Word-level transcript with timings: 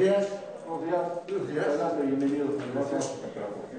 días. 0.00 0.28
Buenos 0.66 0.86
días. 2.90 3.69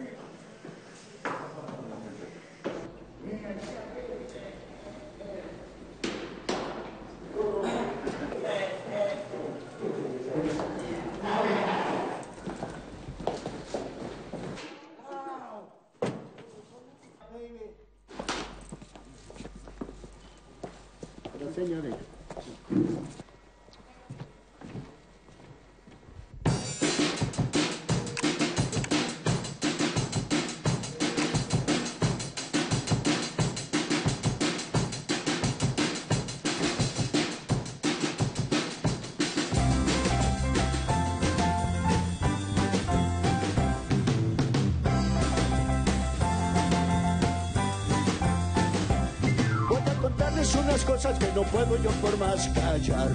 Que 51.10 51.32
no 51.34 51.41
puedo 51.44 51.82
yo 51.82 51.90
por 51.99 52.16
más 52.20 52.48
callar. 52.49 53.10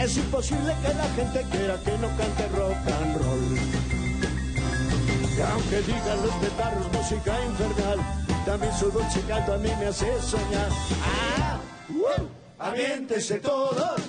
Es 0.00 0.16
imposible 0.16 0.74
que 0.82 0.92
la 0.92 1.04
gente 1.14 1.46
quiera 1.52 1.76
que 1.84 1.92
no 1.98 2.08
cante 2.16 2.48
rock 2.48 2.76
and 3.00 3.16
roll. 3.18 3.58
Y 5.36 5.40
aunque 5.40 5.82
digan 5.82 6.22
los 6.22 6.34
petarros 6.34 6.92
música 6.92 7.36
infernal, 7.44 7.98
también 8.44 8.72
su 8.76 8.90
dulce 8.90 9.20
canto 9.28 9.54
a 9.54 9.58
mí 9.58 9.70
me 9.78 9.86
hace 9.86 10.20
soñar. 10.20 10.68
¡Ah! 11.04 11.58
¡Uh! 11.88 12.24
¡Aviéntese 12.58 13.38
todos! 13.38 14.03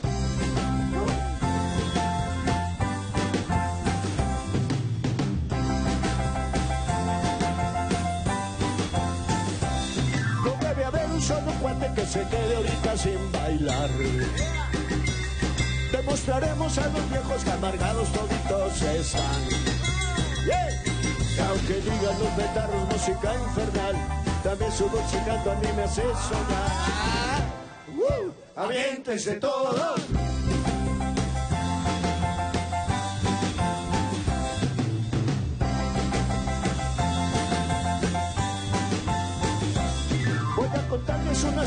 Bailar. 13.58 13.89
Demostraremos 15.92 16.78
a 16.78 16.88
los 16.88 17.09
viejos 17.09 17.44
que 17.44 17.52
amargados 17.52 18.09
toditos 18.12 18.81
están. 18.81 19.50
Yeah. 20.45 21.47
Aunque 21.50 21.75
digan 21.75 22.20
los 22.20 22.36
betarros 22.38 22.88
música 22.89 23.34
infernal, 23.34 23.95
también 24.44 24.72
su 24.72 24.89
canto 25.25 25.52
a 25.52 25.56
mí 25.56 25.67
me 25.75 25.84
hace 25.84 26.02
soñar. 26.02 27.42
¡Uh! 27.97 28.31
¡Aviéntense 28.56 29.36
todos! 29.36 30.25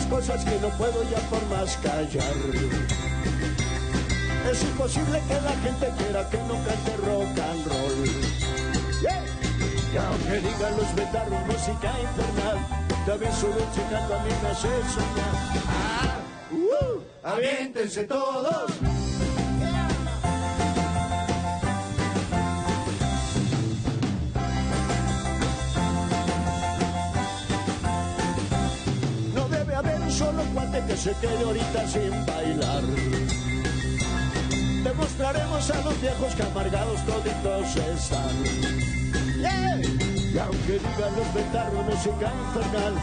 Cosas 0.09 0.45
que 0.45 0.59
no 0.61 0.69
puedo 0.77 1.03
ya 1.11 1.19
por 1.31 1.45
más 1.49 1.77
callar. 1.79 2.35
Es 4.51 4.63
imposible 4.63 5.23
que 5.29 5.35
la 5.35 5.55
gente 5.63 5.93
quiera 5.99 6.29
que 6.31 6.39
no 6.39 6.55
cante 6.65 6.97
rock 7.05 7.39
and 7.39 7.67
roll. 7.67 8.05
Yeah. 9.03 9.25
Y 9.93 9.97
aunque 9.97 10.41
digan 10.41 10.77
los 10.77 10.95
betarros 10.95 11.47
música 11.47 11.93
infernal, 12.01 12.59
también 13.07 13.33
dulce 13.33 13.83
canto 13.91 14.15
a 14.15 14.23
mí 14.23 14.31
me 14.43 14.49
hace 14.49 14.69
soñar. 14.93 15.35
¡Ah! 15.67 16.17
¡Uh! 16.53 17.01
¡Aviéntense 17.23 18.05
todos! 18.05 18.98
Se 30.99 31.15
quede 31.21 31.45
ahorita 31.45 31.87
sin 31.87 32.11
bailar. 32.27 32.83
Demostraremos 34.83 35.71
a 35.71 35.83
los 35.83 36.01
viejos 36.01 36.35
que 36.35 36.43
amargados 36.43 37.01
toditos 37.07 37.77
están. 37.77 38.45
¡Yeah! 39.41 39.81
Y 40.35 40.39
aunque 40.39 40.73
digan 40.73 41.17
los 41.17 41.35
betarros 41.35 41.85
música 41.87 42.33
infernal, 42.47 42.95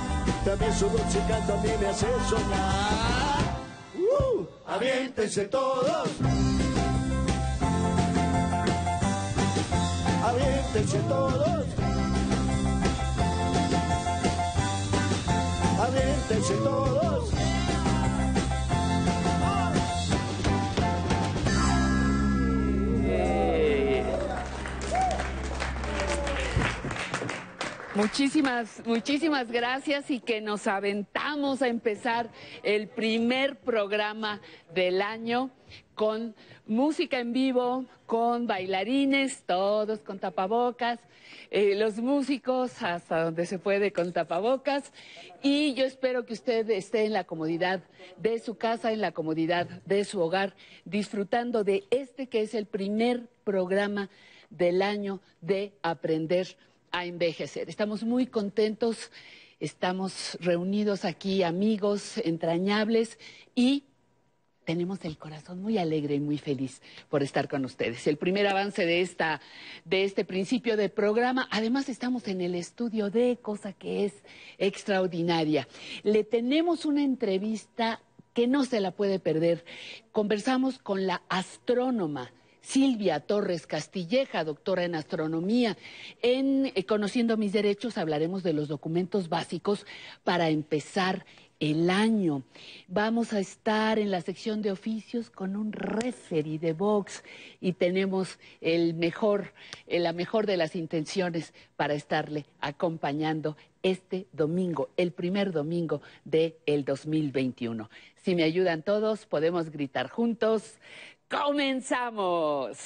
también 0.43 0.73
su 0.73 0.89
dulce 0.89 1.19
canto 1.29 1.53
a 1.53 1.57
mí 1.57 1.69
me 1.79 1.87
hace 1.87 2.07
soñar. 2.29 3.59
¡Uh! 3.95 4.45
¡Aviéntense 4.67 5.45
todos! 5.45 6.09
¡Aviéntense 10.25 10.99
todos! 11.07 11.65
¡Aviéntense 15.79 16.53
todos! 16.55 17.14
Muchísimas, 27.95 28.85
muchísimas 28.85 29.49
gracias 29.49 30.11
y 30.11 30.19
que 30.19 30.41
nos 30.41 30.67
aventamos 30.67 31.61
a 31.61 31.69
empezar 31.69 32.29
el 32.61 32.89
primer 32.89 33.55
programa 33.55 34.41
del 34.73 35.01
año 35.01 35.49
con 35.93 36.35
música 36.67 37.19
en 37.19 37.31
vivo, 37.31 37.85
con 38.05 38.47
bailarines, 38.47 39.43
todos 39.43 39.99
con 40.01 40.19
tapabocas, 40.19 40.99
eh, 41.49 41.75
los 41.75 41.95
músicos 41.99 42.83
hasta 42.83 43.23
donde 43.23 43.45
se 43.45 43.59
puede 43.59 43.93
con 43.93 44.11
tapabocas. 44.11 44.91
Y 45.41 45.73
yo 45.75 45.85
espero 45.85 46.25
que 46.25 46.33
usted 46.33 46.69
esté 46.71 47.05
en 47.05 47.13
la 47.13 47.23
comodidad 47.23 47.81
de 48.17 48.39
su 48.39 48.57
casa, 48.57 48.91
en 48.91 48.99
la 48.99 49.13
comodidad 49.13 49.67
de 49.85 50.03
su 50.03 50.19
hogar, 50.19 50.53
disfrutando 50.83 51.63
de 51.63 51.85
este 51.91 52.27
que 52.27 52.41
es 52.41 52.55
el 52.55 52.65
primer 52.65 53.29
programa 53.45 54.09
del 54.49 54.81
año 54.81 55.21
de 55.39 55.71
aprender 55.81 56.57
a 56.91 57.05
envejecer. 57.05 57.69
Estamos 57.69 58.03
muy 58.03 58.27
contentos, 58.27 59.11
estamos 59.59 60.37
reunidos 60.41 61.05
aquí 61.05 61.43
amigos 61.43 62.17
entrañables 62.17 63.19
y 63.55 63.83
tenemos 64.65 65.05
el 65.05 65.17
corazón 65.17 65.61
muy 65.61 65.77
alegre 65.77 66.15
y 66.15 66.19
muy 66.19 66.37
feliz 66.37 66.81
por 67.09 67.23
estar 67.23 67.47
con 67.47 67.63
ustedes. 67.65 68.07
El 68.07 68.17
primer 68.17 68.47
avance 68.47 68.85
de 68.85 69.01
esta 69.01 69.39
de 69.85 70.03
este 70.03 70.25
principio 70.25 70.75
de 70.75 70.89
programa, 70.89 71.47
además 71.51 71.87
estamos 71.87 72.27
en 72.27 72.41
el 72.41 72.55
estudio 72.55 73.09
de 73.09 73.37
cosa 73.41 73.73
que 73.73 74.05
es 74.05 74.13
extraordinaria. 74.57 75.67
Le 76.03 76.23
tenemos 76.23 76.85
una 76.85 77.03
entrevista 77.03 78.01
que 78.33 78.47
no 78.47 78.65
se 78.65 78.81
la 78.81 78.91
puede 78.91 79.19
perder. 79.19 79.63
Conversamos 80.11 80.79
con 80.79 81.07
la 81.07 81.21
astrónoma 81.29 82.31
Silvia 82.65 83.19
Torres 83.19 83.67
Castilleja, 83.67 84.43
doctora 84.43 84.83
en 84.83 84.95
astronomía. 84.95 85.77
En 86.21 86.71
eh, 86.73 86.85
Conociendo 86.85 87.37
mis 87.37 87.53
derechos 87.53 87.97
hablaremos 87.97 88.41
de 88.41 88.53
los 88.53 88.67
documentos 88.67 89.29
básicos 89.29 89.85
para 90.23 90.49
empezar 90.49 91.25
el 91.59 91.89
año. 91.89 92.43
Vamos 92.87 93.33
a 93.33 93.39
estar 93.39 93.99
en 93.99 94.11
la 94.11 94.21
sección 94.21 94.61
de 94.61 94.71
oficios 94.71 95.29
con 95.29 95.55
un 95.55 95.71
referee 95.71 96.59
de 96.59 96.73
box 96.73 97.23
y 97.61 97.73
tenemos 97.73 98.39
el 98.61 98.93
mejor, 98.93 99.53
eh, 99.87 99.99
la 99.99 100.11
mejor 100.11 100.47
de 100.47 100.57
las 100.57 100.75
intenciones 100.75 101.53
para 101.75 101.93
estarle 101.93 102.45
acompañando 102.59 103.55
este 103.83 104.25
domingo, 104.33 104.89
el 104.97 105.11
primer 105.11 105.51
domingo 105.51 106.01
del 106.23 106.55
el 106.65 106.83
2021. 106.83 107.89
Si 108.15 108.33
me 108.33 108.41
ayudan 108.41 108.81
todos, 108.81 109.27
podemos 109.27 109.69
gritar 109.69 110.09
juntos. 110.09 110.79
¡Comenzamos! 111.29 112.77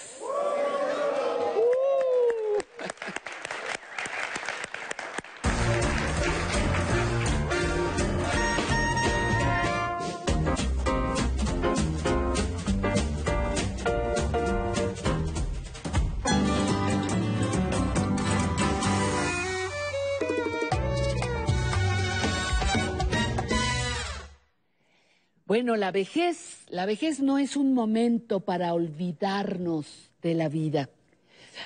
Bueno, 25.49 25.75
la 25.77 25.89
vejez, 25.89 26.59
La 26.69 26.85
vejez 26.85 27.21
no 27.21 27.39
es 27.39 27.55
un 27.55 27.73
momento 27.73 28.39
para 28.39 28.71
olvidarnos 28.75 30.11
de 30.21 30.35
la 30.35 30.47
vida. 30.47 30.91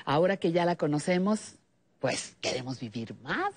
Ahora 0.06 0.38
que 0.38 0.54
ya 0.54 0.64
la 0.64 0.78
conocemos, 0.78 1.56
pues 2.00 2.38
queremos 2.40 2.80
vivir 2.80 3.14
más. 3.24 3.54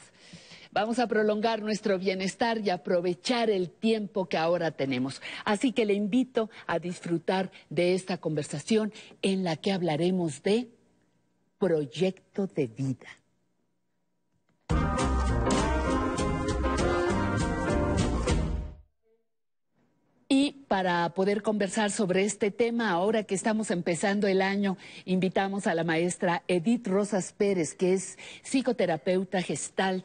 Vamos 0.73 0.99
a 0.99 1.07
prolongar 1.07 1.63
nuestro 1.63 1.97
bienestar 2.01 2.59
y 2.59 2.71
aprovechar 2.71 3.51
el 3.51 3.71
tiempo 3.71 4.29
que 4.29 4.37
ahora 4.37 4.73
tenemos. 4.73 5.23
Así 5.45 5.71
que 5.71 5.87
le 5.87 5.95
invito 5.95 6.51
a 6.67 6.81
disfrutar 6.81 7.53
de 7.71 7.95
esta 7.95 8.19
conversación 8.19 8.93
en 9.23 9.45
la 9.45 9.55
que 9.55 9.71
hablaremos 9.71 10.43
de 10.43 10.69
proyecto 11.61 12.49
de 12.49 12.67
vida. 12.67 13.07
Para 20.77 21.09
poder 21.15 21.41
conversar 21.41 21.91
sobre 21.91 22.25
este 22.25 22.51
tema, 22.51 22.91
ahora 22.91 23.23
que 23.23 23.35
estamos 23.35 23.71
empezando 23.71 24.27
el 24.27 24.43
año, 24.43 24.77
invitamos 25.07 25.67
a 25.67 25.75
la 25.75 25.85
maestra 25.85 26.43
Edith 26.49 26.87
Rosas 26.87 27.33
Pérez, 27.33 27.73
que 27.73 27.95
es 27.95 28.19
psicoterapeuta 28.43 29.41
gestalt 29.41 30.05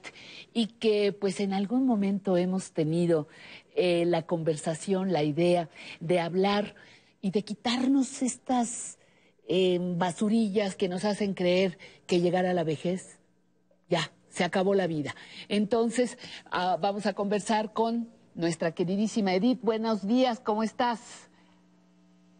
y 0.53 0.67
que 0.67 1.11
pues 1.11 1.41
en 1.41 1.51
algún 1.51 1.85
momento 1.85 2.37
hemos 2.37 2.71
tenido 2.71 3.27
eh, 3.75 4.05
la 4.05 4.21
conversación, 4.21 5.11
la 5.11 5.23
idea 5.23 5.67
de 5.99 6.21
hablar 6.21 6.73
y 7.21 7.31
de 7.31 7.43
quitarnos 7.43 8.21
estas 8.21 8.97
eh, 9.49 9.77
basurillas 9.97 10.77
que 10.77 10.87
nos 10.87 11.03
hacen 11.03 11.33
creer 11.33 11.77
que 12.07 12.21
llegar 12.21 12.45
a 12.45 12.53
la 12.53 12.63
vejez, 12.63 13.19
ya, 13.89 14.13
se 14.29 14.45
acabó 14.45 14.73
la 14.73 14.87
vida. 14.87 15.17
Entonces, 15.49 16.17
ah, 16.49 16.77
vamos 16.79 17.07
a 17.07 17.13
conversar 17.13 17.73
con 17.73 18.20
nuestra 18.35 18.71
queridísima 18.71 19.33
Edith. 19.33 19.59
Buenos 19.61 20.07
días, 20.07 20.39
¿cómo 20.39 20.63
estás? 20.63 21.29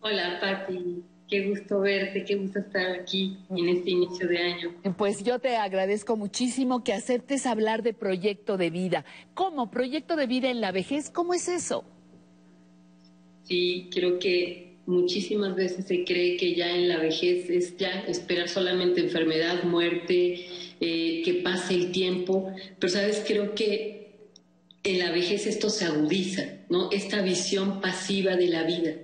Hola, 0.02 0.40
Patti. 0.40 1.04
Qué 1.30 1.48
gusto 1.48 1.80
verte, 1.80 2.26
qué 2.26 2.36
gusto 2.36 2.60
estar 2.60 2.92
aquí 2.92 3.38
en 3.50 3.70
este 3.70 3.92
inicio 3.92 4.28
de 4.28 4.38
año. 4.38 4.76
Pues 4.98 5.24
yo 5.24 5.40
te 5.40 5.56
agradezco 5.56 6.18
muchísimo 6.18 6.84
que 6.84 6.92
aceptes 6.92 7.46
hablar 7.46 7.84
de 7.84 7.94
proyecto 7.94 8.58
de 8.58 8.70
vida. 8.70 9.06
¿Cómo? 9.34 9.72
¿Proyecto 9.72 10.18
de 10.18 10.28
vida 10.28 10.50
en 10.50 10.60
la 10.60 10.74
vejez? 10.74 11.10
¿Cómo 11.10 11.34
es 11.34 11.48
eso? 11.48 11.86
Sí, 13.44 13.90
creo 13.94 14.20
que 14.20 14.76
muchísimas 14.86 15.56
veces 15.56 15.86
se 15.86 16.04
cree 16.04 16.36
que 16.36 16.54
ya 16.54 16.70
en 16.70 16.90
la 16.90 16.98
vejez 16.98 17.50
es 17.50 17.78
ya 17.78 18.02
esperar 18.02 18.50
solamente 18.50 19.00
enfermedad, 19.00 19.64
muerte, 19.64 20.48
eh, 20.82 21.22
que 21.24 21.36
pase 21.36 21.76
el 21.76 21.94
tiempo. 21.94 22.52
Pero, 22.78 22.92
¿sabes? 22.92 23.24
Creo 23.26 23.56
que 23.56 24.01
en 24.84 25.00
la 25.00 25.12
vejez 25.12 25.46
esto 25.46 25.70
se 25.70 25.86
agudiza, 25.86 26.44
¿no? 26.70 26.90
Esta 26.92 27.22
visión 27.22 27.82
pasiva 27.82 28.36
de 28.36 28.48
la 28.48 28.64
vida. 28.64 28.96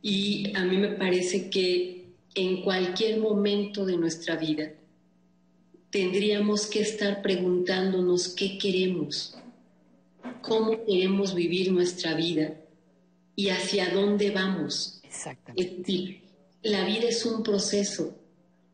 Y 0.00 0.56
a 0.56 0.64
mí 0.64 0.78
me 0.78 0.88
parece 0.88 1.50
que 1.50 2.06
en 2.34 2.62
cualquier 2.62 3.18
momento 3.18 3.84
de 3.84 3.96
nuestra 3.96 4.36
vida 4.36 4.72
tendríamos 5.90 6.66
que 6.66 6.80
estar 6.80 7.20
preguntándonos 7.20 8.28
qué 8.28 8.56
queremos, 8.56 9.36
cómo 10.40 10.84
queremos 10.86 11.34
vivir 11.34 11.70
nuestra 11.70 12.14
vida 12.14 12.54
y 13.36 13.50
hacia 13.50 13.90
dónde 13.90 14.30
vamos. 14.30 15.00
Exactamente. 15.04 15.62
Es 15.62 15.78
decir, 15.78 16.22
la 16.62 16.86
vida 16.86 17.08
es 17.08 17.26
un 17.26 17.42
proceso 17.42 18.16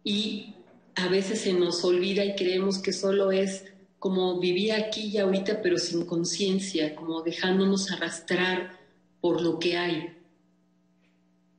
y 0.04 0.54
a 0.94 1.08
veces 1.08 1.40
se 1.40 1.52
nos 1.52 1.84
olvida 1.84 2.24
y 2.24 2.36
creemos 2.36 2.78
que 2.78 2.92
solo 2.92 3.32
es 3.32 3.64
como 3.98 4.38
vivía 4.38 4.76
aquí 4.76 5.08
y 5.08 5.18
ahorita, 5.18 5.60
pero 5.62 5.76
sin 5.78 6.04
conciencia, 6.04 6.94
como 6.94 7.22
dejándonos 7.22 7.90
arrastrar 7.90 8.78
por 9.20 9.42
lo 9.42 9.58
que 9.58 9.76
hay. 9.76 10.12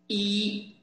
Y 0.07 0.77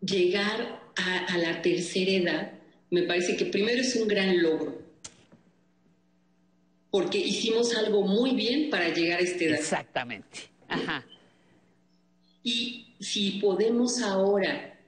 llegar 0.00 0.82
a, 0.96 1.38
la 1.38 1.60
tercera 1.62 2.10
edad, 2.12 2.52
me 2.90 3.02
parece 3.02 3.36
que 3.36 3.46
primero 3.46 3.80
es 3.80 3.96
un 3.96 4.06
gran 4.06 4.40
logro, 4.40 4.80
porque 6.90 7.18
hicimos 7.18 7.76
algo 7.76 8.02
muy 8.02 8.34
bien 8.34 8.70
para 8.70 8.88
llegar 8.94 9.18
a 9.18 9.22
esta 9.22 9.44
edad. 9.44 9.58
Exactamente. 9.58 10.48
Ajá. 10.68 11.04
Y 12.44 12.94
si 13.00 13.32
podemos 13.32 14.00
ahora 14.00 14.78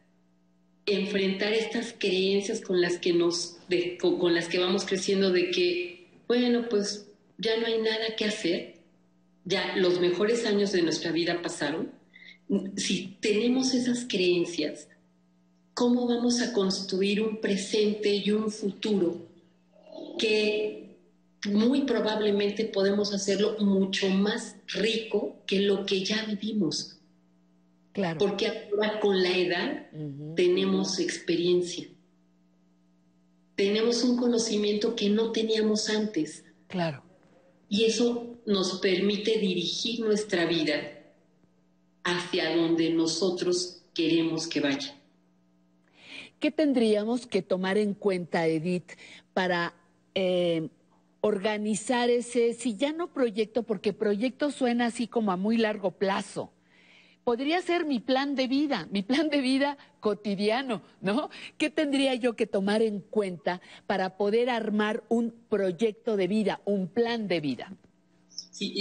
enfrentar 0.87 1.52
estas 1.52 1.94
creencias 1.99 2.61
con 2.61 2.81
las 2.81 2.99
que 2.99 3.12
nos 3.12 3.59
con 3.99 4.35
las 4.35 4.47
que 4.47 4.59
vamos 4.59 4.85
creciendo 4.85 5.32
de 5.32 5.50
que 5.50 5.95
bueno, 6.28 6.69
pues 6.69 7.06
ya 7.38 7.58
no 7.58 7.67
hay 7.67 7.81
nada 7.81 8.17
que 8.17 8.25
hacer, 8.25 8.75
ya 9.44 9.76
los 9.76 10.00
mejores 10.00 10.44
años 10.46 10.73
de 10.73 10.82
nuestra 10.82 11.12
vida 11.12 11.40
pasaron. 11.43 11.93
Si 12.76 13.17
tenemos 13.20 13.75
esas 13.75 14.06
creencias, 14.08 14.88
¿cómo 15.75 16.06
vamos 16.06 16.40
a 16.40 16.52
construir 16.52 17.23
un 17.23 17.40
presente 17.40 18.14
y 18.14 18.31
un 18.31 18.50
futuro 18.50 19.26
que 20.19 20.96
muy 21.50 21.82
probablemente 21.82 22.64
podemos 22.64 23.12
hacerlo 23.12 23.56
mucho 23.61 24.08
más 24.08 24.56
rico 24.69 25.37
que 25.46 25.61
lo 25.61 25.87
que 25.87 26.05
ya 26.05 26.25
vivimos? 26.25 26.99
Claro. 27.93 28.19
Porque 28.19 28.46
ahora 28.46 29.00
con 29.00 29.23
la 29.23 29.37
edad 29.37 29.87
tenemos 30.34 30.99
experiencia 30.99 31.87
tenemos 33.56 34.05
un 34.05 34.17
conocimiento 34.17 34.94
que 34.94 35.08
no 35.08 35.32
teníamos 35.32 35.88
antes. 35.88 36.44
Claro. 36.69 37.03
Y 37.69 37.85
eso 37.85 38.37
nos 38.47 38.79
permite 38.79 39.38
dirigir 39.38 40.00
nuestra 40.00 40.44
vida 40.44 40.75
hacia 42.05 42.55
donde 42.55 42.91
nosotros 42.91 43.82
queremos 43.93 44.47
que 44.47 44.61
vaya. 44.61 44.94
¿Qué 46.38 46.50
tendríamos 46.50 47.26
que 47.26 47.43
tomar 47.43 47.79
en 47.79 47.94
cuenta, 47.94 48.47
Edith, 48.47 48.93
para 49.32 49.75
eh, 50.14 50.69
organizar 51.23 52.11
ese, 52.11 52.52
si 52.52 52.76
ya 52.76 52.93
no 52.93 53.12
proyecto, 53.12 53.62
porque 53.62 53.94
proyecto 53.94 54.50
suena 54.50 54.87
así 54.87 55.09
como 55.09 55.32
a 55.32 55.37
muy 55.37 55.56
largo 55.56 55.93
plazo, 55.93 56.52
podría 57.26 57.61
ser 57.61 57.84
mi 57.84 57.99
plan 57.99 58.37
de 58.37 58.46
vida, 58.46 58.87
mi 58.93 59.02
plan 59.02 59.28
de 59.28 59.40
vida 59.40 59.76
cotidiano, 59.99 60.81
¿no? 61.00 61.28
¿Qué 61.58 61.70
tendría 61.70 62.14
yo 62.14 62.37
que 62.37 62.46
tomar 62.46 62.82
en 62.82 63.00
cuenta 63.00 63.61
para 63.88 64.17
poder 64.17 64.49
armar 64.49 65.02
un 65.08 65.34
proyecto 65.49 66.17
de 66.17 66.28
vida, 66.28 66.61
un 66.64 66.87
plan 66.87 67.26
de 67.26 67.40
vida? 67.40 67.73
Sí, 68.28 68.73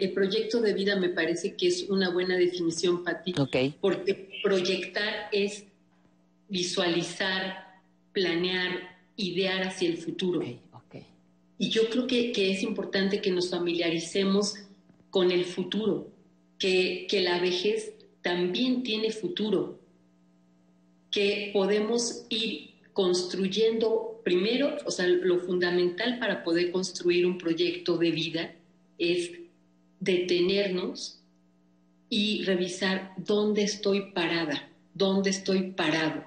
el 0.00 0.12
proyecto 0.12 0.60
de 0.60 0.74
vida 0.74 0.94
me 0.94 1.08
parece 1.08 1.56
que 1.56 1.66
es 1.66 1.90
una 1.90 2.10
buena 2.10 2.36
definición, 2.36 3.02
Pati, 3.02 3.34
okay. 3.36 3.74
porque 3.80 4.30
proyectar 4.44 5.28
es 5.32 5.64
visualizar, 6.48 7.80
planear, 8.12 8.96
idear 9.16 9.64
hacia 9.64 9.88
el 9.88 9.96
futuro. 9.96 10.38
Okay, 10.38 11.04
y 11.58 11.68
yo 11.68 11.90
creo 11.90 12.06
que, 12.06 12.30
que 12.30 12.52
es 12.52 12.62
importante 12.62 13.20
que 13.20 13.32
nos 13.32 13.50
familiaricemos 13.50 14.54
con 15.10 15.32
el 15.32 15.44
futuro 15.44 16.16
que, 16.58 17.06
la 17.22 17.40
vejez 17.40 17.94
también 18.22 18.82
tiene 18.82 19.12
futuro, 19.12 19.78
que 21.10 21.50
podemos 21.52 22.26
ir 22.28 22.74
construyendo 22.92 24.20
primero, 24.24 24.76
o 24.84 24.90
sea, 24.90 25.06
lo 25.06 25.38
fundamental 25.38 26.18
para 26.18 26.42
poder 26.42 26.70
construir 26.70 27.24
un 27.26 27.38
proyecto 27.38 27.96
de 27.96 28.10
vida 28.10 28.54
es 28.98 29.30
detenernos 30.00 31.20
y 32.10 32.42
revisar 32.44 33.14
dónde 33.16 33.62
estoy 33.62 34.12
parada, 34.12 34.70
dónde 34.94 35.30
estoy 35.30 35.72
parado. 35.72 36.24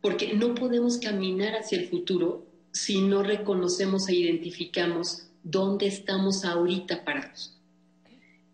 Porque 0.00 0.34
no 0.34 0.54
podemos 0.54 0.98
caminar 0.98 1.54
hacia 1.54 1.78
el 1.78 1.88
futuro 1.88 2.46
si 2.72 3.00
no 3.00 3.22
reconocemos 3.22 4.08
e 4.08 4.16
identificamos 4.16 5.28
dónde 5.42 5.86
estamos 5.86 6.44
ahorita 6.44 7.04
parados 7.04 7.53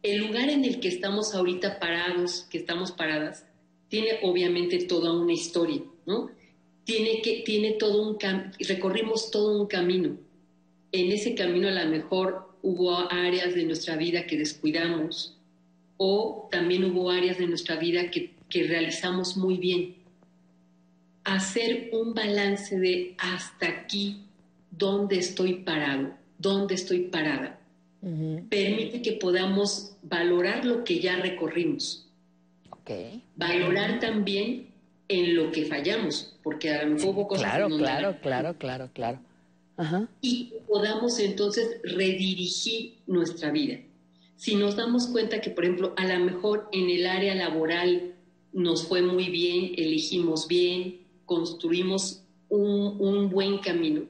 el 0.03 0.19
lugar 0.19 0.49
en 0.49 0.65
el 0.65 0.81
que 0.81 0.89
estamos 0.89 1.35
ahorita 1.35 1.79
parados, 1.79 2.47
que 2.51 2.59
estamos 2.59 2.93
paradas, 2.93 3.45
tiene 3.89 4.21
obviamente 4.23 4.79
toda 4.85 5.13
una 5.13 5.33
historia, 5.33 5.83
¿no? 6.07 6.31
Tiene, 6.85 7.21
que, 7.23 7.43
tiene 7.45 7.73
todo 7.73 8.09
un 8.09 8.19
recorrimos 8.59 9.31
todo 9.31 9.61
un 9.61 9.67
camino. 9.67 10.17
En 10.93 11.13
ese 11.13 11.35
camino 11.35 11.69
a 11.69 11.73
lo 11.73 11.91
mejor 11.91 12.49
hubo 12.63 12.97
áreas 13.13 13.55
de 13.55 13.65
nuestra 13.65 13.97
vida 13.97 14.27
que 14.27 14.37
descuidamos 14.37 15.37
o 15.99 16.49
también 16.51 16.85
hubo 16.85 17.11
áreas 17.11 17.39
de 17.39 17.47
nuestra 17.47 17.77
vida 17.77 18.11
que, 18.11 18.33
que 18.49 18.65
realizamos 18.65 19.37
muy 19.37 19.59
bien. 19.59 19.97
Hacer 21.25 21.91
un 21.93 22.15
balance 22.15 22.79
de 22.79 23.15
hasta 23.19 23.69
aquí, 23.69 24.23
dónde 24.71 25.19
estoy 25.19 25.57
parado, 25.57 26.15
dónde 26.39 26.75
estoy 26.75 27.01
parada 27.01 27.60
permite 28.01 29.03
que 29.03 29.13
podamos 29.13 29.93
valorar 30.03 30.65
lo 30.65 30.85
que 30.85 31.01
ya 31.01 31.17
recorrimos. 31.17 32.07
Valorar 33.37 34.01
también 34.01 34.69
en 35.09 35.37
lo 35.37 35.53
que 35.53 35.65
fallamos, 35.65 36.37
porque 36.43 36.71
a 36.71 36.85
lo 36.85 36.95
mejor 36.95 37.15
hubo 37.15 37.29
cosas 37.29 37.45
Claro, 37.45 37.69
claro, 37.77 38.17
claro, 38.21 38.57
claro, 38.59 38.91
claro. 38.93 39.19
Y 40.21 40.53
podamos 40.69 41.19
entonces 41.19 41.81
redirigir 41.83 42.99
nuestra 43.07 43.51
vida. 43.51 43.79
si 44.37 44.55
nos 44.55 44.75
damos 44.75 45.07
cuenta 45.07 45.43
que, 45.43 45.51
por 45.51 45.65
ejemplo, 45.65 45.93
a 45.97 46.07
lo 46.07 46.25
mejor 46.25 46.69
en 46.73 46.89
el 46.89 47.07
área 47.07 47.35
laboral 47.35 48.15
nos 48.53 48.87
fue 48.87 49.03
muy 49.03 49.29
bien, 49.29 49.73
elegimos 49.77 50.49
bien, 50.49 51.01
construimos 51.27 52.23
un, 52.49 53.31
buen 53.31 53.59
camino, 53.59 54.03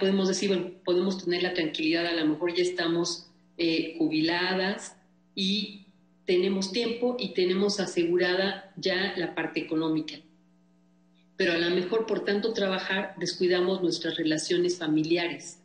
podemos 0.00 0.28
decir, 0.28 0.48
bueno, 0.48 0.70
podemos 0.84 1.24
tener 1.24 1.42
la 1.42 1.54
tranquilidad, 1.54 2.06
a 2.06 2.14
lo 2.14 2.26
mejor 2.26 2.54
ya 2.54 2.62
estamos 2.62 3.28
eh, 3.56 3.96
jubiladas 3.98 4.96
y 5.34 5.86
tenemos 6.24 6.72
tiempo 6.72 7.16
y 7.18 7.34
tenemos 7.34 7.80
asegurada 7.80 8.72
ya 8.76 9.14
la 9.16 9.34
parte 9.34 9.60
económica. 9.60 10.14
Pero 11.36 11.52
a 11.52 11.58
lo 11.58 11.70
mejor 11.74 12.06
por 12.06 12.24
tanto 12.24 12.52
trabajar 12.52 13.14
descuidamos 13.18 13.82
nuestras 13.82 14.16
relaciones 14.16 14.78
familiares 14.78 15.58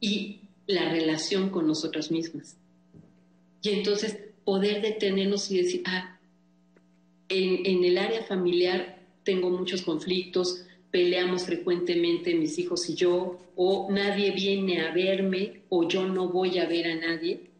y 0.00 0.40
la 0.66 0.90
relación 0.90 1.50
con 1.50 1.66
nosotras 1.66 2.10
mismas. 2.10 2.56
Y 3.62 3.70
entonces 3.70 4.18
poder 4.44 4.82
detenernos 4.82 5.50
y 5.50 5.62
decir, 5.62 5.82
ah, 5.86 6.18
en, 7.28 7.84
el 7.84 7.98
área 7.98 8.22
familiar 8.22 9.02
tengo 9.24 9.50
muchos 9.50 9.82
conflictos, 9.82 10.64
peleamos 10.96 11.44
frecuentemente 11.44 12.34
mis 12.34 12.58
hijos 12.58 12.88
y 12.88 12.94
yo, 12.94 13.38
o 13.54 13.88
nadie 13.90 14.30
viene 14.30 14.80
a 14.80 14.94
verme, 14.94 15.60
o 15.68 15.86
yo 15.86 16.06
no 16.06 16.30
voy 16.30 16.58
a 16.58 16.66
ver 16.66 16.86
a 16.86 16.94
nadie. 16.94 17.50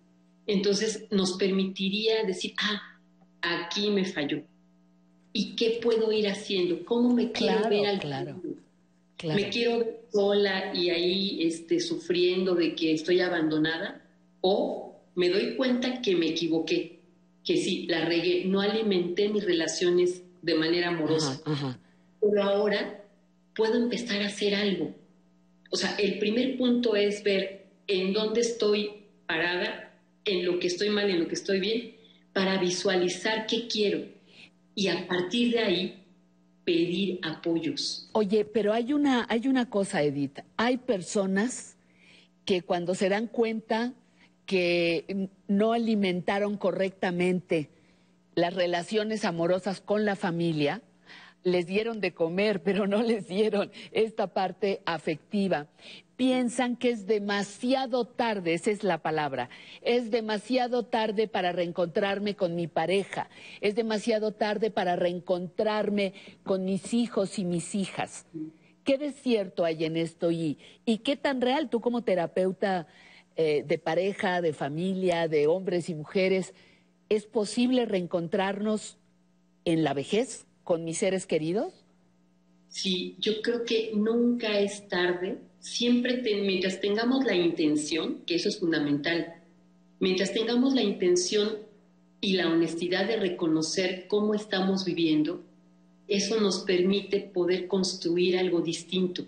Entonces 0.47 1.05
nos 1.11 1.35
permitiría 1.37 2.25
decir, 2.25 2.55
ah, 2.57 2.99
aquí 3.43 3.90
me 3.90 4.07
falló. 4.07 4.40
¿Y 5.35 5.55
qué 5.55 5.81
puedo 5.83 6.11
ir 6.12 6.28
haciendo? 6.28 6.83
¿Cómo 6.87 7.12
me 7.12 7.31
quiero 7.31 7.69
ver 7.69 7.87
al 7.87 7.99
claro. 7.99 8.40
¿Me 9.23 9.50
quiero 9.50 9.81
ver 9.81 10.00
sola 10.11 10.73
y 10.75 10.88
ahí 10.88 11.43
este, 11.43 11.78
sufriendo 11.78 12.55
de 12.55 12.75
que 12.75 12.95
estoy 12.95 13.21
abandonada? 13.21 14.02
¿O 14.40 14.97
me 15.14 15.28
doy 15.28 15.57
cuenta 15.57 16.00
que 16.00 16.16
me 16.16 16.28
equivoqué? 16.28 17.00
Que 17.45 17.59
sí, 17.59 17.87
la 17.87 18.07
regué, 18.07 18.47
no 18.47 18.62
alimenté 18.62 19.28
mis 19.28 19.45
relaciones 19.45 20.23
de 20.40 20.55
manera 20.55 20.88
amorosa. 20.88 21.38
Pero 22.19 22.43
ahora 22.43 23.02
puedo 23.57 23.77
empezar 23.77 24.23
a 24.23 24.27
hacer 24.27 24.55
algo. 24.55 24.95
O 25.71 25.77
sea, 25.77 25.97
el 25.97 26.19
primer 26.19 26.57
punto 26.57 26.95
es 26.95 27.25
ver 27.25 27.67
en 27.87 28.13
dónde 28.13 28.43
estoy 28.43 28.91
parada, 29.27 29.93
en 30.25 30.45
lo 30.45 30.59
que 30.59 30.67
estoy 30.67 30.91
mal, 30.91 31.11
en 31.11 31.21
lo 31.21 31.29
que 31.29 31.35
estoy 31.35 31.59
bien, 31.59 31.97
para 32.33 32.59
visualizar 32.59 33.47
qué 33.47 33.67
quiero. 33.67 34.05
Y 34.75 34.89
a 34.89 35.09
partir 35.09 35.53
de 35.53 35.61
ahí 35.61 36.03
pedir 36.65 37.21
apoyos. 37.23 38.09
Oye, 38.13 38.45
pero 38.45 38.73
hay 38.73 38.93
una, 38.93 39.25
hay 39.29 39.49
una 39.49 39.71
cosa, 39.71 40.03
Edith. 40.03 40.41
Hay 40.57 40.77
personas 40.77 41.77
que 42.45 42.63
cuando 42.63 42.95
se 42.95 43.09
dan 43.09 43.27
cuenta 43.29 43.95
que 44.45 45.29
no 45.49 45.73
alimentaron 45.73 46.57
correctamente 46.57 47.71
las 48.35 48.55
relaciones 48.55 49.25
amorosas 49.25 49.81
con 49.81 50.05
la 50.05 50.15
familia, 50.15 50.83
les 51.47 51.65
dieron 51.65 52.00
de 52.00 52.12
comer, 52.12 52.61
pero 52.62 52.88
no 52.88 53.03
les 53.03 53.29
dieron 53.29 53.71
esta 53.93 54.26
parte 54.26 54.83
afectiva. 54.85 55.69
Piensan 56.17 56.76
que 56.76 56.91
es 56.91 57.07
demasiado 57.07 58.05
tarde, 58.05 58.55
esa 58.55 58.73
es 58.73 58.83
la 58.83 58.99
palabra, 58.99 59.49
es 59.81 60.11
demasiado 60.11 60.87
tarde 60.87 61.29
para 61.29 61.53
reencontrarme 61.53 62.35
con 62.35 62.57
mi 62.57 62.67
pareja, 62.67 63.29
es 63.61 63.76
demasiado 63.76 64.33
tarde 64.33 64.73
para 64.73 64.97
reencontrarme 64.97 66.15
con 66.43 66.65
mis 66.65 66.93
hijos 66.93 67.38
y 67.38 67.45
mis 67.45 67.76
hijas. 67.76 68.26
¿Qué 68.83 68.99
desierto 68.99 69.65
hay 69.65 69.85
en 69.85 69.97
esto 69.97 70.33
y, 70.33 70.59
y 70.85 70.99
qué 70.99 71.17
tan 71.17 71.41
real 71.41 71.69
tú 71.71 71.81
como 71.81 72.03
terapeuta 72.03 72.88
eh, 73.37 73.62
de 73.65 73.79
pareja, 73.79 74.41
de 74.41 74.53
familia, 74.53 75.29
de 75.29 75.47
hombres 75.47 75.91
y 75.91 75.95
mujeres, 75.95 76.55
es 77.09 77.26
posible 77.26 77.85
reencontrarnos 77.85 78.99
en 79.65 79.85
la 79.85 79.95
vejez 79.95 80.47
con 80.66 80.85
mis 80.85 80.99
seres 80.99 81.26
queridos? 81.26 81.73
Sí, 82.68 83.14
yo 83.20 83.40
creo 83.40 83.64
que 83.64 83.92
nunca 83.94 84.58
es 84.58 84.88
tarde 84.88 85.38
siempre 85.61 86.20
mientras 86.42 86.80
tengamos 86.80 87.25
la 87.25 87.37
intención, 87.37 88.23
que 88.26 88.35
eso 88.35 88.49
es 88.49 88.58
fundamental, 88.58 89.35
mientras 90.00 90.32
tengamos 90.32 90.75
la 90.75 90.82
intención 90.82 91.58
y 92.20 92.32
la 92.32 92.50
honestidad 92.50 93.06
de 93.06 93.16
reconocer 93.16 94.08
cómo 94.08 94.35
estamos 94.35 94.85
viviendo, 94.85 95.44
eso 96.08 96.40
nos 96.40 96.58
permite 96.58 97.20
poder 97.20 97.68
construir 97.68 98.37
algo 98.37 98.61
distinto. 98.61 99.25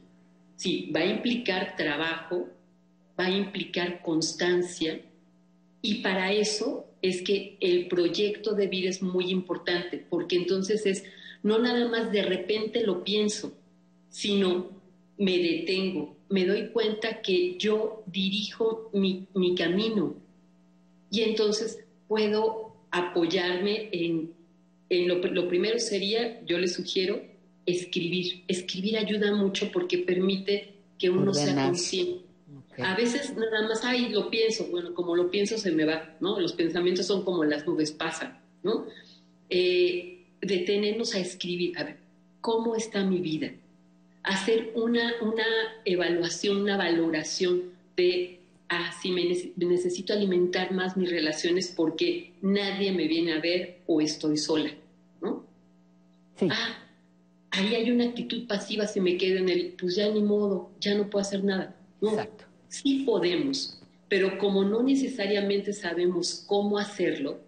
Sí, 0.57 0.91
va 0.95 1.03
a 1.03 1.07
implicar 1.07 1.77
trabajo, 1.77 2.49
va 3.19 3.27
a 3.27 3.31
implicar 3.31 4.03
constancia 4.03 5.03
y 5.83 6.03
para 6.03 6.33
eso 6.33 6.85
es 7.01 7.23
que 7.23 7.57
el 7.61 7.87
proyecto 7.87 8.55
de 8.55 8.67
vida 8.67 8.91
es 8.91 9.03
muy 9.03 9.31
importante, 9.31 10.05
porque 10.11 10.35
entonces 10.35 10.85
es 10.85 11.05
no 11.43 11.59
nada 11.59 11.89
más 11.89 12.13
de 12.13 12.23
repente 12.23 12.83
lo 12.83 13.05
pienso, 13.05 13.53
sino 14.09 14.71
me 15.19 15.39
detengo, 15.39 16.17
me 16.29 16.47
doy 16.47 16.69
cuenta 16.69 17.21
que 17.23 17.57
yo 17.59 18.03
dirijo 18.07 18.91
mi, 18.93 19.27
camino 19.57 20.15
y 21.11 21.23
entonces 21.23 21.85
puedo 22.07 22.77
apoyarme 22.91 23.89
en, 23.93 24.33
en 24.89 25.09
lo, 25.09 25.49
primero 25.49 25.79
sería, 25.79 26.45
yo 26.45 26.59
le 26.59 26.69
sugiero, 26.69 27.21
escribir. 27.67 28.45
Escribir 28.49 28.99
ayuda 28.99 29.35
mucho 29.35 29.71
porque 29.73 29.99
permite 29.99 30.75
que 30.99 31.11
uno 31.11 31.35
sea 31.35 31.67
consciente. 31.67 32.29
A 32.79 32.95
veces 32.95 33.35
nada 33.37 33.67
más, 33.67 33.85
ay, 33.85 34.09
lo 34.11 34.31
pienso, 34.31 34.69
bueno, 34.69 34.95
como 34.95 35.17
lo 35.17 35.31
pienso 35.31 35.59
se 35.59 35.73
me 35.73 35.85
va, 35.85 36.17
¿no? 36.21 36.39
Los 36.39 36.53
pensamientos 36.53 37.07
son 37.07 37.25
como 37.25 37.45
las 37.45 37.67
nubes 37.67 37.91
pasan, 37.91 38.41
¿no? 38.63 38.87
Eh, 39.51 40.18
detenernos 40.41 41.15
a 41.15 41.21
escribir, 41.21 41.79
a 41.79 41.85
ver, 41.85 41.97
¿cómo 42.41 42.77
está 42.77 43.05
mi 43.05 43.21
vida? 43.21 43.53
hacer 44.29 44.73
una, 44.75 45.15
una 45.23 45.45
evaluación, 45.85 46.59
una 46.59 46.77
valoración 46.77 47.63
de, 47.97 48.41
ah, 48.69 48.93
si 49.01 49.11
me 49.11 49.25
necesito 49.57 50.13
alimentar 50.13 50.73
más 50.73 50.97
mis 50.97 51.11
relaciones 51.11 51.73
porque 51.75 52.33
nadie 52.43 52.93
me 52.93 53.09
viene 53.09 53.33
a 53.33 53.41
ver 53.41 53.79
o 53.87 54.01
estoy 54.01 54.37
sola, 54.37 54.71
¿no? 55.23 55.45
Ah, 56.43 56.79
ahí 57.51 57.75
hay 57.75 57.91
una 57.91 58.05
actitud 58.05 58.47
pasiva, 58.47 58.87
se 58.87 59.01
me 59.01 59.17
queda 59.17 59.41
en 59.41 59.49
el, 59.49 59.75
pues 59.79 59.97
ya 59.97 60.09
ni 60.11 60.23
modo, 60.23 60.71
ya 60.79 60.95
no 60.95 61.09
puedo 61.09 61.23
hacer 61.23 61.43
nada. 61.43 61.75
Exacto. 62.03 62.45
Sí 62.69 63.05
podemos, 63.07 63.81
pero 64.09 64.39
como 64.39 64.63
no 64.63 64.83
necesariamente 64.83 65.73
sabemos 65.73 66.45
cómo 66.47 66.77
hacerlo, 66.79 67.41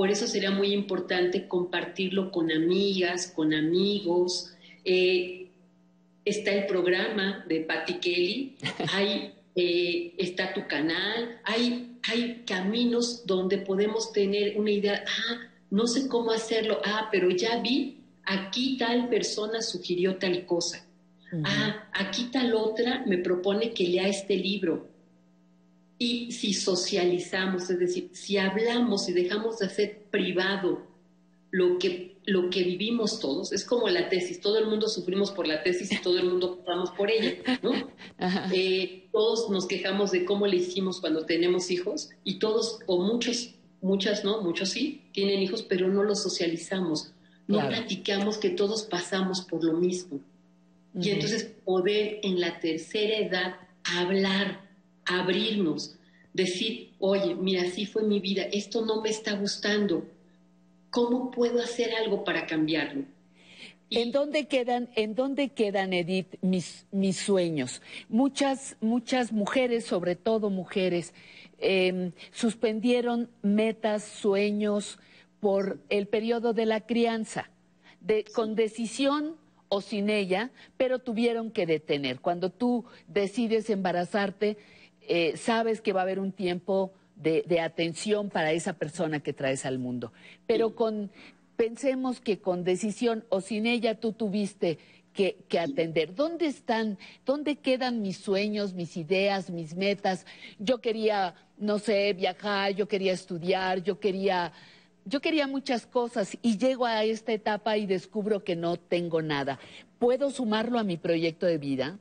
por 0.00 0.10
eso 0.10 0.26
sería 0.26 0.50
muy 0.50 0.72
importante 0.72 1.46
compartirlo 1.46 2.32
con 2.32 2.50
amigas, 2.50 3.26
con 3.26 3.52
amigos, 3.52 4.50
eh, 4.82 5.48
está 6.24 6.52
el 6.52 6.64
programa 6.64 7.44
de 7.46 7.60
Patty 7.60 7.98
Kelly, 8.00 8.56
hay, 8.94 9.34
eh, 9.54 10.14
está 10.16 10.54
tu 10.54 10.66
canal, 10.66 11.38
hay, 11.44 11.98
hay 12.10 12.44
caminos 12.46 13.26
donde 13.26 13.58
podemos 13.58 14.10
tener 14.10 14.58
una 14.58 14.70
idea, 14.70 15.04
ah, 15.06 15.50
no 15.70 15.86
sé 15.86 16.08
cómo 16.08 16.30
hacerlo, 16.30 16.80
ah, 16.82 17.10
pero 17.12 17.28
ya 17.28 17.60
vi, 17.60 17.98
aquí 18.24 18.78
tal 18.78 19.10
persona 19.10 19.60
sugirió 19.60 20.16
tal 20.16 20.46
cosa, 20.46 20.82
ah, 21.44 21.90
aquí 21.92 22.30
tal 22.32 22.54
otra 22.54 23.04
me 23.04 23.18
propone 23.18 23.74
que 23.74 23.84
lea 23.84 24.08
este 24.08 24.34
libro. 24.34 24.88
Y 26.02 26.32
si 26.32 26.54
socializamos, 26.54 27.68
es 27.68 27.78
decir, 27.78 28.08
si 28.14 28.38
hablamos 28.38 29.06
y 29.08 29.12
dejamos 29.12 29.58
de 29.58 29.66
hacer 29.66 30.06
privado 30.10 30.90
lo 31.50 31.78
que, 31.78 32.16
lo 32.24 32.48
que 32.48 32.62
vivimos 32.62 33.20
todos. 33.20 33.52
Es 33.52 33.64
como 33.64 33.88
la 33.88 34.08
tesis, 34.08 34.40
todo 34.40 34.58
el 34.58 34.66
mundo 34.66 34.88
sufrimos 34.88 35.30
por 35.30 35.46
la 35.46 35.62
tesis 35.62 35.92
y 35.92 36.00
todo 36.00 36.18
el 36.18 36.24
mundo 36.24 36.56
pasamos 36.64 36.90
por 36.92 37.10
ella, 37.10 37.60
¿no? 37.62 37.72
Eh, 38.52 39.08
todos 39.12 39.50
nos 39.50 39.66
quejamos 39.66 40.10
de 40.10 40.24
cómo 40.24 40.46
le 40.46 40.56
hicimos 40.56 41.00
cuando 41.00 41.26
tenemos 41.26 41.70
hijos 41.70 42.08
y 42.24 42.38
todos, 42.38 42.78
o 42.86 43.02
muchos, 43.02 43.54
muchas 43.82 44.24
no, 44.24 44.40
muchos 44.40 44.70
sí, 44.70 45.02
tienen 45.12 45.42
hijos, 45.42 45.62
pero 45.62 45.88
no 45.88 46.02
los 46.02 46.22
socializamos, 46.22 47.12
no 47.46 47.66
platicamos 47.68 48.38
que 48.38 48.50
todos 48.50 48.84
pasamos 48.84 49.42
por 49.42 49.64
lo 49.64 49.74
mismo. 49.74 50.20
Y 50.94 51.10
entonces 51.10 51.44
poder 51.64 52.20
en 52.22 52.40
la 52.40 52.58
tercera 52.58 53.18
edad 53.18 53.56
hablar, 53.84 54.69
abrirnos, 55.18 55.96
decir, 56.32 56.90
oye, 56.98 57.34
mira, 57.34 57.62
así 57.62 57.86
fue 57.86 58.02
mi 58.02 58.20
vida, 58.20 58.42
esto 58.52 58.84
no 58.84 59.00
me 59.00 59.10
está 59.10 59.34
gustando, 59.34 60.04
¿Cómo 60.90 61.30
puedo 61.30 61.62
hacer 61.62 61.94
algo 61.94 62.24
para 62.24 62.46
cambiarlo? 62.46 63.04
¿En 63.90 64.12
dónde 64.12 64.46
quedan, 64.46 64.88
en 64.94 65.14
dónde 65.14 65.48
quedan, 65.50 65.92
Edith, 65.92 66.36
mis, 66.42 66.86
mis 66.92 67.16
sueños? 67.16 67.80
Muchas, 68.08 68.76
muchas 68.80 69.32
mujeres, 69.32 69.84
sobre 69.84 70.14
todo 70.16 70.50
mujeres, 70.50 71.12
em, 71.58 72.12
suspendieron 72.32 73.30
metas, 73.42 74.04
sueños 74.04 74.98
por 75.40 75.80
el 75.88 76.06
periodo 76.06 76.52
de 76.52 76.66
la 76.66 76.80
crianza, 76.80 77.50
de, 78.00 78.24
con 78.24 78.54
decisión 78.54 79.36
o 79.68 79.80
sin 79.80 80.10
ella, 80.10 80.50
pero 80.76 81.00
tuvieron 81.00 81.50
que 81.50 81.66
detener. 81.66 82.20
Cuando 82.20 82.50
tú 82.50 82.84
decides 83.08 83.70
embarazarte, 83.70 84.56
eh, 85.08 85.36
sabes 85.36 85.80
que 85.80 85.92
va 85.92 86.00
a 86.00 86.02
haber 86.04 86.20
un 86.20 86.32
tiempo 86.32 86.92
de, 87.16 87.44
de, 87.46 87.60
atención 87.60 88.30
para 88.30 88.52
esa 88.52 88.74
persona 88.74 89.20
que 89.20 89.32
traes 89.32 89.66
al 89.66 89.78
mundo. 89.78 90.12
Pero 90.46 90.74
con, 90.74 91.10
pensemos 91.56 92.20
que 92.20 92.38
con 92.38 92.64
decisión 92.64 93.24
o 93.28 93.40
sin 93.40 93.66
ella 93.66 94.00
tú 94.00 94.12
tuviste 94.12 94.78
que, 95.12 95.36
que, 95.48 95.58
atender. 95.58 96.14
¿Dónde 96.14 96.46
están, 96.46 96.98
dónde 97.26 97.56
quedan 97.56 98.00
mis 98.00 98.16
sueños, 98.16 98.74
mis 98.74 98.96
ideas, 98.96 99.50
mis 99.50 99.74
metas? 99.74 100.24
Yo 100.58 100.80
quería, 100.80 101.34
no 101.58 101.78
sé, 101.78 102.12
viajar, 102.12 102.72
yo 102.72 102.88
quería 102.88 103.12
estudiar, 103.12 103.82
yo 103.82 104.00
quería, 104.00 104.52
yo 105.04 105.20
quería 105.20 105.46
muchas 105.46 105.86
cosas 105.86 106.38
y 106.42 106.56
llego 106.56 106.86
a 106.86 107.04
esta 107.04 107.32
etapa 107.32 107.76
y 107.76 107.86
descubro 107.86 108.44
que 108.44 108.56
no 108.56 108.76
tengo 108.76 109.20
nada. 109.20 109.58
¿Puedo 109.98 110.30
sumarlo 110.30 110.78
a 110.78 110.84
mi 110.84 110.96
proyecto 110.96 111.46
de 111.46 111.58
vida? 111.58 111.98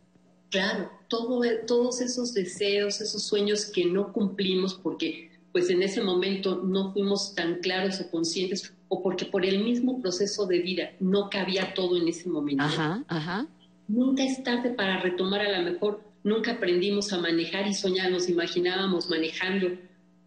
Claro, 0.50 0.92
todo, 1.08 1.42
todos 1.68 2.02
esos 2.02 2.34
deseos, 2.34 3.02
esos 3.02 3.24
sueños 3.24 3.66
que 3.66 3.86
no 3.86 4.12
cumplimos 4.12 4.74
porque 4.74 5.30
pues 5.52 5.70
en 5.70 5.82
ese 5.82 6.02
momento 6.02 6.62
no 6.64 6.94
fuimos 6.94 7.34
tan 7.36 7.56
claros 7.60 8.00
o 8.02 8.10
conscientes 8.10 8.74
o 8.88 9.02
porque 9.02 9.26
por 9.26 9.46
el 9.46 9.64
mismo 9.64 10.02
proceso 10.02 10.46
de 10.46 10.60
vida 10.60 10.92
no 11.00 11.30
cabía 11.30 11.74
todo 11.74 11.98
en 11.98 12.08
ese 12.08 12.30
momento. 12.30 12.64
Ajá, 12.64 13.04
ajá. 13.08 13.48
Nunca 13.88 14.24
es 14.24 14.44
tarde 14.44 14.72
para 14.72 15.00
retomar 15.00 15.42
a 15.42 15.60
lo 15.60 15.72
mejor, 15.72 16.04
nunca 16.24 16.54
aprendimos 16.54 17.12
a 17.14 17.20
manejar 17.20 17.68
y 17.68 17.74
soñar, 17.74 18.12
nos 18.12 18.30
imaginábamos 18.30 19.10
manejando. 19.10 19.70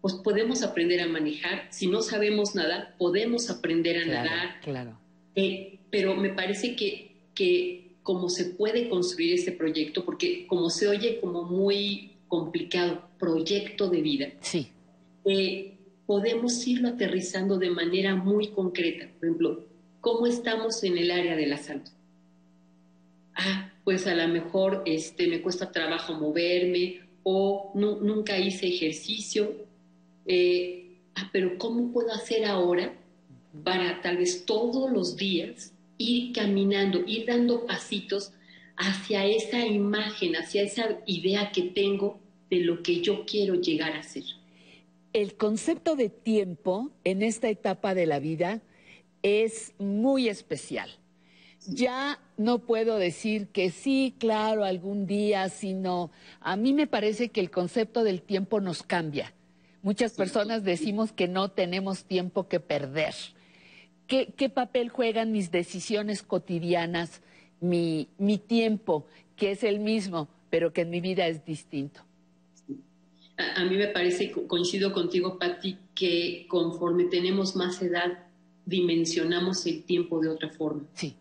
Pues 0.01 0.15
podemos 0.15 0.63
aprender 0.63 0.99
a 0.99 1.07
manejar. 1.07 1.67
Si 1.69 1.87
no 1.87 2.01
sabemos 2.01 2.55
nadar, 2.55 2.95
podemos 2.97 3.49
aprender 3.49 3.99
a 3.99 4.03
claro, 4.03 4.29
nadar. 4.29 4.61
Claro. 4.61 4.99
Eh, 5.35 5.79
pero 5.89 6.15
me 6.15 6.29
parece 6.29 6.75
que, 6.75 7.29
que 7.33 7.82
como 8.03 8.29
se 8.29 8.45
puede 8.45 8.89
construir 8.89 9.33
este 9.33 9.53
proyecto, 9.53 10.05
porque 10.05 10.45
como 10.47 10.69
se 10.69 10.87
oye 10.87 11.19
como 11.19 11.43
muy 11.43 12.11
complicado, 12.27 13.01
proyecto 13.17 13.89
de 13.89 14.01
vida. 14.01 14.27
Sí. 14.41 14.67
Eh, 15.25 15.77
podemos 16.05 16.67
irlo 16.67 16.89
aterrizando 16.89 17.57
de 17.57 17.69
manera 17.69 18.15
muy 18.15 18.49
concreta. 18.49 19.07
Por 19.17 19.25
ejemplo, 19.25 19.65
¿cómo 20.01 20.27
estamos 20.27 20.83
en 20.83 20.97
el 20.97 21.11
área 21.11 21.35
de 21.35 21.47
la 21.47 21.57
salud? 21.57 21.87
Ah, 23.35 23.71
pues 23.83 24.05
a 24.05 24.13
lo 24.13 24.27
mejor 24.27 24.83
este, 24.85 25.27
me 25.27 25.41
cuesta 25.41 25.71
trabajo 25.71 26.13
moverme 26.13 27.01
o 27.23 27.71
no, 27.73 27.99
nunca 28.01 28.37
hice 28.37 28.67
ejercicio. 28.67 29.51
Eh, 30.25 30.97
ah, 31.15 31.29
pero 31.31 31.57
¿cómo 31.57 31.91
puedo 31.91 32.11
hacer 32.11 32.45
ahora 32.45 32.93
para 33.63 34.01
tal 34.01 34.17
vez 34.17 34.45
todos 34.45 34.91
los 34.91 35.15
días 35.15 35.72
ir 35.97 36.33
caminando, 36.33 37.03
ir 37.05 37.25
dando 37.25 37.65
pasitos 37.65 38.33
hacia 38.75 39.25
esa 39.25 39.65
imagen, 39.65 40.35
hacia 40.35 40.63
esa 40.63 40.99
idea 41.05 41.51
que 41.51 41.63
tengo 41.63 42.19
de 42.49 42.61
lo 42.61 42.83
que 42.83 43.01
yo 43.01 43.25
quiero 43.25 43.55
llegar 43.55 43.93
a 43.93 44.03
ser? 44.03 44.23
el 45.13 45.35
concepto 45.35 45.95
de 45.95 46.09
tiempo 46.09 46.91
en 47.03 47.21
esta 47.21 47.47
etapa 47.47 47.93
de 47.93 48.07
la 48.07 48.19
vida 48.19 48.61
es 49.21 49.73
muy 49.77 50.27
especial. 50.27 50.89
Ya 51.65 52.19
no 52.35 52.59
puedo 52.59 52.97
decir 52.97 53.47
que 53.47 53.69
sí, 53.69 54.15
claro, 54.19 54.65
algún 54.65 55.05
día, 55.07 55.47
sino 55.47 56.11
a 56.41 56.57
mí 56.57 56.73
me 56.73 56.87
parece 56.87 57.29
que 57.29 57.39
el 57.39 57.51
concepto 57.51 58.03
del 58.03 58.21
tiempo 58.21 58.59
nos 58.59 58.83
cambia. 58.83 59.33
Muchas 59.81 60.13
personas 60.13 60.63
decimos 60.63 61.13
que 61.13 61.27
no 61.27 61.51
tenemos 61.51 62.03
tiempo 62.03 62.49
que 62.49 62.59
perder. 62.59 63.13
¿Qué, 64.07 64.33
qué 64.35 64.49
papel 64.49 64.89
juegan 64.89 65.31
mis 65.31 65.51
decisiones 65.51 66.23
cotidianas, 66.23 67.21
mi, 67.61 68.09
mi 68.17 68.37
tiempo, 68.37 69.05
que 69.35 69.51
es 69.51 69.63
el 69.63 69.79
mismo, 69.79 70.27
pero 70.49 70.73
que 70.73 70.81
en 70.81 70.89
mi 70.89 71.01
vida 71.01 71.27
es 71.27 71.45
distinto? 71.45 72.01
a, 73.37 73.61
a 73.61 73.65
mí 73.65 73.75
me 73.77 73.87
parece, 73.87 74.31
coincido 74.31 74.93
contigo, 74.93 75.37
Patti, 75.39 75.77
que 75.95 76.45
conforme 76.47 77.05
tenemos 77.05 77.55
más 77.55 77.81
edad, 77.81 78.27
dimensionamos 78.65 79.65
el 79.65 79.83
tiempo 79.83 80.19
de 80.19 80.29
otra 80.29 80.49
forma. 80.49 80.83
Sí. 80.93 81.15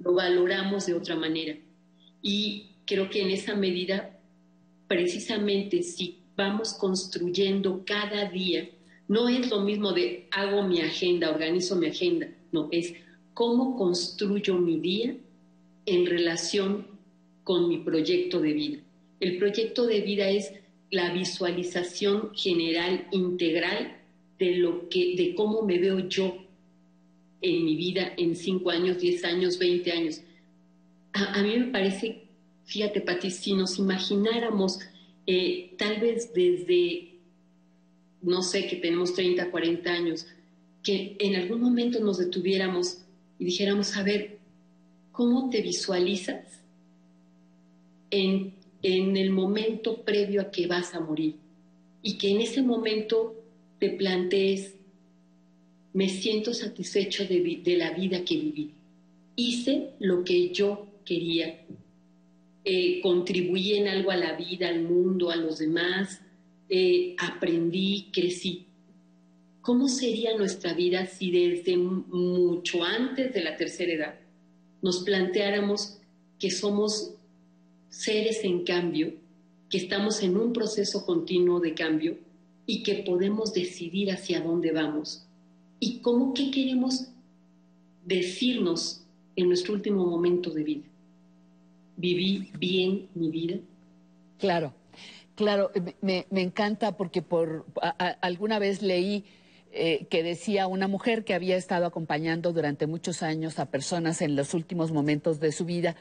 Lo 0.00 0.14
valoramos 0.14 0.86
de 0.86 0.94
otra 0.94 1.16
manera. 1.16 1.56
Y 2.22 2.70
creo 2.84 3.08
que 3.08 3.22
en 3.22 3.30
esa 3.30 3.54
medida, 3.54 4.18
precisamente 4.86 5.82
si 5.82 6.22
vamos 6.36 6.74
construyendo 6.74 7.82
cada 7.86 8.28
día, 8.28 8.68
no 9.08 9.28
es 9.28 9.50
lo 9.50 9.60
mismo 9.60 9.92
de 9.92 10.26
hago 10.30 10.62
mi 10.62 10.80
agenda, 10.80 11.30
organizo 11.30 11.76
mi 11.76 11.86
agenda, 11.86 12.28
no, 12.52 12.68
es 12.72 12.94
cómo 13.34 13.76
construyo 13.76 14.58
mi 14.58 14.80
día 14.80 15.16
en 15.86 16.06
relación 16.06 16.86
con 17.44 17.68
mi 17.68 17.78
proyecto 17.78 18.40
de 18.40 18.52
vida. 18.52 18.78
El 19.20 19.38
proyecto 19.38 19.86
de 19.86 20.00
vida 20.00 20.28
es 20.28 20.52
la 20.90 21.12
visualización 21.12 22.34
general, 22.34 23.06
integral 23.12 23.98
de 24.38 24.56
lo 24.56 24.88
que, 24.88 25.16
de 25.16 25.34
cómo 25.34 25.62
me 25.62 25.78
veo 25.78 26.08
yo 26.08 26.36
en 27.40 27.64
mi 27.64 27.76
vida 27.76 28.12
en 28.16 28.34
5 28.34 28.70
años, 28.70 28.98
10 28.98 29.24
años, 29.24 29.58
20 29.58 29.92
años. 29.92 30.20
A, 31.12 31.42
mí 31.42 31.56
me 31.56 31.66
parece, 31.66 32.22
fíjate, 32.64 33.00
Pati, 33.00 33.30
si 33.30 33.54
nos 33.54 33.78
imagináramos 33.78 34.80
eh, 35.26 35.74
tal 35.78 36.00
vez 36.00 36.32
desde, 36.34 37.15
no 38.22 38.42
sé, 38.42 38.66
que 38.66 38.76
tenemos 38.76 39.14
30, 39.14 39.50
40 39.50 39.90
años, 39.90 40.26
que 40.82 41.16
en 41.18 41.36
algún 41.36 41.60
momento 41.60 42.00
nos 42.00 42.18
detuviéramos 42.18 42.98
y 43.38 43.44
dijéramos, 43.44 43.96
a 43.96 44.02
ver, 44.02 44.38
¿cómo 45.12 45.50
te 45.50 45.62
visualizas 45.62 46.60
en 48.10 48.56
en 48.82 49.16
el 49.16 49.30
momento 49.30 50.02
previo 50.02 50.40
a 50.40 50.50
que 50.50 50.66
vas 50.66 50.94
a 50.94 51.00
morir 51.00 51.34
y 52.02 52.18
que 52.18 52.30
en 52.30 52.40
ese 52.40 52.62
momento 52.62 53.34
te 53.80 53.90
plantees, 53.90 54.74
me 55.92 56.08
siento 56.08 56.54
satisfecho 56.54 57.26
de, 57.26 57.60
de 57.64 57.76
la 57.76 57.90
vida 57.90 58.24
que 58.24 58.36
viví. 58.36 58.70
Hice 59.34 59.90
lo 59.98 60.22
que 60.22 60.50
yo 60.50 60.86
quería, 61.04 61.64
eh, 62.64 63.00
contribuí 63.00 63.74
en 63.74 63.88
algo 63.88 64.12
a 64.12 64.16
la 64.16 64.36
vida, 64.36 64.68
al 64.68 64.82
mundo, 64.82 65.30
a 65.30 65.36
los 65.36 65.58
demás, 65.58 66.20
eh, 66.68 67.14
aprendí, 67.18 68.10
crecí. 68.12 68.66
¿Cómo 69.60 69.88
sería 69.88 70.36
nuestra 70.36 70.74
vida 70.74 71.06
si 71.06 71.30
desde 71.30 71.76
mucho 71.76 72.84
antes 72.84 73.34
de 73.34 73.42
la 73.42 73.56
tercera 73.56 73.92
edad 73.92 74.14
nos 74.82 75.02
planteáramos 75.02 75.98
que 76.38 76.50
somos 76.50 77.14
seres 77.88 78.44
en 78.44 78.64
cambio, 78.64 79.14
que 79.70 79.78
estamos 79.78 80.22
en 80.22 80.36
un 80.36 80.52
proceso 80.52 81.04
continuo 81.04 81.60
de 81.60 81.74
cambio 81.74 82.18
y 82.66 82.82
que 82.82 82.96
podemos 82.96 83.52
decidir 83.52 84.10
hacia 84.10 84.40
dónde 84.40 84.72
vamos 84.72 85.26
y 85.80 86.00
cómo 86.00 86.34
qué 86.34 86.50
queremos 86.50 87.08
decirnos 88.04 89.02
en 89.34 89.48
nuestro 89.48 89.74
último 89.74 90.06
momento 90.06 90.50
de 90.50 90.62
vida. 90.62 90.84
¿Viví 91.96 92.50
bien 92.58 93.08
mi 93.14 93.30
vida? 93.30 93.58
Claro, 94.38 94.74
claro, 95.36 95.70
me, 96.00 96.26
me 96.30 96.42
encanta 96.42 96.96
porque 96.96 97.22
por 97.22 97.64
a, 97.80 97.90
alguna 98.20 98.58
vez 98.58 98.82
leí 98.82 99.24
eh, 99.78 100.06
que 100.08 100.22
decía 100.22 100.66
una 100.66 100.88
mujer 100.88 101.22
que 101.22 101.34
había 101.34 101.56
estado 101.56 101.84
acompañando 101.84 102.52
durante 102.52 102.86
muchos 102.86 103.22
años 103.22 103.58
a 103.58 103.66
personas 103.66 104.22
en 104.22 104.34
los 104.34 104.54
últimos 104.54 104.90
momentos 104.90 105.38
de 105.38 105.52
su 105.52 105.66
vida, 105.66 105.96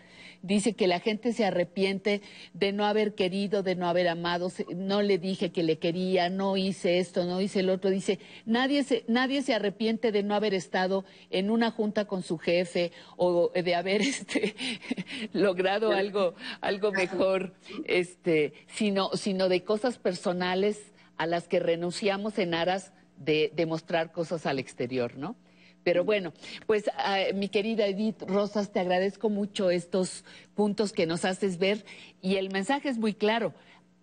dice 0.46 0.74
que 0.74 0.88
la 0.88 1.00
gente 1.00 1.34
se 1.34 1.44
arrepiente 1.44 2.22
de 2.54 2.72
no 2.72 2.86
haber 2.86 3.16
querido, 3.16 3.64
de 3.64 3.76
no 3.76 3.88
haber 3.88 4.08
amado, 4.08 4.52
no 4.76 5.02
le 5.02 5.18
dije 5.18 5.52
que 5.52 5.64
le 5.64 5.80
quería, 5.80 6.30
no 6.30 6.56
hice 6.56 7.00
esto, 7.00 7.26
no 7.26 7.42
hice 7.42 7.62
el 7.62 7.70
otro, 7.70 7.90
dice, 7.90 8.20
nadie 8.46 8.84
se, 8.84 9.04
nadie 9.08 9.42
se 9.42 9.54
arrepiente 9.54 10.12
de 10.12 10.24
no 10.24 10.36
haber 10.36 10.54
estado 10.54 11.04
en 11.32 11.50
una 11.50 11.72
junta 11.72 12.06
con 12.06 12.22
su 12.22 12.38
jefe 12.38 12.92
o 13.18 13.52
de 13.54 13.76
haber 13.76 14.02
este, 14.02 14.56
logrado 15.34 15.92
algo, 15.92 16.36
algo 16.62 16.92
mejor, 16.92 17.54
este, 17.86 18.54
sino, 18.68 19.10
sino 19.14 19.50
de 19.50 19.64
cosas 19.64 19.98
personales 19.98 20.94
a 21.18 21.26
las 21.26 21.48
que 21.48 21.60
renunciamos 21.60 22.38
en 22.38 22.54
aras 22.54 22.94
de, 23.18 23.52
de 23.56 23.66
mostrar 23.66 24.12
cosas 24.12 24.46
al 24.46 24.60
exterior, 24.60 25.18
¿no? 25.18 25.36
Pero 25.86 26.04
bueno, 26.04 26.34
pues 26.66 26.88
uh, 26.88 27.34
mi 27.36 27.48
querida 27.48 27.86
Edith 27.86 28.24
Rosas, 28.24 28.74
te 28.74 28.80
agradezco 28.80 29.30
mucho 29.30 29.70
estos 29.70 30.26
puntos 30.56 30.92
que 30.92 31.06
nos 31.06 31.24
haces 31.26 31.60
ver 31.60 31.86
y 32.24 32.38
el 32.38 32.52
mensaje 32.52 32.90
es 32.90 32.98
muy 32.98 33.14
claro. 33.14 33.54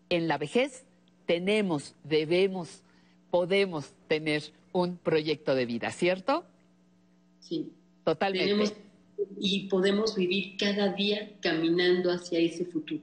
En 0.09 0.29
la 0.29 0.39
vejez 0.39 0.85
tenemos, 1.27 1.97
debemos, 2.05 2.85
podemos 3.31 3.93
tener 4.07 4.45
un 4.73 4.97
proyecto 4.97 5.57
de 5.57 5.67
vida, 5.67 5.91
¿cierto? 5.91 6.45
Sí. 7.41 7.73
Totalmente. 8.05 8.47
Tenemos, 8.47 8.75
y 9.41 9.67
podemos 9.69 10.15
vivir 10.15 10.57
cada 10.57 10.93
día 10.93 11.33
caminando 11.41 12.13
hacia 12.13 12.39
ese 12.39 12.65
futuro. 12.65 13.03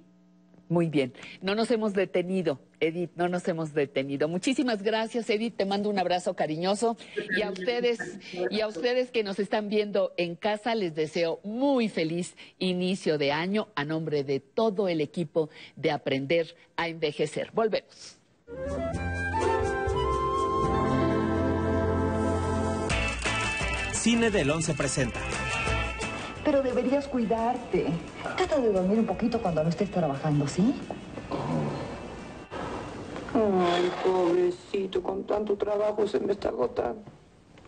Muy 0.69 0.87
bien, 0.87 1.13
no 1.41 1.53
nos 1.53 1.69
hemos 1.71 1.93
detenido, 1.93 2.59
Edith, 2.79 3.11
no 3.15 3.27
nos 3.27 3.47
hemos 3.47 3.73
detenido. 3.73 4.27
Muchísimas 4.27 4.81
gracias, 4.81 5.29
Edith, 5.29 5.55
te 5.57 5.65
mando 5.65 5.89
un 5.89 5.99
abrazo 5.99 6.35
cariñoso 6.35 6.97
y 7.37 7.41
a 7.41 7.51
ustedes 7.51 7.99
y 8.49 8.61
a 8.61 8.67
ustedes 8.67 9.11
que 9.11 9.23
nos 9.23 9.39
están 9.39 9.69
viendo 9.69 10.13
en 10.17 10.35
casa 10.35 10.75
les 10.75 10.95
deseo 10.95 11.39
muy 11.43 11.89
feliz 11.89 12.35
inicio 12.57 13.17
de 13.17 13.31
año 13.31 13.69
a 13.75 13.85
nombre 13.85 14.23
de 14.23 14.39
todo 14.39 14.87
el 14.87 15.01
equipo 15.01 15.49
de 15.75 15.91
Aprender 15.91 16.55
a 16.77 16.87
Envejecer. 16.87 17.51
Volvemos. 17.53 18.17
Cine 23.93 24.31
del 24.31 24.49
11 24.49 24.73
presenta. 24.75 25.19
Pero 26.45 26.63
deberías 26.63 27.07
cuidarte. 27.07 27.87
Trata 28.37 28.59
de 28.59 28.71
dormir 28.71 28.97
un 28.99 29.05
poquito 29.05 29.41
cuando 29.41 29.61
no 29.61 29.69
estés 29.69 29.91
trabajando, 29.91 30.47
¿sí? 30.47 30.73
Ay, 33.33 33.91
pobrecito, 34.03 35.01
con 35.03 35.23
tanto 35.23 35.55
trabajo 35.55 36.07
se 36.07 36.19
me 36.19 36.33
está 36.33 36.49
agotando. 36.49 37.03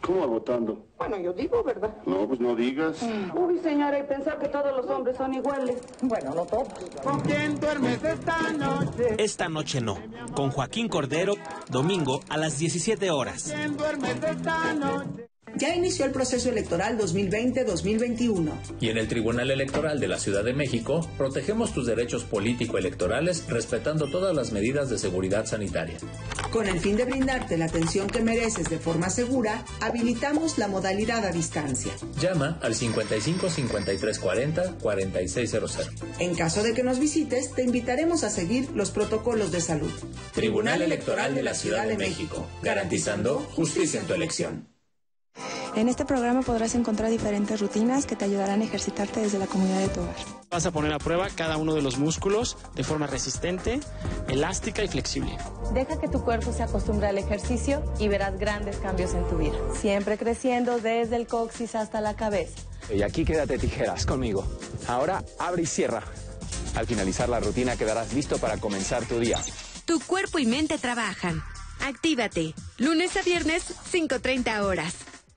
¿Cómo 0.02 0.24
agotando? 0.24 0.84
Bueno, 0.98 1.18
yo 1.20 1.32
digo, 1.32 1.64
¿verdad? 1.64 1.96
No, 2.08 2.28
pues 2.28 2.40
no 2.40 2.56
digas. 2.56 3.04
Uy, 3.36 3.60
señora, 3.60 4.00
y 4.00 4.04
pensar 4.04 4.40
que 4.40 4.48
todos 4.48 4.76
los 4.76 4.90
hombres 4.90 5.16
son 5.16 5.34
iguales. 5.36 5.78
Bueno, 6.02 6.34
no 6.34 6.44
todos. 6.46 6.68
¿Con 7.04 7.20
quién 7.22 7.60
duermes 7.60 8.04
esta 8.04 8.52
noche? 8.54 9.16
Esta 9.20 9.48
noche 9.48 9.80
no. 9.80 9.98
Con 10.36 10.50
Joaquín 10.50 10.90
Cordero, 10.90 11.36
domingo 11.70 12.20
a 12.30 12.38
las 12.38 12.58
17 12.58 13.12
horas. 13.12 13.52
¿Quién 13.54 13.78
duermes 13.78 14.24
esta 14.24 14.74
noche? 14.74 15.31
Ya 15.62 15.76
inició 15.76 16.06
el 16.06 16.12
proceso 16.12 16.50
electoral 16.50 16.98
2020-2021. 16.98 18.52
Y 18.80 18.90
en 18.90 18.98
el 18.98 19.08
Tribunal 19.08 19.52
Electoral 19.52 20.00
de 20.00 20.08
la 20.08 20.18
Ciudad 20.18 20.44
de 20.44 20.54
México, 20.54 21.08
protegemos 21.18 21.74
tus 21.74 21.86
derechos 21.86 22.24
político-electorales 22.24 23.46
respetando 23.48 24.10
todas 24.10 24.36
las 24.36 24.52
medidas 24.52 24.90
de 24.90 24.98
seguridad 24.98 25.46
sanitaria. 25.46 25.98
Con 26.52 26.68
el 26.68 26.80
fin 26.80 26.96
de 26.96 27.06
brindarte 27.06 27.58
la 27.58 27.66
atención 27.66 28.08
que 28.08 28.22
mereces 28.22 28.70
de 28.70 28.80
forma 28.80 29.10
segura, 29.10 29.66
habilitamos 29.82 30.58
la 30.58 30.68
modalidad 30.68 31.26
a 31.26 31.32
distancia. 31.32 31.92
Llama 32.20 32.58
al 32.62 32.74
55 32.74 33.50
53 33.50 34.20
40 34.20 34.78
4600. 34.80 35.90
En 36.20 36.34
caso 36.34 36.64
de 36.64 36.74
que 36.74 36.84
nos 36.84 37.00
visites, 37.00 37.54
te 37.54 37.64
invitaremos 37.64 38.24
a 38.24 38.30
seguir 38.30 38.70
los 38.74 38.90
protocolos 38.90 39.52
de 39.52 39.62
salud. 39.62 39.92
Tribunal 40.34 40.82
Electoral 40.82 41.36
de 41.36 41.44
la 41.44 41.54
Ciudad 41.54 41.88
de 41.88 41.98
México, 41.98 42.48
garantizando 42.64 43.40
justicia 43.40 44.00
en 44.00 44.08
tu 44.08 44.14
elección. 44.14 44.71
En 45.74 45.88
este 45.88 46.04
programa 46.04 46.42
podrás 46.42 46.76
encontrar 46.76 47.10
diferentes 47.10 47.62
rutinas 47.62 48.06
que 48.06 48.18
te 48.18 48.26
ayudarán 48.26 48.62
a 48.62 48.66
ejercitarte 48.66 49.22
desde 49.22 49.40
la 49.40 49.48
comunidad 49.48 49.80
de 49.80 49.88
tu 49.88 50.02
hogar. 50.02 50.16
Vas 50.50 50.66
a 50.66 50.72
poner 50.72 50.92
a 50.92 51.00
prueba 51.00 51.30
cada 51.34 51.56
uno 51.56 51.74
de 51.74 51.82
los 51.82 51.98
músculos 51.98 52.58
de 52.76 52.84
forma 52.84 53.08
resistente, 53.08 53.80
elástica 54.28 54.84
y 54.84 54.90
flexible. 54.90 55.38
Deja 55.74 55.98
que 55.98 56.10
tu 56.10 56.24
cuerpo 56.26 56.52
se 56.52 56.64
acostumbre 56.64 57.08
al 57.08 57.18
ejercicio 57.18 57.84
y 58.00 58.10
verás 58.10 58.38
grandes 58.38 58.78
cambios 58.78 59.14
en 59.14 59.26
tu 59.30 59.38
vida. 59.38 59.56
Siempre 59.74 60.18
creciendo 60.18 60.80
desde 60.80 61.16
el 61.16 61.26
coxis 61.26 61.74
hasta 61.76 62.02
la 62.02 62.18
cabeza. 62.18 62.60
Y 62.94 63.02
aquí 63.04 63.24
quédate 63.24 63.58
tijeras 63.58 64.06
conmigo. 64.06 64.46
Ahora 64.88 65.24
abre 65.40 65.64
y 65.64 65.68
cierra. 65.68 66.04
Al 66.76 66.86
finalizar 66.86 67.30
la 67.30 67.40
rutina 67.40 67.78
quedarás 67.78 68.14
listo 68.14 68.40
para 68.40 68.58
comenzar 68.58 69.06
tu 69.06 69.20
día. 69.20 69.40
Tu 69.86 70.02
cuerpo 70.02 70.38
y 70.38 70.46
mente 70.46 70.78
trabajan. 70.78 71.42
Actívate. 71.80 72.54
Lunes 72.78 73.16
a 73.16 73.22
viernes, 73.22 73.74
5.30 73.92 74.64
horas. 74.64 74.96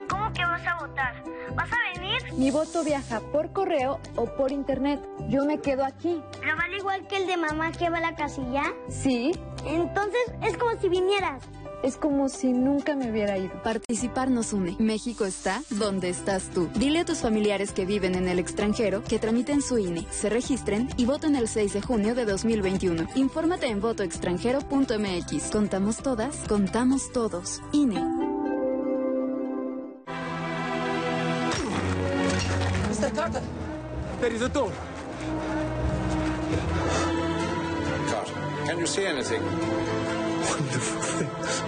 ¿Cómo 0.08 0.32
que 0.32 0.42
vas 0.44 0.66
a 0.66 0.86
votar? 0.86 1.22
¿Vas 1.54 1.70
a 1.72 1.98
venir? 1.98 2.32
Mi 2.34 2.50
voto 2.50 2.84
viaja 2.84 3.20
por 3.20 3.52
correo 3.52 4.00
o 4.16 4.26
por 4.36 4.52
internet. 4.52 5.00
Yo 5.28 5.44
me 5.44 5.60
quedo 5.60 5.84
aquí. 5.84 6.22
¿Pero 6.40 6.56
vale 6.56 6.76
igual 6.78 7.06
que 7.06 7.16
el 7.16 7.26
de 7.26 7.36
mamá 7.36 7.72
que 7.72 7.90
va 7.90 7.98
a 7.98 8.00
la 8.00 8.14
casilla? 8.14 8.64
Sí. 8.88 9.32
Entonces 9.66 10.22
es 10.42 10.56
como 10.56 10.78
si 10.80 10.88
vinieras. 10.88 11.42
Es 11.82 11.98
como 11.98 12.30
si 12.30 12.50
nunca 12.52 12.96
me 12.96 13.10
hubiera 13.10 13.36
ido. 13.36 13.62
Participar 13.62 14.30
nos 14.30 14.54
une. 14.54 14.74
México 14.78 15.26
está 15.26 15.60
donde 15.68 16.08
estás 16.08 16.48
tú. 16.48 16.70
Dile 16.74 17.00
a 17.00 17.04
tus 17.04 17.18
familiares 17.18 17.72
que 17.72 17.84
viven 17.84 18.14
en 18.14 18.26
el 18.26 18.38
extranjero 18.38 19.04
que 19.04 19.18
tramiten 19.18 19.60
su 19.60 19.76
INE, 19.76 20.06
se 20.10 20.30
registren 20.30 20.88
y 20.96 21.04
voten 21.04 21.36
el 21.36 21.46
6 21.46 21.74
de 21.74 21.82
junio 21.82 22.14
de 22.14 22.24
2021. 22.24 23.06
Infórmate 23.16 23.66
en 23.66 23.82
votoextranjero.mx. 23.82 25.50
Contamos 25.52 25.98
todas, 25.98 26.36
contamos 26.48 27.12
todos. 27.12 27.60
INE. 27.72 28.00
Is 34.34 34.42
a 34.42 34.48
door. 34.48 34.72
Carter, 38.10 38.34
can 38.66 38.78
you 38.78 38.86
see 38.86 39.06
anything? 39.06 39.42
Wonderful 40.50 41.02
things. 41.14 41.62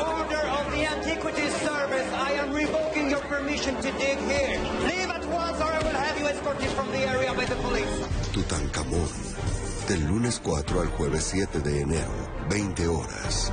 Order 0.00 0.44
of 0.58 0.64
the 0.72 0.82
Antiquities 0.94 1.54
Service, 1.56 2.10
I 2.14 2.32
am 2.42 2.52
revoking 2.54 3.10
your 3.10 3.20
permission 3.20 3.74
to 3.76 3.90
dig 4.04 4.18
here. 4.32 4.58
Leave 4.88 5.10
at 5.10 5.26
once 5.26 5.60
or 5.60 5.64
I 5.64 5.78
will 5.78 5.98
have 6.04 6.18
you 6.18 6.26
escorted 6.26 6.70
from 6.70 6.90
the 6.90 7.00
area 7.00 7.34
by 7.34 7.44
the 7.44 7.56
police. 7.56 7.96
Tutankamón, 8.32 9.08
del 9.86 10.00
lunes 10.08 10.40
4 10.40 10.80
al 10.80 10.88
jueves 10.96 11.22
7 11.22 11.60
de 11.60 11.80
enero, 11.82 12.14
20 12.48 12.88
horas. 12.88 13.52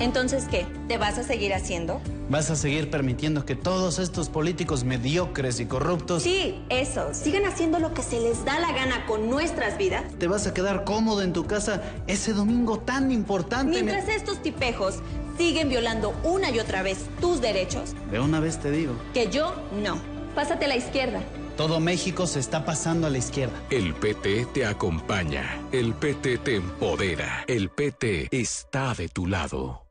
Entonces, 0.00 0.46
¿qué? 0.48 0.66
¿Te 0.86 0.96
vas 0.96 1.18
a 1.18 1.24
seguir 1.24 1.52
haciendo? 1.52 2.00
¿Vas 2.28 2.50
a 2.50 2.56
seguir 2.56 2.88
permitiendo 2.88 3.44
que 3.44 3.56
todos 3.56 3.98
estos 3.98 4.28
políticos 4.28 4.84
mediocres 4.84 5.58
y 5.60 5.66
corruptos... 5.66 6.22
Sí, 6.22 6.62
eso. 6.68 7.14
Sigan 7.14 7.46
haciendo 7.46 7.78
lo 7.80 7.94
que 7.94 8.02
se 8.02 8.20
les 8.20 8.44
da 8.44 8.60
la 8.60 8.72
gana 8.72 9.06
con 9.06 9.28
nuestras 9.28 9.76
vidas. 9.76 10.04
¿Te 10.18 10.28
vas 10.28 10.46
a 10.46 10.54
quedar 10.54 10.84
cómodo 10.84 11.22
en 11.22 11.32
tu 11.32 11.46
casa 11.46 11.82
ese 12.06 12.32
domingo 12.32 12.78
tan 12.78 13.10
importante? 13.10 13.82
Mientras 13.82 14.06
me... 14.06 14.14
estos 14.14 14.40
tipejos 14.40 14.96
siguen 15.36 15.68
violando 15.68 16.14
una 16.22 16.50
y 16.50 16.60
otra 16.60 16.82
vez 16.82 16.98
tus 17.20 17.40
derechos... 17.40 17.94
De 18.10 18.20
una 18.20 18.38
vez 18.38 18.58
te 18.58 18.70
digo. 18.70 18.94
Que 19.14 19.30
yo 19.30 19.54
no. 19.82 19.98
Pásate 20.34 20.66
a 20.66 20.68
la 20.68 20.76
izquierda. 20.76 21.20
Todo 21.56 21.80
México 21.80 22.28
se 22.28 22.38
está 22.38 22.64
pasando 22.64 23.08
a 23.08 23.10
la 23.10 23.18
izquierda. 23.18 23.60
El 23.70 23.92
PT 23.94 24.46
te 24.54 24.64
acompaña. 24.64 25.60
El 25.72 25.92
PT 25.92 26.38
te 26.38 26.54
empodera. 26.54 27.44
El 27.48 27.68
PT 27.68 28.28
está 28.30 28.94
de 28.94 29.08
tu 29.08 29.26
lado. 29.26 29.87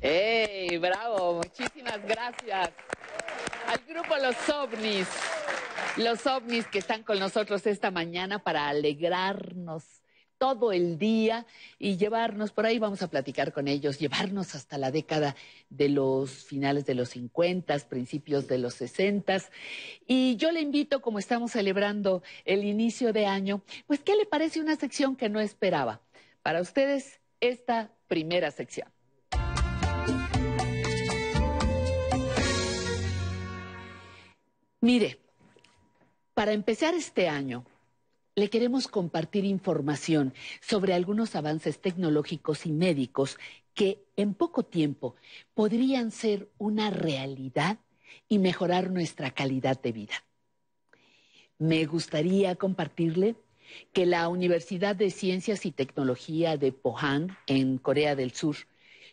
¡Ey, 0.00 0.78
bravo! 0.78 1.34
Muchísimas 1.34 2.02
gracias 2.04 2.70
al 3.68 3.78
grupo 3.88 4.16
Los 4.16 4.48
OVNIs. 4.48 5.08
Los 5.96 6.26
OVNIs 6.26 6.66
que 6.66 6.80
están 6.80 7.04
con 7.04 7.20
nosotros 7.20 7.64
esta 7.66 7.92
mañana 7.92 8.40
para 8.40 8.68
alegrarnos 8.68 10.01
todo 10.42 10.72
el 10.72 10.98
día 10.98 11.46
y 11.78 11.98
llevarnos, 11.98 12.50
por 12.50 12.66
ahí 12.66 12.80
vamos 12.80 13.00
a 13.00 13.06
platicar 13.06 13.52
con 13.52 13.68
ellos, 13.68 14.00
llevarnos 14.00 14.56
hasta 14.56 14.76
la 14.76 14.90
década 14.90 15.36
de 15.70 15.88
los 15.88 16.32
finales 16.32 16.84
de 16.84 16.96
los 16.96 17.10
50, 17.10 17.78
principios 17.88 18.48
de 18.48 18.58
los 18.58 18.74
60. 18.74 19.36
Y 20.04 20.34
yo 20.34 20.50
le 20.50 20.60
invito, 20.60 21.00
como 21.00 21.20
estamos 21.20 21.52
celebrando 21.52 22.24
el 22.44 22.64
inicio 22.64 23.12
de 23.12 23.26
año, 23.26 23.62
pues, 23.86 24.00
¿qué 24.00 24.16
le 24.16 24.26
parece 24.26 24.60
una 24.60 24.74
sección 24.74 25.14
que 25.14 25.28
no 25.28 25.38
esperaba? 25.38 26.00
Para 26.42 26.60
ustedes, 26.60 27.20
esta 27.38 27.92
primera 28.08 28.50
sección. 28.50 28.88
Mire, 34.80 35.20
para 36.34 36.50
empezar 36.50 36.94
este 36.94 37.28
año, 37.28 37.64
le 38.34 38.48
queremos 38.48 38.88
compartir 38.88 39.44
información 39.44 40.32
sobre 40.60 40.94
algunos 40.94 41.36
avances 41.36 41.80
tecnológicos 41.80 42.66
y 42.66 42.72
médicos 42.72 43.38
que 43.74 44.04
en 44.16 44.34
poco 44.34 44.64
tiempo 44.64 45.16
podrían 45.54 46.10
ser 46.10 46.48
una 46.58 46.90
realidad 46.90 47.78
y 48.28 48.38
mejorar 48.38 48.90
nuestra 48.90 49.32
calidad 49.32 49.80
de 49.80 49.92
vida. 49.92 50.14
Me 51.58 51.84
gustaría 51.84 52.56
compartirle 52.56 53.36
que 53.92 54.06
la 54.06 54.28
Universidad 54.28 54.96
de 54.96 55.10
Ciencias 55.10 55.64
y 55.64 55.70
Tecnología 55.70 56.56
de 56.56 56.72
Pohang, 56.72 57.36
en 57.46 57.78
Corea 57.78 58.16
del 58.16 58.32
Sur, 58.32 58.56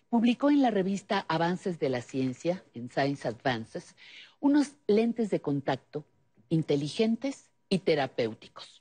publicó 0.09 0.49
en 0.49 0.61
la 0.61 0.71
revista 0.71 1.25
Avances 1.27 1.79
de 1.79 1.89
la 1.89 2.01
Ciencia, 2.01 2.63
en 2.73 2.89
Science 2.89 3.27
Advances, 3.27 3.95
unos 4.39 4.73
lentes 4.87 5.29
de 5.29 5.41
contacto 5.41 6.05
inteligentes 6.49 7.49
y 7.69 7.79
terapéuticos. 7.79 8.78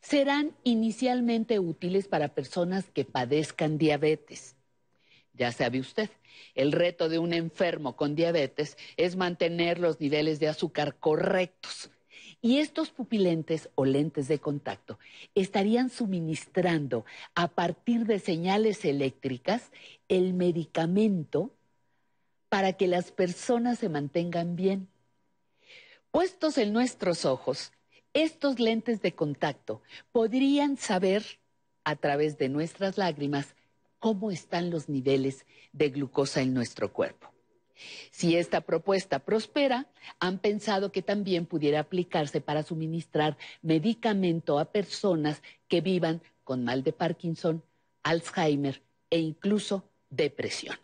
Serán 0.00 0.52
inicialmente 0.64 1.58
útiles 1.58 2.08
para 2.08 2.28
personas 2.28 2.90
que 2.90 3.04
padezcan 3.04 3.78
diabetes. 3.78 4.56
Ya 5.34 5.52
sabe 5.52 5.80
usted, 5.80 6.10
el 6.54 6.72
reto 6.72 7.08
de 7.08 7.18
un 7.18 7.32
enfermo 7.32 7.96
con 7.96 8.14
diabetes 8.14 8.78
es 8.96 9.16
mantener 9.16 9.78
los 9.78 10.00
niveles 10.00 10.40
de 10.40 10.48
azúcar 10.48 10.96
correctos. 10.98 11.90
Y 12.40 12.58
estos 12.58 12.90
pupilentes 12.90 13.70
o 13.74 13.84
lentes 13.84 14.28
de 14.28 14.38
contacto 14.38 14.98
estarían 15.34 15.90
suministrando 15.90 17.04
a 17.34 17.48
partir 17.48 18.06
de 18.06 18.18
señales 18.18 18.84
eléctricas 18.84 19.70
el 20.08 20.34
medicamento 20.34 21.50
para 22.48 22.74
que 22.74 22.86
las 22.86 23.10
personas 23.10 23.78
se 23.78 23.88
mantengan 23.88 24.56
bien. 24.56 24.88
Puestos 26.10 26.56
en 26.56 26.72
nuestros 26.72 27.24
ojos, 27.24 27.72
estos 28.16 28.58
lentes 28.58 29.02
de 29.02 29.14
contacto 29.14 29.82
podrían 30.10 30.78
saber 30.78 31.22
a 31.84 31.96
través 31.96 32.38
de 32.38 32.48
nuestras 32.48 32.96
lágrimas 32.96 33.54
cómo 33.98 34.30
están 34.30 34.70
los 34.70 34.88
niveles 34.88 35.44
de 35.72 35.90
glucosa 35.90 36.40
en 36.40 36.54
nuestro 36.54 36.94
cuerpo. 36.94 37.30
Si 38.10 38.34
esta 38.34 38.62
propuesta 38.62 39.18
prospera, 39.18 39.86
han 40.18 40.38
pensado 40.38 40.92
que 40.92 41.02
también 41.02 41.44
pudiera 41.44 41.80
aplicarse 41.80 42.40
para 42.40 42.62
suministrar 42.62 43.36
medicamento 43.60 44.58
a 44.58 44.64
personas 44.64 45.42
que 45.68 45.82
vivan 45.82 46.22
con 46.42 46.64
mal 46.64 46.82
de 46.82 46.94
Parkinson, 46.94 47.62
Alzheimer 48.02 48.82
e 49.10 49.18
incluso 49.18 49.90
depresión. 50.08 50.78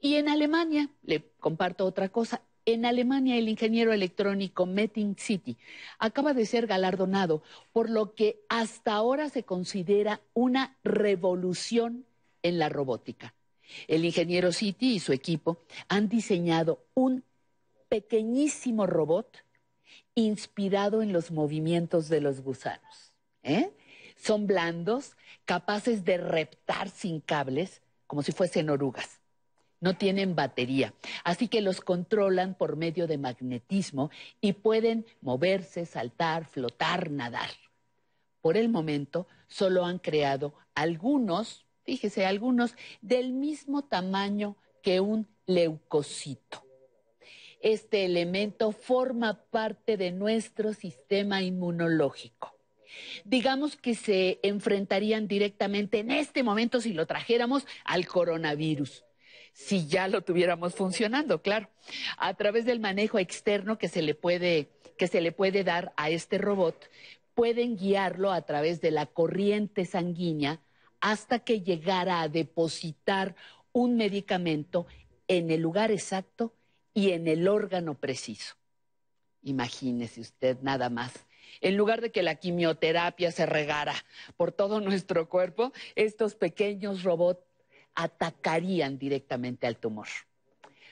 Y 0.00 0.16
en 0.16 0.28
Alemania, 0.28 0.88
le 1.04 1.22
comparto 1.38 1.84
otra 1.84 2.08
cosa, 2.08 2.42
en 2.66 2.84
Alemania 2.84 3.36
el 3.36 3.48
ingeniero 3.48 3.92
electrónico 3.92 4.66
Metin 4.66 5.16
City 5.16 5.56
acaba 5.98 6.34
de 6.34 6.46
ser 6.46 6.66
galardonado 6.66 7.42
por 7.72 7.90
lo 7.90 8.14
que 8.14 8.40
hasta 8.48 8.94
ahora 8.94 9.28
se 9.28 9.44
considera 9.44 10.20
una 10.34 10.76
revolución 10.84 12.06
en 12.42 12.58
la 12.58 12.68
robótica. 12.68 13.34
El 13.88 14.04
ingeniero 14.04 14.52
City 14.52 14.94
y 14.94 15.00
su 15.00 15.12
equipo 15.12 15.62
han 15.88 16.08
diseñado 16.08 16.84
un 16.94 17.24
pequeñísimo 17.88 18.86
robot 18.86 19.44
inspirado 20.14 21.02
en 21.02 21.12
los 21.12 21.30
movimientos 21.30 22.08
de 22.08 22.20
los 22.20 22.40
gusanos. 22.40 23.12
¿eh? 23.42 23.70
Son 24.16 24.46
blandos, 24.46 25.16
capaces 25.44 26.04
de 26.04 26.18
reptar 26.18 26.88
sin 26.88 27.20
cables, 27.20 27.80
como 28.06 28.22
si 28.22 28.32
fuesen 28.32 28.70
orugas. 28.70 29.19
No 29.80 29.96
tienen 29.96 30.34
batería, 30.34 30.92
así 31.24 31.48
que 31.48 31.62
los 31.62 31.80
controlan 31.80 32.54
por 32.54 32.76
medio 32.76 33.06
de 33.06 33.16
magnetismo 33.18 34.10
y 34.40 34.52
pueden 34.52 35.06
moverse, 35.22 35.86
saltar, 35.86 36.44
flotar, 36.44 37.10
nadar. 37.10 37.50
Por 38.42 38.56
el 38.56 38.68
momento, 38.68 39.26
solo 39.48 39.84
han 39.86 39.98
creado 39.98 40.54
algunos 40.74 41.64
fíjese, 41.90 42.24
algunos 42.24 42.76
del 43.00 43.32
mismo 43.32 43.82
tamaño 43.82 44.56
que 44.80 45.00
un 45.00 45.26
leucocito. 45.46 46.64
Este 47.60 48.04
elemento 48.04 48.70
forma 48.70 49.42
parte 49.50 49.96
de 49.96 50.12
nuestro 50.12 50.72
sistema 50.72 51.42
inmunológico. 51.42 52.54
Digamos 53.24 53.76
que 53.76 53.96
se 53.96 54.38
enfrentarían 54.42 55.26
directamente 55.26 55.98
en 55.98 56.12
este 56.12 56.44
momento 56.44 56.80
si 56.80 56.92
lo 56.92 57.06
trajéramos 57.06 57.66
al 57.84 58.06
coronavirus 58.06 59.04
si 59.52 59.86
ya 59.86 60.08
lo 60.08 60.22
tuviéramos 60.22 60.74
funcionando, 60.74 61.42
claro, 61.42 61.68
a 62.16 62.34
través 62.34 62.64
del 62.64 62.80
manejo 62.80 63.18
externo 63.18 63.78
que 63.78 63.88
se 63.88 64.02
le 64.02 64.14
puede 64.14 64.68
que 64.96 65.08
se 65.08 65.22
le 65.22 65.32
puede 65.32 65.64
dar 65.64 65.94
a 65.96 66.10
este 66.10 66.36
robot, 66.36 66.90
pueden 67.34 67.78
guiarlo 67.78 68.32
a 68.32 68.42
través 68.42 68.82
de 68.82 68.90
la 68.90 69.06
corriente 69.06 69.86
sanguínea 69.86 70.60
hasta 71.00 71.38
que 71.38 71.62
llegara 71.62 72.20
a 72.20 72.28
depositar 72.28 73.34
un 73.72 73.96
medicamento 73.96 74.86
en 75.26 75.50
el 75.50 75.62
lugar 75.62 75.90
exacto 75.90 76.52
y 76.92 77.12
en 77.12 77.28
el 77.28 77.48
órgano 77.48 77.94
preciso. 77.94 78.56
Imagínese 79.42 80.20
usted 80.20 80.58
nada 80.60 80.90
más. 80.90 81.24
En 81.62 81.78
lugar 81.78 82.02
de 82.02 82.12
que 82.12 82.22
la 82.22 82.34
quimioterapia 82.34 83.32
se 83.32 83.46
regara 83.46 83.94
por 84.36 84.52
todo 84.52 84.80
nuestro 84.80 85.30
cuerpo, 85.30 85.72
estos 85.94 86.34
pequeños 86.34 87.04
robots 87.04 87.42
atacarían 87.94 88.98
directamente 88.98 89.66
al 89.66 89.76
tumor. 89.76 90.08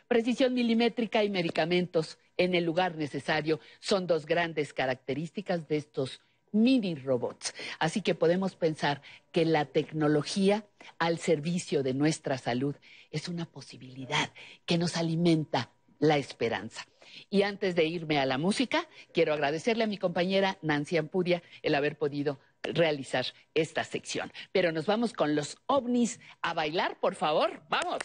Precisión 0.07 0.55
milimétrica 0.55 1.23
y 1.23 1.31
medicamentos 1.31 2.19
en 2.37 2.55
el 2.55 2.65
lugar 2.65 2.97
necesario 2.97 3.61
son 3.81 4.07
dos 4.07 4.25
grandes 4.25 4.73
características 4.73 5.69
de 5.69 5.77
estos 5.77 6.21
mini 6.53 6.95
robots. 6.95 7.55
Así 7.79 8.01
que 8.01 8.15
podemos 8.15 8.57
pensar 8.57 9.03
que 9.33 9.45
la 9.45 9.67
tecnología 9.67 10.65
al 10.99 11.19
servicio 11.19 11.83
de 11.83 11.95
nuestra 11.95 12.39
salud 12.39 12.75
es 13.11 13.29
una 13.29 13.45
posibilidad 13.45 14.33
que 14.65 14.79
nos 14.79 14.97
alimenta 14.97 15.71
la 15.99 16.17
esperanza. 16.17 16.87
Y 17.31 17.43
antes 17.43 17.75
de 17.75 17.85
irme 17.85 18.19
a 18.19 18.27
la 18.27 18.39
música, 18.39 18.87
quiero 19.13 19.33
agradecerle 19.33 19.85
a 19.85 19.89
mi 19.89 19.99
compañera 19.99 20.59
Nancy 20.63 20.97
Ampudia 20.97 21.43
el 21.63 21.75
haber 21.75 21.97
podido 21.97 22.39
realizar 22.63 23.27
esta 23.55 23.85
sección. 23.85 24.33
Pero 24.53 24.73
nos 24.73 24.87
vamos 24.87 25.13
con 25.13 25.35
los 25.35 25.59
ovnis 25.67 26.21
a 26.43 26.55
bailar, 26.55 26.99
por 27.01 27.15
favor. 27.15 27.63
Vamos. 27.69 28.03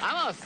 Vamos. 0.00 0.36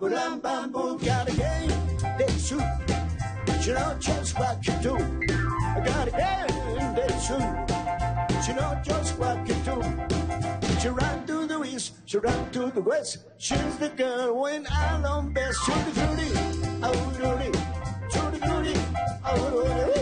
Blula 0.00 0.40
bulam 0.40 0.42
bamboo, 0.42 0.98
got 0.98 1.28
a 1.28 1.32
game, 1.32 1.72
that's 2.18 2.48
true. 2.48 2.62
You 3.62 3.74
know 3.74 3.96
just 4.00 4.38
what 4.38 4.66
you 4.66 4.74
do. 4.82 4.96
I 4.96 5.80
got 5.84 6.08
a 6.08 6.10
game, 6.10 6.94
that's 6.94 7.26
true. 7.26 7.38
You 8.46 8.54
know 8.60 8.80
just 8.82 9.18
what 9.18 9.46
you 9.46 9.54
do. 9.64 9.82
She 10.80 10.88
ran 10.88 11.26
to 11.26 11.46
the 11.46 11.62
east, 11.64 11.92
she 12.06 12.18
ran 12.18 12.50
to 12.50 12.70
the 12.70 12.80
west. 12.80 13.18
She's 13.38 13.76
the 13.76 13.88
girl 13.90 14.40
when 14.42 14.66
I'm 14.70 15.04
on 15.04 15.32
best. 15.32 15.58
Tutti 15.64 15.92
frutti, 15.92 16.28
oh 16.82 17.12
lordy, 17.20 17.50
tutti 18.10 18.38
frutti, 18.38 18.74
oh 19.24 19.62
lordy, 19.64 20.00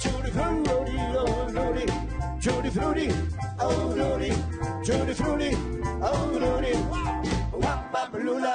tutti 0.00 0.30
frutti, 0.30 0.96
oh 1.16 1.48
lordy. 1.52 1.86
Tutti 2.42 2.70
frutti, 2.70 3.08
oh 3.60 3.94
lordy, 3.96 4.32
tutti 4.84 5.14
frutti, 5.14 5.56
oh 6.02 6.38
lordy. 6.40 7.41
Wap 7.62 7.92
bap 7.92 8.14
lula! 8.14 8.54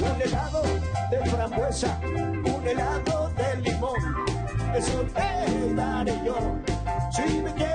Un 0.00 0.22
helado 0.22 0.62
de 1.10 1.30
frambuesa, 1.30 2.00
un 2.04 2.66
helado 2.66 3.30
de 3.36 3.56
limón, 3.62 4.02
eso 4.74 5.06
te 5.14 5.74
daré 5.74 6.14
yo. 6.24 6.36
Si 7.10 7.22
me 7.40 7.52
quieres 7.54 7.67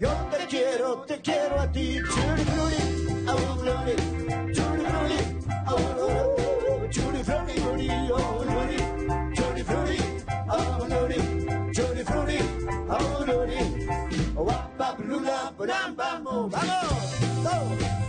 yo 0.00 0.10
te 0.30 0.46
quiero, 0.48 1.04
te 1.06 1.20
quiero 1.20 1.60
a 1.60 1.70
ti. 1.70 2.00
Churi 2.02 2.44
frutti, 2.44 2.82
oh 3.28 3.36
frutti, 3.58 3.94
oh 5.68 5.78
churi 6.90 7.22
frutti, 7.24 7.56
oh 8.10 8.44
frutti, 9.64 9.98
oh 10.48 10.86
lordy, 10.88 11.20
churi 11.72 12.04
frutti, 12.04 12.38
oh 12.88 13.24
lordy. 13.26 13.86
Wap 14.34 14.76
bap 14.76 14.98
lula, 14.98 15.52
bam 15.56 15.94
bam 15.94 16.24
boom, 16.24 16.50
vamos, 16.50 17.44
vamos. 17.44 18.03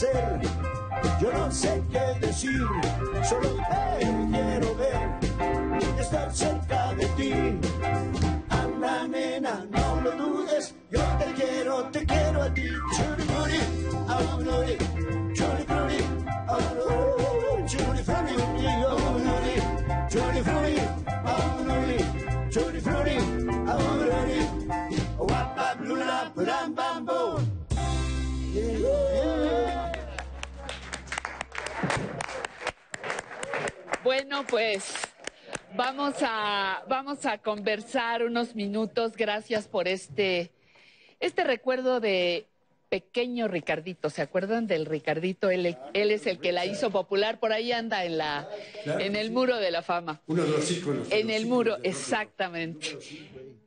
Yo 0.00 1.32
no 1.32 1.50
sé 1.50 1.82
qué 1.90 2.26
decir, 2.26 2.62
solo 3.24 3.48
te 3.48 4.06
quiero 4.30 4.74
ver 4.76 5.10
y 5.80 6.00
estar 6.00 6.32
cerca 6.32 6.94
de 6.94 7.06
ti. 7.16 7.32
Anda 8.48 9.08
nena, 9.08 9.66
no 9.70 10.00
lo 10.00 10.12
dudes, 10.12 10.76
yo 10.90 11.00
te 11.18 11.32
quiero, 11.34 11.82
te 11.90 12.06
quiero 12.06 12.42
a 12.42 12.54
ti. 12.54 12.68
Churi 12.94 13.22
frutti, 13.24 13.60
oh 14.08 14.40
lordy, 14.40 14.76
churi 15.34 15.64
frutti, 15.66 16.04
oh 16.48 16.76
lordy, 16.78 17.66
churi 17.66 18.02
frutti, 18.04 18.36
oh 18.86 19.18
churi 20.10 20.42
oh 21.26 22.50
churi 22.50 22.80
frutti, 22.80 23.16
oh 23.66 23.96
lordy. 24.06 24.40
Wap 25.18 25.56
bap 25.56 25.80
lula 25.80 26.32
bam. 26.76 27.47
Bueno, 34.18 34.44
pues 34.48 34.84
vamos 35.76 36.16
a, 36.22 36.82
vamos 36.88 37.24
a 37.24 37.38
conversar 37.38 38.24
unos 38.24 38.56
minutos. 38.56 39.12
Gracias 39.16 39.68
por 39.68 39.86
este, 39.86 40.50
este 41.20 41.44
recuerdo 41.44 42.00
de 42.00 42.48
pequeño 42.88 43.46
Ricardito. 43.46 44.10
¿Se 44.10 44.20
acuerdan 44.20 44.66
del 44.66 44.86
Ricardito? 44.86 45.50
Él, 45.50 45.76
él 45.94 46.10
es 46.10 46.26
el 46.26 46.40
que 46.40 46.50
la 46.50 46.66
hizo 46.66 46.90
popular. 46.90 47.38
Por 47.38 47.52
ahí 47.52 47.70
anda 47.70 48.04
en, 48.04 48.18
la, 48.18 48.48
Claro 48.82 48.98
en 48.98 49.14
el 49.14 49.28
sí. 49.28 49.32
muro 49.32 49.56
de 49.58 49.70
la 49.70 49.82
fama. 49.82 50.20
Uno 50.26 50.42
de 50.42 50.50
los 50.50 50.68
íconos. 50.68 51.06
En 51.12 51.30
el 51.30 51.46
muro, 51.46 51.78
exactamente. 51.84 52.98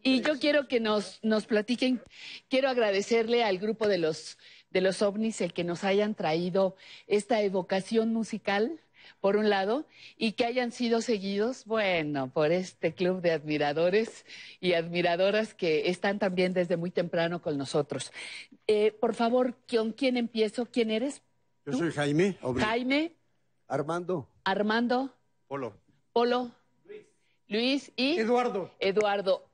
Y 0.03 0.19
yo 0.19 0.37
quiero 0.37 0.67
que 0.67 0.81
nos, 0.81 1.19
nos 1.21 1.45
platiquen, 1.45 2.01
quiero 2.49 2.67
agradecerle 2.67 3.45
al 3.45 3.57
grupo 3.57 3.87
de 3.87 3.99
los, 3.99 4.37
de 4.69 4.81
los 4.81 5.01
ovnis 5.01 5.39
el 5.39 5.53
que 5.53 5.63
nos 5.63 5.85
hayan 5.85 6.13
traído 6.13 6.75
esta 7.07 7.41
evocación 7.41 8.11
musical, 8.11 8.81
por 9.21 9.37
un 9.37 9.49
lado, 9.49 9.85
y 10.17 10.33
que 10.33 10.45
hayan 10.45 10.71
sido 10.71 11.01
seguidos, 11.01 11.65
bueno, 11.65 12.31
por 12.33 12.51
este 12.51 12.93
club 12.93 13.21
de 13.21 13.31
admiradores 13.31 14.25
y 14.59 14.73
admiradoras 14.73 15.53
que 15.53 15.89
están 15.89 16.17
también 16.17 16.53
desde 16.53 16.75
muy 16.75 16.89
temprano 16.89 17.41
con 17.41 17.57
nosotros. 17.57 18.11
Eh, 18.67 18.91
por 18.99 19.13
favor, 19.13 19.55
¿con 19.69 19.91
quién 19.91 20.17
empiezo? 20.17 20.65
¿Quién 20.65 20.89
eres? 20.89 21.21
Yo 21.67 21.73
soy 21.73 21.91
Jaime. 21.91 22.37
Jaime, 22.57 23.13
Armando. 23.67 24.27
Armando, 24.43 25.13
Polo. 25.47 25.73
Polo, 26.11 26.51
Luis 27.47 27.91
y 27.95 28.17
Eduardo. 28.17 28.71
Eduardo. 28.79 29.45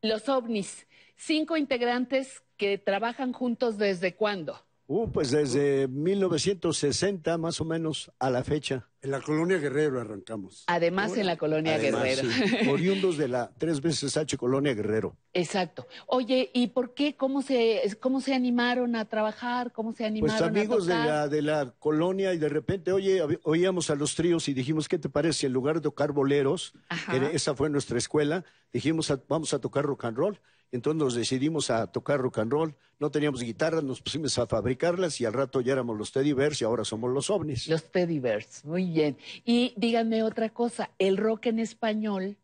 Los 0.00 0.28
ovnis, 0.28 0.86
cinco 1.16 1.56
integrantes 1.56 2.42
que 2.56 2.78
trabajan 2.78 3.32
juntos 3.32 3.78
desde 3.78 4.14
cuándo? 4.14 4.60
Uh, 4.86 5.10
pues 5.10 5.30
desde 5.30 5.88
1960 5.88 7.38
más 7.38 7.60
o 7.60 7.64
menos 7.64 8.12
a 8.18 8.30
la 8.30 8.44
fecha. 8.44 8.88
En 9.02 9.10
la 9.10 9.20
colonia 9.20 9.58
Guerrero 9.58 10.00
arrancamos. 10.00 10.62
Además 10.68 11.16
en 11.16 11.26
la 11.26 11.36
colonia 11.36 11.74
Además, 11.74 12.02
Guerrero. 12.04 12.28
sí, 12.30 12.68
oriundos 12.70 13.16
de 13.18 13.26
la 13.26 13.50
tres 13.58 13.80
veces 13.80 14.16
H 14.16 14.36
Colonia 14.36 14.74
Guerrero. 14.74 15.16
Exacto. 15.34 15.88
Oye, 16.06 16.50
¿y 16.54 16.68
por 16.68 16.94
qué? 16.94 17.16
¿Cómo 17.16 17.42
se, 17.42 17.82
cómo 18.00 18.20
se 18.20 18.32
animaron 18.32 18.94
a 18.94 19.04
trabajar? 19.06 19.72
¿Cómo 19.72 19.92
se 19.92 20.04
animaron 20.04 20.38
Pues 20.38 20.48
amigos 20.48 20.84
a 20.88 20.90
de 20.90 20.94
tocar? 20.94 21.06
la, 21.08 21.28
de 21.28 21.42
la 21.42 21.74
colonia 21.80 22.32
y 22.32 22.38
de 22.38 22.48
repente, 22.48 22.92
oye, 22.92 23.20
oíamos 23.42 23.90
a 23.90 23.96
los 23.96 24.14
tríos 24.14 24.48
y 24.48 24.54
dijimos, 24.54 24.88
¿qué 24.88 24.98
te 24.98 25.08
parece? 25.08 25.46
En 25.48 25.52
lugar 25.52 25.74
de 25.76 25.80
tocar 25.80 26.12
boleros, 26.12 26.72
era- 27.12 27.28
esa 27.30 27.56
fue 27.56 27.68
nuestra 27.70 27.98
escuela, 27.98 28.44
dijimos, 28.72 29.10
"a- 29.10 29.20
vamos 29.28 29.52
a 29.52 29.58
tocar 29.58 29.84
rock 29.84 30.04
and 30.04 30.16
roll. 30.16 30.40
Entonces 30.70 30.98
nos 31.02 31.14
decidimos 31.14 31.68
a 31.70 31.86
tocar 31.88 32.18
rock 32.18 32.38
and 32.38 32.50
roll. 32.50 32.74
No 32.98 33.10
teníamos 33.10 33.42
guitarras, 33.42 33.84
nos 33.84 34.00
pusimos 34.00 34.38
a 34.38 34.46
fabricarlas 34.46 35.20
y 35.20 35.26
al 35.26 35.34
rato 35.34 35.60
ya 35.60 35.72
éramos 35.74 35.98
los 35.98 36.12
Teddy 36.12 36.32
Bears 36.32 36.62
y 36.62 36.64
ahora 36.64 36.82
somos 36.84 37.12
los 37.12 37.28
ovnis. 37.28 37.68
Los 37.68 37.90
Teddy 37.92 38.20
Bears, 38.20 38.64
muy 38.64 38.91
bien. 38.92 39.16
Y 39.44 39.74
díganme 39.76 40.22
otra 40.22 40.50
cosa, 40.50 40.90
el 40.98 41.16
rock 41.16 41.46
en 41.46 41.58
español, 41.58 42.36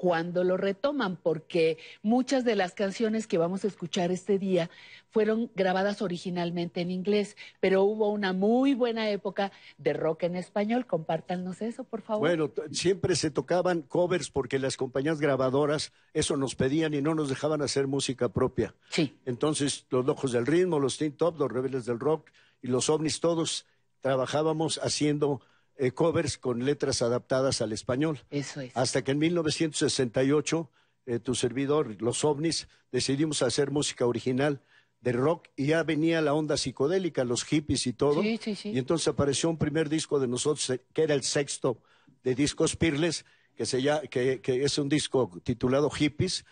¿cuándo 0.00 0.44
lo 0.44 0.56
retoman? 0.56 1.16
Porque 1.16 1.76
muchas 2.02 2.42
de 2.42 2.56
las 2.56 2.72
canciones 2.72 3.26
que 3.26 3.36
vamos 3.36 3.64
a 3.64 3.66
escuchar 3.66 4.10
este 4.10 4.38
día 4.38 4.70
fueron 5.10 5.50
grabadas 5.54 6.00
originalmente 6.00 6.80
en 6.80 6.90
inglés, 6.90 7.36
pero 7.60 7.82
hubo 7.82 8.08
una 8.08 8.32
muy 8.32 8.72
buena 8.72 9.10
época 9.10 9.52
de 9.76 9.92
rock 9.92 10.22
en 10.22 10.36
español. 10.36 10.86
Compártanos 10.86 11.60
eso, 11.60 11.84
por 11.84 12.00
favor. 12.00 12.28
Bueno, 12.28 12.50
siempre 12.70 13.14
se 13.14 13.30
tocaban 13.30 13.82
covers 13.82 14.30
porque 14.30 14.58
las 14.58 14.78
compañías 14.78 15.20
grabadoras 15.20 15.92
eso 16.14 16.34
nos 16.38 16.54
pedían 16.54 16.94
y 16.94 17.02
no 17.02 17.14
nos 17.14 17.28
dejaban 17.28 17.60
hacer 17.60 17.86
música 17.86 18.30
propia. 18.30 18.74
Sí. 18.88 19.18
Entonces, 19.26 19.84
los 19.90 20.06
Locos 20.06 20.32
del 20.32 20.46
Ritmo, 20.46 20.78
los 20.78 20.96
Teen 20.96 21.12
Top, 21.12 21.38
los 21.38 21.52
Rebeldes 21.52 21.84
del 21.84 22.00
Rock 22.00 22.30
y 22.62 22.68
los 22.68 22.88
OVNIs, 22.88 23.20
todos 23.20 23.66
trabajábamos 24.00 24.80
haciendo 24.82 25.42
eh, 25.80 25.92
covers 25.92 26.36
con 26.36 26.66
letras 26.66 27.00
adaptadas 27.00 27.62
al 27.62 27.72
español. 27.72 28.20
Eso 28.30 28.60
es. 28.60 28.76
Hasta 28.76 29.02
que 29.02 29.12
en 29.12 29.18
1968, 29.18 30.70
eh, 31.06 31.18
tu 31.20 31.34
servidor, 31.34 32.02
los 32.02 32.22
OVNIs, 32.22 32.68
decidimos 32.92 33.40
hacer 33.40 33.70
música 33.70 34.04
original 34.04 34.60
de 35.00 35.12
rock 35.12 35.48
y 35.56 35.68
ya 35.68 35.82
venía 35.82 36.20
la 36.20 36.34
onda 36.34 36.58
psicodélica, 36.58 37.24
los 37.24 37.44
hippies 37.44 37.86
y 37.86 37.94
todo. 37.94 38.20
Sí, 38.20 38.38
sí, 38.42 38.54
sí. 38.54 38.72
Y 38.72 38.78
entonces 38.78 39.08
apareció 39.08 39.48
un 39.48 39.56
primer 39.56 39.88
disco 39.88 40.20
de 40.20 40.28
nosotros, 40.28 40.68
eh, 40.68 40.82
que 40.92 41.02
era 41.02 41.14
el 41.14 41.22
sexto 41.22 41.80
de 42.22 42.34
discos 42.34 42.76
Pirles, 42.76 43.24
que, 43.56 43.64
se 43.64 43.82
que, 44.10 44.42
que 44.42 44.62
es 44.62 44.76
un 44.76 44.90
disco 44.90 45.30
titulado 45.42 45.88
Hippies. 45.88 46.44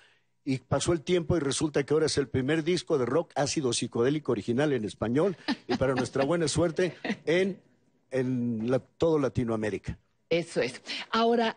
Y 0.42 0.56
pasó 0.56 0.94
el 0.94 1.02
tiempo 1.02 1.36
y 1.36 1.40
resulta 1.40 1.84
que 1.84 1.92
ahora 1.92 2.06
es 2.06 2.16
el 2.16 2.28
primer 2.28 2.64
disco 2.64 2.96
de 2.96 3.04
rock 3.04 3.32
ácido 3.34 3.74
psicodélico 3.74 4.32
original 4.32 4.72
en 4.72 4.86
español 4.86 5.36
y 5.66 5.76
para 5.76 5.94
nuestra 5.94 6.24
buena 6.24 6.48
suerte 6.48 6.96
en, 7.26 7.60
en 8.10 8.70
todo 8.96 9.18
Latinoamérica. 9.18 9.98
Eso 10.30 10.60
es. 10.60 10.80
Ahora, 11.10 11.54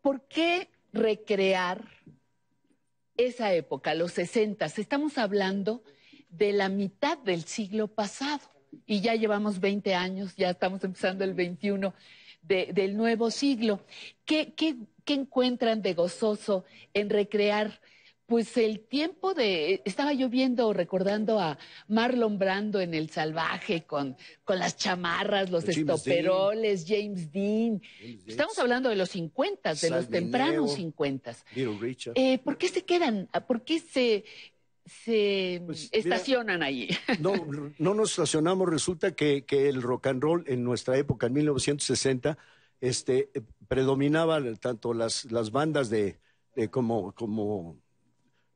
¿por 0.00 0.22
qué 0.28 0.68
recrear 0.92 1.84
esa 3.16 3.52
época, 3.54 3.94
los 3.94 4.12
60? 4.12 4.64
Estamos 4.66 5.18
hablando 5.18 5.82
de 6.28 6.52
la 6.52 6.68
mitad 6.68 7.18
del 7.18 7.44
siglo 7.44 7.88
pasado 7.88 8.40
y 8.86 9.00
ya 9.00 9.14
llevamos 9.14 9.60
20 9.60 9.94
años, 9.94 10.34
ya 10.36 10.50
estamos 10.50 10.82
empezando 10.84 11.24
el 11.24 11.34
21 11.34 11.94
de- 12.42 12.70
del 12.72 12.96
nuevo 12.96 13.30
siglo. 13.30 13.84
¿Qué, 14.24 14.52
qué, 14.54 14.76
qué 15.04 15.14
encuentran 15.14 15.80
de 15.82 15.94
gozoso 15.94 16.64
en 16.92 17.08
recrear? 17.10 17.80
Pues 18.26 18.56
el 18.56 18.80
tiempo 18.80 19.34
de, 19.34 19.82
estaba 19.84 20.14
yo 20.14 20.30
viendo, 20.30 20.72
recordando 20.72 21.38
a 21.40 21.58
Marlon 21.88 22.38
Brando 22.38 22.80
en 22.80 22.94
El 22.94 23.10
Salvaje 23.10 23.82
con, 23.84 24.16
con 24.44 24.58
las 24.58 24.78
chamarras, 24.78 25.50
los 25.50 25.64
James 25.64 25.76
Dean. 25.84 25.96
estoperoles, 25.96 26.84
James 26.88 27.30
Dean. 27.30 27.82
Estamos 28.26 28.58
hablando 28.58 28.88
de 28.88 28.96
los 28.96 29.10
50, 29.10 29.74
de 29.74 29.90
los 29.90 30.08
tempranos 30.08 30.70
Mineo. 30.70 30.76
50. 30.76 31.36
Little 31.54 31.78
Richard. 31.78 32.14
Eh, 32.16 32.38
¿Por 32.38 32.56
qué 32.56 32.68
se 32.68 32.82
quedan? 32.84 33.28
¿Por 33.46 33.62
qué 33.62 33.78
se, 33.80 34.24
se 34.86 35.62
Pues, 35.66 35.90
estacionan 35.92 36.62
allí? 36.62 36.88
No, 37.20 37.34
no 37.78 37.94
nos 37.94 38.10
estacionamos. 38.10 38.68
Resulta 38.70 39.14
que, 39.14 39.44
que 39.44 39.68
el 39.68 39.82
rock 39.82 40.06
and 40.06 40.22
roll 40.22 40.44
en 40.46 40.64
nuestra 40.64 40.96
época, 40.96 41.26
en 41.26 41.34
1960, 41.34 42.38
este, 42.80 43.30
predominaba 43.68 44.40
tanto 44.60 44.94
las, 44.94 45.30
las 45.30 45.50
bandas 45.50 45.90
de, 45.90 46.18
de 46.54 46.70
como, 46.70 47.12
como, 47.12 47.78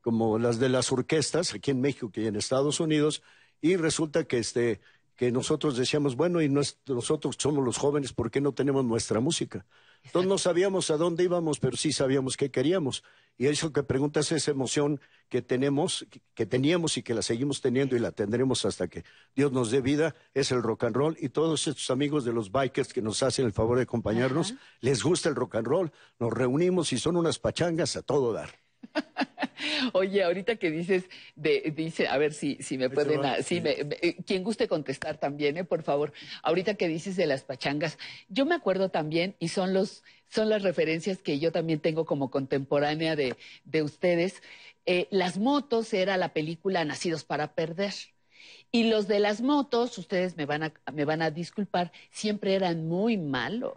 como 0.09 0.38
las 0.38 0.59
de 0.59 0.71
las 0.71 0.90
orquestas 0.90 1.53
aquí 1.53 1.71
en 1.71 1.83
México 1.83 2.11
y 2.14 2.27
en 2.27 2.35
Estados 2.37 2.81
Unidos. 2.81 3.23
Y 3.61 3.77
resulta 3.77 4.25
que, 4.25 4.38
este, 4.38 4.81
que 5.16 5.31
nosotros 5.31 5.77
decíamos, 5.77 6.16
bueno, 6.16 6.40
y 6.40 6.49
nos- 6.49 6.79
nosotros 6.87 7.37
somos 7.38 7.62
los 7.62 7.77
jóvenes, 7.77 8.14
¿por 8.14 8.31
qué 8.31 8.40
no 8.40 8.53
tenemos 8.53 8.87
nuestra 8.87 9.21
música? 9.21 9.66
Entonces 10.05 10.27
no 10.31 10.38
sabíamos 10.38 10.90
a 10.90 10.97
dónde 10.97 11.25
íbamos, 11.25 11.59
pero 11.59 11.77
sí 11.77 11.92
sabíamos 11.92 12.38
qué 12.38 12.51
queríamos. 12.51 13.03
Y 13.37 13.49
eso 13.49 13.71
que 13.71 13.83
preguntas, 13.83 14.33
esa 14.33 14.51
emoción 14.51 14.99
que 15.29 15.42
tenemos, 15.42 16.07
que, 16.09 16.23
que 16.35 16.47
teníamos 16.47 16.97
y 16.97 17.03
que 17.03 17.12
la 17.12 17.21
seguimos 17.21 17.61
teniendo 17.61 17.94
y 17.94 17.99
la 17.99 18.12
tendremos 18.12 18.64
hasta 18.64 18.88
que 18.88 19.05
Dios 19.37 19.53
nos 19.53 19.71
dé 19.71 19.83
vida, 19.83 20.14
es 20.33 20.51
el 20.53 20.62
rock 20.62 20.85
and 20.85 20.97
roll. 20.97 21.16
Y 21.21 21.29
todos 21.29 21.66
estos 21.68 21.90
amigos 21.90 22.25
de 22.25 22.33
los 22.33 22.51
bikers 22.51 22.94
que 22.94 23.03
nos 23.03 23.23
hacen 23.23 23.44
el 23.44 23.53
favor 23.53 23.77
de 23.77 23.83
acompañarnos, 23.83 24.55
les 24.81 25.03
gusta 25.03 25.29
el 25.29 25.35
rock 25.35 25.57
and 25.57 25.66
roll. 25.66 25.92
Nos 26.18 26.33
reunimos 26.33 26.94
y 26.94 26.99
son 26.99 27.16
unas 27.18 27.38
pachangas 27.38 27.94
a 27.97 28.03
todo 28.03 28.33
dar. 28.33 28.59
Oye, 29.93 30.23
ahorita 30.23 30.57
que 30.57 30.71
dices, 30.71 31.05
de, 31.35 31.73
dice, 31.77 32.07
a 32.09 32.17
ver 32.19 32.33
si, 32.33 32.57
si 32.61 32.79
me 32.79 32.88
pueden, 32.91 33.25
a- 33.25 33.43
si 33.43 33.61
me- 33.61 33.85
me- 33.85 33.97
eh, 34.03 34.17
quien 34.27 34.43
guste 34.45 34.69
contestar 34.69 35.19
también, 35.19 35.57
eh, 35.57 35.64
por 35.64 35.83
favor. 35.83 36.12
Ahorita 36.43 36.75
que 36.75 36.88
dices 36.88 37.17
de 37.17 37.27
las 37.27 37.43
pachangas, 37.45 37.99
yo 38.29 38.47
me 38.47 38.55
acuerdo 38.55 38.91
también, 38.91 39.35
y 39.38 39.49
son 39.49 39.75
los, 39.75 40.05
son 40.29 40.49
las 40.49 40.62
referencias 40.62 41.19
que 41.23 41.38
yo 41.38 41.53
también 41.53 41.81
tengo 41.81 42.05
como 42.07 42.31
contemporánea 42.31 43.17
de, 43.17 43.37
de 43.64 43.83
ustedes. 43.83 44.43
eh, 44.87 45.07
las 45.11 45.38
motos 45.38 45.93
era 45.93 46.17
la 46.17 46.33
película 46.33 46.85
Nacidos 46.85 47.25
para 47.25 47.55
Perder. 47.55 47.93
Y 48.71 48.85
los 48.91 49.09
de 49.09 49.19
las 49.21 49.41
motos, 49.41 49.99
ustedes 49.99 50.37
me 50.37 50.47
van 50.47 50.62
a, 50.62 50.73
me 50.93 51.05
van 51.05 51.23
a 51.23 51.31
disculpar, 51.31 51.93
siempre 52.11 52.55
eran 52.55 52.87
muy 52.87 53.17
malos. 53.19 53.75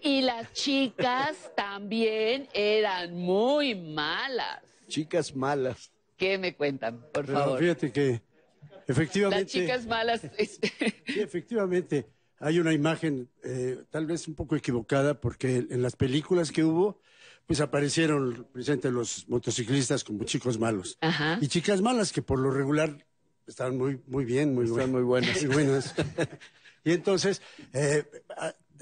Y 0.00 0.20
las 0.22 0.52
chicas 0.52 1.36
también 1.56 2.48
eran 2.52 3.14
muy 3.16 3.74
malas. 3.74 4.62
Chicas 4.88 5.34
malas. 5.34 5.90
¿Qué 6.16 6.38
me 6.38 6.54
cuentan, 6.54 7.00
por 7.12 7.26
Pero 7.26 7.38
favor? 7.38 7.58
fíjate 7.58 7.90
que 7.92 8.22
efectivamente. 8.86 9.44
Las 9.44 9.52
chicas 9.52 9.86
malas. 9.86 10.22
este, 10.38 10.68
Sí, 11.06 11.20
efectivamente, 11.20 12.06
hay 12.38 12.58
una 12.58 12.72
imagen 12.72 13.28
eh, 13.42 13.82
tal 13.90 14.06
vez 14.06 14.28
un 14.28 14.34
poco 14.34 14.56
equivocada 14.56 15.20
porque 15.20 15.56
en 15.70 15.82
las 15.82 15.96
películas 15.96 16.52
que 16.52 16.62
hubo, 16.64 17.00
pues 17.46 17.60
aparecieron 17.60 18.46
presentes 18.52 18.92
los 18.92 19.28
motociclistas 19.28 20.04
como 20.04 20.24
chicos 20.24 20.58
malos. 20.58 20.96
Ajá. 21.00 21.38
Y 21.40 21.48
chicas 21.48 21.80
malas 21.82 22.12
que 22.12 22.22
por 22.22 22.38
lo 22.38 22.50
regular 22.50 23.04
están 23.46 23.76
muy, 23.76 24.00
muy 24.06 24.24
bien, 24.24 24.54
muy, 24.54 24.64
Están 24.64 24.76
buen- 24.76 24.92
muy 24.92 25.02
buenas. 25.02 25.42
muy 25.44 25.52
buenas. 25.54 25.94
y 26.84 26.92
entonces, 26.92 27.42
eh, 27.72 28.04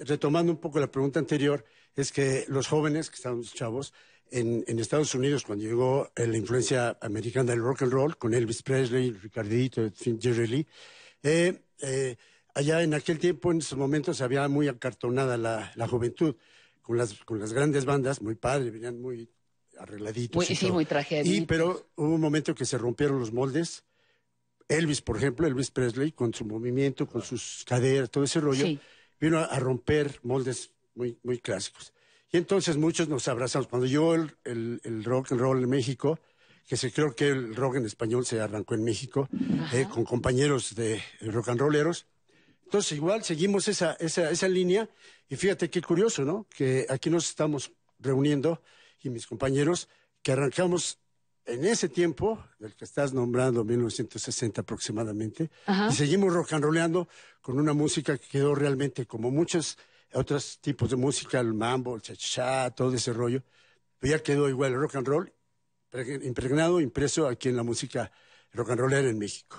retomando 0.06 0.52
un 0.52 0.58
poco 0.58 0.78
la 0.80 0.90
pregunta 0.90 1.18
anterior, 1.18 1.64
es 1.94 2.12
que 2.12 2.44
los 2.48 2.66
jóvenes, 2.68 3.10
que 3.10 3.16
estamos 3.16 3.52
chavos, 3.54 3.92
en, 4.30 4.64
en 4.66 4.78
Estados 4.78 5.14
Unidos, 5.14 5.44
cuando 5.44 5.64
llegó 5.64 6.10
eh, 6.16 6.26
la 6.26 6.38
influencia 6.38 6.96
americana 7.02 7.52
del 7.52 7.60
rock 7.60 7.82
and 7.82 7.92
roll, 7.92 8.16
con 8.16 8.32
Elvis 8.32 8.62
Presley, 8.62 9.10
Ricardito, 9.10 9.90
Jerry 10.20 10.46
Lee, 10.46 10.66
eh, 11.22 11.62
eh, 11.80 12.16
allá 12.54 12.82
en 12.82 12.94
aquel 12.94 13.18
tiempo, 13.18 13.52
en 13.52 13.58
esos 13.58 13.76
momentos, 13.76 14.20
había 14.22 14.48
muy 14.48 14.68
acartonada 14.68 15.36
la, 15.36 15.70
la 15.76 15.86
juventud, 15.86 16.34
con 16.80 16.96
las, 16.96 17.14
con 17.24 17.38
las 17.38 17.52
grandes 17.52 17.84
bandas, 17.84 18.22
muy 18.22 18.34
padre, 18.34 18.70
venían 18.70 19.00
muy 19.00 19.28
arregladitos. 19.78 20.36
Muy- 20.36 20.46
y 20.48 20.56
sí, 20.56 20.66
todo. 20.66 20.74
muy 20.74 20.84
trajeaditos. 20.86 21.36
Y, 21.38 21.42
pero 21.42 21.90
hubo 21.96 22.14
un 22.14 22.20
momento 22.20 22.54
que 22.54 22.64
se 22.64 22.78
rompieron 22.78 23.18
los 23.20 23.32
moldes. 23.32 23.84
Elvis, 24.68 25.02
por 25.02 25.18
ejemplo, 25.18 25.46
Elvis 25.46 25.70
Presley, 25.70 26.12
con 26.12 26.32
su 26.32 26.44
movimiento, 26.46 27.06
con 27.06 27.22
sus 27.22 27.64
caderas, 27.66 28.10
todo 28.10 28.24
ese 28.24 28.40
rollo, 28.40 28.64
Sí. 28.64 28.80
Vino 29.22 29.38
a, 29.38 29.44
a 29.44 29.58
romper 29.60 30.18
moldes 30.24 30.72
muy, 30.96 31.16
muy 31.22 31.38
clásicos. 31.38 31.92
Y 32.30 32.38
entonces 32.38 32.76
muchos 32.76 33.08
nos 33.08 33.28
abrazamos. 33.28 33.68
Cuando 33.68 33.86
el, 34.14 34.34
el- 34.44 34.80
el 34.82 35.04
rock 35.04 35.30
and 35.32 35.40
roll 35.40 35.62
en 35.62 35.70
México, 35.70 36.18
que 36.66 36.76
se 36.76 36.90
creo 36.92 37.14
que 37.14 37.28
el 37.28 37.54
rock 37.54 37.76
en 37.76 37.86
español 37.86 38.26
se 38.26 38.40
arrancó 38.40 38.74
en 38.74 38.82
México, 38.82 39.28
eh, 39.72 39.86
con 39.88 40.04
compañeros 40.04 40.74
de 40.74 41.00
rock 41.20 41.50
and 41.50 41.60
rolleros. 41.60 42.06
Entonces 42.64 42.92
igual 42.92 43.22
seguimos 43.22 43.68
esa, 43.68 43.92
esa, 44.00 44.30
esa 44.30 44.48
línea 44.48 44.88
y 45.28 45.36
fíjate 45.36 45.70
qué 45.70 45.80
curioso, 45.82 46.24
¿no? 46.24 46.46
Que 46.56 46.86
aquí 46.88 47.08
nos 47.10 47.28
estamos 47.28 47.70
reuniendo 48.00 48.60
y 49.02 49.10
mis 49.10 49.26
compañeros 49.26 49.88
que 50.22 50.32
arrancamos 50.32 50.98
en 51.46 51.64
ese 51.64 51.88
tiempo, 51.88 52.42
del 52.58 52.74
que 52.74 52.84
estás 52.84 53.12
nombrando, 53.12 53.64
1960 53.64 54.60
aproximadamente, 54.60 55.50
Ajá. 55.66 55.88
y 55.90 55.94
seguimos 55.94 56.32
rock 56.32 56.52
and 56.52 56.64
rolleando 56.64 57.08
con 57.40 57.58
una 57.58 57.72
música 57.72 58.16
que 58.18 58.28
quedó 58.28 58.54
realmente 58.54 59.06
como 59.06 59.30
muchos 59.30 59.76
otros 60.14 60.58
tipos 60.60 60.90
de 60.90 60.96
música, 60.96 61.40
el 61.40 61.54
mambo, 61.54 61.96
el 61.96 62.02
cha 62.02 62.70
todo 62.70 62.94
ese 62.94 63.12
rollo, 63.12 63.42
pero 63.98 64.16
ya 64.16 64.22
quedó 64.22 64.48
igual 64.48 64.72
el 64.72 64.78
rock 64.80 64.96
and 64.96 65.06
roll 65.08 65.32
pre- 65.90 66.20
impregnado, 66.24 66.80
impreso 66.80 67.26
aquí 67.26 67.48
en 67.48 67.56
la 67.56 67.62
música 67.62 68.12
rock 68.52 68.70
and 68.70 68.80
rollera 68.80 69.08
en 69.08 69.18
México. 69.18 69.56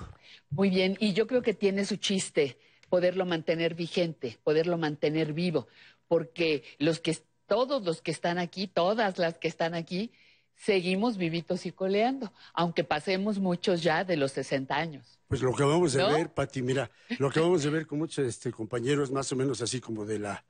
Muy 0.50 0.70
bien, 0.70 0.96
y 1.00 1.14
yo 1.14 1.28
creo 1.28 1.42
que 1.42 1.54
tiene 1.54 1.86
su 1.86 1.98
chiste 1.98 2.58
poderlo 2.90 3.26
mantener 3.26 3.74
vigente, 3.74 4.38
poderlo 4.44 4.78
mantener 4.78 5.34
vivo, 5.34 5.68
porque 6.08 6.64
los 6.78 7.00
que 7.00 7.18
todos 7.48 7.84
los 7.84 8.02
que 8.02 8.12
están 8.12 8.38
aquí, 8.38 8.68
todas 8.68 9.18
las 9.18 9.38
que 9.40 9.48
están 9.48 9.74
aquí, 9.74 10.12
seguimos 10.56 11.18
vivitos 11.18 11.66
y 11.66 11.72
coleando, 11.72 12.32
aunque 12.54 12.84
pasemos 12.84 13.40
muchos 13.40 13.82
ya 13.84 14.04
de 14.04 14.18
los 14.18 14.32
60 14.34 14.76
años. 14.76 15.20
Pues 15.28 15.42
lo 15.42 15.54
que 15.54 15.64
vamos 15.64 15.96
a 15.96 16.08
ver, 16.14 16.30
Pati, 16.30 16.62
mira, 16.62 16.90
lo 17.20 17.30
que 17.32 17.40
vamos 17.40 17.66
a 17.66 17.70
ver 17.70 17.88
con 17.88 18.00
muchos 18.00 18.26
este, 18.28 18.52
compañeros 18.52 19.12
más 19.12 19.32
o 19.32 19.36
menos 19.36 19.62
así 19.62 19.80
como 19.82 20.06
de 20.06 20.20
la... 20.20 20.44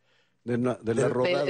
De, 0.43 0.57
la 0.57 0.75
De- 0.75 0.93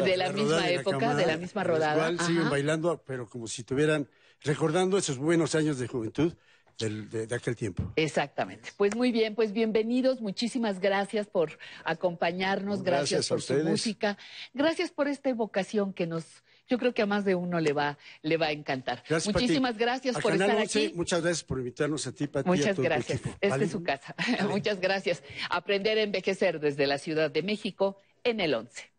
de 0.04 0.18
la 0.18 0.32
misma 0.32 0.44
rodada, 0.60 0.70
época, 0.70 0.98
camada, 1.00 1.20
de 1.20 1.26
la 1.26 1.38
misma 1.38 1.64
rodada, 1.64 1.96
cual 1.96 2.20
siguen 2.20 2.48
bailando, 2.52 3.02
pero 3.04 3.28
como 3.28 3.48
si 3.48 3.62
estuvieran 3.64 4.08
recordando 4.44 5.00
esos 5.00 5.18
buenos 5.18 5.56
años 5.56 5.80
de 5.80 5.88
juventud 5.88 6.32
del- 6.78 7.10
de, 7.10 7.26
de 7.26 7.36
aquel 7.36 7.56
tiempo. 7.56 7.92
Exactamente. 7.96 8.70
Pues 8.78 8.96
muy 8.96 9.12
bien, 9.12 9.34
pues 9.34 9.52
bienvenidos, 9.52 10.22
muchísimas 10.22 10.80
gracias 10.80 11.26
por 11.26 11.58
acompañarnos, 11.86 12.84
gracias, 12.84 13.28
Gracias 13.28 13.30
por 13.30 13.42
su 13.42 13.64
música, 13.68 14.18
gracias 14.54 14.92
por 14.92 15.08
esta 15.08 15.30
evocación 15.30 15.92
que 15.94 16.06
nos, 16.06 16.26
yo 16.74 16.80
creo 16.80 16.92
que 16.92 17.04
a 17.04 17.06
más 17.06 17.24
de 17.24 17.36
uno 17.36 17.60
le 17.60 17.72
va, 17.72 18.00
le 18.24 18.36
va 18.38 18.48
a 18.48 18.52
encantar. 18.52 19.04
Gracias, 19.08 19.32
Pati. 19.32 19.46
muchísimas 19.46 19.78
gracias 19.78 20.16
A 20.16 20.20
por 20.20 20.32
Canal 20.32 20.50
estar 20.50 20.64
11, 20.64 20.86
aquí. 20.88 20.94
Muchas 20.96 21.22
gracias 21.22 21.44
por 21.44 21.60
invitarnos 21.60 22.08
a 22.08 22.12
ti, 22.12 22.26
Pati. 22.26 22.50
y 22.50 22.52
a 22.52 22.56
Muchas 22.56 22.76
todo 22.76 22.84
gracias. 22.86 23.20
equipo. 23.20 23.36
Esta 23.40 23.50
¿Vale? 23.50 23.66
es 23.66 23.72
su 23.72 23.84
casa. 23.84 24.16
Muchas 24.50 24.80
gracias. 24.80 25.22
Aprender 25.52 26.00
a 26.00 26.02
envejecer 26.02 26.60
desde 26.60 26.88
la 26.88 26.98
Ciudad 26.98 27.30
de 27.30 27.44
México 27.44 28.02
en 28.24 28.40
el 28.40 28.56
11. 28.56 28.90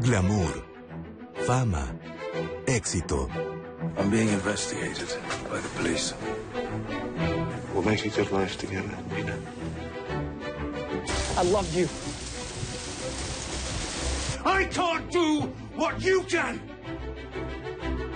Glamour, 0.00 0.64
fama, 1.46 1.96
éxito. 2.66 3.30
I'm 3.98 4.10
being 4.10 4.30
investigated 4.30 5.08
by 5.48 5.60
the 5.60 5.68
police. 5.76 6.12
We'll 7.72 7.84
make 7.84 8.00
together. 8.02 9.73
I 11.36 11.42
love 11.42 11.74
you. 11.74 11.88
I 14.44 14.64
can't 14.64 15.10
do 15.10 15.42
what 15.74 16.00
you 16.00 16.22
can! 16.28 16.60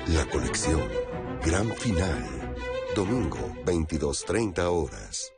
La 0.09 0.25
colección. 0.27 0.89
Gran 1.43 1.73
final. 1.77 2.23
Domingo, 2.95 3.39
22.30 3.65 4.59
horas. 4.71 5.38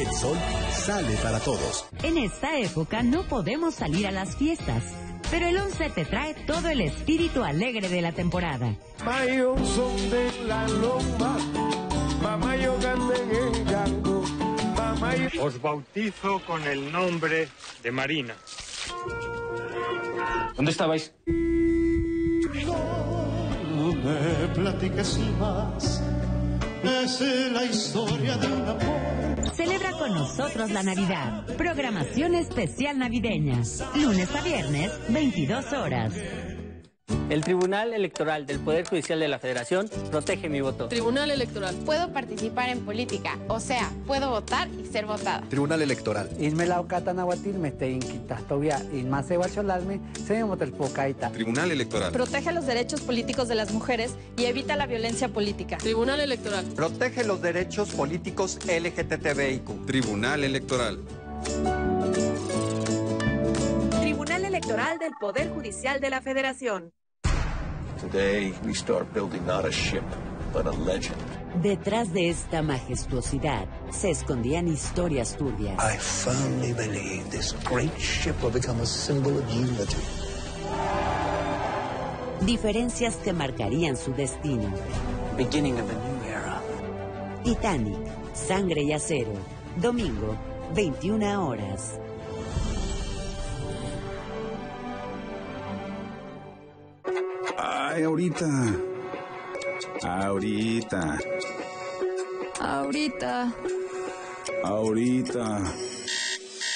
El 0.00 0.10
sol 0.14 0.38
sale 0.72 1.14
para 1.16 1.38
todos. 1.40 1.84
En 2.02 2.16
esta 2.16 2.58
época 2.58 3.02
no 3.02 3.22
podemos 3.24 3.74
salir 3.74 4.06
a 4.06 4.10
las 4.10 4.34
fiestas, 4.34 4.82
pero 5.30 5.46
el 5.46 5.58
11 5.58 5.90
te 5.90 6.06
trae 6.06 6.32
todo 6.46 6.70
el 6.70 6.80
espíritu 6.80 7.44
alegre 7.44 7.90
de 7.90 8.00
la 8.00 8.12
temporada. 8.12 8.74
Mayo 9.04 9.56
son 9.58 10.10
de 10.10 10.32
la 10.46 10.66
loma, 10.68 11.36
mamá 12.22 12.56
yo 12.56 12.78
canté 12.78 13.22
en 13.24 13.30
el 13.30 13.64
gango, 13.66 14.22
mamá 14.74 15.16
yo... 15.16 15.44
Os 15.44 15.60
bautizo 15.60 16.40
con 16.46 16.66
el 16.66 16.90
nombre 16.90 17.48
de 17.82 17.90
Marina. 17.90 18.34
¿Dónde 20.56 20.70
estabais? 20.70 21.12
No 23.76 23.92
me 23.92 24.48
platiques 24.54 25.18
más, 25.38 26.02
Celebra 29.54 29.92
con 29.92 30.14
nosotros 30.14 30.70
la 30.70 30.82
Navidad. 30.82 31.44
Programación 31.56 32.34
especial 32.34 32.98
navideña. 32.98 33.60
Lunes 33.96 34.34
a 34.34 34.40
viernes, 34.40 34.92
22 35.08 35.72
horas. 35.72 36.12
El 37.30 37.42
Tribunal 37.44 37.94
Electoral 37.94 38.46
del 38.46 38.58
Poder 38.58 38.88
Judicial 38.88 39.20
de 39.20 39.28
la 39.28 39.38
Federación 39.38 39.88
protege 40.10 40.48
mi 40.48 40.60
voto. 40.60 40.88
Tribunal 40.88 41.30
Electoral. 41.30 41.74
Puedo 41.86 42.12
participar 42.12 42.68
en 42.68 42.80
política, 42.84 43.38
o 43.48 43.60
sea, 43.60 43.90
puedo 44.06 44.30
votar 44.30 44.68
y 44.68 44.84
ser 44.86 45.06
votada. 45.06 45.42
Tribunal 45.48 45.82
Electoral. 45.82 46.28
Tribunal 51.30 51.70
Electoral. 51.70 52.12
Protege 52.12 52.52
los 52.52 52.66
derechos 52.66 53.00
políticos 53.00 53.48
de 53.48 53.54
las 53.54 53.72
mujeres 53.72 54.14
y 54.36 54.44
evita 54.46 54.76
la 54.76 54.86
violencia 54.86 55.28
política. 55.28 55.78
Tribunal 55.78 56.20
Electoral. 56.20 56.64
Protege 56.76 57.24
los 57.24 57.40
derechos 57.40 57.90
políticos 57.90 58.58
LGTBIQ. 58.66 59.86
Tribunal 59.86 60.44
Electoral. 60.44 60.98
Tribunal 64.00 64.44
Electoral 64.44 64.98
del 64.98 65.12
Poder 65.20 65.50
Judicial 65.50 66.00
de 66.00 66.10
la 66.10 66.20
Federación. 66.20 66.92
Today, 68.00 68.54
we 68.64 68.72
start 68.72 69.12
building 69.12 69.44
not 69.44 69.66
a 69.66 69.70
ship, 69.70 70.04
but 70.54 70.66
a 70.66 70.70
legend. 70.70 71.20
Detrás 71.62 72.14
de 72.14 72.30
esta 72.30 72.62
majestuosidad 72.62 73.66
se 73.90 74.10
escondían 74.10 74.68
historias 74.68 75.36
turbias. 75.36 75.76
I 75.78 75.98
firmly 75.98 76.72
believe 76.72 77.30
this 77.30 77.54
great 77.68 77.94
ship 77.98 78.34
will 78.42 78.52
become 78.52 78.80
a 78.80 78.86
symbol 78.86 79.36
of 79.36 79.44
unity. 79.52 79.98
Diferencias 82.46 83.16
que 83.16 83.34
marcarían 83.34 83.98
su 83.98 84.14
destino. 84.14 84.72
Beginning 85.36 85.78
of 85.78 85.90
a 85.90 85.92
new 85.92 86.32
era. 86.32 86.62
Titanic, 87.44 87.98
Sangre 88.32 88.82
y 88.82 88.94
Acero. 88.94 89.34
Domingo, 89.76 90.38
21 90.74 91.46
horas. 91.46 92.00
Ay, 97.92 98.04
ahorita. 98.04 98.46
Ahorita. 100.04 101.18
Ahorita. 102.60 103.52
Ahorita. 104.62 105.62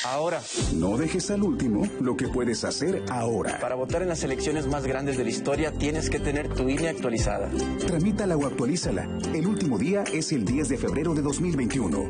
Ahora. 0.07 0.43
No 0.75 0.97
dejes 0.97 1.31
al 1.31 1.45
último 1.45 1.89
lo 2.01 2.17
que 2.17 2.27
puedes 2.27 2.65
hacer 2.65 3.05
ahora. 3.11 3.61
Para 3.61 3.77
votar 3.77 4.03
en 4.03 4.09
las 4.09 4.25
elecciones 4.25 4.67
más 4.67 4.89
grandes 4.89 5.17
de 5.17 5.23
la 5.23 5.31
historia 5.31 5.71
tienes 5.71 6.11
que 6.11 6.19
tener 6.19 6.53
tu 6.53 6.69
INE 6.69 6.89
actualizada. 6.89 7.49
Tramítala 7.87 8.37
o 8.37 8.47
actualízala. 8.47 9.09
El 9.33 9.47
último 9.47 9.79
día 9.79 10.03
es 10.13 10.33
el 10.33 10.45
10 10.45 10.69
de 10.69 10.79
febrero 10.79 11.15
de 11.15 11.23
2021. 11.23 12.09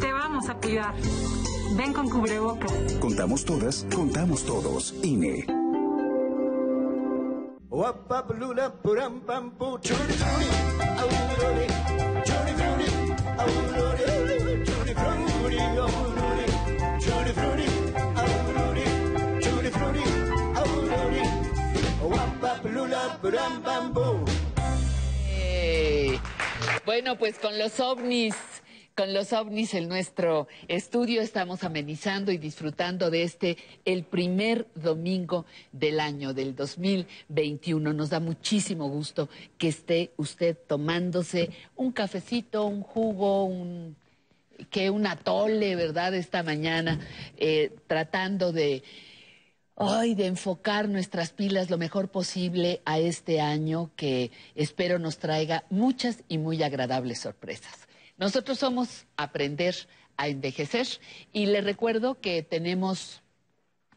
Te 0.00 0.10
vamos 0.10 0.48
a 0.48 0.54
cuidar. 0.56 0.94
Ven 1.76 1.92
con 1.92 2.10
cubrebocas. 2.10 2.72
Contamos 2.98 3.44
todas, 3.44 3.86
contamos 3.94 4.44
todos. 4.44 4.96
INE. 5.04 5.61
Bueno, 26.84 27.16
pues 27.16 27.38
con 27.38 27.58
los 27.58 27.80
ovnis, 27.80 28.34
con 29.02 29.14
los 29.14 29.32
ovnis 29.32 29.74
en 29.74 29.88
nuestro 29.88 30.46
estudio 30.68 31.22
estamos 31.22 31.64
amenizando 31.64 32.30
y 32.30 32.38
disfrutando 32.38 33.10
de 33.10 33.24
este, 33.24 33.56
el 33.84 34.04
primer 34.04 34.68
domingo 34.76 35.44
del 35.72 35.98
año 35.98 36.32
del 36.32 36.54
2021. 36.54 37.92
Nos 37.94 38.10
da 38.10 38.20
muchísimo 38.20 38.88
gusto 38.88 39.28
que 39.58 39.66
esté 39.66 40.12
usted 40.18 40.56
tomándose 40.68 41.50
un 41.74 41.90
cafecito, 41.90 42.64
un 42.64 42.84
jugo, 42.84 43.42
un 43.42 43.96
que 44.70 44.88
un 44.88 45.04
atole, 45.08 45.74
¿verdad? 45.74 46.14
Esta 46.14 46.44
mañana, 46.44 47.00
eh, 47.38 47.74
tratando 47.88 48.52
de 48.52 48.84
Ay, 49.74 50.14
de 50.14 50.26
enfocar 50.26 50.88
nuestras 50.88 51.32
pilas 51.32 51.70
lo 51.70 51.78
mejor 51.78 52.10
posible 52.10 52.82
a 52.84 53.00
este 53.00 53.40
año 53.40 53.90
que 53.96 54.30
espero 54.54 55.00
nos 55.00 55.18
traiga 55.18 55.64
muchas 55.70 56.22
y 56.28 56.38
muy 56.38 56.62
agradables 56.62 57.20
sorpresas. 57.20 57.81
Nosotros 58.22 58.60
somos 58.60 59.06
Aprender 59.16 59.74
a 60.16 60.28
Envejecer 60.28 60.86
y 61.32 61.46
les 61.46 61.64
recuerdo 61.64 62.20
que 62.20 62.44
tenemos 62.44 63.20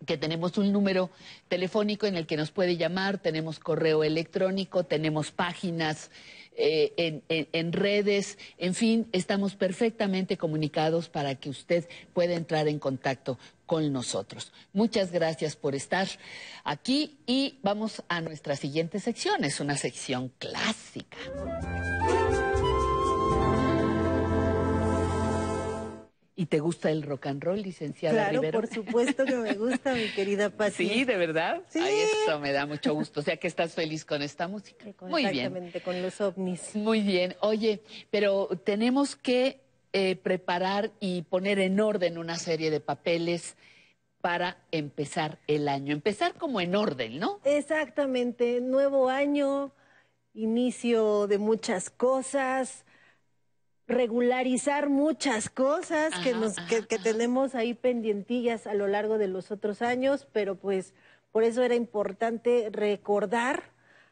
que 0.04 0.18
tenemos 0.18 0.58
un 0.58 0.72
número 0.72 1.12
telefónico 1.48 2.08
en 2.08 2.16
el 2.16 2.26
que 2.26 2.36
nos 2.36 2.50
puede 2.50 2.76
llamar, 2.76 3.20
tenemos 3.20 3.60
correo 3.60 4.04
electrónico, 4.04 4.84
tenemos 4.84 5.32
páginas 5.32 6.10
eh, 6.58 7.22
en 7.28 7.72
redes, 7.72 8.40
en 8.58 8.74
fin, 8.74 9.08
estamos 9.12 9.56
perfectamente 9.56 10.38
comunicados 10.38 11.08
para 11.08 11.36
que 11.36 11.50
usted 11.50 11.88
pueda 12.14 12.34
entrar 12.34 12.68
en 12.68 12.80
contacto 12.80 13.38
con 13.68 13.94
nosotros. 13.94 14.52
Muchas 14.74 15.12
gracias 15.12 15.56
por 15.56 15.76
estar 15.76 16.08
aquí 16.64 17.18
y 17.28 17.60
vamos 17.62 18.04
a 18.10 18.22
nuestra 18.22 18.56
siguiente 18.56 19.00
sección, 19.00 19.44
es 19.44 19.60
una 19.60 19.78
sección 19.78 20.32
clásica. 20.40 21.18
¿Y 26.38 26.48
te 26.48 26.60
gusta 26.60 26.92
el 26.92 27.04
rock 27.04 27.28
and 27.28 27.42
roll, 27.44 27.62
licenciada 27.62 28.16
Claro, 28.16 28.42
Rivero? 28.42 28.60
por 28.60 28.70
supuesto 28.70 29.24
que 29.24 29.36
me 29.36 29.54
gusta, 29.54 29.94
mi 29.94 30.10
querida 30.10 30.50
Pati. 30.58 30.88
Sí, 30.90 31.06
de 31.06 31.16
verdad. 31.16 31.62
Sí. 31.70 31.80
Ay, 31.80 31.96
eso 32.24 32.40
me 32.40 32.52
da 32.52 32.66
mucho 32.66 32.94
gusto. 32.94 33.22
O 33.22 33.24
sea 33.24 33.38
que 33.38 33.48
estás 33.48 33.74
feliz 33.74 34.04
con 34.04 34.22
esta 34.22 34.48
música. 34.50 34.86
Muy 35.02 35.22
bien. 35.24 35.36
Exactamente, 35.36 35.82
con 35.82 36.02
los 36.02 36.20
ovnis. 36.20 36.76
Muy 36.76 37.00
bien. 37.02 37.36
Oye, 37.40 37.82
pero 38.12 38.50
tenemos 38.66 39.16
que 39.16 39.62
eh, 39.94 40.18
preparar 40.18 40.92
y 41.00 41.22
poner 41.22 41.60
en 41.60 41.80
orden 41.80 42.18
una 42.18 42.36
serie 42.38 42.70
de 42.70 42.82
papeles 42.82 43.56
para 44.20 44.58
empezar 44.72 45.38
el 45.48 45.70
año. 45.70 45.94
Empezar 45.94 46.34
como 46.34 46.60
en 46.60 46.76
orden, 46.76 47.18
¿no? 47.18 47.40
Exactamente, 47.46 48.60
nuevo 48.60 49.10
año, 49.10 49.72
inicio 50.34 51.28
de 51.28 51.38
muchas 51.38 51.90
cosas, 51.90 52.84
regularizar 53.88 54.90
muchas 54.90 55.50
cosas 55.50 56.14
que, 56.24 56.32
Ajá, 56.32 56.40
nos, 56.40 56.56
que, 56.56 56.86
que 56.88 56.98
tenemos 56.98 57.56
ahí 57.56 57.74
pendientillas 57.74 58.68
a 58.68 58.74
lo 58.74 58.88
largo 58.88 59.18
de 59.18 59.28
los 59.28 59.52
otros 59.52 59.82
años, 59.82 60.28
pero 60.32 60.56
pues 60.56 60.94
por 61.32 61.44
eso 61.44 61.64
era 61.64 61.76
importante 61.76 62.70
recordar 62.72 63.64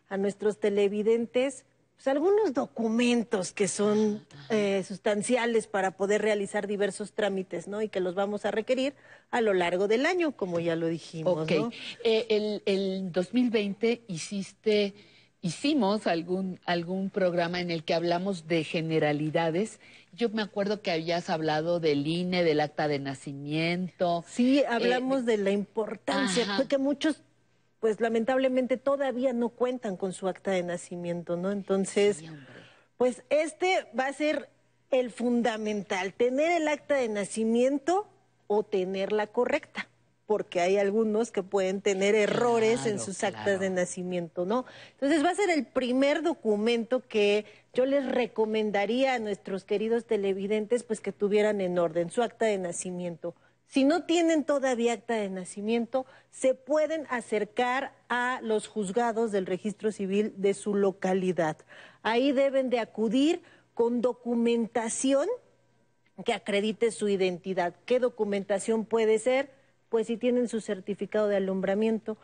a 0.10 0.18
nuestros 0.18 0.60
televidentes 0.60 1.66
pues, 1.96 2.08
algunos 2.08 2.54
documentos 2.54 3.54
que 3.54 3.68
son 3.68 4.26
eh, 4.50 4.84
sustanciales 4.86 5.68
para 5.68 5.92
poder 5.92 6.22
realizar 6.22 6.68
diversos 6.68 7.14
trámites, 7.14 7.68
¿no? 7.68 7.82
Y 7.82 7.88
que 7.88 8.00
los 8.00 8.14
vamos 8.14 8.46
a 8.46 8.52
requerir 8.52 8.94
a 9.32 9.42
lo 9.42 9.54
largo 9.54 9.88
del 9.88 10.06
año, 10.06 10.34
como 10.34 10.60
ya 10.60 10.76
lo 10.76 10.88
dijimos, 10.88 11.44
Ok. 11.44 11.52
¿no? 11.52 11.72
Eh, 12.04 12.26
el, 12.30 12.62
el 12.66 13.12
2020 13.12 14.04
hiciste, 14.08 14.94
hicimos 15.44 16.08
algún, 16.08 16.60
algún 16.66 17.10
programa 17.12 17.60
en 17.60 17.70
el 17.70 17.84
que 17.84 17.94
hablamos 17.94 18.48
de 18.48 18.64
generalidades. 18.64 19.80
Yo 20.14 20.30
me 20.30 20.42
acuerdo 20.42 20.82
que 20.82 20.90
habías 20.90 21.30
hablado 21.30 21.80
del 21.80 22.08
INE, 22.08 22.44
del 22.44 22.62
acta 22.62 22.88
de 22.88 22.98
nacimiento. 23.00 24.24
Sí, 24.28 24.64
hablamos 24.68 25.26
de 25.26 25.38
la 25.38 25.52
importancia, 25.52 26.42
Eh, 26.44 26.46
ajá. 26.48 26.58
porque 26.58 26.78
muchos, 26.78 27.22
pues 27.82 28.00
lamentablemente 28.00 28.78
todavía 28.78 29.34
no 29.34 29.50
cuentan 29.50 29.98
con 29.98 30.14
su 30.14 30.28
acta 30.30 30.52
de 30.52 30.64
nacimiento, 30.64 31.36
¿no? 31.36 31.52
Entonces, 31.52 32.24
pues 32.98 33.22
este 33.30 33.86
va 34.00 34.08
a 34.08 34.14
ser 34.14 34.50
el 34.92 35.12
fundamental, 35.12 36.14
tener 36.14 36.52
el 36.62 36.70
acta 36.70 36.96
de 36.96 37.10
nacimiento 37.10 38.08
o 38.48 38.64
tenerla 38.64 39.28
correcta, 39.28 39.90
porque 40.26 40.62
hay 40.62 40.78
algunos 40.78 41.32
que 41.32 41.44
pueden 41.44 41.82
tener 41.82 42.16
errores 42.16 42.86
en 42.86 43.00
sus 43.00 43.24
actas 43.24 43.44
claro. 43.44 43.60
de 43.60 43.70
nacimiento, 43.70 44.46
¿no? 44.46 44.66
Entonces 44.92 45.24
va 45.24 45.32
a 45.32 45.36
ser 45.36 45.50
el 45.50 45.66
primer 45.66 46.24
documento 46.24 47.02
que 47.08 47.46
yo 47.74 47.86
les 47.86 48.10
recomendaría 48.10 49.16
a 49.16 49.20
nuestros 49.20 49.66
queridos 49.66 50.06
televidentes, 50.06 50.84
pues 50.84 51.02
que 51.02 51.12
tuvieran 51.12 51.60
en 51.62 51.78
orden 51.78 52.10
su 52.10 52.22
acta 52.24 52.46
de 52.46 52.58
nacimiento. 52.58 53.36
Si 53.68 53.84
no 53.86 54.04
tienen 54.04 54.44
todavía 54.44 54.94
acta 54.94 55.16
de 55.16 55.30
nacimiento, 55.30 56.06
se 56.30 56.54
pueden 56.54 57.08
acercar 57.10 57.94
a 58.08 58.40
los 58.44 58.68
juzgados 58.68 59.32
del 59.32 59.48
registro 59.48 59.92
civil 59.92 60.34
de 60.38 60.54
su 60.54 60.76
localidad. 60.76 61.58
Ahí 62.04 62.32
deben 62.32 62.70
de 62.70 62.80
acudir 62.80 63.42
con 63.74 64.02
documentación 64.02 65.28
que 66.24 66.34
acredite 66.34 66.92
su 66.92 67.10
identidad. 67.10 67.74
¿Qué 67.86 68.00
documentación 68.00 68.86
puede 68.86 69.18
ser? 69.18 69.50
Pues 69.94 70.08
si 70.08 70.18
tienen 70.18 70.48
su 70.48 70.60
certificado 70.60 71.28
de 71.28 71.36
alumbramiento, 71.36 72.18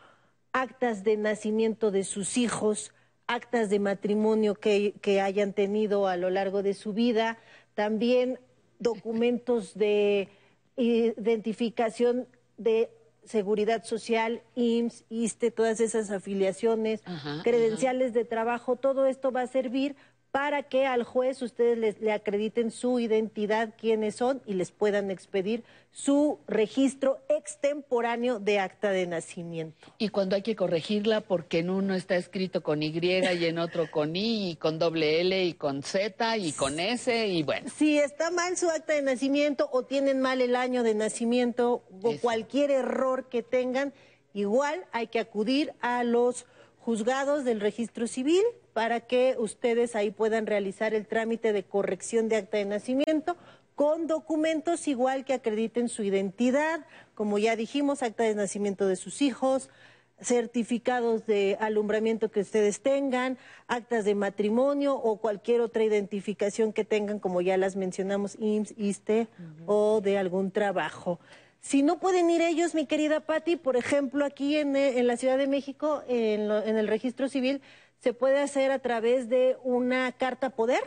actas 0.52 1.04
de 1.04 1.16
nacimiento 1.16 1.92
de 1.92 2.02
sus 2.02 2.36
hijos, 2.36 2.92
actas 3.28 3.70
de 3.70 3.78
matrimonio 3.78 4.56
que, 4.56 4.94
que 5.00 5.20
hayan 5.20 5.52
tenido 5.52 6.08
a 6.08 6.16
lo 6.16 6.30
largo 6.30 6.64
de 6.64 6.74
su 6.74 6.94
vida, 6.94 7.38
también 7.74 8.40
documentos 8.80 9.78
de 9.78 10.28
identificación 10.76 12.26
de 12.56 12.90
seguridad 13.24 13.84
social, 13.84 14.42
IMSS, 14.56 15.04
ISTE, 15.08 15.52
todas 15.52 15.78
esas 15.78 16.10
afiliaciones, 16.10 17.02
Ajá, 17.04 17.40
credenciales 17.44 18.12
de 18.12 18.24
trabajo, 18.24 18.74
todo 18.74 19.06
esto 19.06 19.30
va 19.30 19.42
a 19.42 19.46
servir 19.46 19.94
para 20.30 20.62
que 20.62 20.86
al 20.86 21.02
juez 21.02 21.42
ustedes 21.42 21.76
les- 21.76 22.00
le 22.00 22.12
acrediten 22.12 22.70
su 22.70 23.00
identidad, 23.00 23.74
quiénes 23.76 24.14
son 24.14 24.40
y 24.46 24.54
les 24.54 24.70
puedan 24.70 25.10
expedir 25.10 25.64
su 25.92 26.38
registro 26.46 27.18
extemporáneo 27.28 28.38
de 28.38 28.60
acta 28.60 28.90
de 28.90 29.08
nacimiento. 29.08 29.92
Y 29.98 30.10
cuando 30.10 30.36
hay 30.36 30.42
que 30.42 30.54
corregirla, 30.54 31.20
porque 31.20 31.58
en 31.58 31.70
uno 31.70 31.94
está 31.94 32.14
escrito 32.16 32.62
con 32.62 32.82
Y 32.82 32.90
y 33.00 33.44
en 33.44 33.58
otro 33.58 33.90
con 33.90 34.14
I, 34.14 34.50
y 34.52 34.56
con 34.56 34.78
doble 34.78 35.20
L 35.20 35.44
y 35.44 35.54
con 35.54 35.82
Z 35.82 36.36
y 36.36 36.52
con 36.52 36.78
S, 36.78 37.26
y 37.26 37.42
bueno. 37.42 37.68
Si 37.74 37.98
está 37.98 38.30
mal 38.30 38.56
su 38.56 38.70
acta 38.70 38.92
de 38.94 39.02
nacimiento 39.02 39.68
o 39.72 39.82
tienen 39.84 40.20
mal 40.20 40.40
el 40.40 40.54
año 40.54 40.84
de 40.84 40.94
nacimiento 40.94 41.82
o 42.02 42.14
cualquier 42.20 42.70
error 42.70 43.28
que 43.28 43.42
tengan, 43.42 43.92
igual 44.32 44.84
hay 44.92 45.08
que 45.08 45.18
acudir 45.18 45.72
a 45.80 46.04
los 46.04 46.46
juzgados 46.78 47.44
del 47.44 47.60
registro 47.60 48.06
civil 48.06 48.42
para 48.72 49.00
que 49.00 49.36
ustedes 49.38 49.96
ahí 49.96 50.10
puedan 50.10 50.46
realizar 50.46 50.94
el 50.94 51.06
trámite 51.06 51.52
de 51.52 51.64
corrección 51.64 52.28
de 52.28 52.36
acta 52.36 52.58
de 52.58 52.64
nacimiento 52.64 53.36
con 53.74 54.06
documentos 54.06 54.86
igual 54.88 55.24
que 55.24 55.32
acrediten 55.34 55.88
su 55.88 56.02
identidad, 56.02 56.84
como 57.14 57.38
ya 57.38 57.56
dijimos, 57.56 58.02
acta 58.02 58.24
de 58.24 58.34
nacimiento 58.34 58.86
de 58.86 58.96
sus 58.96 59.22
hijos, 59.22 59.70
certificados 60.20 61.26
de 61.26 61.56
alumbramiento 61.60 62.30
que 62.30 62.40
ustedes 62.40 62.80
tengan, 62.82 63.38
actas 63.68 64.04
de 64.04 64.14
matrimonio 64.14 64.94
o 64.94 65.16
cualquier 65.16 65.62
otra 65.62 65.82
identificación 65.82 66.72
que 66.74 66.84
tengan, 66.84 67.18
como 67.18 67.40
ya 67.40 67.56
las 67.56 67.74
mencionamos, 67.74 68.36
IMSS, 68.38 68.74
ISTE 68.76 69.28
o 69.66 70.00
de 70.02 70.18
algún 70.18 70.50
trabajo. 70.50 71.18
Si 71.62 71.82
no 71.82 71.98
pueden 71.98 72.30
ir 72.30 72.42
ellos, 72.42 72.74
mi 72.74 72.86
querida 72.86 73.20
Patti, 73.20 73.56
por 73.56 73.76
ejemplo, 73.76 74.24
aquí 74.24 74.56
en, 74.56 74.76
eh, 74.76 74.98
en 74.98 75.06
la 75.06 75.16
Ciudad 75.16 75.36
de 75.38 75.46
México, 75.46 76.02
en, 76.08 76.48
lo- 76.48 76.62
en 76.62 76.76
el 76.78 76.86
registro 76.88 77.28
civil, 77.28 77.60
se 78.00 78.12
puede 78.12 78.40
hacer 78.40 78.70
a 78.70 78.78
través 78.78 79.28
de 79.28 79.56
una 79.62 80.12
carta 80.12 80.50
poder, 80.50 80.82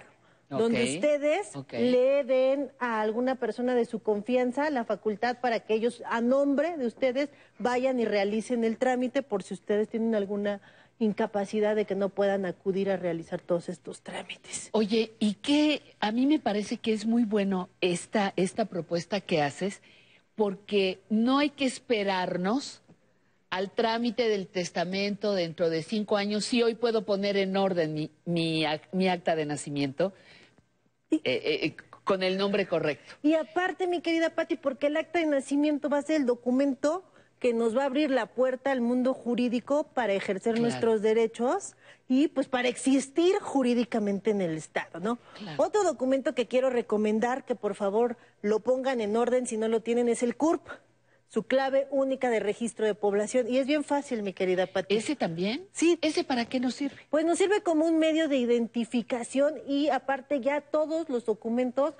donde 0.49 0.83
ustedes 0.83 1.51
le 1.71 2.23
den 2.23 2.71
a 2.77 3.01
alguna 3.01 3.35
persona 3.35 3.73
de 3.73 3.85
su 3.85 4.03
confianza 4.03 4.69
la 4.69 4.83
facultad 4.83 5.39
para 5.39 5.61
que 5.61 5.73
ellos, 5.73 6.03
a 6.05 6.21
nombre 6.21 6.77
de 6.77 6.85
ustedes, 6.85 7.29
vayan 7.57 7.99
y 7.99 8.05
realicen 8.05 8.63
el 8.63 8.77
trámite 8.77 9.23
por 9.23 9.41
si 9.41 9.55
ustedes 9.55 9.89
tienen 9.89 10.13
alguna 10.13 10.61
incapacidad 10.99 11.75
de 11.75 11.85
que 11.85 11.95
no 11.95 12.09
puedan 12.09 12.45
acudir 12.45 12.91
a 12.91 12.97
realizar 12.97 13.41
todos 13.41 13.67
estos 13.67 14.01
trámites. 14.01 14.69
Oye, 14.73 15.13
y 15.17 15.35
que 15.35 15.81
a 15.99 16.11
mí 16.11 16.27
me 16.27 16.39
parece 16.39 16.77
que 16.77 16.93
es 16.93 17.07
muy 17.07 17.23
bueno 17.23 17.69
esta, 17.81 18.33
esta 18.35 18.65
propuesta 18.65 19.21
que 19.21 19.41
haces, 19.41 19.81
porque 20.35 20.99
no 21.09 21.39
hay 21.39 21.49
que 21.49 21.65
esperarnos 21.65 22.82
al 23.53 23.69
trámite 23.69 24.29
del 24.29 24.47
testamento 24.47 25.33
dentro 25.35 25.69
de 25.69 25.83
cinco 25.83 26.17
años. 26.17 26.43
Si 26.43 26.63
hoy 26.63 26.73
puedo 26.73 27.05
poner 27.05 27.37
en 27.37 27.55
orden 27.55 27.93
mi, 27.93 28.09
mi, 28.25 28.63
ac- 28.63 28.87
mi 28.91 29.07
acta 29.07 29.35
de 29.35 29.45
nacimiento, 29.45 30.11
eh, 31.11 31.19
eh, 31.23 31.75
con 32.03 32.23
el 32.23 32.37
nombre 32.37 32.65
correcto. 32.67 33.13
Y 33.21 33.35
aparte, 33.35 33.85
mi 33.85 34.01
querida 34.01 34.31
Patti, 34.31 34.55
porque 34.55 34.87
el 34.87 34.97
acta 34.97 35.19
de 35.19 35.27
nacimiento 35.27 35.87
va 35.87 35.99
a 35.99 36.01
ser 36.01 36.15
el 36.21 36.25
documento 36.25 37.03
que 37.37 37.53
nos 37.53 37.77
va 37.77 37.83
a 37.83 37.85
abrir 37.85 38.09
la 38.09 38.25
puerta 38.25 38.71
al 38.71 38.81
mundo 38.81 39.13
jurídico 39.13 39.83
para 39.93 40.13
ejercer 40.13 40.53
Claro. 40.55 40.63
nuestros 40.69 41.01
derechos 41.03 41.75
y 42.09 42.29
pues 42.29 42.47
para 42.47 42.69
existir 42.69 43.35
jurídicamente 43.39 44.31
en 44.31 44.41
el 44.41 44.57
Estado, 44.57 44.99
¿no? 44.99 45.19
Otro 45.57 45.83
documento 45.83 46.33
que 46.33 46.47
quiero 46.47 46.69
recomendar 46.71 47.45
que 47.45 47.53
por 47.55 47.75
favor 47.75 48.17
lo 48.41 48.61
pongan 48.61 48.99
en 48.99 49.15
orden 49.15 49.45
si 49.45 49.57
no 49.57 49.67
lo 49.67 49.81
tienen 49.81 50.09
es 50.09 50.23
el 50.23 50.35
CURP, 50.37 50.67
su 51.33 51.47
clave 51.47 51.87
única 51.89 52.29
de 52.29 52.39
registro 52.39 52.85
de 52.85 52.93
población 52.93 53.49
y 53.49 53.57
es 53.57 53.65
bien 53.65 53.83
fácil, 53.83 54.21
mi 54.21 54.33
querida 54.33 54.67
Pati. 54.67 54.95
¿Ese 54.95 55.15
también? 55.15 55.65
Sí. 55.71 55.97
¿Ese 56.03 56.23
para 56.23 56.45
qué 56.45 56.59
nos 56.59 56.75
sirve? 56.75 57.07
Pues 57.09 57.25
nos 57.25 57.39
sirve 57.39 57.63
como 57.63 57.87
un 57.87 57.97
medio 57.97 58.27
de 58.27 58.37
identificación 58.37 59.55
y 59.67 59.89
aparte 59.89 60.41
ya 60.41 60.61
todos 60.61 61.09
los 61.09 61.25
documentos 61.25 61.95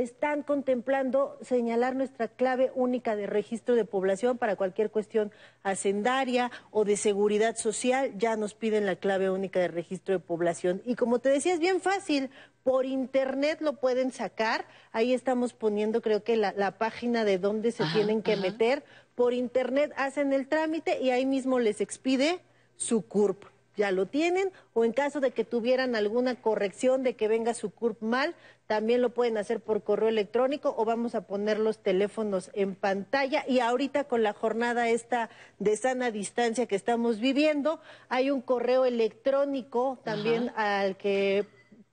están 0.00 0.42
contemplando 0.42 1.38
señalar 1.42 1.96
nuestra 1.96 2.28
clave 2.28 2.70
única 2.74 3.16
de 3.16 3.26
registro 3.26 3.74
de 3.74 3.84
población 3.84 4.38
para 4.38 4.56
cualquier 4.56 4.90
cuestión 4.90 5.32
hacendaria 5.62 6.50
o 6.70 6.84
de 6.84 6.96
seguridad 6.96 7.56
social, 7.56 8.12
ya 8.18 8.36
nos 8.36 8.54
piden 8.54 8.86
la 8.86 8.96
clave 8.96 9.30
única 9.30 9.60
de 9.60 9.68
registro 9.68 10.14
de 10.14 10.18
población. 10.18 10.82
Y 10.84 10.94
como 10.94 11.18
te 11.18 11.28
decía, 11.28 11.54
es 11.54 11.60
bien 11.60 11.80
fácil, 11.80 12.30
por 12.62 12.84
internet 12.84 13.60
lo 13.60 13.80
pueden 13.80 14.12
sacar, 14.12 14.66
ahí 14.92 15.12
estamos 15.14 15.52
poniendo 15.52 16.02
creo 16.02 16.24
que 16.24 16.36
la, 16.36 16.52
la 16.52 16.78
página 16.78 17.24
de 17.24 17.38
dónde 17.38 17.72
se 17.72 17.84
Ajá, 17.84 17.94
tienen 17.94 18.22
que 18.22 18.32
ajá. 18.32 18.42
meter, 18.42 18.84
por 19.14 19.32
internet 19.32 19.92
hacen 19.96 20.32
el 20.32 20.46
trámite 20.46 21.00
y 21.00 21.10
ahí 21.10 21.26
mismo 21.26 21.58
les 21.58 21.80
expide 21.80 22.40
su 22.76 23.06
CURP. 23.06 23.55
Ya 23.76 23.90
lo 23.92 24.06
tienen, 24.06 24.50
o 24.72 24.84
en 24.84 24.92
caso 24.92 25.20
de 25.20 25.32
que 25.32 25.44
tuvieran 25.44 25.94
alguna 25.96 26.34
corrección 26.40 27.02
de 27.02 27.14
que 27.14 27.28
venga 27.28 27.52
su 27.54 27.70
CURP 27.70 28.00
mal, 28.02 28.34
también 28.66 29.02
lo 29.02 29.10
pueden 29.10 29.36
hacer 29.36 29.60
por 29.60 29.82
correo 29.84 30.08
electrónico 30.08 30.74
o 30.76 30.84
vamos 30.84 31.14
a 31.14 31.26
poner 31.26 31.58
los 31.58 31.78
teléfonos 31.82 32.50
en 32.54 32.74
pantalla. 32.74 33.44
Y 33.46 33.60
ahorita 33.60 34.04
con 34.04 34.22
la 34.22 34.32
jornada 34.32 34.88
esta 34.88 35.28
de 35.58 35.76
sana 35.76 36.10
distancia 36.10 36.66
que 36.66 36.74
estamos 36.74 37.20
viviendo, 37.20 37.78
hay 38.08 38.30
un 38.30 38.40
correo 38.40 38.84
electrónico 38.86 39.98
también 40.04 40.50
al 40.56 40.96
que 40.96 41.46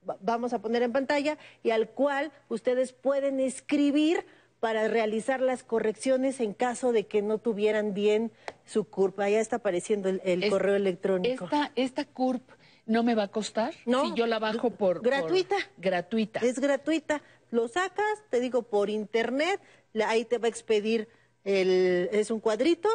va- 0.08 0.16
vamos 0.20 0.52
a 0.52 0.60
poner 0.60 0.82
en 0.82 0.92
pantalla 0.92 1.38
y 1.62 1.70
al 1.70 1.88
cual 1.90 2.32
ustedes 2.48 2.92
pueden 2.92 3.40
escribir 3.40 4.24
para 4.64 4.88
realizar 4.88 5.42
las 5.42 5.62
correcciones 5.62 6.40
en 6.40 6.54
caso 6.54 6.92
de 6.92 7.04
que 7.06 7.20
no 7.20 7.36
tuvieran 7.36 7.92
bien 7.92 8.32
su 8.64 8.84
CURP. 8.84 9.20
Allá 9.20 9.38
está 9.38 9.56
apareciendo 9.56 10.08
el, 10.08 10.22
el 10.24 10.42
Es- 10.42 10.50
correo 10.50 10.74
electrónico. 10.74 11.44
¿Esta, 11.44 11.70
esta 11.76 12.06
CURP 12.06 12.40
no 12.86 13.02
me 13.02 13.14
va 13.14 13.24
a 13.24 13.28
costar? 13.28 13.74
No, 13.84 14.06
Si 14.06 14.14
yo 14.14 14.26
la 14.26 14.38
bajo 14.38 14.70
por... 14.70 15.02
por- 15.02 15.02
gratuita. 15.02 15.56
gratuita. 15.76 16.40
Es 16.40 16.58
gratuita. 16.60 17.20
Lo 17.50 17.68
sacas, 17.68 18.22
te 18.30 18.40
digo, 18.40 18.62
por 18.62 18.88
internet, 18.88 19.60
la- 19.92 20.08
ahí 20.08 20.24
te 20.24 20.38
va 20.38 20.46
a 20.46 20.48
expedir 20.48 21.08
el, 21.44 22.08
es 22.10 22.30
un 22.30 22.40
cuadrito, 22.40 22.88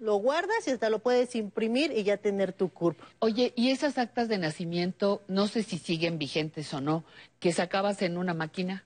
lo 0.00 0.16
guardas 0.16 0.66
y 0.66 0.72
hasta 0.72 0.90
lo 0.90 0.98
puedes 1.04 1.36
imprimir 1.36 1.92
y 1.96 2.02
ya 2.02 2.16
tener 2.16 2.52
tu 2.52 2.68
CURP. 2.70 2.98
Oye, 3.20 3.52
¿y 3.54 3.70
esas 3.70 3.96
actas 3.96 4.26
de 4.26 4.38
nacimiento, 4.38 5.22
no 5.28 5.46
sé 5.46 5.62
si 5.62 5.78
siguen 5.78 6.18
vigentes 6.18 6.74
o 6.74 6.80
no, 6.80 7.04
que 7.38 7.52
sacabas 7.52 8.02
en 8.02 8.16
una 8.18 8.34
máquina? 8.34 8.84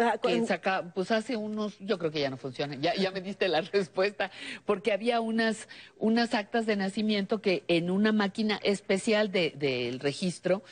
Ah, 0.00 0.16
que 0.22 0.46
saca, 0.46 0.92
pues 0.94 1.10
hace 1.10 1.36
unos, 1.36 1.76
yo 1.80 1.98
creo 1.98 2.12
que 2.12 2.20
ya 2.20 2.30
no 2.30 2.36
funciona, 2.36 2.76
ya, 2.76 2.94
ya 2.94 3.10
me 3.10 3.20
diste 3.20 3.48
la 3.48 3.60
respuesta, 3.72 4.30
porque 4.64 4.92
había 4.92 5.20
unas, 5.20 5.68
unas 5.98 6.34
actas 6.34 6.66
de 6.66 6.76
nacimiento 6.76 7.42
que 7.42 7.64
en 7.66 7.90
una 7.90 8.12
máquina 8.12 8.60
especial 8.62 9.32
de- 9.32 9.52
del 9.56 9.98
registro, 9.98 10.62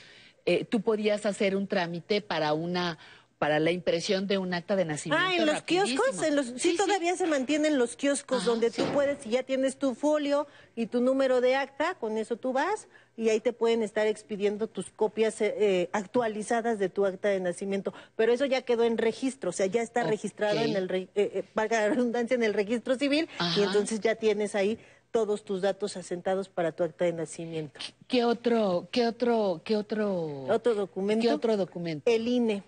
eh, 0.45 0.64
tú 0.64 0.81
podías 0.81 1.27
hacer 1.27 1.57
un 1.57 1.66
trámite 1.66 2.20
para 2.20 2.53
una, 2.53 2.99
para 3.39 3.61
la 3.61 3.70
impresión 3.70 4.26
de 4.26 4.39
un 4.39 4.55
acta 4.55 4.76
de 4.76 4.84
nacimiento. 4.87 5.24
Ah, 5.26 5.37
en 5.37 5.45
los 5.45 5.62
kioscos, 5.62 6.22
en 6.22 6.37
los, 6.37 6.47
sí, 6.57 6.76
todavía 6.76 7.16
se 7.16 7.26
mantienen 7.26 7.78
los 7.78 7.95
kioscos 7.97 8.45
donde 8.45 8.70
tú 8.70 8.84
puedes, 8.95 9.18
si 9.22 9.30
ya 9.30 9.43
tienes 9.43 9.76
tu 9.76 9.95
folio 9.95 10.47
y 10.74 10.87
tu 10.87 11.01
número 11.01 11.41
de 11.43 11.55
acta, 11.55 11.97
con 11.97 12.16
eso 12.16 12.37
tú 12.37 12.53
vas 12.55 12.89
y 13.14 13.28
ahí 13.28 13.41
te 13.41 13.53
pueden 13.53 13.82
estar 13.82 14.07
expidiendo 14.07 14.68
tus 14.68 14.91
copias 14.91 15.41
eh, 15.43 15.55
eh, 15.59 15.89
actualizadas 15.93 16.78
de 16.78 16.89
tu 16.89 17.05
acta 17.05 17.28
de 17.28 17.41
nacimiento. 17.41 17.93
Pero 18.16 18.32
eso 18.32 18.47
ya 18.47 18.62
quedó 18.62 18.84
en 18.84 18.97
registro, 18.97 19.51
o 19.51 19.53
sea, 19.53 19.66
ya 19.66 19.82
está 19.82 20.03
registrado 20.03 20.59
en 20.59 20.74
el, 20.74 20.91
eh, 20.91 21.09
eh, 21.14 21.45
valga 21.55 21.80
la 21.80 21.89
redundancia, 21.91 22.34
en 22.34 22.43
el 22.43 22.55
registro 22.55 22.95
civil 22.97 23.28
Ajá. 23.39 23.61
y 23.61 23.64
entonces 23.64 24.01
ya 24.01 24.14
tienes 24.14 24.55
ahí 24.55 24.78
todos 25.11 25.45
tus 25.45 25.61
datos 25.62 25.97
asentados 25.97 26.49
para 26.49 26.72
tu 26.72 26.84
acta 26.84 27.05
de 27.05 27.12
nacimiento. 27.12 27.80
¿Qué 28.07 28.24
otro, 28.24 28.89
qué 28.91 29.07
otro, 29.07 29.61
qué 29.64 29.76
otro, 29.76 30.45
Otro 30.49 30.74
documento. 30.74 31.22
qué 31.22 31.32
otro 31.32 31.57
documento? 31.57 32.11
El 32.11 32.28
INE. 32.28 32.62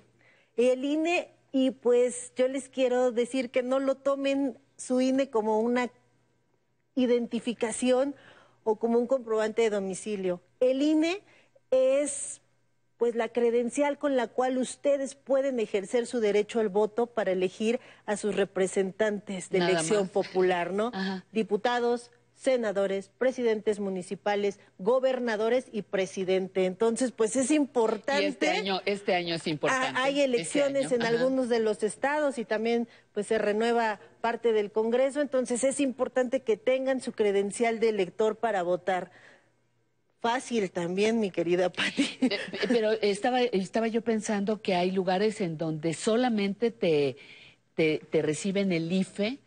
El 0.58 0.84
INE, 0.84 1.30
y 1.52 1.70
pues 1.70 2.32
yo 2.36 2.48
les 2.48 2.68
quiero 2.68 3.12
decir 3.12 3.50
que 3.50 3.62
no 3.62 3.78
lo 3.78 3.94
tomen 3.94 4.58
su 4.76 5.00
INE 5.00 5.30
como 5.30 5.60
una 5.60 5.88
identificación 6.94 8.14
o 8.64 8.76
como 8.76 8.98
un 8.98 9.06
comprobante 9.06 9.62
de 9.62 9.70
domicilio. 9.70 10.42
El 10.60 10.82
INE 10.82 11.22
es 11.70 12.40
pues 12.96 13.14
la 13.14 13.28
credencial 13.28 13.96
con 13.96 14.16
la 14.16 14.26
cual 14.26 14.58
ustedes 14.58 15.14
pueden 15.14 15.60
ejercer 15.60 16.06
su 16.06 16.18
derecho 16.18 16.58
al 16.58 16.68
voto 16.68 17.06
para 17.06 17.30
elegir 17.30 17.78
a 18.06 18.16
sus 18.16 18.34
representantes 18.34 19.50
de 19.50 19.60
Nada 19.60 19.70
elección 19.70 20.02
más. 20.02 20.10
popular, 20.10 20.72
¿no? 20.72 20.90
Diputados, 21.30 22.10
senadores, 22.38 23.10
presidentes 23.18 23.80
municipales, 23.80 24.60
gobernadores 24.78 25.66
y 25.72 25.82
presidente. 25.82 26.66
Entonces, 26.66 27.10
pues 27.10 27.34
es 27.34 27.50
importante. 27.50 28.22
Y 28.22 28.26
este 28.26 28.48
año, 28.50 28.80
este 28.84 29.14
año 29.16 29.34
es 29.34 29.46
importante. 29.48 29.98
Hay 30.00 30.20
elecciones 30.20 30.84
Este 30.84 30.94
en 30.94 31.02
año, 31.02 31.16
ajá. 31.16 31.18
algunos 31.24 31.48
de 31.48 31.58
los 31.58 31.82
estados 31.82 32.38
y 32.38 32.44
también 32.44 32.86
pues 33.12 33.26
se 33.26 33.38
renueva 33.38 33.98
parte 34.20 34.52
del 34.52 34.70
Congreso, 34.70 35.20
entonces 35.20 35.64
es 35.64 35.80
importante 35.80 36.42
que 36.42 36.56
tengan 36.56 37.00
su 37.00 37.12
credencial 37.12 37.80
de 37.80 37.88
elector 37.88 38.36
para 38.36 38.62
votar. 38.62 39.10
Fácil 40.20 40.70
también, 40.70 41.20
mi 41.20 41.30
querida 41.30 41.70
Pati. 41.70 42.18
Eh, 42.20 42.38
Pero 42.68 42.92
estaba, 42.92 43.40
estaba 43.42 43.88
yo 43.88 44.02
pensando 44.02 44.62
que 44.62 44.74
hay 44.74 44.90
lugares 44.92 45.40
en 45.40 45.58
donde 45.58 45.94
solamente 45.94 46.70
te, 46.70 47.16
te, 47.74 48.00
te 48.10 48.22
reciben 48.22 48.72
el 48.72 48.90
IFE 48.92 49.38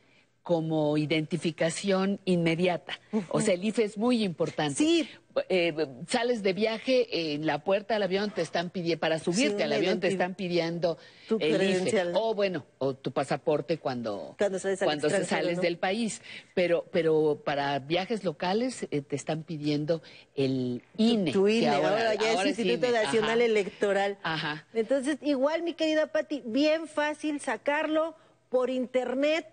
como 0.44 0.98
identificación 0.98 2.20
inmediata. 2.26 3.00
O 3.30 3.42
sea, 3.42 3.54
el 3.54 3.64
IFE 3.64 3.84
es 3.84 3.98
muy 3.98 4.24
importante. 4.24 4.76
Sí. 4.76 5.08
Eh, 5.48 5.88
sales 6.10 6.44
de 6.44 6.52
viaje, 6.52 7.34
en 7.34 7.46
la 7.46 7.64
puerta 7.64 7.94
del 7.94 8.04
avión 8.04 8.32
te 8.32 8.42
están 8.42 8.70
pidiendo, 8.70 9.00
para 9.00 9.18
subirte 9.18 9.58
Sí, 9.58 9.64
al 9.64 9.72
avión 9.72 10.02
te 10.02 10.10
están 10.10 10.36
pidiendo 10.36 10.98
Tu 11.30 11.38
el 11.40 11.62
IFE. 11.62 12.12
O 12.16 12.34
bueno, 12.34 12.66
o 12.80 12.96
tu 12.96 13.12
pasaporte 13.12 13.78
cuando, 13.78 14.36
Cuando 14.38 14.60
sales 14.60 14.80
cuando 14.84 15.10
se 15.10 15.24
sales 15.24 15.58
¿no? 15.58 15.62
del 15.62 15.78
país. 15.78 16.22
Pero, 16.54 16.86
pero 16.92 17.42
para 17.46 17.80
viajes 17.80 18.24
locales 18.24 18.88
eh, 18.92 19.02
te 19.02 19.16
están 19.16 19.44
pidiendo 19.44 20.02
el 20.36 20.82
INE. 20.98 21.32
Tu 21.32 21.48
INE, 21.48 21.70
ahora, 21.70 22.16
ya 22.16 22.32
ahora 22.32 22.50
es 22.50 22.60
Instituto 22.60 22.88
INE, 22.88 23.04
Nacional 23.04 23.30
ajá. 23.30 23.46
Electoral. 23.46 24.18
Ajá. 24.24 24.68
Entonces, 24.74 25.18
igual, 25.22 25.62
mi 25.62 25.76
querida 25.76 26.08
Pati, 26.08 26.42
bien 26.46 26.88
fácil 26.88 27.40
sacarlo 27.40 28.16
por 28.50 28.70
internet. 28.70 29.46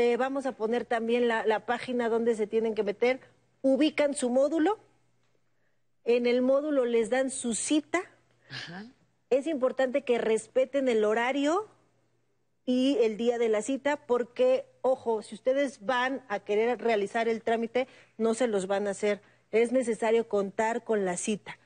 Eh, 0.00 0.16
vamos 0.16 0.46
a 0.46 0.52
poner 0.52 0.86
también 0.86 1.28
la, 1.28 1.44
la 1.44 1.66
página 1.66 2.08
donde 2.08 2.34
se 2.34 2.46
tienen 2.46 2.74
que 2.74 2.82
meter. 2.82 3.20
Ubican 3.60 4.14
su 4.14 4.30
módulo. 4.30 4.78
En 6.04 6.26
el 6.26 6.40
módulo 6.40 6.86
les 6.86 7.10
dan 7.10 7.30
su 7.30 7.54
cita. 7.54 8.00
Es 9.28 9.46
importante 9.46 10.02
que 10.02 10.16
respeten 10.16 10.88
el 10.88 11.04
horario 11.04 11.68
y 12.64 12.96
el 13.02 13.18
día 13.18 13.36
de 13.36 13.50
la 13.50 13.60
cita 13.60 13.98
porque, 14.06 14.64
ojo, 14.80 15.20
si 15.20 15.34
ustedes 15.34 15.84
van 15.84 16.22
a 16.28 16.40
querer 16.40 16.80
realizar 16.80 17.28
el 17.28 17.42
trámite, 17.42 17.86
no 18.16 18.32
se 18.32 18.46
los 18.48 18.66
van 18.66 18.86
a 18.86 18.92
hacer. 18.92 19.20
Es 19.50 19.70
necesario 19.70 20.28
contar 20.28 20.82
con 20.82 21.04
la 21.04 21.18
cita. 21.18 21.58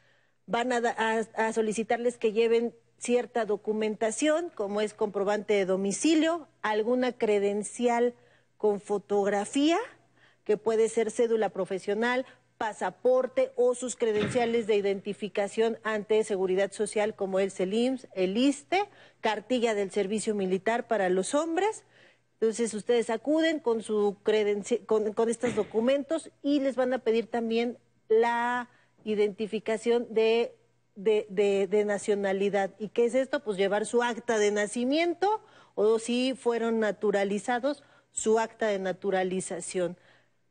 Van 0.47 0.73
a, 0.73 0.81
da- 0.81 0.97
a- 0.99 1.47
a 1.47 1.53
solicitarles 1.53 2.19
que 2.19 2.33
lleven 2.33 2.75
cierta 2.99 3.45
documentación, 3.45 4.51
como 4.57 4.81
es 4.81 4.93
comprobante 4.93 5.55
de 5.55 5.67
domicilio, 5.67 6.49
alguna 6.63 7.13
credencial 7.13 8.15
con 8.65 8.81
fotografía, 8.81 9.77
que 10.45 10.57
puede 10.57 10.89
ser 10.89 11.11
cédula 11.11 11.51
profesional, 11.51 12.25
pasaporte 12.57 13.53
o 13.57 13.75
sus 13.75 13.95
credenciales 13.95 14.67
de 14.67 14.75
identificación 14.75 15.79
ante 15.83 16.25
seguridad 16.25 16.73
social 16.73 17.15
como 17.15 17.41
el 17.41 17.51
CELIMS, 17.51 18.09
el 18.15 18.39
ISTE, 18.39 18.89
cartilla 19.21 19.75
del 19.75 19.91
servicio 19.91 20.35
militar 20.35 20.89
para 20.89 21.11
los 21.11 21.35
hombres. 21.35 21.85
Entonces 22.41 22.73
ustedes 22.73 23.11
acuden 23.11 23.61
con 23.61 23.83
su 23.83 24.17
con, 24.87 25.13
con 25.13 25.29
estos 25.29 25.55
documentos 25.55 26.31
y 26.43 26.61
les 26.61 26.75
van 26.75 26.95
a 26.95 27.01
pedir 27.01 27.27
también 27.27 27.77
la 28.09 28.71
identificación 29.05 30.07
de, 30.09 30.55
de, 30.95 31.27
de- 31.29 31.67
de 31.67 31.85
nacionalidad. 31.85 32.71
¿Y 32.79 32.89
qué 32.89 33.05
es 33.05 33.15
esto? 33.15 33.41
Pues 33.41 33.59
llevar 33.59 33.85
su 33.85 34.03
acta 34.03 34.39
de 34.39 34.51
nacimiento 34.53 35.43
o 35.75 35.99
si 35.99 36.33
fueron 36.35 36.81
naturalizados, 36.81 37.83
su 38.15 38.39
acta 38.39 38.69
de 38.69 38.79
naturalización. 38.79 39.99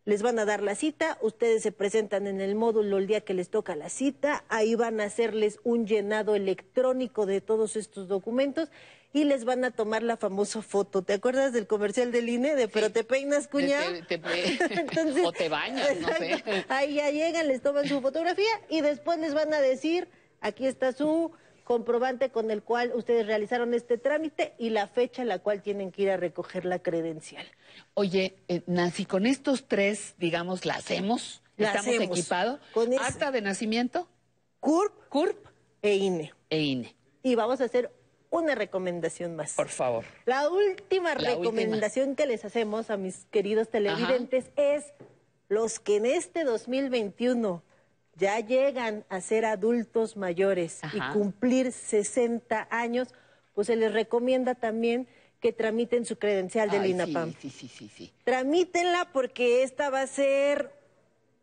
les 0.05 0.21
van 0.21 0.37
a 0.37 0.43
dar 0.43 0.61
la 0.61 0.75
cita, 0.75 1.17
ustedes 1.21 1.63
se 1.63 1.71
presentan 1.71 2.27
en 2.27 2.41
el 2.41 2.55
módulo 2.55 2.97
el 2.97 3.07
día 3.07 3.21
que 3.21 3.33
les 3.33 3.49
toca 3.49 3.73
la 3.73 3.87
cita, 3.87 4.43
ahí 4.49 4.75
van 4.75 4.99
a 4.99 5.05
hacerles 5.05 5.59
un 5.63 5.87
llenado 5.87 6.35
electrónico 6.35 7.25
de 7.25 7.39
todos 7.39 7.77
estos 7.77 8.09
documentos 8.09 8.69
y 9.13 9.23
les 9.23 9.45
van 9.45 9.63
a 9.63 9.71
tomar 9.71 10.03
la 10.03 10.17
famosa 10.17 10.61
foto. 10.61 11.03
¿Te 11.03 11.13
acuerdas 11.13 11.53
del 11.53 11.67
comercial 11.67 12.11
del 12.11 12.27
INE 12.27 12.55
de 12.55 12.67
pero 12.67 12.91
te 12.91 13.05
peinas, 13.05 13.47
cuñado? 13.47 13.93
Te- 14.09 14.17
te- 14.17 15.21
o 15.25 15.31
te 15.31 15.47
bañas, 15.47 15.95
no 16.01 16.07
sé. 16.17 16.43
Ahí 16.67 16.95
ya 16.95 17.09
llegan, 17.09 17.47
les 17.47 17.61
toman 17.61 17.87
su 17.87 18.01
fotografía 18.01 18.51
y 18.69 18.81
después 18.81 19.19
les 19.19 19.33
van 19.33 19.53
a 19.53 19.61
decir, 19.61 20.09
aquí 20.41 20.65
está 20.67 20.91
su 20.91 21.31
comprobante 21.63 22.29
con 22.29 22.51
el 22.51 22.61
cual 22.63 22.91
ustedes 22.95 23.25
realizaron 23.25 23.73
este 23.73 23.97
trámite 23.97 24.53
y 24.57 24.69
la 24.69 24.87
fecha 24.87 25.21
en 25.21 25.27
la 25.27 25.39
cual 25.39 25.61
tienen 25.61 25.91
que 25.91 26.03
ir 26.03 26.11
a 26.11 26.17
recoger 26.17 26.65
la 26.65 26.79
credencial. 26.79 27.45
Oye, 27.93 28.35
eh, 28.47 28.61
Nancy, 28.67 29.05
con 29.05 29.25
estos 29.25 29.67
tres, 29.67 30.15
digamos, 30.17 30.65
la 30.65 30.75
hacemos. 30.75 31.41
La 31.57 31.67
Estamos 31.67 31.87
hacemos. 31.95 32.17
equipados. 32.17 32.59
Con 32.73 32.93
Acta 32.93 33.31
de 33.31 33.41
nacimiento. 33.41 34.07
CURP. 34.59 35.07
CURP. 35.09 35.47
E 35.81 35.95
INE. 35.95 36.33
E 36.49 36.61
INE. 36.61 36.95
Y 37.21 37.35
vamos 37.35 37.61
a 37.61 37.65
hacer 37.65 37.91
una 38.29 38.55
recomendación 38.55 39.35
más. 39.35 39.53
Por 39.53 39.69
favor. 39.69 40.05
La 40.25 40.49
última 40.49 41.13
La 41.15 41.35
recomendación 41.35 42.15
que 42.15 42.25
les 42.25 42.43
hacemos 42.45 42.89
a 42.89 42.97
mis 42.97 43.25
queridos 43.25 43.69
televidentes 43.69 44.51
es 44.55 44.93
los 45.49 45.79
que 45.79 45.97
en 45.97 46.07
este 46.07 46.43
2021 46.43 47.63
ya 48.15 48.39
llegan 48.39 49.05
a 49.09 49.21
ser 49.21 49.45
adultos 49.45 50.17
mayores 50.17 50.83
Ajá. 50.83 50.97
y 51.11 51.13
cumplir 51.13 51.71
60 51.71 52.67
años, 52.69 53.09
pues 53.53 53.67
se 53.67 53.75
les 53.75 53.93
recomienda 53.93 54.55
también 54.55 55.07
que 55.39 55.51
tramiten 55.51 56.05
su 56.05 56.17
credencial 56.17 56.69
del 56.69 56.83
Ay, 56.83 56.91
INAPAM. 56.91 57.33
Sí, 57.39 57.49
sí, 57.49 57.67
sí, 57.67 57.89
sí. 57.93 58.13
Tramítenla 58.23 59.09
porque 59.11 59.63
esta 59.63 59.89
va 59.89 60.01
a 60.01 60.07
ser 60.07 60.71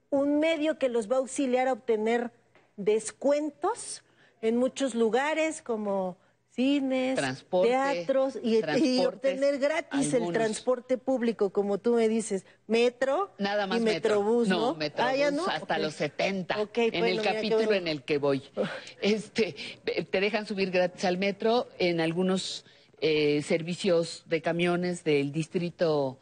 un 0.08 0.40
medio 0.40 0.78
que 0.78 0.88
los 0.88 1.10
va 1.10 1.16
a 1.16 1.18
auxiliar 1.18 1.68
a 1.68 1.74
obtener 1.74 2.30
descuentos 2.76 4.02
en 4.40 4.56
muchos 4.56 4.94
lugares 4.94 5.60
como 5.60 6.16
cines, 6.52 7.16
Transporte, 7.16 7.68
teatros 7.70 8.38
y, 8.42 8.60
y 8.82 9.04
obtener 9.04 9.58
gratis 9.58 10.12
el 10.14 10.32
transporte 10.32 10.98
público, 10.98 11.50
como 11.50 11.78
tú 11.78 11.94
me 11.94 12.08
dices, 12.08 12.44
metro 12.66 13.32
Nada 13.38 13.66
más 13.66 13.80
y 13.80 13.84
metro. 13.84 14.20
metrobús, 14.20 14.48
¿no? 14.48 14.58
No, 14.72 14.74
metrobús 14.74 15.12
Ah, 15.12 15.16
¿ya 15.16 15.30
no? 15.30 15.46
hasta 15.46 15.78
los 15.78 15.94
70. 15.94 16.60
Ok, 16.60 16.78
en 16.78 16.90
bueno, 17.00 17.06
el 17.06 17.22
capítulo 17.22 17.56
bueno. 17.66 17.74
en 17.76 17.88
el 17.88 18.02
que 18.02 18.18
voy. 18.18 18.42
Este, 19.00 19.54
te 20.10 20.20
dejan 20.20 20.46
subir 20.46 20.70
gratis 20.70 21.04
al 21.04 21.18
metro 21.18 21.68
en 21.78 22.00
algunos 22.00 22.64
eh, 23.00 23.42
servicios 23.42 24.24
de 24.26 24.42
camiones 24.42 25.04
del 25.04 25.32
distrito 25.32 26.18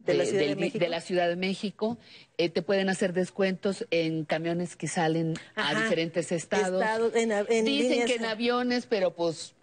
¿De 0.00 0.14
la 0.14 0.24
Ciudad 0.24 0.40
de 0.40 0.48
del 0.48 0.56
México? 0.58 0.86
la 0.88 1.00
Ciudad 1.00 1.28
de 1.28 1.36
México. 1.36 1.98
Eh, 2.38 2.48
te 2.48 2.62
pueden 2.62 2.88
hacer 2.88 3.12
descuentos 3.12 3.86
en 3.90 4.24
camiones 4.24 4.74
que 4.74 4.88
salen 4.88 5.34
a 5.54 5.80
diferentes 5.82 6.32
estados. 6.32 6.82
En 7.14 7.30
en 7.30 7.64
Dicen 7.64 7.90
líneas- 7.90 8.06
que 8.06 8.14
en 8.16 8.24
aviones, 8.24 8.86
pero 8.86 9.14
pues 9.14 9.54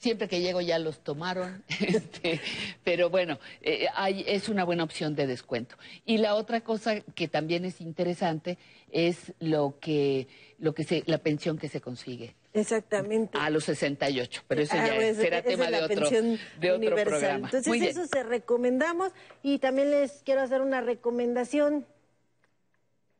siempre 0.00 0.26
que 0.28 0.40
llego 0.40 0.60
ya 0.60 0.78
los 0.80 0.98
tomaron. 1.04 1.62
Este, 1.80 2.40
pero 2.82 3.08
bueno, 3.10 3.38
eh, 3.62 3.86
hay- 3.94 4.24
es 4.26 4.48
una 4.48 4.64
buena 4.64 4.82
opción 4.84 5.14
de 5.14 5.26
descuento. 5.28 5.76
Y 6.04 6.18
la 6.18 6.34
otra 6.34 6.62
cosa 6.62 7.00
que 7.00 7.28
también 7.28 7.64
es 7.64 7.80
interesante 7.80 8.58
es 8.90 9.32
lo 9.38 9.78
que, 9.80 10.26
lo 10.58 10.74
que 10.74 10.82
se, 10.84 11.04
la 11.06 11.18
pensión 11.18 11.56
que 11.58 11.68
se 11.68 11.80
consigue. 11.80 12.34
Exactamente. 12.52 13.38
A 13.38 13.48
los 13.50 13.62
68, 13.64 14.42
pero 14.48 14.62
eso 14.62 14.74
Ah, 14.76 14.86
ya 14.88 14.94
pues, 14.96 15.16
será 15.16 15.40
tema 15.42 15.70
de 15.70 15.82
otro, 15.82 16.10
de 16.10 16.40
otro 16.72 16.76
universal. 16.76 17.04
programa. 17.06 17.46
Entonces, 17.46 17.68
Muy 17.68 17.78
bien. 17.78 17.92
eso 17.92 18.06
se 18.08 18.22
recomendamos 18.24 19.12
y 19.44 19.58
también 19.60 19.92
les 19.92 20.22
quiero 20.24 20.40
hacer 20.40 20.60
una 20.60 20.80
recomendación 20.80 21.86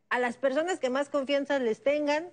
a 0.08 0.18
las 0.18 0.36
personas 0.36 0.80
que 0.80 0.90
más 0.90 1.08
confianza 1.08 1.60
les 1.60 1.82
tengan, 1.84 2.30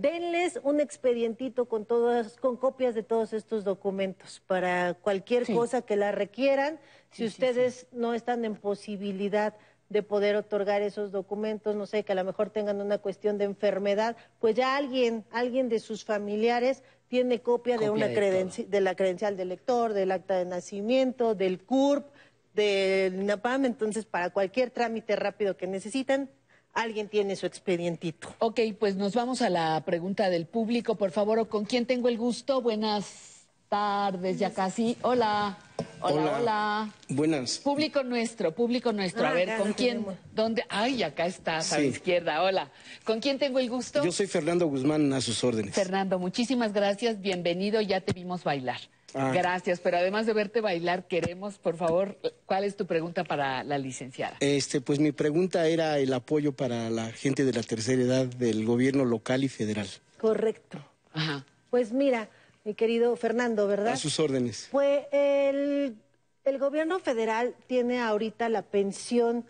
denles 0.00 0.58
un 0.62 0.80
expedientito 0.80 1.66
con 1.66 1.84
todas, 1.84 2.36
con 2.36 2.56
copias 2.56 2.94
de 2.94 3.02
todos 3.02 3.32
estos 3.32 3.64
documentos 3.64 4.40
para 4.46 4.94
cualquier 4.94 5.46
cosa 5.46 5.82
que 5.82 5.96
la 5.96 6.12
requieran. 6.12 6.78
Si 7.10 7.24
ustedes 7.26 7.86
no 7.92 8.14
están 8.14 8.44
en 8.44 8.56
posibilidad 8.56 9.54
de 9.88 10.02
poder 10.02 10.36
otorgar 10.36 10.82
esos 10.82 11.10
documentos, 11.10 11.74
no 11.74 11.84
sé, 11.86 12.04
que 12.04 12.12
a 12.12 12.14
lo 12.14 12.24
mejor 12.24 12.50
tengan 12.50 12.80
una 12.80 12.98
cuestión 12.98 13.38
de 13.38 13.44
enfermedad, 13.44 14.16
pues 14.38 14.54
ya 14.54 14.76
alguien, 14.76 15.24
alguien 15.32 15.68
de 15.68 15.80
sus 15.80 16.04
familiares 16.04 16.82
tiene 17.08 17.40
copia, 17.40 17.76
de 17.76 17.90
una 17.90 18.06
de 18.06 18.16
credenci- 18.16 18.66
de 18.66 18.80
la 18.80 18.94
credencial 18.94 19.36
del 19.36 19.48
lector, 19.48 19.92
del 19.92 20.12
acta 20.12 20.38
de 20.38 20.44
nacimiento, 20.44 21.34
del 21.34 21.58
CURP, 21.64 22.06
del 22.54 23.14
INAPAM, 23.20 23.64
entonces 23.64 24.06
para 24.06 24.30
cualquier 24.30 24.70
trámite 24.70 25.16
rápido 25.16 25.56
que 25.56 25.66
necesitan, 25.66 26.30
alguien 26.74 27.08
tiene 27.08 27.36
su 27.36 27.46
expedientito. 27.46 28.34
Ok, 28.38 28.60
pues 28.78 28.96
nos 28.96 29.14
vamos 29.14 29.42
a 29.42 29.50
la 29.50 29.82
pregunta 29.84 30.30
del 30.30 30.46
público, 30.46 30.94
por 30.96 31.10
favor. 31.10 31.48
¿Con 31.48 31.64
quién 31.64 31.86
tengo 31.86 32.08
el 32.08 32.16
gusto? 32.18 32.60
Buenas 32.62 33.28
tardes, 33.68 34.38
ya 34.38 34.52
casi. 34.52 34.96
Hola, 35.02 35.56
hola, 36.00 36.14
hola. 36.20 36.38
Hola. 36.40 36.90
Buenas. 37.08 37.58
Público 37.58 38.02
nuestro, 38.02 38.52
público 38.54 38.92
nuestro. 38.92 39.24
A 39.24 39.30
Ah, 39.30 39.32
ver, 39.32 39.56
¿con 39.58 39.72
quién? 39.74 39.98
tenemos. 40.02 40.14
¿Dónde? 40.34 40.64
Ay, 40.68 41.02
acá 41.04 41.26
estás, 41.26 41.72
a 41.72 41.78
la 41.78 41.84
izquierda. 41.84 42.42
Hola. 42.42 42.70
¿Con 43.04 43.20
quién 43.20 43.38
tengo 43.38 43.58
el 43.60 43.70
gusto? 43.70 44.02
Yo 44.04 44.10
soy 44.10 44.26
Fernando 44.26 44.66
Guzmán, 44.66 45.12
a 45.12 45.20
sus 45.20 45.42
órdenes. 45.44 45.74
Fernando, 45.74 46.18
muchísimas 46.18 46.72
gracias. 46.72 47.20
Bienvenido, 47.20 47.80
ya 47.80 48.00
te 48.00 48.12
vimos 48.12 48.42
bailar. 48.42 48.80
Ah. 49.14 49.32
Gracias, 49.34 49.80
pero 49.80 49.98
además 49.98 50.26
de 50.26 50.32
verte 50.32 50.60
bailar, 50.60 51.06
queremos, 51.06 51.58
por 51.58 51.76
favor, 51.76 52.18
¿cuál 52.46 52.64
es 52.64 52.76
tu 52.76 52.86
pregunta 52.86 53.24
para 53.24 53.64
la 53.64 53.78
licenciada? 53.78 54.36
Este, 54.40 54.80
pues 54.80 54.98
mi 54.98 55.12
pregunta 55.12 55.66
era 55.66 55.98
el 55.98 56.12
apoyo 56.12 56.52
para 56.52 56.90
la 56.90 57.10
gente 57.12 57.44
de 57.44 57.52
la 57.52 57.62
tercera 57.62 58.02
edad 58.02 58.26
del 58.26 58.64
gobierno 58.64 59.04
local 59.04 59.44
y 59.44 59.48
federal. 59.48 59.88
Correcto. 60.18 60.78
Ajá. 61.12 61.44
Pues 61.70 61.92
mira, 61.92 62.28
mi 62.64 62.74
querido 62.74 63.16
Fernando, 63.16 63.66
¿verdad? 63.66 63.94
A 63.94 63.96
sus 63.96 64.20
órdenes. 64.20 64.68
Pues 64.70 65.04
el, 65.12 65.96
el 66.44 66.58
gobierno 66.58 66.98
federal 66.98 67.54
tiene 67.66 68.00
ahorita 68.00 68.48
la 68.48 68.62
pensión 68.62 69.46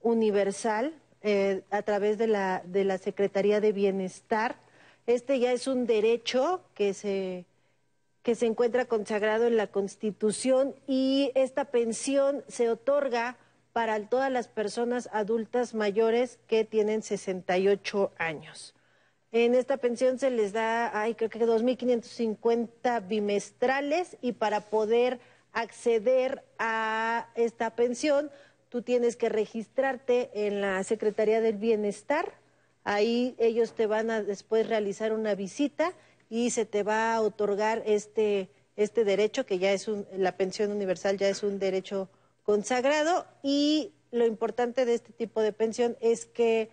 universal 0.00 0.94
eh, 1.22 1.62
a 1.70 1.82
través 1.82 2.18
de 2.18 2.26
la, 2.26 2.62
de 2.66 2.84
la 2.84 2.98
Secretaría 2.98 3.60
de 3.60 3.72
Bienestar. 3.72 4.56
Este 5.06 5.38
ya 5.38 5.52
es 5.52 5.66
un 5.66 5.86
derecho 5.86 6.62
que 6.74 6.94
se, 6.94 7.44
que 8.24 8.34
se 8.34 8.46
encuentra 8.46 8.86
consagrado 8.86 9.46
en 9.46 9.58
la 9.58 9.66
Constitución 9.66 10.74
y 10.88 11.30
esta 11.34 11.66
pensión 11.66 12.42
se 12.48 12.70
otorga 12.70 13.36
para 13.74 14.00
todas 14.08 14.32
las 14.32 14.48
personas 14.48 15.10
adultas 15.12 15.74
mayores 15.74 16.38
que 16.46 16.64
tienen 16.64 17.02
68 17.02 18.12
años. 18.16 18.74
En 19.30 19.54
esta 19.54 19.76
pensión 19.76 20.18
se 20.18 20.30
les 20.30 20.54
da, 20.54 20.98
ay, 20.98 21.16
creo 21.16 21.28
que 21.28 21.38
2.550 21.40 23.06
bimestrales 23.06 24.16
y 24.22 24.32
para 24.32 24.62
poder 24.70 25.20
acceder 25.52 26.44
a 26.58 27.28
esta 27.34 27.76
pensión, 27.76 28.30
tú 28.70 28.80
tienes 28.80 29.16
que 29.16 29.28
registrarte 29.28 30.30
en 30.46 30.62
la 30.62 30.82
Secretaría 30.82 31.42
del 31.42 31.58
Bienestar. 31.58 32.38
Ahí 32.84 33.34
ellos 33.38 33.74
te 33.74 33.86
van 33.86 34.10
a 34.10 34.22
después 34.22 34.66
realizar 34.66 35.12
una 35.12 35.34
visita 35.34 35.92
y 36.34 36.50
se 36.50 36.64
te 36.64 36.82
va 36.82 37.14
a 37.14 37.20
otorgar 37.20 37.84
este, 37.86 38.48
este 38.74 39.04
derecho, 39.04 39.46
que 39.46 39.60
ya 39.60 39.72
es 39.72 39.86
un, 39.86 40.04
la 40.16 40.36
pensión 40.36 40.72
universal 40.72 41.16
ya 41.16 41.28
es 41.28 41.44
un 41.44 41.60
derecho 41.60 42.08
consagrado. 42.42 43.24
Y 43.44 43.92
lo 44.10 44.26
importante 44.26 44.84
de 44.84 44.94
este 44.94 45.12
tipo 45.12 45.42
de 45.42 45.52
pensión 45.52 45.96
es 46.00 46.26
que 46.26 46.70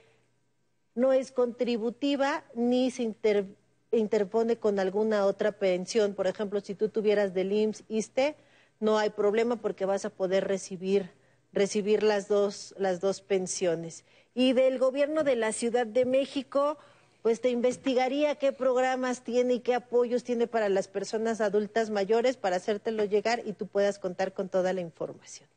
no 0.96 1.14
es 1.14 1.32
contributiva 1.32 2.44
ni 2.56 2.90
se 2.90 3.04
inter- 3.04 3.56
interpone 3.92 4.58
con 4.58 4.80
alguna 4.80 5.28
otra 5.28 5.52
pensión. 5.52 6.16
Por 6.16 6.26
ejemplo, 6.26 6.60
si 6.62 6.74
tú 6.74 6.90
tuvieras 6.90 7.36
del 7.36 7.52
IMSS, 7.52 7.84
ISTE, 7.88 8.36
no 8.80 8.98
hay 8.98 9.12
problema 9.12 9.58
porque 9.58 9.86
vas 9.86 10.06
a 10.06 10.10
poder 10.10 10.48
recibir, 10.48 11.12
recibir 11.54 12.02
las, 12.02 12.28
dos, 12.28 12.74
las 12.80 13.00
dos 13.00 13.22
pensiones. 13.22 14.06
Y 14.34 14.54
del 14.54 14.80
gobierno 14.80 15.24
de 15.24 15.36
la 15.36 15.52
Ciudad 15.52 15.86
de 15.86 16.06
México, 16.06 16.80
pues 17.22 17.42
te 17.42 17.50
investigaría 17.50 18.36
qué 18.36 18.52
programas 18.52 19.24
tiene 19.24 19.56
y 19.56 19.60
qué 19.60 19.76
apoyos 19.76 20.24
tiene 20.24 20.48
para 20.48 20.70
las 20.70 20.88
personas 20.88 21.40
adultas 21.42 21.90
mayores 21.90 22.38
para 22.38 22.56
hacértelo 22.56 23.06
llegar 23.06 23.42
y 23.46 23.54
tú 23.54 23.68
puedas 23.68 24.00
contar 24.00 24.34
con 24.34 24.50
toda 24.50 24.74
la 24.74 24.82
información. 24.82 25.48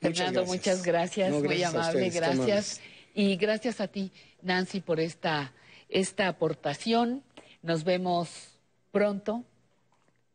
Fernando, 0.00 0.40
gracias. 0.40 0.48
muchas 0.48 0.82
gracias, 0.82 1.30
No, 1.30 1.38
muy 1.38 1.48
gracias 1.48 1.74
a 1.74 1.78
amable, 1.78 2.06
ustedes, 2.08 2.14
gracias. 2.14 2.80
Y 3.14 3.36
gracias 3.36 3.80
a 3.80 3.88
ti, 3.88 4.10
Nancy, 4.40 4.80
por 4.80 4.98
esta, 4.98 5.52
esta 5.88 6.28
aportación. 6.28 7.22
Nos 7.62 7.84
vemos 7.84 8.58
pronto. 8.90 9.44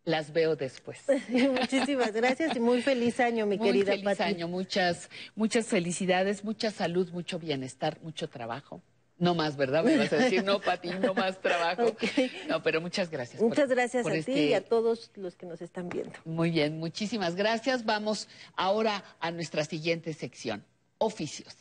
Las 0.06 0.32
veo 0.32 0.56
después. 0.56 1.00
Muchísimas 1.30 2.14
gracias 2.14 2.56
y 2.56 2.62
muy 2.62 2.82
feliz 2.82 3.20
año, 3.20 3.46
mi 3.46 3.58
Muy 3.58 3.68
querida 3.68 3.92
feliz 3.92 4.06
Pati. 4.06 4.24
año, 4.24 4.48
muchas, 4.48 5.10
muchas 5.36 5.66
felicidades, 5.66 6.46
mucha 6.46 6.72
salud, 6.72 7.10
mucho 7.12 7.40
bienestar, 7.40 8.00
mucho 8.02 8.30
trabajo. 8.30 8.82
No 9.20 9.34
más, 9.34 9.58
¿verdad? 9.58 9.84
Me 9.84 9.98
vas 9.98 10.14
a 10.14 10.18
decir, 10.18 10.44
no, 10.44 10.60
Pati, 10.62 10.90
no 10.90 11.14
más 11.16 11.40
trabajo. 11.42 11.96
No, 12.48 12.62
pero 12.62 12.82
muchas 12.82 13.10
gracias. 13.10 13.40
por- 13.40 13.50
Muchas 13.50 13.70
gracias 13.70 14.04
por 14.04 14.12
a 14.12 14.16
este- 14.16 14.34
ti 14.34 14.40
y 14.42 14.54
a 14.54 14.64
todos 14.64 15.12
los 15.16 15.36
que 15.36 15.46
nos 15.48 15.62
están 15.62 15.90
viendo. 15.90 16.14
Muy 16.26 16.52
bien, 16.52 16.78
muchísimas 16.80 17.36
gracias. 17.36 17.84
Vamos 17.86 18.28
ahora 18.56 19.04
a 19.20 19.32
nuestra 19.32 19.64
siguiente 19.66 20.14
sección. 20.14 20.64
oficios. 21.00 21.54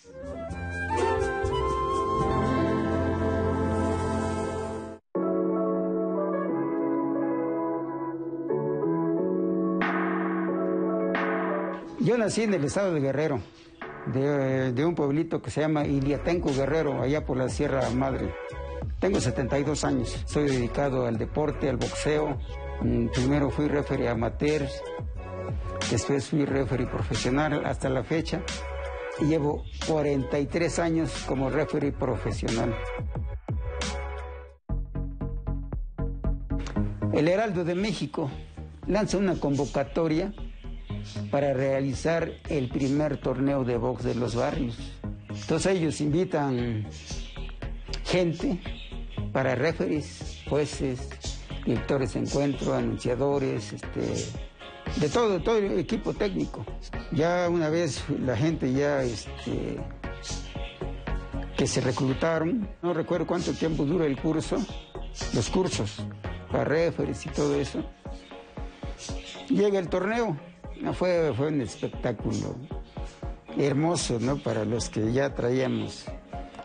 Yo 12.01 12.17
nací 12.19 12.43
en 12.43 12.55
el 12.55 12.65
estado 12.65 12.95
de 12.95 13.01
Guerrero, 13.01 13.41
de, 14.07 14.73
de 14.73 14.85
un 14.85 14.95
pueblito 14.95 15.43
que 15.43 15.51
se 15.51 15.61
llama 15.61 15.87
Iliatenco 15.87 16.53
Guerrero, 16.53 17.03
allá 17.03 17.25
por 17.25 17.37
la 17.37 17.49
Sierra 17.49 17.89
Madre. 17.91 18.35
Tengo 19.01 19.21
72 19.21 19.85
años, 19.85 20.23
soy 20.27 20.49
dedicado 20.49 21.07
al 21.07 21.19
deporte, 21.19 21.69
al 21.69 21.77
boxeo. 21.77 22.39
Mm, 22.81 23.09
Primero 23.09 23.51
fui 23.51 23.69
referee 23.69 24.09
amateur, 24.09 24.67
después 25.91 26.29
fui 26.29 26.45
referee 26.45 26.87
profesional 26.87 27.65
hasta 27.65 27.89
la 27.89 28.03
fecha 28.05 28.43
y 29.21 29.27
llevo 29.27 29.65
43 29.87 30.79
años 30.79 31.25
como 31.27 31.51
referee 31.51 31.93
profesional. 31.93 32.75
El 37.13 37.29
Heraldo 37.29 37.65
de 37.65 37.75
México 37.75 38.31
lanza 38.87 39.17
una 39.17 39.41
convocatoria 39.41 40.33
para 41.31 41.53
realizar 41.53 42.33
el 42.49 42.69
primer 42.69 43.19
torneo 43.19 43.65
de 43.65 43.77
box 43.77 44.05
de 44.05 44.15
los 44.15 44.35
barrios. 44.35 44.77
Entonces 45.29 45.77
ellos 45.77 46.01
invitan 46.01 46.87
gente 48.05 48.59
para 49.33 49.55
referees, 49.55 50.43
jueces, 50.49 51.09
directores 51.65 52.15
de 52.15 52.21
encuentro, 52.21 52.75
anunciadores, 52.75 53.73
este, 53.73 54.01
de 55.01 55.09
todo, 55.09 55.41
todo 55.41 55.59
el 55.59 55.79
equipo 55.79 56.15
técnico. 56.15 56.65
Ya 57.13 57.49
una 57.51 57.69
vez 57.69 58.03
la 58.09 58.37
gente 58.37 58.73
ya 58.73 59.03
este, 59.03 59.79
que 61.57 61.67
se 61.67 61.81
reclutaron, 61.81 62.69
no 62.83 62.95
recuerdo 62.95 63.27
cuánto 63.27 63.53
tiempo 63.53 63.85
dura 63.85 64.07
el 64.07 64.21
curso, 64.21 64.57
los 65.35 65.51
cursos 65.51 66.03
para 66.51 66.65
referees 66.65 67.27
y 67.27 67.29
todo 67.31 67.55
eso. 67.57 67.85
Llega 69.49 69.79
el 69.79 69.89
torneo, 69.89 70.37
no, 70.81 70.93
fue, 70.93 71.33
fue 71.35 71.49
un 71.49 71.61
espectáculo 71.61 72.57
hermoso, 73.57 74.19
¿no? 74.21 74.37
Para 74.37 74.65
los 74.65 74.89
que 74.91 75.13
ya 75.13 75.35
traíamos 75.35 76.05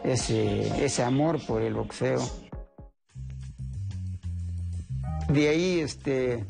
ese, 0.03 0.83
ese 0.83 1.03
amor 1.03 1.39
por 1.45 1.61
el 1.61 1.73
boxeo. 1.73 2.21
De 5.29 5.47
ahí 5.47 5.79
este, 5.79 6.43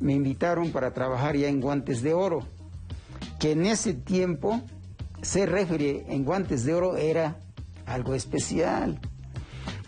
me 0.00 0.12
invitaron 0.12 0.70
para 0.70 0.92
trabajar 0.92 1.36
ya 1.36 1.48
en 1.48 1.60
Guantes 1.60 2.02
de 2.02 2.14
Oro, 2.14 2.40
que 3.38 3.52
en 3.52 3.66
ese 3.66 3.94
tiempo 3.94 4.60
ser 5.22 5.50
referee 5.50 6.04
en 6.08 6.24
Guantes 6.24 6.64
de 6.64 6.74
Oro 6.74 6.96
era 6.96 7.36
algo 7.86 8.14
especial, 8.14 8.98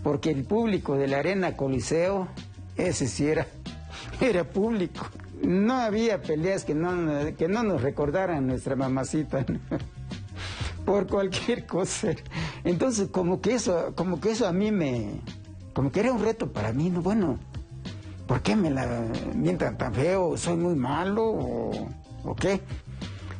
porque 0.02 0.30
el 0.30 0.44
público 0.44 0.96
de 0.96 1.08
la 1.08 1.18
Arena 1.18 1.56
Coliseo, 1.56 2.28
ese 2.76 3.08
sí 3.08 3.26
era, 3.26 3.46
era 4.20 4.44
público. 4.44 5.06
No 5.42 5.74
había 5.74 6.22
peleas 6.22 6.64
que 6.64 6.74
no, 6.74 7.36
que 7.36 7.48
no 7.48 7.62
nos 7.62 7.82
recordaran 7.82 8.46
nuestra 8.46 8.76
mamacita. 8.76 9.44
Por 10.84 11.06
cualquier 11.06 11.66
cosa. 11.66 12.12
Entonces, 12.64 13.08
como 13.08 13.40
que 13.40 13.54
eso, 13.54 13.92
como 13.96 14.20
que 14.20 14.30
eso 14.30 14.46
a 14.46 14.52
mí 14.52 14.70
me, 14.70 15.20
como 15.72 15.90
que 15.92 16.00
era 16.00 16.12
un 16.12 16.22
reto 16.22 16.52
para 16.52 16.72
mí, 16.72 16.90
¿no? 16.90 17.02
Bueno, 17.02 17.38
¿por 18.26 18.40
qué 18.40 18.56
me 18.56 18.70
la 18.70 18.86
mientan 19.34 19.76
tan 19.76 19.92
feo? 19.92 20.36
¿Soy 20.36 20.56
muy 20.56 20.74
malo 20.74 21.24
o, 21.24 21.88
o 22.24 22.34
qué? 22.34 22.60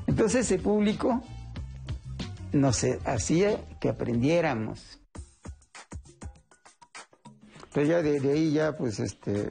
Entonces 0.07 0.47
ese 0.47 0.59
público 0.59 1.23
nos 2.53 2.85
hacía 3.05 3.61
que 3.81 3.89
aprendiéramos. 3.89 4.99
Entonces 7.69 7.89
ya 7.89 8.03
de, 8.03 8.21
de 8.21 8.33
ahí 8.33 8.53
ya 8.53 8.77
pues 8.77 9.01
este, 9.01 9.51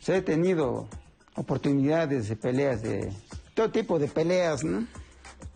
se 0.00 0.16
he 0.16 0.22
tenido 0.22 0.88
oportunidades 1.36 2.28
de 2.28 2.36
peleas 2.36 2.82
de 2.82 3.12
todo 3.54 3.70
tipo 3.70 3.98
de 3.98 4.08
peleas. 4.08 4.62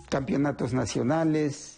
Campeonatos 0.09 0.73
nacionales, 0.75 1.77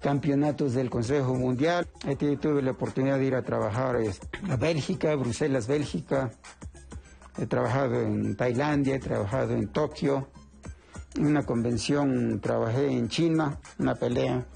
campeonatos 0.00 0.74
del 0.74 0.90
Consejo 0.90 1.34
Mundial. 1.34 1.88
Ahí 2.04 2.16
tuve 2.36 2.62
la 2.62 2.70
oportunidad 2.72 3.18
de 3.18 3.24
ir 3.24 3.34
a 3.34 3.42
trabajar 3.42 3.96
a 4.48 4.56
Bélgica, 4.56 5.14
Bruselas, 5.16 5.66
Bélgica. 5.66 6.30
He 7.38 7.46
trabajado 7.46 8.00
en 8.00 8.36
Tailandia, 8.36 8.94
he 8.96 8.98
trabajado 9.00 9.54
en 9.54 9.68
Tokio. 9.68 10.28
En 11.16 11.26
una 11.26 11.44
convención 11.44 12.40
trabajé 12.40 12.86
en 12.92 13.08
China, 13.08 13.58
una 13.78 13.94
pelea. 13.94 14.46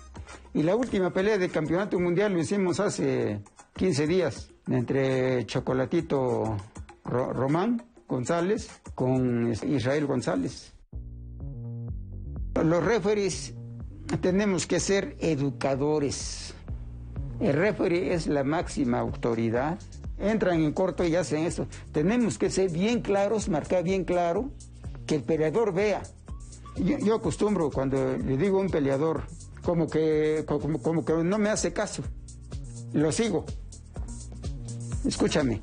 Y 0.55 0.63
la 0.63 0.77
última 0.77 1.13
pelea 1.13 1.39
de 1.39 1.49
campeonato 1.49 1.99
mundial 1.99 2.33
lo 2.33 2.39
hicimos 2.41 2.79
hace 2.81 3.41
15 3.75 4.07
días 4.07 4.51
entre 4.69 5.45
Chocolatito 5.47 6.57
Ro- 7.05 7.33
Román 7.33 7.83
González 8.11 8.69
con 8.97 9.53
Israel 9.53 10.07
González. 10.07 10.73
Los 12.55 12.85
referees 12.85 13.55
tenemos 14.21 14.67
que 14.67 14.81
ser 14.81 15.17
educadores. 15.21 16.53
El 17.39 17.55
referee 17.55 18.13
es 18.13 18.27
la 18.27 18.43
máxima 18.43 18.99
autoridad. 18.99 19.79
Entran 20.19 20.61
en 20.61 20.73
corto 20.73 21.07
y 21.07 21.15
hacen 21.15 21.45
eso. 21.45 21.67
Tenemos 21.93 22.37
que 22.37 22.51
ser 22.51 22.71
bien 22.71 23.01
claros, 23.01 23.49
marcar 23.49 23.85
bien 23.85 24.05
claro, 24.05 24.51
que 25.07 25.15
el 25.15 25.23
peleador 25.23 25.73
vea. 25.73 26.03
Yo, 26.77 27.15
acostumbro 27.15 27.71
cuando 27.71 28.19
le 28.19 28.37
digo 28.37 28.59
a 28.59 28.63
un 28.63 28.71
peleador, 28.71 29.23
como 29.63 29.87
que, 29.87 30.45
como 30.47 31.05
que 31.05 31.13
no 31.25 31.39
me 31.39 31.49
hace 31.49 31.73
caso, 31.73 32.03
lo 32.93 33.13
sigo. 33.13 33.45
Escúchame. 35.05 35.63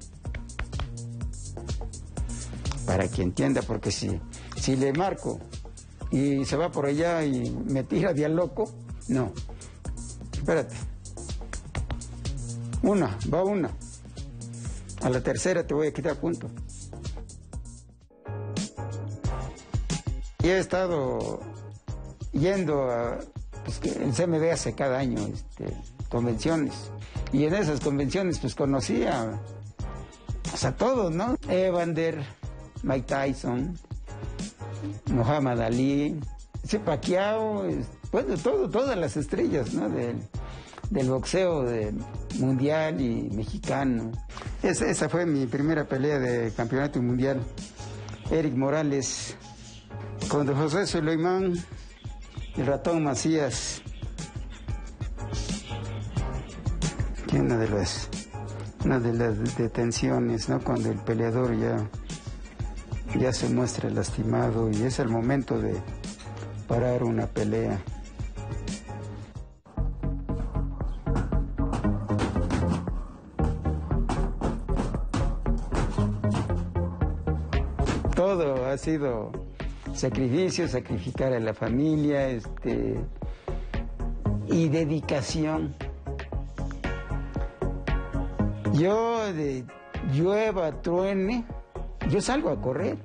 Para 2.87 3.07
que 3.07 3.21
entienda, 3.21 3.61
porque 3.61 3.91
si, 3.91 4.19
si 4.59 4.75
le 4.75 4.93
marco 4.93 5.39
y 6.09 6.43
se 6.45 6.55
va 6.55 6.71
por 6.71 6.87
allá 6.87 7.23
y 7.23 7.51
me 7.51 7.83
tira 7.83 8.13
de 8.13 8.25
a 8.25 8.29
loco, 8.29 8.71
no. 9.09 9.31
Espérate. 10.33 10.75
Una, 12.81 13.17
va 13.31 13.43
una. 13.43 13.69
A 15.01 15.09
la 15.09 15.21
tercera 15.21 15.67
te 15.67 15.73
voy 15.73 15.87
a 15.87 15.93
quitar 15.93 16.15
punto. 16.15 16.49
Y 20.41 20.47
he 20.47 20.59
estado 20.59 21.41
yendo 22.31 22.89
a 22.89 23.19
pues, 23.65 23.81
el 23.97 24.13
CMB 24.13 24.51
hace 24.53 24.73
cada 24.73 24.99
año 24.99 25.19
este, 25.27 25.75
convenciones. 26.09 26.73
Y 27.33 27.43
en 27.43 27.53
esas 27.53 27.81
convenciones 27.81 28.39
pues 28.39 28.55
conocí 28.55 29.03
a, 29.03 29.41
pues, 30.49 30.63
a 30.63 30.75
todos, 30.75 31.13
¿no? 31.13 31.35
Evander, 31.49 32.23
Mike 32.83 33.05
Tyson, 33.07 33.77
Muhammad 35.07 35.61
Ali, 35.61 36.19
sí, 36.63 36.77
Pacquiao, 36.79 37.63
bueno, 38.11 38.37
todo, 38.37 38.69
todas 38.69 38.97
las 38.97 39.17
estrellas 39.17 39.73
¿no? 39.73 39.89
del, 39.89 40.17
del 40.89 41.09
boxeo 41.09 41.65
mundial 42.39 43.01
y 43.01 43.29
mexicano. 43.33 44.11
Esa, 44.63 45.09
fue 45.09 45.25
mi 45.25 45.45
primera 45.45 45.85
pelea 45.85 46.19
de 46.19 46.51
campeonato 46.51 47.01
mundial. 47.01 47.41
Eric 48.31 48.55
Morales 48.55 49.35
contra 50.27 50.55
José 50.55 50.85
Suleimán, 50.85 51.53
el 52.57 52.65
ratón 52.65 53.03
Macías. 53.03 53.81
Una 57.33 57.57
de 57.57 57.69
las 57.69 58.09
una 58.83 58.99
de 58.99 59.13
las 59.13 59.57
detenciones, 59.57 60.47
¿no? 60.47 60.59
Cuando 60.63 60.91
el 60.91 60.97
peleador 60.99 61.57
ya 61.59 61.77
ya 63.19 63.33
se 63.33 63.49
muestra 63.49 63.89
lastimado 63.89 64.69
y 64.69 64.83
es 64.83 64.99
el 64.99 65.09
momento 65.09 65.59
de 65.59 65.73
parar 66.67 67.03
una 67.03 67.25
pelea. 67.27 67.79
Todo 78.15 78.65
ha 78.65 78.77
sido 78.77 79.31
sacrificio, 79.93 80.67
sacrificar 80.67 81.33
a 81.33 81.39
la 81.39 81.53
familia, 81.53 82.29
este 82.29 82.99
y 84.47 84.69
dedicación. 84.69 85.75
Yo 88.73 89.33
de 89.33 89.65
llueva, 90.13 90.81
truene, 90.81 91.45
yo 92.09 92.21
salgo 92.21 92.49
a 92.49 92.61
correr. 92.61 92.97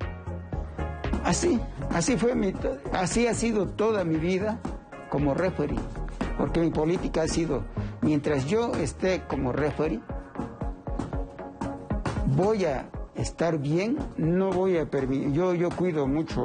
Así, 1.23 1.59
así 1.91 2.17
fue 2.17 2.35
mi, 2.35 2.53
así 2.91 3.27
ha 3.27 3.33
sido 3.33 3.67
toda 3.67 4.03
mi 4.03 4.17
vida 4.17 4.59
como 5.09 5.33
referee, 5.33 5.79
porque 6.37 6.59
mi 6.59 6.69
política 6.69 7.23
ha 7.23 7.27
sido, 7.27 7.63
mientras 8.01 8.45
yo 8.45 8.73
esté 8.73 9.21
como 9.27 9.53
referee, 9.53 10.01
voy 12.35 12.65
a 12.65 12.89
estar 13.15 13.57
bien, 13.57 13.97
no 14.17 14.51
voy 14.51 14.77
a 14.77 14.85
permitir, 14.85 15.31
yo, 15.31 15.53
yo 15.53 15.69
cuido 15.69 16.07
mucho 16.07 16.43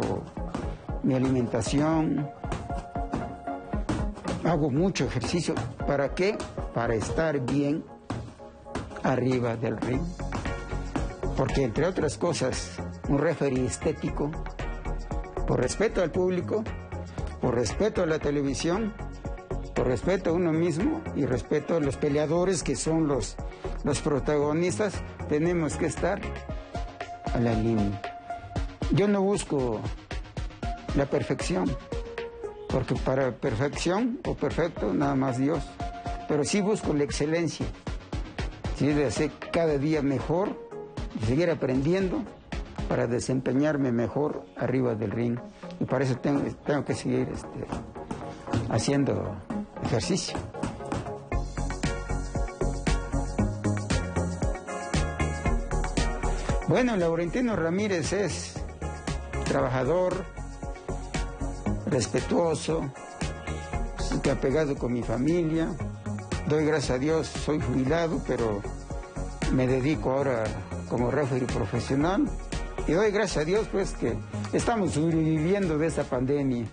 mi 1.03 1.15
alimentación, 1.15 2.29
hago 4.45 4.71
mucho 4.71 5.05
ejercicio. 5.07 5.55
¿Para 5.87 6.15
qué? 6.15 6.37
Para 6.75 6.95
estar 6.95 7.41
bien 7.41 7.85
arriba 9.03 9.57
del 9.57 9.77
ring. 9.79 10.03
Porque 11.39 11.63
entre 11.63 11.87
otras 11.87 12.19
cosas, 12.19 12.73
un 13.09 13.19
referee 13.19 13.65
estético, 13.65 14.33
por 15.47 15.61
respeto 15.61 16.03
al 16.03 16.11
público, 16.11 16.65
por 17.41 17.55
respeto 17.55 18.03
a 18.03 18.07
la 18.07 18.19
televisión, 18.19 18.93
por 19.73 19.87
respeto 19.87 20.31
a 20.31 20.33
uno 20.33 20.53
mismo 20.53 21.01
y 21.15 21.27
respeto 21.27 21.77
a 21.77 21.81
los 21.81 21.97
peleadores 21.97 22.65
que 22.65 22.75
son 22.75 23.07
los, 23.07 23.37
los 23.85 24.01
protagonistas, 24.01 24.95
tenemos 25.29 25.77
que 25.77 25.87
estar 25.87 26.21
a 27.33 27.39
la 27.39 27.53
línea. 27.53 28.03
Yo 28.91 29.07
no 29.07 29.23
busco 29.23 29.81
la 30.97 31.07
perfección, 31.07 31.71
porque 32.69 32.97
para 32.97 33.31
perfección 33.31 34.19
o 34.27 34.35
perfecto 34.35 34.93
nada 34.93 35.15
más 35.15 35.39
Dios, 35.39 35.63
pero 36.27 36.43
sí 36.43 36.61
busco 36.61 36.95
la 36.95 37.05
excelencia, 37.05 37.67
¿sí? 38.77 38.89
de 38.89 39.07
hacer 39.07 39.31
cada 39.53 39.79
día 39.79 40.03
mejor, 40.03 40.68
seguir 41.27 41.51
aprendiendo 41.51 42.23
para 42.89 43.07
desempeñarme 43.07 43.93
mejor 43.93 44.45
arriba 44.57 44.95
del 44.95 45.11
ring. 45.11 45.39
Y 45.81 45.85
para 45.85 46.05
eso 46.05 46.17
tengo, 46.17 46.43
que 46.85 46.95
seguir 46.95 47.29
este, 47.33 47.67
haciendo 48.71 49.37
ejercicio. 49.85 50.37
Bueno, 56.69 56.97
Laurentino 56.97 57.57
Ramírez 57.57 58.13
es 58.13 58.55
trabajador, 59.47 60.25
respetuoso, 61.87 62.91
apegado 64.31 64.77
con 64.77 64.93
mi 64.93 65.03
familia. 65.03 65.69
Doy 66.49 66.65
gracias 66.65 66.91
a 66.93 66.99
Dios, 66.99 67.27
soy 67.27 67.61
jubilado, 67.61 68.21
pero 68.27 68.61
me 69.53 69.67
dedico 69.67 70.13
ahora 70.13 70.45
como 70.89 71.11
referee 71.11 71.47
profesional. 71.47 72.25
Y 72.87 72.93
doy 72.93 73.11
gracias 73.11 73.43
a 73.43 73.45
Dios, 73.45 73.69
pues, 73.71 73.93
que 73.93 74.15
estamos 74.53 74.93
sobreviviendo 74.93 75.79
de 75.79 75.87
esta 75.87 76.05
pandemia. 76.05 76.67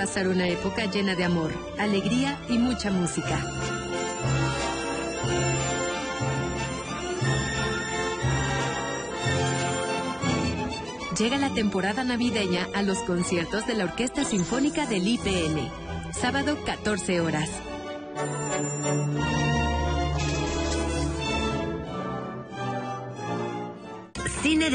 Pasar 0.00 0.28
una 0.28 0.48
época 0.48 0.86
llena 0.86 1.14
de 1.14 1.24
amor, 1.24 1.52
alegría 1.78 2.38
y 2.48 2.56
mucha 2.56 2.90
música. 2.90 3.38
Llega 11.18 11.36
la 11.36 11.52
temporada 11.52 12.02
navideña 12.02 12.66
a 12.74 12.80
los 12.80 13.00
conciertos 13.00 13.66
de 13.66 13.74
la 13.74 13.84
Orquesta 13.84 14.24
Sinfónica 14.24 14.86
del 14.86 15.06
IPN. 15.06 15.70
Sábado 16.14 16.56
14 16.64 17.20
horas. 17.20 17.50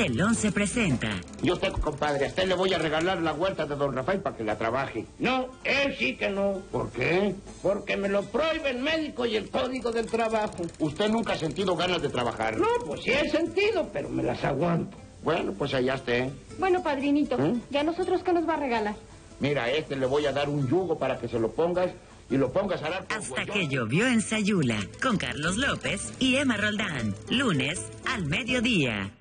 Del 0.06 0.22
11 0.22 0.52
presenta. 0.52 1.20
Yo 1.42 1.56
sé, 1.56 1.72
compadre, 1.72 2.26
a 2.26 2.28
usted 2.28 2.48
le 2.48 2.54
voy 2.54 2.72
a 2.76 2.78
regalar 2.78 3.20
la 3.24 3.34
huerta 3.34 3.66
de 3.66 3.76
don 3.76 3.96
Rafael 3.96 4.20
para 4.20 4.38
que 4.38 4.44
la 4.44 4.56
trabaje. 4.56 5.08
No, 5.18 5.48
él 5.64 5.96
sí 5.98 6.16
que 6.16 6.30
no. 6.30 6.62
¿Por 6.72 6.92
qué? 6.92 7.34
Porque 7.64 7.98
me 7.98 8.08
lo 8.08 8.22
prohíbe 8.22 8.70
el 8.70 8.84
médico 8.84 9.26
y 9.26 9.36
el 9.36 9.50
código 9.50 9.92
del 9.92 10.06
trabajo. 10.06 10.64
¿Usted 10.78 11.10
nunca 11.10 11.34
ha 11.34 11.38
sentido 11.38 11.76
ganas 11.76 12.04
de 12.04 12.10
trabajar? 12.10 12.56
No, 12.60 12.68
pues 12.86 13.02
sí 13.02 13.10
he 13.10 13.28
sentido, 13.32 13.90
pero 13.92 14.08
me 14.10 14.22
las 14.22 14.44
aguanto. 14.44 14.96
Bueno, 15.24 15.54
pues 15.54 15.74
allá 15.74 15.96
esté. 15.96 16.30
Bueno, 16.60 16.84
padrinito, 16.84 17.44
¿Eh? 17.44 17.56
¿y 17.72 17.78
a 17.78 17.84
nosotros 17.84 18.22
qué 18.22 18.32
nos 18.32 18.48
va 18.48 18.54
a 18.54 18.58
regalar? 18.58 18.94
Mira, 19.40 19.64
a 19.64 19.72
este 19.72 19.96
le 19.96 20.06
voy 20.06 20.28
a 20.28 20.32
dar 20.32 20.50
un 20.50 20.68
yugo 20.70 21.00
para 21.00 21.18
que 21.18 21.28
se 21.28 21.40
lo 21.40 21.50
pongas 21.52 21.90
y 22.30 22.38
lo 22.38 22.54
pongas 22.54 22.84
a 22.84 22.92
dar. 22.92 23.08
Hasta 23.10 23.46
que 23.48 23.68
llovió 23.68 24.06
en 24.06 24.22
Sayula, 24.22 24.78
con 25.02 25.18
Carlos 25.18 25.58
López 25.58 26.14
y 26.20 26.36
Emma 26.36 26.58
Roldán. 26.58 27.16
Lunes 27.32 27.82
al 28.06 28.26
mediodía. 28.26 29.15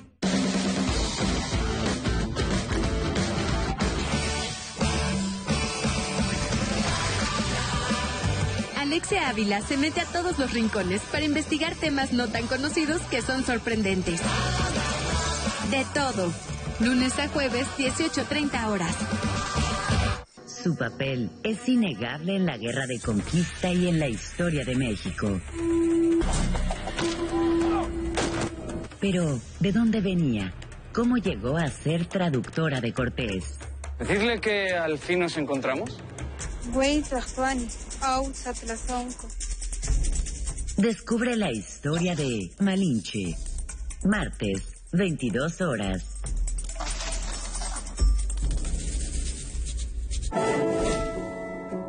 Alexia 8.95 9.29
Ávila 9.29 9.61
se 9.61 9.77
mete 9.77 10.03
a 10.03 10.05
todos 10.05 10.39
los 10.39 10.53
rincones 10.53 11.03
para 11.11 11.25
investigar 11.25 11.75
temas 11.75 12.13
no 12.13 12.29
tan 12.29 12.47
conocidos 12.47 13.03
que 13.03 13.23
son 13.23 13.45
sorprendentes. 13.45 14.21
De 15.69 15.85
todo. 15.93 16.33
Lunes 16.79 17.19
a 17.19 17.27
jueves, 17.27 17.67
18.30 17.77 18.69
horas. 18.69 18.95
Su 20.47 20.77
papel 20.77 21.29
es 21.43 21.69
innegable 21.69 22.37
en 22.37 22.47
la 22.47 22.57
guerra 22.57 22.87
de 22.87 23.01
conquista 23.01 23.69
y 23.73 23.89
en 23.89 23.99
la 23.99 24.07
historia 24.07 24.65
de 24.65 24.77
México. 24.77 25.41
Pero, 29.01 29.41
¿de 29.59 29.73
dónde 29.73 30.03
venía? 30.03 30.55
¿Cómo 30.93 31.17
llegó 31.17 31.57
a 31.57 31.67
ser 31.69 32.07
traductora 32.07 32.81
de 32.81 32.93
Cortés? 32.93 33.59
Decirle 33.99 34.41
que 34.41 34.71
al 34.71 34.99
fin 34.99 35.19
nos 35.19 35.37
encontramos. 35.37 35.99
Descubre 40.77 41.37
la 41.37 41.53
historia 41.53 42.17
de 42.17 42.51
Malinche. 42.59 43.37
Martes, 44.05 44.63
22 44.93 45.61
horas. 45.61 46.03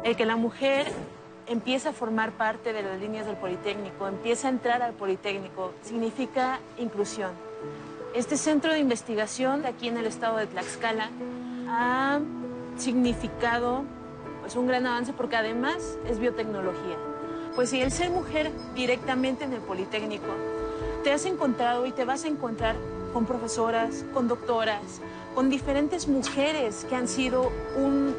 El 0.04 0.16
que 0.16 0.26
la 0.26 0.36
mujer 0.36 0.88
empieza 1.48 1.90
a 1.90 1.94
formar 1.94 2.34
parte 2.34 2.74
de 2.74 2.84
las 2.84 3.00
líneas 3.00 3.26
del 3.26 3.38
Politécnico, 3.38 4.08
empieza 4.08 4.48
a 4.48 4.52
entrar 4.52 4.82
al 4.82 4.94
Politécnico, 4.94 5.74
significa 5.82 6.60
inclusión. 6.78 7.32
Este 8.14 8.38
centro 8.38 8.72
de 8.72 8.80
investigación 8.80 9.66
aquí 9.66 9.88
en 9.88 9.98
el 9.98 10.06
estado 10.06 10.38
de 10.38 10.48
Tlaxcala 10.48 11.10
ha 11.68 12.20
significado 12.78 13.86
pues, 14.46 14.56
un 14.58 14.68
gran 14.68 14.86
avance 14.86 15.12
porque 15.12 15.36
además 15.36 15.98
es 16.08 16.20
biotecnología. 16.20 16.98
Pues 17.56 17.72
si 17.72 17.82
el 17.82 17.92
ser 17.92 18.12
mujer 18.12 18.52
directamente 18.76 19.44
en 19.44 19.54
el 19.54 19.60
Politécnico, 19.60 20.28
te 21.04 21.12
has 21.12 21.26
encontrado 21.26 21.88
y 21.88 21.92
te 21.92 22.06
vas 22.06 22.26
a 22.26 22.28
encontrar 22.28 22.76
con 23.12 23.26
profesoras, 23.26 24.06
con 24.14 24.28
doctoras, 24.28 25.02
con 25.34 25.50
diferentes 25.50 26.08
mujeres 26.08 26.86
que 26.88 26.96
han 26.96 27.08
sido 27.08 27.52
un 27.76 28.16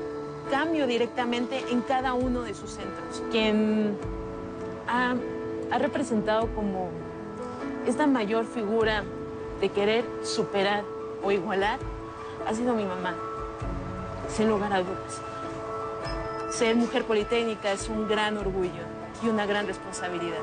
cambio 0.50 0.88
directamente 0.88 1.62
en 1.70 1.80
cada 1.82 2.14
uno 2.14 2.42
de 2.42 2.54
sus 2.54 2.70
centros. 2.70 3.22
Quien 3.30 3.96
ha, 4.88 5.14
ha 5.70 5.78
representado 5.78 6.48
como 6.56 6.88
esta 7.86 8.08
mayor 8.08 8.46
figura 8.46 9.04
de 9.60 9.68
querer 9.68 10.04
superar 10.24 10.82
o 11.22 11.30
igualar 11.30 11.78
ha 12.48 12.52
sido 12.52 12.74
mi 12.74 12.84
mamá, 12.84 13.14
sin 14.28 14.48
lugar 14.48 14.72
a 14.72 14.80
dudas. 14.80 15.20
Ser 16.56 16.74
mujer 16.74 17.04
politécnica 17.04 17.70
es 17.72 17.86
un 17.90 18.08
gran 18.08 18.38
orgullo 18.38 18.82
y 19.22 19.28
una 19.28 19.44
gran 19.44 19.66
responsabilidad. 19.66 20.40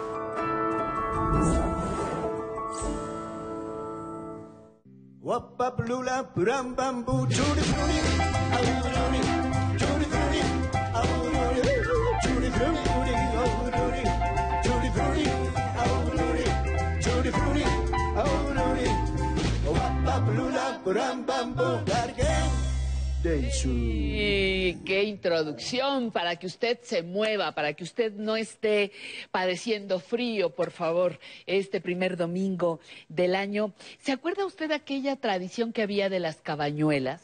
Y 24.18 24.76
qué 24.86 25.04
introducción 25.04 26.12
para 26.12 26.36
que 26.36 26.46
usted 26.46 26.80
se 26.82 27.04
mueva, 27.04 27.54
para 27.54 27.74
que 27.74 27.84
usted 27.84 28.12
no 28.14 28.36
esté 28.36 28.92
padeciendo 29.32 30.00
frío, 30.00 30.50
por 30.50 30.72
favor, 30.72 31.20
este 31.46 31.80
primer 31.80 32.18
domingo 32.18 32.80
del 33.08 33.36
año. 33.36 33.74
¿Se 34.00 34.12
acuerda 34.12 34.46
usted 34.46 34.72
aquella 34.72 35.16
tradición 35.16 35.72
que 35.72 35.82
había 35.84 36.10
de 36.10 36.20
las 36.20 36.38
cabañuelas? 36.42 37.22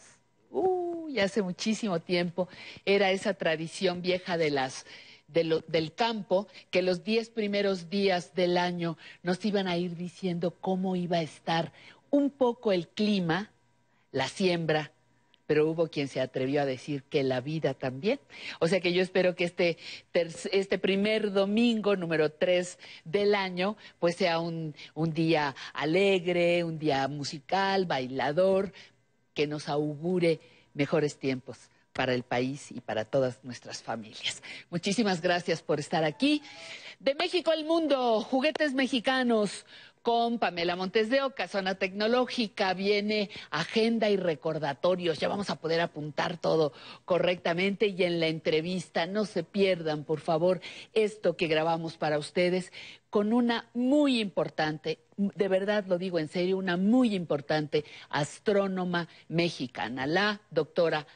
Uy, 0.51 1.19
hace 1.19 1.41
muchísimo 1.41 1.99
tiempo 1.99 2.47
era 2.85 3.11
esa 3.11 3.33
tradición 3.33 4.01
vieja 4.01 4.37
de 4.37 4.51
las 4.51 4.85
de 5.27 5.43
lo- 5.43 5.59
del 5.67 5.93
campo 5.93 6.47
que 6.71 6.81
los 6.81 7.03
diez 7.03 7.29
primeros 7.29 7.89
días 7.91 8.33
del 8.33 8.57
año 8.57 8.97
nos 9.21 9.45
iban 9.45 9.67
a 9.67 9.77
ir 9.77 9.95
diciendo 9.95 10.55
cómo 10.59 10.95
iba 10.95 11.17
a 11.17 11.21
estar 11.21 11.71
un 12.09 12.31
poco 12.31 12.71
el 12.71 12.87
clima, 12.87 13.51
la 14.11 14.27
siembra, 14.27 14.91
pero 15.49 15.67
hubo 15.67 15.87
quien 15.87 16.07
se 16.07 16.21
atrevió 16.21 16.61
a 16.61 16.65
decir 16.65 17.01
que 17.01 17.23
la 17.23 17.41
vida 17.41 17.73
también. 17.73 18.19
O 18.59 18.67
sea 18.67 18.81
que 18.81 18.93
yo 18.93 19.01
espero 19.01 19.33
que 19.33 19.45
este, 19.45 19.79
este 20.13 20.77
primer 20.77 21.31
domingo, 21.31 21.95
número 21.95 22.31
3 22.31 22.77
del 23.03 23.33
año, 23.33 23.75
pues 23.97 24.15
sea 24.15 24.37
un, 24.37 24.75
un 24.93 25.11
día 25.11 25.55
alegre, 25.73 26.63
un 26.63 26.77
día 26.77 27.07
musical, 27.07 27.87
bailador, 27.87 28.73
que 29.33 29.47
nos 29.47 29.69
augure 29.69 30.39
mejores 30.75 31.17
tiempos 31.17 31.57
para 31.93 32.13
el 32.13 32.21
país 32.21 32.71
y 32.71 32.79
para 32.81 33.03
todas 33.03 33.43
nuestras 33.43 33.81
familias. 33.81 34.43
Muchísimas 34.69 35.19
gracias 35.19 35.63
por 35.63 35.79
estar 35.79 36.03
aquí. 36.03 36.43
De 36.99 37.15
México 37.15 37.49
al 37.49 37.65
mundo, 37.65 38.21
juguetes 38.21 38.73
mexicanos 38.73 39.65
con 40.01 40.39
Pamela 40.39 40.75
Montes 40.75 41.09
de 41.09 41.21
Oca, 41.21 41.47
zona 41.47 41.75
tecnológica, 41.75 42.73
viene 42.73 43.29
agenda 43.51 44.09
y 44.09 44.17
recordatorios. 44.17 45.19
Ya 45.19 45.27
vamos 45.27 45.49
a 45.49 45.55
poder 45.55 45.81
apuntar 45.81 46.37
todo 46.37 46.73
correctamente 47.05 47.87
y 47.87 48.03
en 48.03 48.19
la 48.19 48.27
entrevista 48.27 49.05
no 49.05 49.25
se 49.25 49.43
pierdan, 49.43 50.03
por 50.03 50.19
favor, 50.19 50.61
esto 50.93 51.35
que 51.35 51.47
grabamos 51.47 51.97
para 51.97 52.17
ustedes 52.17 52.71
con 53.09 53.33
una 53.33 53.69
muy 53.73 54.19
importante, 54.19 54.99
de 55.17 55.47
verdad 55.47 55.85
lo 55.87 55.97
digo 55.97 56.19
en 56.19 56.27
serio, 56.27 56.57
una 56.57 56.77
muy 56.77 57.15
importante 57.15 57.83
astrónoma 58.09 59.07
mexicana, 59.27 60.05
la 60.05 60.41
doctora 60.51 61.07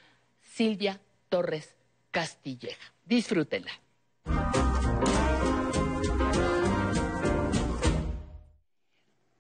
Silvia 0.42 1.00
Torres 1.30 1.76
Castilleja. 2.12 2.94
Disfrútenla. 3.06 3.72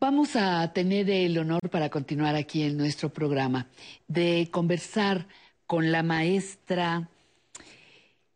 Vamos 0.04 0.36
a 0.36 0.74
tener 0.74 1.10
el 1.10 1.38
honor 1.38 1.70
para 1.70 1.89
continuar 1.89 2.36
aquí 2.36 2.64
en 2.64 2.76
nuestro 2.76 3.08
programa 3.08 3.68
de 4.10 4.49
conversar 4.51 5.28
con 5.66 5.93
la 5.93 6.04
maestra 6.04 7.08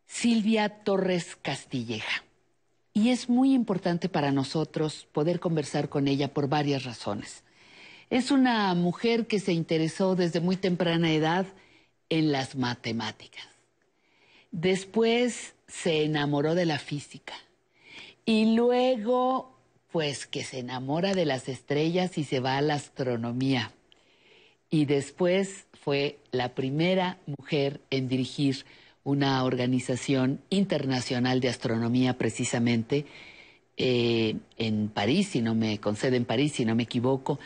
Silvia 0.06 0.70
Torres 0.82 1.36
Castilleja. 1.36 2.24
Y 2.94 3.10
es 3.10 3.28
muy 3.28 3.52
importante 3.52 4.08
para 4.08 4.32
nosotros 4.32 5.06
poder 5.12 5.40
conversar 5.40 5.90
con 5.90 6.08
ella 6.08 6.32
por 6.32 6.48
varias 6.48 6.84
razones. 6.84 7.44
Es 8.08 8.30
una 8.30 8.72
mujer 8.72 9.26
que 9.26 9.38
se 9.38 9.52
interesó 9.52 10.16
desde 10.16 10.40
muy 10.40 10.56
temprana 10.56 11.12
edad 11.12 11.44
en 12.08 12.32
las 12.32 12.56
matemáticas. 12.56 13.46
Después 14.52 15.54
se 15.66 16.04
enamoró 16.04 16.54
de 16.54 16.64
la 16.64 16.78
física. 16.78 17.34
Y 18.24 18.54
luego, 18.54 19.57
pues 19.90 20.26
que 20.26 20.44
se 20.44 20.58
enamora 20.58 21.14
de 21.14 21.24
las 21.24 21.48
estrellas 21.48 22.18
y 22.18 22.24
se 22.24 22.40
va 22.40 22.56
a 22.56 22.62
la 22.62 22.74
astronomía. 22.74 23.72
Y 24.70 24.84
después 24.84 25.66
fue 25.72 26.18
la 26.30 26.54
primera 26.54 27.18
mujer 27.26 27.80
en 27.90 28.08
dirigir 28.08 28.64
una 29.04 29.42
organización 29.44 30.40
internacional 30.50 31.40
de 31.40 31.48
astronomía 31.48 32.18
precisamente 32.18 33.06
eh, 33.78 34.36
en 34.58 34.88
París, 34.88 35.28
si 35.28 35.40
no 35.40 35.54
me 35.54 35.78
concede 35.78 36.16
en 36.16 36.26
París, 36.26 36.52
si 36.52 36.64
no 36.64 36.74
me 36.74 36.82
equivoco, 36.82 37.38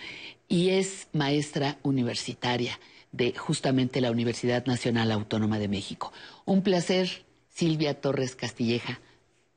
y 0.49 0.71
es 0.71 1.07
maestra 1.13 1.79
universitaria 1.83 2.81
de 3.13 3.35
justamente 3.35 4.01
la 4.01 4.11
Universidad 4.11 4.67
Nacional 4.67 5.13
Autónoma 5.13 5.59
de 5.59 5.69
México. 5.69 6.13
Un 6.47 6.63
placer, 6.63 7.25
Silvia 7.49 8.01
Torres 8.01 8.35
Castilleja, 8.35 9.01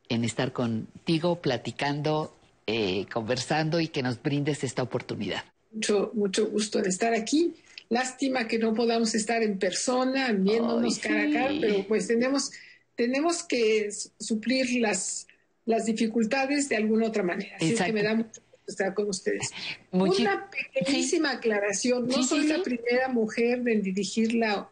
en 0.09 0.23
estar 0.23 0.51
contigo, 0.51 1.41
platicando, 1.41 2.36
eh, 2.68 3.05
conversando 3.11 3.80
y 3.80 3.88
que 3.88 4.01
nos 4.03 4.22
brindes 4.22 4.63
esta 4.63 4.82
oportunidad. 4.84 5.43
Mucho, 5.72 6.11
mucho 6.13 6.47
gusto 6.49 6.82
de 6.82 6.89
estar 6.89 7.13
aquí. 7.13 7.53
Lástima 7.89 8.47
que 8.47 8.57
no 8.57 8.74
podamos 8.74 9.13
estar 9.13 9.43
en 9.43 9.59
persona, 9.59 10.32
viéndonos 10.32 10.95
Ay, 10.95 11.01
cara 11.01 11.24
a 11.24 11.32
cara, 11.34 11.53
pero 11.61 11.88
pues 11.88 12.07
tenemos, 12.07 12.51
tenemos 12.95 13.43
que 13.43 13.89
suplir 14.20 14.80
las, 14.82 15.28
las 15.66 15.86
dificultades 15.86 16.68
de 16.70 16.78
alguna 16.78 17.07
otra 17.07 17.22
manera. 17.24 17.55
Así 17.57 17.74
es 17.74 17.82
que 17.82 17.93
me 17.93 18.01
da 18.01 18.16
mucho 18.16 18.30
gusto 18.41 18.41
estar 18.68 18.93
con 18.95 19.09
ustedes. 19.09 19.51
Muchi- 19.91 20.22
Una 20.24 20.49
pequeñísima 20.49 21.32
aclaración. 21.34 22.07
No 22.07 22.13
Sí, 22.13 22.24
soy 22.24 22.47
la 22.47 22.63
primera 22.63 23.07
mujer 23.09 23.61
en 23.68 23.84
dirigir 23.84 24.34
la 24.34 24.68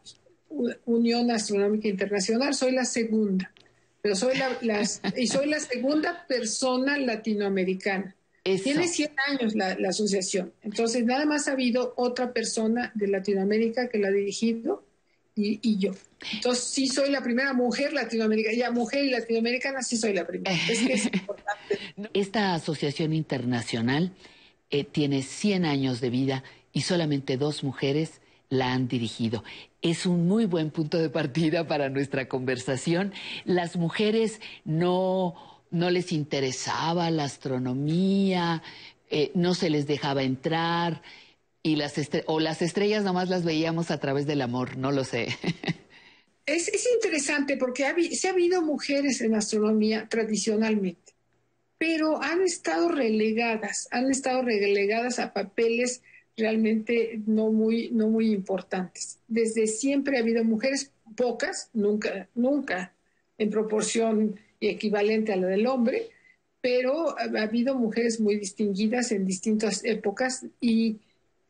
Unión 0.86 1.30
Astronómica 1.32 1.88
Internacional, 1.88 2.54
soy 2.56 2.72
la 2.72 2.86
segunda. 2.86 3.52
Pero 4.04 4.16
soy 4.18 4.38
la, 4.38 4.56
las- 4.62 5.02
y 5.18 5.28
soy 5.28 5.48
la 5.50 5.60
segunda 5.60 6.28
persona 6.28 6.98
latinoamericana. 6.98 8.16
Eso. 8.44 8.66
Tiene 8.66 8.90
100 8.90 9.12
años 9.28 9.56
la, 9.56 9.80
la 9.80 9.90
asociación. 9.90 10.52
Entonces, 10.62 11.06
nada 11.06 11.26
más 11.26 11.48
ha 11.48 11.54
habido 11.54 11.94
otra 11.96 12.34
persona 12.34 12.92
de 12.94 13.08
Latinoamérica 13.08 13.88
que 13.88 13.98
la 14.00 14.10
ha 14.10 14.12
dirigido 14.12 14.86
y, 15.36 15.60
y 15.62 15.78
yo. 15.80 15.92
Entonces, 16.34 16.66
sí 16.66 16.88
soy 16.88 17.10
la 17.10 17.24
primera 17.24 17.54
mujer 17.54 17.94
latinoamericana. 17.94 18.58
Ya, 18.58 18.72
mujer 18.72 19.06
y 19.06 19.10
latinoamericana, 19.12 19.82
sí 19.82 19.96
soy 19.96 20.12
la 20.14 20.28
primera. 20.28 20.54
Es 20.70 20.80
que 20.82 20.94
es 20.94 21.06
importante. 21.06 21.80
Esta 22.14 22.54
asociación 22.54 23.14
internacional 23.14 24.12
eh, 24.70 24.84
tiene 24.84 25.22
100 25.24 25.64
años 25.64 26.02
de 26.02 26.10
vida 26.10 26.44
y 26.74 26.82
solamente 26.82 27.38
dos 27.38 27.64
mujeres 27.64 28.20
la 28.54 28.74
han 28.74 28.88
dirigido. 28.88 29.44
Es 29.82 30.06
un 30.06 30.28
muy 30.28 30.46
buen 30.46 30.72
punto 30.72 30.98
de 30.98 31.10
partida 31.10 31.68
para 31.68 31.90
nuestra 31.90 32.30
conversación. 32.30 33.14
Las 33.44 33.76
mujeres 33.76 34.40
no, 34.64 35.36
no 35.72 35.90
les 35.90 36.12
interesaba 36.12 37.12
la 37.12 37.26
astronomía, 37.26 38.64
eh, 39.10 39.32
no 39.34 39.56
se 39.56 39.70
les 39.70 39.88
dejaba 39.88 40.24
entrar 40.24 41.02
y 41.62 41.76
las 41.78 41.94
o 42.28 42.40
las 42.40 42.62
estrellas 42.62 43.04
nomás 43.04 43.30
las 43.30 43.44
veíamos 43.44 43.90
a 43.90 44.00
través 44.00 44.28
del 44.28 44.42
amor, 44.42 44.78
no 44.78 44.92
lo 44.92 45.04
sé. 45.04 45.28
Es, 46.46 46.68
es 46.68 46.86
interesante 46.94 47.56
porque 47.56 47.86
se 48.18 48.28
ha 48.28 48.32
habido 48.32 48.62
mujeres 48.62 49.22
en 49.22 49.34
astronomía 49.34 50.10
tradicionalmente, 50.10 51.14
pero 51.78 52.22
han 52.22 52.42
estado 52.42 52.90
relegadas, 52.90 53.88
han 53.92 54.12
estado 54.12 54.42
relegadas 54.42 55.20
a 55.20 55.32
papeles 55.32 56.02
realmente 56.36 57.22
no 57.26 57.52
muy, 57.52 57.90
no 57.92 58.10
muy 58.10 58.32
importantes. 58.32 59.20
Desde 59.28 59.68
siempre 59.68 60.18
ha 60.18 60.22
habido 60.22 60.44
mujeres, 60.44 60.92
pocas, 61.16 61.70
nunca, 61.74 62.30
nunca 62.34 62.94
en 63.38 63.50
proporción 63.50 64.40
equivalente 64.60 65.34
a 65.34 65.38
la 65.38 65.48
del 65.48 65.68
hombre, 65.68 66.10
pero 66.62 67.18
ha, 67.18 67.40
ha 67.40 67.44
habido 67.44 67.76
mujeres 67.76 68.20
muy 68.20 68.38
distinguidas 68.38 69.12
en 69.12 69.26
distintas 69.26 69.84
épocas 69.84 70.46
y, 70.62 71.00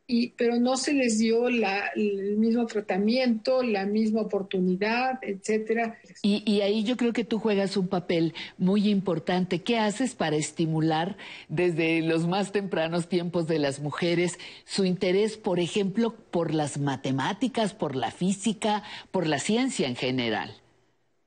y 0.05 0.29
pero 0.31 0.59
no 0.59 0.75
se 0.77 0.93
les 0.93 1.17
dio 1.17 1.49
la- 1.49 1.87
el 1.95 2.37
mismo 2.37 2.65
tratamiento, 2.65 3.63
la 3.63 3.85
misma 3.85 4.21
oportunidad, 4.21 5.19
etcétera. 5.21 5.97
Y, 6.21 6.43
y 6.51 6.61
ahí 6.61 6.83
yo 6.83 6.97
creo 6.97 7.13
que 7.13 7.23
tú 7.23 7.39
juegas 7.39 7.77
un 7.77 7.87
papel 7.87 8.33
muy 8.57 8.89
importante. 8.89 9.61
¿Qué 9.63 9.79
haces 9.79 10.13
para 10.15 10.35
estimular 10.35 11.17
desde 11.47 12.01
los 12.01 12.27
más 12.27 12.51
tempranos 12.51 13.07
tiempos 13.07 13.47
de 13.47 13.59
las 13.59 13.79
mujeres 13.79 14.39
su 14.65 14.85
interés, 14.85 15.37
por 15.37 15.59
ejemplo, 15.59 16.15
por 16.31 16.53
las 16.53 16.77
matemáticas, 16.77 17.73
por 17.73 17.95
la 17.95 18.11
física, 18.11 18.83
por 19.11 19.25
la 19.27 19.39
ciencia 19.39 19.87
en 19.87 19.95
general? 19.95 20.51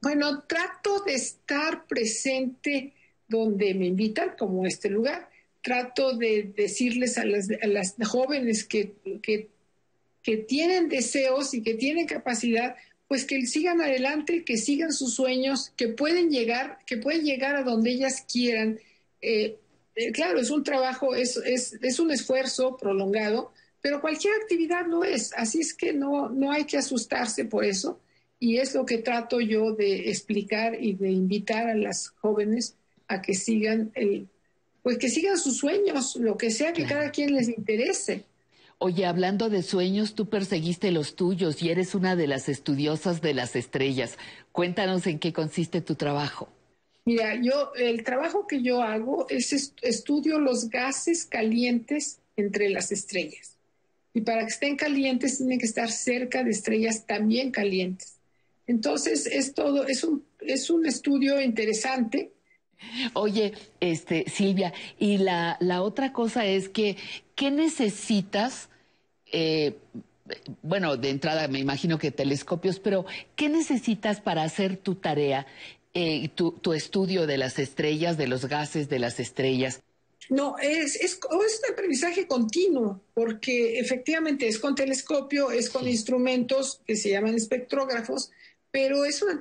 Bueno, 0.02 0.42
trato 0.46 1.00
de 1.04 1.14
estar 1.14 1.86
presente 1.86 2.92
donde 3.28 3.74
me 3.74 3.86
invitan, 3.86 4.34
como 4.38 4.66
este 4.66 4.88
lugar. 4.90 5.30
Trato 5.66 6.16
de 6.16 6.52
decirles 6.56 7.18
a 7.18 7.24
las, 7.24 7.96
jóvenes 8.06 8.62
que, 8.62 8.92
que, 9.20 10.36
tienen 10.46 10.88
deseos 10.88 11.54
y 11.54 11.62
que 11.64 11.74
tienen 11.74 12.06
capacidad, 12.06 12.76
pues 13.08 13.24
que 13.24 13.44
sigan 13.46 13.80
adelante, 13.80 14.44
que 14.44 14.58
sigan 14.58 14.92
sus 14.92 15.14
sueños, 15.14 15.72
que 15.76 15.88
pueden 15.88 16.30
llegar, 16.30 16.78
que 16.86 16.98
pueden 16.98 17.24
llegar 17.24 17.56
a 17.56 17.64
donde 17.64 17.90
ellas 17.90 18.24
quieran. 18.32 18.78
Eh, 19.20 19.56
eh, 19.96 20.12
claro, 20.12 20.38
es 20.38 20.50
un 20.50 20.62
trabajo, 20.62 21.16
es, 21.16 21.36
es, 21.36 21.76
es 21.82 21.98
un 21.98 22.12
esfuerzo 22.12 22.76
prolongado, 22.76 23.52
pero 23.80 24.00
cualquier 24.00 24.34
actividad 24.34 24.86
lo 24.86 25.02
es. 25.02 25.32
Así 25.36 25.58
es 25.58 25.74
que 25.74 25.92
no, 25.92 26.28
no 26.28 26.52
hay 26.52 26.62
que 26.66 26.78
asustarse 26.78 27.44
por 27.44 27.64
eso. 27.64 27.98
Y 28.38 28.58
es 28.58 28.72
lo 28.72 28.86
que 28.86 28.98
trato 28.98 29.40
yo 29.40 29.72
de 29.72 30.10
explicar 30.10 30.80
y 30.80 30.92
de 30.92 31.10
invitar 31.10 31.68
a 31.68 31.74
las 31.74 32.10
jóvenes 32.10 32.76
a 33.08 33.20
que 33.20 33.34
sigan 33.34 33.90
el, 33.96 34.28
pues 34.86 34.98
que 34.98 35.08
sigan 35.08 35.36
sus 35.36 35.56
sueños, 35.56 36.14
lo 36.14 36.38
que 36.38 36.48
sea 36.52 36.72
que 36.72 36.84
cada 36.84 37.10
quien 37.10 37.34
les 37.34 37.48
interese. 37.48 38.22
Oye, 38.78 39.04
hablando 39.04 39.50
de 39.50 39.64
sueños, 39.64 40.14
tú 40.14 40.28
perseguiste 40.28 40.92
los 40.92 41.16
tuyos 41.16 41.60
y 41.60 41.70
eres 41.70 41.96
una 41.96 42.14
de 42.14 42.28
las 42.28 42.48
estudiosas 42.48 43.20
de 43.20 43.34
las 43.34 43.56
estrellas. 43.56 44.16
Cuéntanos 44.52 45.08
en 45.08 45.18
qué 45.18 45.32
consiste 45.32 45.80
tu 45.80 45.96
trabajo. 45.96 46.48
Mira, 47.04 47.34
yo 47.34 47.72
el 47.74 48.04
trabajo 48.04 48.46
que 48.46 48.62
yo 48.62 48.80
hago 48.80 49.26
es 49.28 49.52
est- 49.52 49.76
estudio 49.82 50.38
los 50.38 50.70
gases 50.70 51.26
calientes 51.26 52.20
entre 52.36 52.70
las 52.70 52.92
estrellas. 52.92 53.56
Y 54.14 54.20
para 54.20 54.42
que 54.42 54.52
estén 54.52 54.76
calientes 54.76 55.38
tienen 55.38 55.58
que 55.58 55.66
estar 55.66 55.90
cerca 55.90 56.44
de 56.44 56.52
estrellas 56.52 57.06
también 57.08 57.50
calientes. 57.50 58.12
Entonces 58.68 59.26
es 59.26 59.52
todo, 59.52 59.84
es 59.88 60.04
un 60.04 60.22
es 60.42 60.70
un 60.70 60.86
estudio 60.86 61.40
interesante. 61.40 62.30
Oye, 63.14 63.52
este, 63.80 64.28
Silvia, 64.28 64.72
y 64.98 65.18
la, 65.18 65.56
la 65.60 65.82
otra 65.82 66.12
cosa 66.12 66.46
es 66.46 66.68
que, 66.68 66.96
¿qué 67.34 67.50
necesitas? 67.50 68.68
Eh, 69.32 69.76
bueno, 70.62 70.96
de 70.96 71.10
entrada 71.10 71.48
me 71.48 71.58
imagino 71.58 71.98
que 71.98 72.10
telescopios, 72.10 72.78
pero 72.80 73.06
¿qué 73.34 73.48
necesitas 73.48 74.20
para 74.20 74.42
hacer 74.42 74.76
tu 74.76 74.96
tarea, 74.96 75.46
eh, 75.94 76.28
tu, 76.34 76.52
tu, 76.52 76.72
estudio 76.72 77.26
de 77.26 77.38
las 77.38 77.58
estrellas, 77.58 78.16
de 78.16 78.26
los 78.26 78.46
gases 78.46 78.88
de 78.88 78.98
las 78.98 79.20
estrellas? 79.20 79.82
No, 80.28 80.58
es, 80.58 80.96
es, 80.96 81.12
es 81.12 81.20
un 81.22 81.72
aprendizaje 81.72 82.26
continuo, 82.26 83.00
porque 83.14 83.78
efectivamente 83.78 84.48
es 84.48 84.58
con 84.58 84.74
telescopio, 84.74 85.52
es 85.52 85.70
con 85.70 85.86
instrumentos 85.86 86.80
que 86.84 86.96
se 86.96 87.10
llaman 87.10 87.34
espectrógrafos, 87.34 88.32
pero 88.72 89.04
es 89.04 89.22
un 89.22 89.38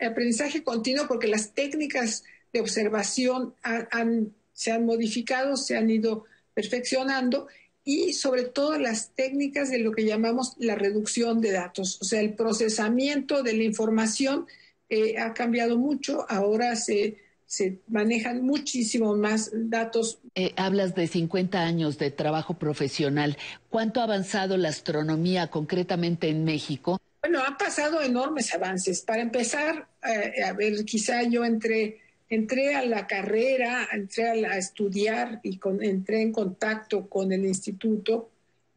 aprendizaje 0.00 0.64
continuo 0.64 1.06
porque 1.06 1.28
las 1.28 1.54
técnicas 1.54 2.24
de 2.52 2.60
observación 2.60 3.54
han, 3.62 4.34
se 4.52 4.72
han 4.72 4.86
modificado, 4.86 5.56
se 5.56 5.76
han 5.76 5.90
ido 5.90 6.24
perfeccionando 6.54 7.48
y 7.84 8.14
sobre 8.14 8.44
todo 8.44 8.78
las 8.78 9.10
técnicas 9.14 9.70
de 9.70 9.78
lo 9.78 9.92
que 9.92 10.04
llamamos 10.04 10.54
la 10.58 10.74
reducción 10.74 11.40
de 11.40 11.52
datos, 11.52 11.98
o 12.00 12.04
sea, 12.04 12.20
el 12.20 12.34
procesamiento 12.34 13.42
de 13.42 13.52
la 13.52 13.62
información 13.62 14.46
eh, 14.88 15.18
ha 15.18 15.34
cambiado 15.34 15.76
mucho, 15.76 16.26
ahora 16.28 16.74
se, 16.76 17.18
se 17.46 17.78
manejan 17.88 18.42
muchísimo 18.42 19.16
más 19.16 19.50
datos. 19.52 20.18
Eh, 20.34 20.52
hablas 20.56 20.94
de 20.94 21.06
50 21.06 21.60
años 21.60 21.98
de 21.98 22.10
trabajo 22.10 22.54
profesional. 22.54 23.36
¿Cuánto 23.70 24.00
ha 24.00 24.04
avanzado 24.04 24.56
la 24.56 24.68
astronomía 24.68 25.48
concretamente 25.48 26.28
en 26.28 26.44
México? 26.44 27.00
Bueno, 27.20 27.40
ha 27.46 27.56
pasado 27.56 28.02
enormes 28.02 28.52
avances. 28.54 29.00
Para 29.00 29.22
empezar, 29.22 29.88
eh, 30.04 30.42
a 30.44 30.52
ver, 30.52 30.84
quizá 30.84 31.22
yo 31.22 31.44
entré 31.44 32.00
entré 32.28 32.74
a 32.74 32.84
la 32.84 33.06
carrera, 33.06 33.88
entré 33.92 34.46
a, 34.46 34.58
estudiar 34.58 35.40
y 35.42 35.60
entré 35.80 36.22
en 36.22 36.32
contacto 36.32 37.08
con 37.08 37.32
el 37.32 37.44
instituto 37.44 38.30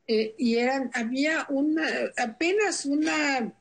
eh, 0.08 0.36
y 0.38 0.58
eran, 0.58 0.92
había 0.94 1.46
una, 1.50 1.88
apenas 2.18 2.86
una, 2.86 3.54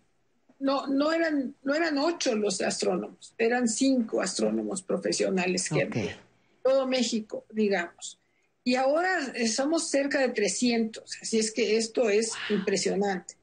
no, 0.60 0.86
no, 0.86 1.12
eran, 1.12 1.55
no 1.62 1.74
eran 1.74 1.98
ocho 1.98 2.35
los 2.35 2.60
astrónomos, 2.60 3.35
eran 3.39 3.69
cinco 3.69 4.20
astrónomos 4.20 4.82
profesionales 4.82 5.69
que 5.69 5.82
había, 5.82 6.19
todo 6.62 6.86
México, 6.86 7.44
digamos. 7.51 8.19
Y 8.65 8.74
ahora 8.74 9.32
somos 9.47 9.89
cerca 9.89 10.20
de 10.20 10.28
300, 10.28 11.19
así 11.23 11.39
es 11.39 11.51
que 11.51 11.78
esto 11.78 12.10
es 12.10 12.32
impresionante 12.51 13.38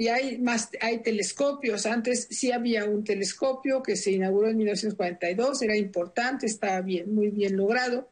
y 0.00 0.08
hay 0.08 0.38
más, 0.38 0.70
hay 0.80 1.02
telescopios. 1.02 1.84
Antes 1.84 2.26
sí 2.30 2.52
había 2.52 2.86
un 2.86 3.04
telescopio 3.04 3.82
que 3.82 3.96
se 3.96 4.12
inauguró 4.12 4.48
en 4.48 4.56
1942, 4.56 5.60
era 5.60 5.76
importante, 5.76 6.46
estaba 6.46 6.80
bien, 6.80 7.14
muy 7.14 7.28
bien 7.28 7.54
logrado, 7.54 8.08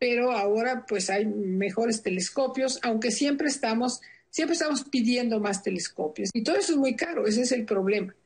pero 0.00 0.32
ahora 0.32 0.84
pues 0.84 1.10
hay 1.10 1.26
mejores 1.26 2.02
telescopios, 2.02 2.80
aunque 2.82 3.12
siempre 3.12 3.46
estamos, 3.46 4.00
siempre 4.30 4.54
estamos 4.54 4.82
pidiendo 4.82 5.38
más 5.38 5.62
telescopios. 5.62 6.30
Y 6.34 6.42
todo 6.42 6.56
eso 6.56 6.72
es 6.72 6.78
muy 6.78 6.96
caro, 6.96 7.24
ese 7.24 7.42
es 7.42 7.52
el 7.52 7.64
problema. 7.64 8.16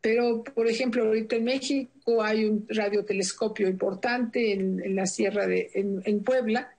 Pero, 0.00 0.44
por 0.44 0.68
ejemplo, 0.68 1.04
ahorita 1.04 1.34
en 1.34 1.44
México 1.44 2.22
hay 2.22 2.44
un 2.44 2.66
radiotelescopio 2.68 3.66
importante 3.66 4.52
en, 4.52 4.94
la 4.94 5.06
sierra 5.06 5.48
de 5.48 5.72
en, 5.74 6.02
en 6.04 6.22
Puebla. 6.22 6.72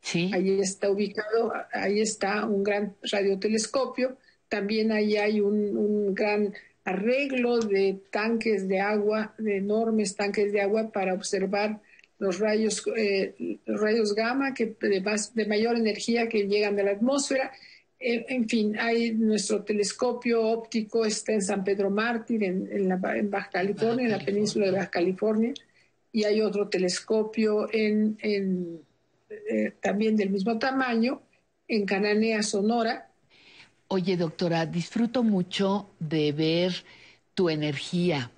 Sí. 0.00 0.30
Ahí 0.32 0.60
está 0.60 0.90
ubicado, 0.90 1.52
ahí 1.72 2.00
está 2.00 2.46
un 2.46 2.62
gran 2.62 2.94
radiotelescopio 3.02 4.16
también 4.54 4.92
ahí 4.92 5.16
hay 5.16 5.40
un, 5.40 6.14
gran 6.14 6.54
arreglo 6.84 7.58
de 7.58 7.98
tanques 8.12 8.68
de 8.68 8.78
agua, 8.78 9.34
de 9.36 9.56
enormes 9.56 10.14
tanques 10.14 10.52
de 10.52 10.60
agua 10.60 10.92
para 10.92 11.12
observar 11.12 11.80
los 12.20 12.38
rayos, 12.38 12.84
eh, 12.96 13.58
los 13.66 13.80
rayos 13.80 14.14
gamma 14.14 14.54
que 14.54 14.66
de, 14.80 15.02
de, 15.34 15.46
mayor 15.46 15.74
energía 15.74 16.28
que 16.28 16.46
llegan 16.46 16.76
de 16.76 16.84
la 16.84 16.92
atmósfera. 16.92 17.50
Eh, 17.98 18.26
en 18.28 18.48
fin, 18.48 18.78
hay 18.78 19.10
nuestro 19.10 19.64
telescopio 19.64 20.40
óptico, 20.40 21.04
está 21.04 21.32
en 21.32 21.42
San 21.42 21.64
Pedro 21.64 21.90
Mártir, 21.90 22.44
en, 22.44 22.88
la, 22.88 23.00
en 23.16 23.30
Baja 23.30 23.50
California, 23.50 24.04
en 24.04 24.12
la 24.12 24.24
península 24.24 24.66
de 24.66 24.72
Baja 24.72 24.90
California, 24.90 25.52
y 26.12 26.22
hay 26.22 26.40
otro 26.42 26.68
telescopio 26.68 27.66
en, 27.72 28.16
eh, 28.22 29.72
también 29.80 30.14
del 30.14 30.30
mismo 30.30 30.60
tamaño, 30.60 31.22
en 31.66 31.86
Cananea, 31.86 32.44
Sonora, 32.44 33.10
Oye, 33.94 34.16
doctora, 34.16 34.66
disfruto 34.66 35.22
mucho 35.22 35.88
de 36.00 36.32
ver 36.32 36.74
tu 37.34 37.48
energía, 37.48 38.32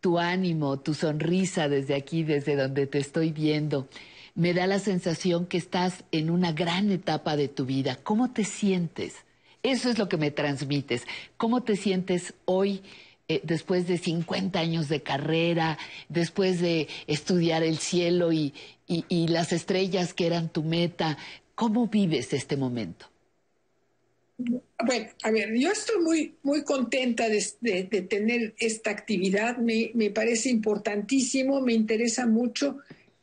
tu 0.00 0.18
ánimo, 0.18 0.80
tu 0.80 0.94
sonrisa 0.94 1.68
desde 1.68 1.94
aquí, 1.94 2.24
desde 2.24 2.56
donde 2.56 2.88
te 2.88 2.98
estoy 2.98 3.30
viendo. 3.30 3.88
Me 4.34 4.52
da 4.52 4.66
la 4.66 4.80
sensación 4.80 5.46
que 5.46 5.58
estás 5.58 6.02
en 6.10 6.28
una 6.28 6.50
gran 6.50 6.90
etapa 6.90 7.36
de 7.36 7.46
tu 7.46 7.66
vida. 7.66 8.00
¿Cómo 8.02 8.32
te 8.32 8.42
sientes? 8.42 9.14
Eso 9.62 9.90
es 9.90 9.96
lo 9.96 10.08
que 10.08 10.16
me 10.16 10.32
transmites. 10.32 11.06
¿Cómo 11.36 11.62
te 11.62 11.76
sientes 11.76 12.34
hoy? 12.44 12.82
Eh, 13.28 13.42
después 13.44 13.86
de 13.86 13.96
50 13.96 14.58
años 14.58 14.88
de 14.88 15.04
carrera, 15.04 15.78
después 16.08 16.60
de 16.60 16.88
estudiar 17.06 17.62
el 17.62 17.78
cielo 17.78 18.32
y, 18.32 18.54
y 18.88 19.28
las 19.28 19.52
estrellas 19.52 20.14
que 20.14 20.26
eran 20.26 20.48
tu 20.48 20.64
meta, 20.64 21.16
¿cómo 21.54 21.86
vives 21.86 22.32
este 22.32 22.56
momento? 22.56 23.09
Bueno, 24.84 25.08
a 25.22 25.30
ver, 25.30 25.54
yo 25.56 25.70
estoy 25.70 26.02
muy, 26.02 26.34
muy 26.42 26.64
contenta 26.64 27.28
de, 27.28 28.06
tener 28.08 28.54
esta 28.58 28.90
actividad, 28.90 29.58
me, 29.58 30.10
parece 30.10 30.48
importantísimo, 30.48 31.60
me 31.60 31.74
interesa 31.74 32.26
mucho. 32.26 32.78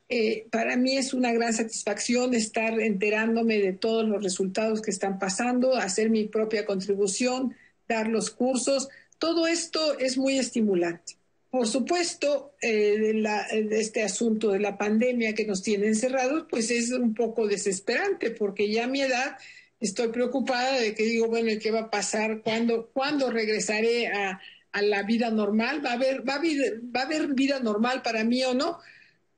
Eh, 0.10 0.48
para 0.52 0.77
mí 0.77 0.98
es 0.98 1.14
una 1.14 1.34
gran 1.34 1.53
satisfacción 1.53 2.34
estar 2.34 2.80
enterándome 2.80 3.60
de 3.60 3.73
todos 3.73 4.07
los 4.07 4.23
resultados 4.23 4.81
que 4.81 4.91
están 4.91 5.19
pasando, 5.19 5.76
hacer 5.76 6.10
mi 6.10 6.26
propia 6.26 6.65
contribución, 6.65 7.56
dar 7.88 8.07
los 8.07 8.30
cursos. 8.30 8.89
Todo 9.18 9.48
esto 9.48 9.98
es 9.99 10.18
muy 10.18 10.38
estimulante. 10.38 11.18
Por 11.49 11.68
supuesto, 11.68 12.53
eh, 12.61 12.98
de 12.98 13.80
este 13.80 14.03
asunto 14.03 14.52
de 14.52 14.60
la 14.60 14.77
pandemia 14.77 15.34
que 15.34 15.45
nos 15.45 15.64
tiene 15.64 15.88
encerrados, 15.88 16.45
pues 16.49 16.69
es 16.72 16.91
un 16.91 17.14
poco 17.14 17.48
desesperante, 17.48 18.31
porque 18.31 18.69
ya 18.69 18.84
a 18.84 18.88
mi 18.88 19.02
edad 19.02 19.38
estoy 19.80 20.10
preocupada 20.10 20.80
de 20.80 20.95
que 20.95 21.04
digo, 21.04 21.28
bueno, 21.28 21.52
¿qué 21.62 21.72
va 21.72 21.82
a 21.82 21.91
pasar? 21.91 22.41
¿Cuándo, 22.41 22.90
¿cuándo 22.94 23.30
regresaré 23.30 24.08
a, 24.08 24.41
a, 24.72 24.82
la 24.82 25.04
vida 25.04 25.30
normal? 25.30 25.84
¿Va 25.86 25.91
a, 25.91 25.94
haber, 25.94 26.28
va, 26.28 26.34
a 26.34 26.38
haber, 26.38 26.82
¿Va 26.95 27.02
a 27.02 27.06
haber 27.06 27.34
vida 27.34 27.60
normal 27.60 28.02
para 28.02 28.24
mí 28.24 28.44
o 28.44 28.54
no? 28.54 28.80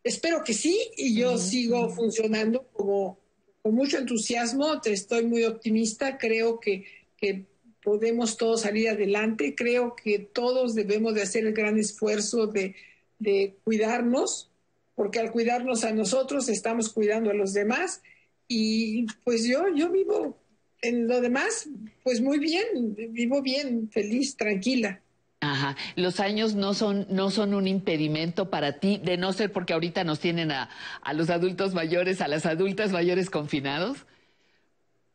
Espero 0.04 0.44
que 0.44 0.54
sí, 0.54 0.80
y 0.96 1.16
yo 1.16 1.38
sigo 1.38 1.90
funcionando 1.90 2.68
como, 2.72 3.20
con 3.62 3.76
mucho 3.76 3.98
entusiasmo, 3.98 4.80
estoy 4.86 5.26
muy 5.26 5.44
optimista, 5.44 6.18
creo 6.18 6.60
que, 6.60 6.86
que 7.18 7.46
podemos 7.84 8.38
todos 8.38 8.62
salir 8.62 8.90
adelante, 8.90 9.56
creo 9.56 9.96
que 9.96 10.20
todos 10.20 10.74
debemos 10.74 11.16
de 11.16 11.24
hacer 11.24 11.46
el 11.46 11.54
gran 11.54 11.78
esfuerzo 11.78 12.48
de, 12.48 12.76
de 13.20 13.58
cuidarnos, 13.66 14.50
porque 14.96 15.20
al 15.20 15.32
cuidarnos 15.32 15.84
a 15.84 15.92
nosotros 15.92 16.48
estamos 16.48 16.90
cuidando 16.90 17.30
a 17.30 17.34
los 17.34 17.54
demás 17.54 18.02
y 18.50 19.06
pues 19.24 19.46
yo, 19.46 19.64
yo 19.76 19.90
vivo 19.90 20.36
en 20.82 21.08
lo 21.08 21.22
demás, 21.22 21.70
pues 22.04 22.20
muy 22.20 22.40
bien, 22.40 22.96
vivo 23.12 23.42
bien, 23.42 23.90
feliz, 23.92 24.36
tranquila. 24.36 25.02
Ajá. 25.42 25.78
Los 25.96 26.20
años 26.20 26.56
no 26.56 26.74
son, 26.74 27.06
no 27.10 27.32
son 27.32 27.54
un 27.54 27.68
impedimento 27.68 28.50
para 28.50 28.80
ti, 28.80 29.00
de 29.04 29.18
no 29.18 29.32
ser 29.32 29.54
porque 29.54 29.74
ahorita 29.74 30.04
nos 30.04 30.20
tienen 30.20 30.52
a, 30.52 30.70
a 31.02 31.14
los 31.14 31.30
adultos 31.30 31.74
mayores, 31.74 32.22
a 32.22 32.28
las 32.28 32.46
adultas 32.46 32.92
mayores 32.92 33.30
confinados. 33.30 34.00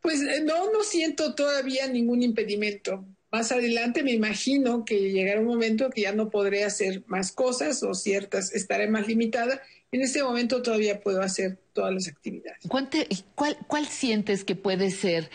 Pues 0.00 0.22
eh, 0.22 0.42
no, 0.44 0.72
no 0.72 0.82
siento 0.84 1.34
todavía 1.34 1.88
ningún 1.88 2.22
impedimento. 2.22 3.04
Más 3.32 3.50
adelante 3.50 4.04
me 4.04 4.12
imagino 4.12 4.84
que 4.84 5.10
llegará 5.10 5.40
un 5.40 5.46
momento 5.46 5.90
que 5.90 6.02
ya 6.02 6.12
no 6.12 6.30
podré 6.30 6.64
hacer 6.64 7.02
más 7.06 7.32
cosas 7.32 7.82
o 7.82 7.94
ciertas, 7.94 8.54
estaré 8.54 8.88
más 8.88 9.08
limitada 9.08 9.60
en 9.94 10.02
este 10.02 10.24
momento 10.24 10.60
todavía 10.60 11.00
puedo 11.00 11.22
hacer 11.22 11.56
todas 11.72 11.94
las 11.94 12.08
actividades. 12.08 12.58
¿Cuál, 12.66 13.56
cuál 13.68 13.86
sientes 13.86 14.42
que 14.42 14.56
puede 14.56 14.90
ser? 14.90 15.30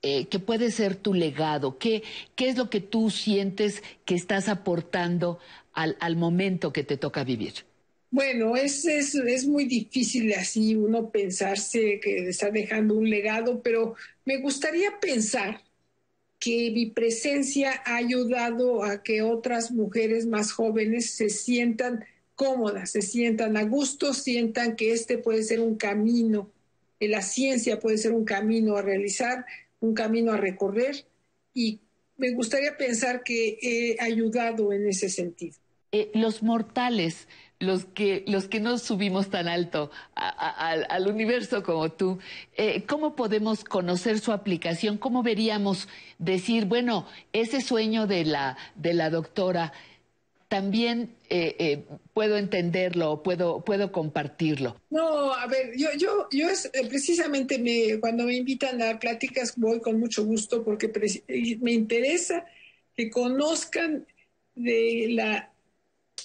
Eh, 0.00 0.24
que 0.28 0.38
puede 0.38 0.70
ser 0.70 0.96
tu 0.96 1.12
legado? 1.12 1.76
¿Qué, 1.76 2.02
¿Qué 2.34 2.48
es 2.48 2.56
lo 2.56 2.70
que 2.70 2.80
tú 2.80 3.10
sientes 3.10 3.82
que 4.06 4.14
estás 4.14 4.48
aportando 4.48 5.38
al, 5.74 5.98
al 6.00 6.16
momento 6.16 6.72
que 6.72 6.82
te 6.82 6.96
toca 6.96 7.24
vivir? 7.24 7.52
Bueno, 8.10 8.56
es, 8.56 8.86
es, 8.86 9.14
es, 9.14 9.46
muy 9.46 9.66
difícil 9.66 10.32
así 10.32 10.74
uno 10.74 11.10
pensarse 11.10 12.00
que 12.00 12.26
está 12.26 12.50
dejando 12.50 12.94
un 12.94 13.10
legado, 13.10 13.60
pero 13.62 13.94
me 14.24 14.38
gustaría 14.38 14.98
pensar 14.98 15.60
que 16.38 16.70
mi 16.70 16.86
presencia 16.86 17.82
ha 17.84 17.96
ayudado 17.96 18.82
a 18.82 19.02
que 19.02 19.20
otras 19.20 19.70
mujeres 19.70 20.26
más 20.26 20.52
jóvenes 20.52 21.10
se 21.10 21.28
sientan 21.28 22.06
cómodas, 22.40 22.92
se 22.92 23.02
sientan 23.02 23.58
a 23.58 23.64
gusto, 23.64 24.14
sientan 24.14 24.74
que 24.74 24.92
este 24.92 25.18
puede 25.18 25.42
ser 25.42 25.60
un 25.60 25.76
camino, 25.76 26.48
que 26.98 27.06
la 27.06 27.20
ciencia 27.20 27.78
puede 27.78 27.98
ser 27.98 28.12
un 28.12 28.24
camino 28.24 28.78
a 28.78 28.82
realizar, 28.82 29.44
un 29.78 29.92
camino 29.92 30.32
a 30.32 30.38
recorrer 30.38 31.04
y 31.52 31.80
me 32.16 32.30
gustaría 32.30 32.78
pensar 32.78 33.24
que 33.24 33.58
he 33.60 34.02
ayudado 34.02 34.72
en 34.72 34.88
ese 34.88 35.10
sentido. 35.10 35.58
eh, 35.92 36.10
los 36.14 36.42
mortales, 36.42 37.28
los 37.58 37.84
que, 37.84 38.24
los 38.26 38.48
que 38.48 38.60
no 38.60 38.78
subimos 38.78 39.28
tan 39.28 39.46
alto 39.46 39.90
al 40.14 41.06
universo 41.08 41.62
como 41.62 41.90
tú, 41.92 42.20
eh, 42.56 42.84
¿cómo 42.86 43.14
podemos 43.16 43.64
conocer 43.64 44.18
su 44.18 44.32
aplicación? 44.32 44.96
¿Cómo 44.96 45.22
veríamos 45.22 45.88
decir, 46.18 46.64
bueno, 46.64 47.06
ese 47.34 47.60
sueño 47.60 48.06
de 48.06 48.24
la, 48.24 48.56
de 48.76 48.94
la 48.94 49.10
doctora, 49.10 49.72
también 50.50 51.14
eh, 51.28 51.54
eh, 51.60 51.84
puedo 52.12 52.36
entenderlo, 52.36 53.22
puedo, 53.22 53.64
puedo 53.64 53.92
compartirlo? 53.92 54.76
No, 54.90 55.32
a 55.32 55.46
ver, 55.46 55.76
yo, 55.76 55.90
yo, 55.96 56.28
yo 56.32 56.48
es, 56.48 56.68
eh, 56.74 56.88
precisamente 56.88 57.56
me, 57.60 58.00
cuando 58.00 58.24
me 58.24 58.34
invitan 58.34 58.82
a 58.82 58.98
pláticas 58.98 59.54
voy 59.56 59.80
con 59.80 60.00
mucho 60.00 60.24
gusto 60.24 60.64
porque 60.64 60.90
me 61.60 61.70
interesa 61.70 62.44
que 62.96 63.10
conozcan 63.10 64.08
de 64.56 65.10
la, 65.10 65.52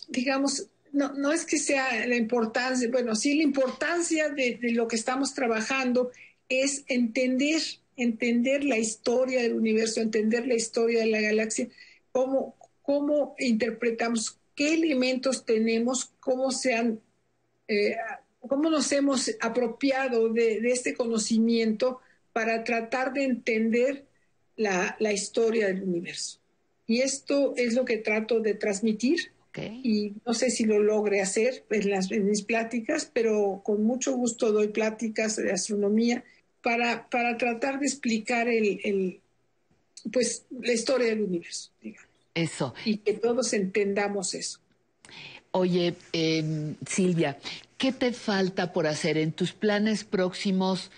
digamos, 0.07 0.69
no, 0.91 1.13
no 1.13 1.31
es 1.31 1.45
que 1.45 1.59
sea 1.59 2.07
la 2.07 2.15
importancia, 2.15 2.89
bueno, 2.91 3.15
sí 3.15 3.35
la 3.35 3.43
importancia 3.43 4.29
de, 4.29 4.57
de 4.59 4.71
lo 4.71 4.87
que 4.87 4.95
estamos 4.95 5.35
trabajando 5.35 6.09
es 6.49 6.83
entender, 6.87 7.61
entender 7.95 8.63
la 8.63 8.79
historia 8.79 9.43
del 9.43 9.53
universo, 9.53 10.01
entender 10.01 10.47
la 10.47 10.55
historia 10.55 11.01
de 11.01 11.11
la 11.11 11.21
galaxia, 11.21 11.67
cómo, 12.11 12.55
cómo 12.85 13.35
interpretamos, 13.39 14.37
qué 14.55 14.73
elementos 14.73 15.45
tenemos, 15.45 16.11
cómo 16.19 16.51
se 16.51 16.75
han 16.75 16.99
eh, 17.67 17.95
cómo 18.47 18.69
nos 18.69 18.91
hemos 18.91 19.31
apropiado 19.39 20.29
de, 20.29 20.61
de 20.61 20.71
este 20.71 20.93
conocimiento 20.93 21.99
para 22.31 22.63
tratar 22.63 23.13
de 23.13 23.23
entender 23.23 24.05
la, 24.55 24.95
la 24.99 25.13
historia 25.13 25.67
del 25.67 25.83
universo. 25.83 26.39
Y 26.87 27.01
esto 27.01 27.53
es 27.57 27.73
lo 27.73 27.85
que 27.85 27.97
trato 27.97 28.39
de 28.39 28.53
transmitir. 28.53 29.31
Y 29.83 30.15
no 30.25 30.33
sé 30.33 30.49
si 30.49 30.65
lo 30.65 30.79
logre 30.79 31.21
hacer 31.21 31.63
en, 31.69 31.89
las, 31.89 32.11
en 32.11 32.25
mis 32.25 32.41
pláticas, 32.41 33.09
pero 33.13 33.61
con 33.63 33.85
mucho 33.85 34.13
gusto 34.13 34.51
doy 34.51 34.67
pláticas 34.67 35.37
de 35.37 35.49
astronomía 35.49 36.25
para, 36.61 37.09
para 37.09 37.37
tratar 37.37 37.79
de 37.79 37.85
explicar 37.85 38.49
el, 38.49 38.81
el, 38.83 39.21
pues, 40.11 40.45
la 40.59 40.73
historia 40.73 41.07
del 41.07 41.21
universo, 41.21 41.71
digamos. 41.81 42.04
Eso. 42.35 42.75
Y 42.85 42.97
que 42.97 43.13
todos 43.13 43.53
entendamos 43.53 44.33
eso. 44.35 44.59
Oye, 45.51 45.95
eh, 46.13 46.75
Silvia, 46.85 47.37
¿qué 47.77 47.91
te 47.93 48.11
falta 48.11 48.73
por 48.73 48.87
hacer 48.87 49.17
en 49.17 49.31
tus 49.31 49.53
planes 49.53 50.03
próximos? 50.03 50.91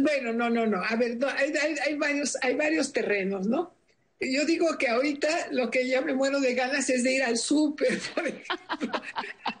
Bueno, 0.00 0.32
no, 0.32 0.50
no, 0.50 0.66
no. 0.66 0.82
A 0.84 0.96
ver, 0.96 1.16
no, 1.16 1.28
hay, 1.28 1.52
hay- 1.56 1.76
hay 1.86 1.94
varios, 1.96 2.36
hay 2.42 2.54
varios 2.56 2.92
terrenos, 2.92 3.46
¿no? 3.46 3.74
Yo 4.20 4.44
digo 4.44 4.78
que 4.78 4.88
ahorita 4.88 5.48
lo 5.50 5.70
que 5.70 5.86
ya 5.88 6.00
me 6.00 6.14
muero 6.14 6.40
de 6.40 6.54
ganas 6.54 6.88
es 6.90 7.02
de 7.02 7.12
ir 7.14 7.22
al 7.24 7.36
súper, 7.38 7.98
por 8.14 8.26
ejemplo. 8.26 9.02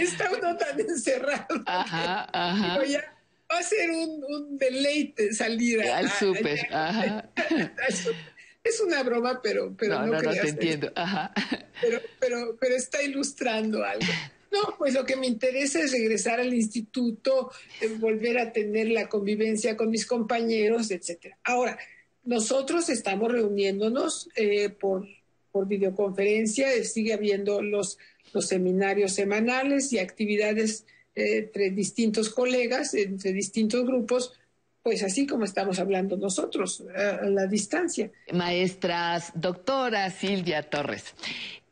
Está, 0.00 0.30
uno 0.30 0.56
tan 0.56 0.78
encerrado. 0.80 1.62
Ajá, 1.66 2.28
ajá. 2.32 2.74
Digo, 2.78 2.84
ya 2.92 3.16
va 3.50 3.58
a 3.58 3.62
ser 3.62 3.90
un, 3.90 4.24
un 4.24 4.56
deleite 4.58 5.32
salir 5.32 5.80
a- 5.82 5.98
Al 5.98 6.06
a- 6.06 6.10
súper, 6.18 6.58
a- 6.72 6.88
ajá. 6.88 7.30
al 7.86 7.92
súper. 7.94 8.31
Es 8.64 8.80
una 8.80 9.02
broma, 9.02 9.40
pero, 9.42 9.74
pero 9.76 9.94
no, 9.94 10.06
no, 10.06 10.12
no, 10.12 10.12
no 10.12 10.30
creas, 10.30 10.42
te 10.42 10.50
entiendo. 10.50 10.92
Ajá. 10.94 11.32
pero, 11.80 12.00
pero, 12.20 12.56
pero 12.60 12.76
está 12.76 13.02
ilustrando 13.02 13.84
algo. 13.84 14.06
No, 14.52 14.76
pues 14.76 14.92
lo 14.92 15.04
que 15.06 15.16
me 15.16 15.26
interesa 15.26 15.80
es 15.80 15.92
regresar 15.92 16.38
al 16.38 16.52
instituto, 16.52 17.50
eh, 17.80 17.88
volver 17.98 18.38
a 18.38 18.52
tener 18.52 18.88
la 18.88 19.08
convivencia 19.08 19.76
con 19.76 19.90
mis 19.90 20.06
compañeros, 20.06 20.90
etcétera. 20.90 21.38
Ahora, 21.42 21.78
nosotros 22.24 22.88
estamos 22.88 23.32
reuniéndonos 23.32 24.28
eh, 24.36 24.68
por, 24.68 25.08
por 25.50 25.66
videoconferencia, 25.66 26.72
eh, 26.72 26.84
sigue 26.84 27.14
habiendo 27.14 27.62
los, 27.62 27.98
los 28.32 28.46
seminarios 28.46 29.12
semanales 29.12 29.92
y 29.92 29.98
actividades 29.98 30.84
eh, 31.14 31.38
entre 31.38 31.70
distintos 31.70 32.30
colegas, 32.30 32.94
entre 32.94 33.32
distintos 33.32 33.84
grupos, 33.84 34.32
pues 34.82 35.02
así 35.02 35.26
como 35.26 35.44
estamos 35.44 35.78
hablando 35.78 36.16
nosotros, 36.16 36.82
a- 36.96 37.24
la 37.26 37.46
distancia. 37.46 38.10
Maestras, 38.32 39.32
doctora 39.34 40.10
Silvia 40.10 40.68
Torres, 40.68 41.14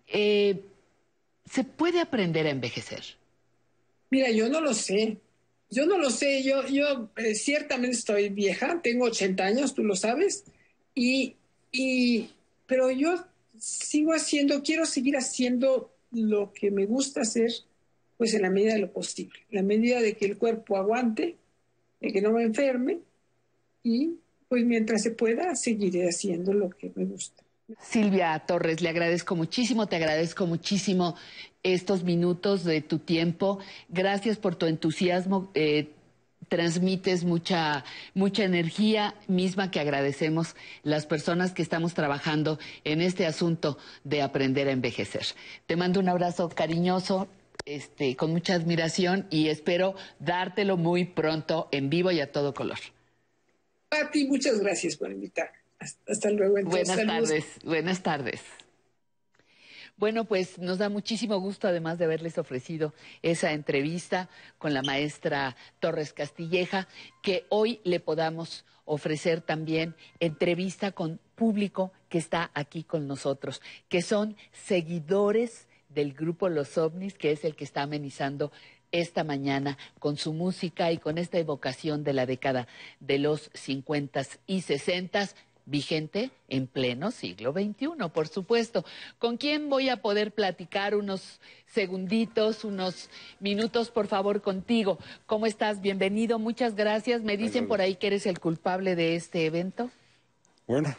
eh, 0.06 0.60
¿se 1.44 1.64
puede 1.64 2.00
aprender 2.00 2.46
a 2.46 2.50
envejecer? 2.50 3.02
Mira, 4.10 4.30
yo 4.30 4.48
no 4.48 4.60
lo 4.60 4.74
sé. 4.74 5.18
Yo 5.70 5.86
no 5.86 5.98
lo 5.98 6.10
sé. 6.10 6.42
Yo, 6.42 6.66
yo 6.66 7.10
eh, 7.16 7.34
ciertamente 7.34 7.96
estoy 7.96 8.28
vieja, 8.28 8.80
tengo 8.82 9.06
80 9.06 9.44
años, 9.44 9.74
tú 9.74 9.84
lo 9.84 9.94
sabes. 9.96 10.44
Y, 10.94 11.36
y, 11.72 12.30
pero 12.66 12.90
yo 12.90 13.24
sigo 13.58 14.12
haciendo, 14.12 14.62
quiero 14.62 14.86
seguir 14.86 15.16
haciendo 15.16 15.92
lo 16.12 16.52
que 16.52 16.70
me 16.72 16.86
gusta 16.86 17.20
hacer, 17.20 17.52
pues 18.16 18.34
en 18.34 18.42
la 18.42 18.50
medida 18.50 18.74
de 18.74 18.80
lo 18.80 18.92
posible, 18.92 19.38
en 19.50 19.56
la 19.56 19.62
medida 19.62 20.00
de 20.00 20.16
que 20.16 20.24
el 20.24 20.38
cuerpo 20.38 20.76
aguante, 20.76 21.36
de 22.00 22.12
que 22.12 22.20
no 22.20 22.32
me 22.32 22.42
enferme. 22.42 22.98
Y 23.82 24.16
pues 24.48 24.64
mientras 24.64 25.02
se 25.02 25.12
pueda, 25.12 25.54
seguiré 25.54 26.08
haciendo 26.08 26.52
lo 26.52 26.70
que 26.70 26.92
me 26.94 27.04
gusta. 27.04 27.42
Silvia 27.80 28.36
Torres, 28.46 28.80
le 28.80 28.88
agradezco 28.88 29.36
muchísimo, 29.36 29.86
te 29.86 29.96
agradezco 29.96 30.46
muchísimo 30.46 31.14
estos 31.62 32.02
minutos 32.02 32.64
de 32.64 32.80
tu 32.80 32.98
tiempo. 32.98 33.60
Gracias 33.88 34.38
por 34.38 34.56
tu 34.56 34.66
entusiasmo. 34.66 35.50
eh, 35.54 35.90
transmites 36.50 37.22
mucha, 37.24 37.84
mucha 38.12 38.44
energía 38.44 39.14
misma 39.28 39.70
que 39.70 39.78
agradecemos 39.78 40.56
las 40.82 41.06
personas 41.06 41.52
que 41.52 41.62
estamos 41.62 41.94
trabajando 41.94 42.58
en 42.82 43.00
este 43.00 43.24
asunto 43.24 43.78
de 44.02 44.20
aprender 44.20 44.66
a 44.66 44.72
envejecer. 44.72 45.24
Te 45.66 45.76
mando 45.76 46.00
un 46.00 46.08
abrazo 46.08 46.48
cariñoso, 46.48 47.28
este, 47.64 48.16
con 48.16 48.30
mucha 48.30 48.54
admiración 48.54 49.26
y 49.30 49.48
espero 49.48 49.94
dártelo 50.18 50.76
muy 50.76 51.04
pronto 51.04 51.68
en 51.72 51.90
vivo 51.90 52.10
y 52.10 52.20
a 52.20 52.32
todo 52.32 52.54
color. 52.54 52.78
A 53.90 54.10
ti, 54.10 54.26
muchas 54.26 54.60
gracias 54.60 54.96
por 54.96 55.10
invitarme. 55.10 55.58
Hasta, 55.78 56.12
hasta 56.12 56.30
luego. 56.30 56.58
entonces. 56.58 56.86
Buenas 56.88 57.06
Saludos. 57.06 57.28
tardes, 57.28 57.44
buenas 57.64 58.02
tardes. 58.02 58.40
Bueno, 60.00 60.24
pues 60.24 60.58
nos 60.58 60.78
da 60.78 60.88
muchísimo 60.88 61.38
gusto, 61.40 61.68
además 61.68 61.98
de 61.98 62.06
haberles 62.06 62.38
ofrecido 62.38 62.94
esa 63.20 63.52
entrevista 63.52 64.30
con 64.56 64.72
la 64.72 64.80
maestra 64.82 65.56
Torres 65.78 66.14
Castilleja, 66.14 66.88
que 67.22 67.44
hoy 67.50 67.80
le 67.84 68.00
podamos 68.00 68.64
ofrecer 68.86 69.42
también 69.42 69.94
entrevista 70.18 70.92
con 70.92 71.20
público 71.34 71.92
que 72.08 72.16
está 72.16 72.50
aquí 72.54 72.82
con 72.82 73.06
nosotros, 73.06 73.60
que 73.90 74.00
son 74.00 74.36
seguidores 74.52 75.68
del 75.90 76.14
grupo 76.14 76.48
Los 76.48 76.78
OVNIs, 76.78 77.14
que 77.14 77.32
es 77.32 77.44
el 77.44 77.54
que 77.54 77.64
está 77.64 77.82
amenizando 77.82 78.50
esta 78.92 79.24
mañana 79.24 79.78
con 79.98 80.16
su 80.16 80.32
música 80.32 80.90
y 80.90 80.98
con 80.98 81.18
esta 81.18 81.38
evocación 81.38 82.02
de 82.02 82.12
la 82.12 82.26
década 82.26 82.66
de 82.98 83.18
los 83.18 83.50
50 83.54 84.22
y 84.46 84.62
60 84.62 85.28
vigente 85.66 86.30
en 86.48 86.66
pleno 86.66 87.12
siglo 87.12 87.52
XXI, 87.52 88.08
por 88.12 88.26
supuesto. 88.26 88.84
¿Con 89.18 89.36
quién 89.36 89.68
voy 89.68 89.88
a 89.88 90.02
poder 90.02 90.32
platicar 90.32 90.96
unos 90.96 91.40
segunditos, 91.66 92.64
unos 92.64 93.08
minutos, 93.38 93.90
por 93.90 94.08
favor, 94.08 94.42
contigo? 94.42 94.98
¿Cómo 95.26 95.46
estás? 95.46 95.80
Bienvenido, 95.80 96.38
muchas 96.38 96.74
gracias. 96.74 97.22
Me 97.22 97.36
dicen 97.36 97.68
por 97.68 97.80
ahí 97.80 97.94
que 97.94 98.08
eres 98.08 98.26
el 98.26 98.40
culpable 98.40 98.96
de 98.96 99.14
este 99.14 99.46
evento. 99.46 99.90
Bueno, 100.66 100.94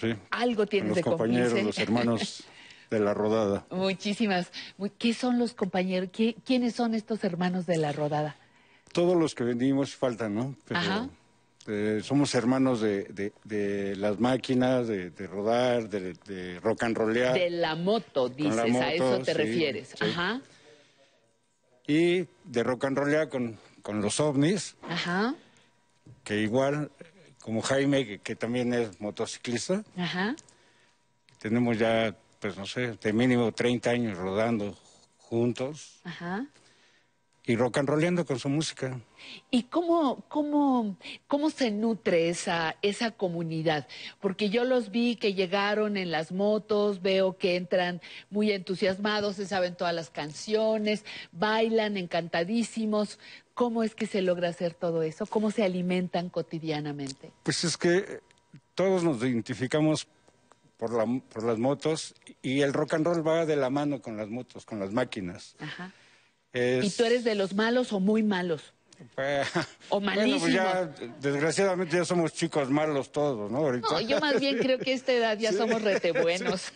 sí. 0.00 0.14
Algo 0.30 0.66
tienes 0.66 0.88
los 0.88 0.96
de 0.96 1.02
compañeros, 1.02 1.52
los 1.62 1.78
hermanos 1.78 2.44
de 2.92 3.00
la 3.00 3.14
rodada. 3.14 3.66
Muchísimas. 3.70 4.52
¿Qué 4.98 5.14
son 5.14 5.38
los 5.38 5.54
compañeros? 5.54 6.10
¿Qué- 6.12 6.36
¿Quiénes 6.44 6.74
son 6.74 6.94
estos 6.94 7.24
hermanos 7.24 7.66
de 7.66 7.78
la 7.78 7.92
rodada? 7.92 8.36
Todos 8.92 9.16
los 9.16 9.34
que 9.34 9.44
vendimos 9.44 9.96
faltan, 9.96 10.34
¿no? 10.34 10.54
Pero 10.66 10.80
Ajá. 10.80 11.08
eh, 11.66 12.00
somos 12.04 12.34
hermanos 12.34 12.80
de, 12.82 13.04
de- 13.04 13.32
de 13.44 13.96
las 13.96 14.20
máquinas, 14.20 14.86
de, 14.88 15.10
de 15.10 15.26
rodar, 15.26 15.88
de, 15.88 16.60
rock 16.60 16.82
and 16.82 16.96
rollear. 16.96 17.32
De 17.34 17.48
la 17.50 17.74
moto, 17.74 18.28
dices, 18.28 18.56
la 18.56 18.62
a 18.84 18.92
eso 18.92 19.18
te 19.20 19.32
sí, 19.32 19.38
refieres. 19.38 19.88
sí. 19.98 20.04
Ajá, 20.04 20.40
Y 21.86 22.26
de 22.44 22.62
rock 22.62 22.84
and 22.84 22.98
rollear 22.98 23.28
con, 23.28 23.58
con 23.82 24.00
los 24.02 24.20
ovnis, 24.20 24.76
ajá, 24.88 25.34
que 26.24 26.40
igual, 26.40 26.90
como 27.40 27.62
Jaime, 27.62 28.06
que, 28.06 28.18
que 28.18 28.36
también 28.36 28.72
es 28.74 29.00
motociclista, 29.00 29.82
ajá. 29.96 30.36
tenemos 31.40 31.78
ya, 31.78 32.14
pues 32.42 32.56
no 32.56 32.66
sé, 32.66 32.98
de 33.00 33.12
mínimo 33.12 33.52
30 33.52 33.88
años 33.90 34.18
rodando 34.18 34.74
juntos 35.16 36.00
Ajá. 36.02 36.44
y 37.44 37.54
rock 37.54 37.78
and 37.78 37.88
rolleando 37.88 38.26
con 38.26 38.40
su 38.40 38.48
música. 38.48 39.00
¿Y 39.52 39.62
cómo, 39.64 40.24
cómo, 40.28 40.96
cómo 41.28 41.50
se 41.50 41.70
nutre 41.70 42.28
esa, 42.28 42.74
esa 42.82 43.12
comunidad? 43.12 43.86
Porque 44.20 44.50
yo 44.50 44.64
los 44.64 44.90
vi 44.90 45.14
que 45.14 45.34
llegaron 45.34 45.96
en 45.96 46.10
las 46.10 46.32
motos, 46.32 47.00
veo 47.00 47.38
que 47.38 47.54
entran 47.54 48.00
muy 48.28 48.50
entusiasmados, 48.50 49.36
se 49.36 49.46
saben 49.46 49.76
todas 49.76 49.94
las 49.94 50.10
canciones, 50.10 51.04
bailan 51.30 51.96
encantadísimos. 51.96 53.20
¿Cómo 53.54 53.84
es 53.84 53.94
que 53.94 54.06
se 54.06 54.20
logra 54.20 54.48
hacer 54.48 54.74
todo 54.74 55.04
eso? 55.04 55.26
¿Cómo 55.26 55.52
se 55.52 55.62
alimentan 55.62 56.28
cotidianamente? 56.28 57.30
Pues 57.44 57.62
es 57.62 57.76
que 57.76 58.20
todos 58.74 59.04
nos 59.04 59.18
identificamos 59.22 60.08
por, 60.82 60.92
la, 60.94 61.06
por 61.32 61.44
las 61.44 61.58
motos 61.58 62.12
y 62.42 62.62
el 62.62 62.72
rock 62.72 62.94
and 62.94 63.06
roll 63.06 63.24
va 63.24 63.46
de 63.46 63.54
la 63.54 63.70
mano 63.70 64.02
con 64.02 64.16
las 64.16 64.26
motos, 64.28 64.64
con 64.64 64.80
las 64.80 64.90
máquinas. 64.90 65.54
Ajá. 65.60 65.92
Es- 66.52 66.84
¿Y 66.84 66.90
tú 66.90 67.04
eres 67.04 67.22
de 67.22 67.36
los 67.36 67.54
malos 67.54 67.92
o 67.92 68.00
muy 68.00 68.24
malos? 68.24 68.72
O 69.90 70.00
Bueno, 70.00 70.38
pues 70.40 70.52
ya, 70.52 70.90
malísimos. 70.90 71.20
desgraciadamente 71.22 71.96
ya 71.96 72.04
somos 72.04 72.32
chicos 72.32 72.68
malos 72.68 73.12
todos, 73.12 73.48
¿no? 73.48 73.58
Ahorita. 73.58 73.86
No, 73.92 74.00
yo 74.00 74.18
más 74.18 74.40
bien 74.40 74.58
creo 74.58 74.78
que 74.80 74.90
a 74.90 74.94
esta 74.96 75.12
edad 75.12 75.38
ya 75.38 75.52
Sí. 75.52 75.58
somos 75.58 75.80
rete 75.82 76.10
buenos. 76.20 76.72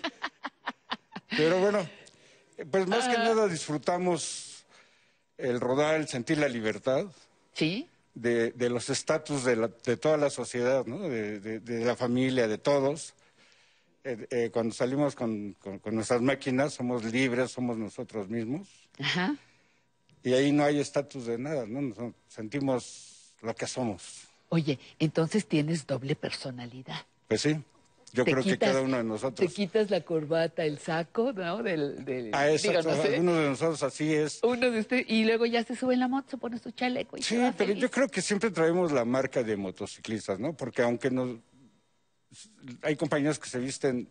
Pero 1.36 1.58
bueno, 1.58 1.84
pues 2.70 2.86
más 2.86 3.06
Ah. 3.08 3.10
que 3.10 3.18
nada 3.18 3.48
disfrutamos 3.48 4.64
el 5.36 5.58
rodar, 5.58 5.96
el 5.96 6.06
sentir 6.06 6.38
la 6.38 6.48
libertad. 6.48 7.06
Sí. 7.54 7.88
De, 8.14 8.52
de 8.52 8.70
los 8.70 8.88
estatus 8.88 9.42
de, 9.42 9.68
de 9.84 9.96
toda 9.96 10.16
la 10.16 10.30
sociedad, 10.30 10.86
¿no? 10.86 11.00
De 11.00 11.60
la 11.84 11.96
familia, 11.96 12.46
de 12.46 12.56
todos. 12.58 13.14
Eh, 14.08 14.26
eh, 14.30 14.50
cuando 14.52 14.72
salimos 14.72 15.16
con, 15.16 15.54
con- 15.54 15.80
con 15.80 15.94
nuestras 15.96 16.22
máquinas, 16.22 16.74
somos 16.74 17.02
libres, 17.04 17.50
somos 17.50 17.76
nosotros 17.76 18.28
mismos. 18.28 18.68
Ajá. 19.00 19.34
Y 20.22 20.32
ahí 20.32 20.52
no 20.52 20.62
hay 20.64 20.78
estatus 20.78 21.26
de 21.26 21.38
nada, 21.38 21.66
¿no? 21.66 21.80
Nos 21.82 22.14
sentimos 22.28 23.34
lo 23.42 23.52
que 23.54 23.66
somos. 23.66 24.28
Oye, 24.48 24.78
entonces 25.00 25.46
tienes 25.46 25.86
doble 25.88 26.14
personalidad. 26.14 27.00
Pues 27.26 27.40
sí, 27.40 27.56
yo 28.12 28.24
Te 28.24 28.30
creo 28.30 28.44
que 28.44 28.58
cada 28.58 28.80
uno 28.80 28.96
de 28.96 29.02
Te 29.02 29.08
nosotros. 29.08 29.52
quitas 29.52 29.90
la 29.90 30.00
corbata, 30.02 30.64
el 30.64 30.78
saco, 30.78 31.32
¿no? 31.32 31.62
Del, 31.64 32.04
del- 32.04 32.30
Ah, 32.32 32.48
exacto, 32.50 32.78
digo, 32.82 32.94
no 32.96 33.02
sé. 33.02 33.08
algunos 33.16 33.38
de 33.38 33.48
nosotros 33.48 33.82
así 33.82 34.14
es. 34.14 34.38
Uno 34.44 34.70
de 34.70 34.78
ustedes, 34.80 35.06
y 35.08 35.24
luego 35.24 35.46
ya 35.46 35.64
se 35.64 35.74
sube 35.74 35.94
en 35.94 36.00
la 36.00 36.06
moto, 36.08 36.30
se 36.30 36.36
pone 36.38 36.58
su 36.60 36.70
chaleco 36.70 37.16
y 37.16 37.22
Sí, 37.22 37.34
pero 37.56 37.70
feliz. 37.70 37.82
yo 37.82 37.90
creo 37.90 38.08
que 38.08 38.22
siempre 38.22 38.50
traemos 38.52 38.92
la 38.92 39.04
marca 39.04 39.42
de 39.42 39.56
motociclistas, 39.56 40.38
¿no? 40.38 40.52
Porque 40.56 40.82
aunque 40.82 41.10
nos... 41.10 41.38
Hay 42.82 42.96
compañeros 42.96 43.38
que 43.38 43.48
se 43.48 43.58
visten 43.58 44.08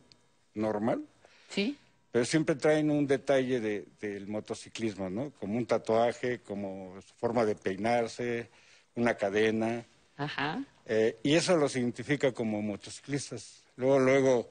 normal, 0.53 1.03
Sí. 1.49 1.77
pero 2.11 2.26
siempre 2.26 2.56
traen 2.56 2.89
un 2.91 3.06
detalle 3.07 3.60
de- 3.60 3.85
del 4.02 4.27
motociclismo, 4.27 5.10
¿no? 5.10 5.31
Como 5.39 5.57
un 5.57 5.65
tatuaje, 5.65 6.39
como 6.39 6.99
su 7.02 7.14
forma 7.15 7.45
de 7.45 7.56
peinarse, 7.56 8.49
una 8.95 9.15
cadena. 9.15 9.84
Ajá. 10.18 10.64
eh, 10.88 11.18
y 11.23 11.34
eso 11.34 11.57
los 11.57 11.76
identifica 11.76 12.31
como 12.31 12.61
motociclistas. 12.61 13.64
Luego, 13.76 13.99
luego... 13.99 14.49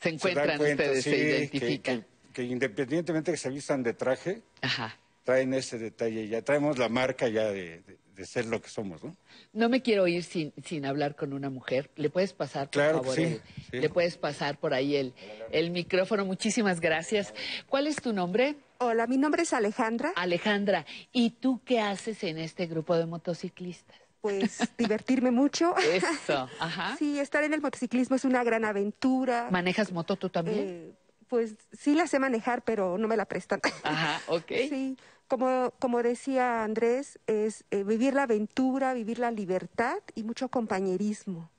Se 0.00 0.08
encuentran 0.08 0.56
cuenta, 0.58 0.82
ustedes, 0.84 1.04
se 1.04 1.10
que- 1.10 1.16
identifican. 1.18 2.00
Que, 2.00 2.32
que 2.32 2.42
independientemente 2.44 3.30
que 3.32 3.36
se 3.36 3.50
vistan 3.50 3.82
de 3.82 3.92
traje, 3.94 4.42
Ajá. 4.62 4.96
traen 5.24 5.52
ese 5.54 5.78
detalle. 5.78 6.26
Ya 6.26 6.42
traemos 6.42 6.78
la 6.78 6.88
marca 6.88 7.28
ya 7.28 7.44
de, 7.52 7.80
de- 7.82 7.96
de 8.18 8.26
ser 8.26 8.46
lo 8.46 8.60
que 8.60 8.68
somos, 8.68 9.02
¿no? 9.04 9.16
No 9.52 9.68
me 9.68 9.80
quiero 9.80 10.06
ir 10.08 10.24
sin, 10.24 10.52
sin 10.64 10.84
hablar 10.84 11.14
con 11.14 11.32
una 11.32 11.50
mujer. 11.50 11.90
¿Le 11.94 12.10
puedes 12.10 12.32
pasar, 12.32 12.64
por 12.66 12.72
Claro 12.72 13.00
que 13.02 13.08
favor? 13.08 13.14
sí, 13.16 13.22
el- 13.22 13.40
sí. 13.70 13.80
Le 13.80 13.88
puedes 13.88 14.18
pasar 14.18 14.58
por 14.58 14.74
ahí 14.74 14.96
el, 14.96 15.14
el 15.52 15.70
micrófono. 15.70 16.24
Muchísimas 16.26 16.80
gracias. 16.80 17.32
¿Cuál 17.68 17.86
es 17.86 17.96
tu 18.02 18.12
nombre? 18.12 18.56
Hola, 18.78 19.06
mi 19.06 19.16
nombre 19.18 19.42
es 19.44 19.52
Alejandra. 19.52 20.12
Alejandra. 20.16 20.84
¿Y 21.12 21.30
tú 21.30 21.62
qué 21.64 21.80
haces 21.80 22.24
en 22.24 22.38
este 22.38 22.66
grupo 22.66 22.96
de 22.96 23.06
motociclistas? 23.06 23.96
Pues 24.20 24.58
divertirme 24.78 25.30
mucho. 25.30 25.76
Eso, 25.78 26.48
ajá. 26.58 26.96
Sí, 26.98 27.20
estar 27.20 27.44
en 27.44 27.54
el 27.54 27.60
motociclismo 27.60 28.16
es 28.16 28.24
una 28.24 28.42
gran 28.42 28.64
aventura. 28.64 29.48
¿Manejas 29.52 29.92
moto 29.92 30.16
tú 30.16 30.28
también? 30.28 30.58
Eh, 30.68 30.92
pues 31.28 31.54
sí 31.72 31.94
la 31.94 32.06
sé 32.06 32.18
manejar, 32.18 32.62
pero 32.62 32.98
no 32.98 33.08
me 33.08 33.16
la 33.16 33.26
prestan. 33.26 33.60
Ajá, 33.84 34.20
ok. 34.28 34.52
Sí, 34.68 34.96
como, 35.28 35.72
como 35.78 36.02
decía 36.02 36.64
Andrés, 36.64 37.18
es 37.26 37.64
eh, 37.70 37.84
vivir 37.84 38.14
la 38.14 38.22
aventura, 38.24 38.94
vivir 38.94 39.18
la 39.18 39.30
libertad 39.30 39.98
y 40.14 40.22
mucho 40.22 40.48
compañerismo 40.48 41.50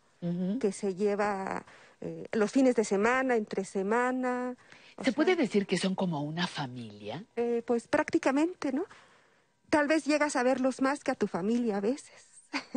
que 0.60 0.74
se 0.74 0.96
lleva 0.96 1.66
eh, 2.02 2.26
los 2.34 2.52
fines 2.52 2.76
de 2.76 2.84
semana, 2.84 3.38
entre 3.38 3.64
semana. 3.64 4.56
¿Se 4.98 5.06
sea, 5.06 5.14
puede 5.14 5.36
decir 5.38 5.66
que 5.66 5.78
son 5.78 5.96
como 5.96 6.22
una 6.24 6.46
familia? 6.48 7.24
eh, 7.38 7.64
pues 7.66 7.88
prácticamente, 7.88 8.74
¿no? 8.74 8.86
Tal 9.70 9.88
vez 9.88 10.06
llegas 10.06 10.36
a 10.36 10.44
verlos 10.44 10.82
más 10.82 11.04
que 11.04 11.12
a 11.12 11.16
tu 11.16 11.28
familia 11.28 11.78
a 11.78 11.82
veces. 11.82 12.29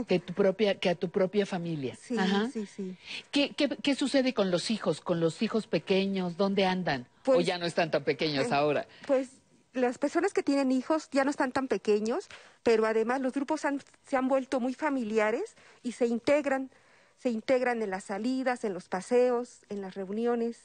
Que, 0.07 0.19
tu 0.19 0.33
propia, 0.33 0.79
que 0.79 0.91
a 0.91 0.95
tu 0.95 1.09
propia 1.11 1.47
familia. 1.47 1.97
Sí, 2.01 2.17
Ajá. 2.19 2.51
sí, 2.53 2.67
sí. 2.67 2.97
¿Qué, 3.31 3.51
qué, 3.51 3.69
qué 3.83 3.95
sucede 3.95 4.35
con 4.35 4.51
los 4.51 4.71
hijos, 4.71 5.01
con 5.01 5.21
los 5.21 5.43
hijos 5.43 5.67
pequeños? 5.67 6.37
¿Dónde 6.37 6.65
andan? 6.67 7.03
¿O 7.03 7.25
Pues, 7.25 7.47
ya 7.47 7.59
no 7.59 7.67
están 7.67 7.91
tan 7.91 8.05
pequeños 8.05 8.47
eh, 8.51 8.55
ahora? 8.55 8.87
Pues 9.07 9.31
las 9.73 9.99
personas 9.99 10.33
que 10.33 10.43
tienen 10.43 10.73
hijos 10.73 11.09
ya 11.13 11.25
no 11.25 11.31
están 11.31 11.53
tan 11.53 11.69
pequeños, 11.69 12.29
pero 12.63 12.85
además 12.87 13.21
los 13.21 13.33
grupos 13.33 13.65
han- 13.65 13.81
se 14.07 14.17
han 14.17 14.29
vuelto 14.29 14.61
muy 14.61 14.75
familiares 14.75 15.57
y 15.83 15.93
se 15.93 16.07
integran, 16.07 16.71
se 17.17 17.31
integran 17.31 17.81
en 17.83 17.91
las 17.91 18.05
salidas, 18.05 18.65
en 18.65 18.75
los 18.75 18.89
paseos, 18.89 19.61
en 19.69 19.81
las 19.81 19.95
reuniones. 19.95 20.59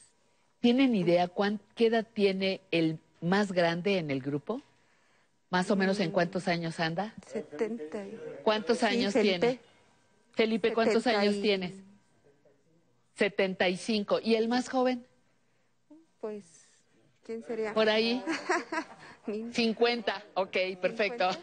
¿Tienen 0.60 0.94
idea 0.94 1.28
cuán, 1.28 1.60
qué 1.74 1.86
edad 1.86 2.06
tiene 2.12 2.60
el 2.70 2.98
más 3.20 3.52
grande 3.52 3.98
en 3.98 4.10
el 4.10 4.20
grupo? 4.20 4.60
¿Más 5.50 5.70
o 5.70 5.76
menos 5.76 5.98
en 6.00 6.10
cuántos 6.10 6.46
años 6.48 6.78
anda? 6.78 7.14
70. 7.26 8.06
y- 8.06 8.18
¿Cuántos 8.42 8.78
Sí, 8.78 8.86
años 8.86 9.12
Felipe. 9.14 9.38
tiene? 9.38 9.60
Felipe, 10.32 10.72
¿cuántos 10.74 11.02
70 11.02 11.20
años 11.20 11.34
y- 11.36 11.42
tienes? 11.42 11.72
75. 13.16 14.20
¿Y 14.22 14.34
el 14.34 14.48
más 14.48 14.68
joven? 14.68 15.04
Pues, 16.20 16.44
¿quién 17.24 17.42
sería? 17.42 17.72
Por 17.74 17.88
ahí. 17.88 18.22
Mi- 19.26 19.52
50. 19.52 20.24
Ok, 20.34 20.56
perfecto. 20.80 21.28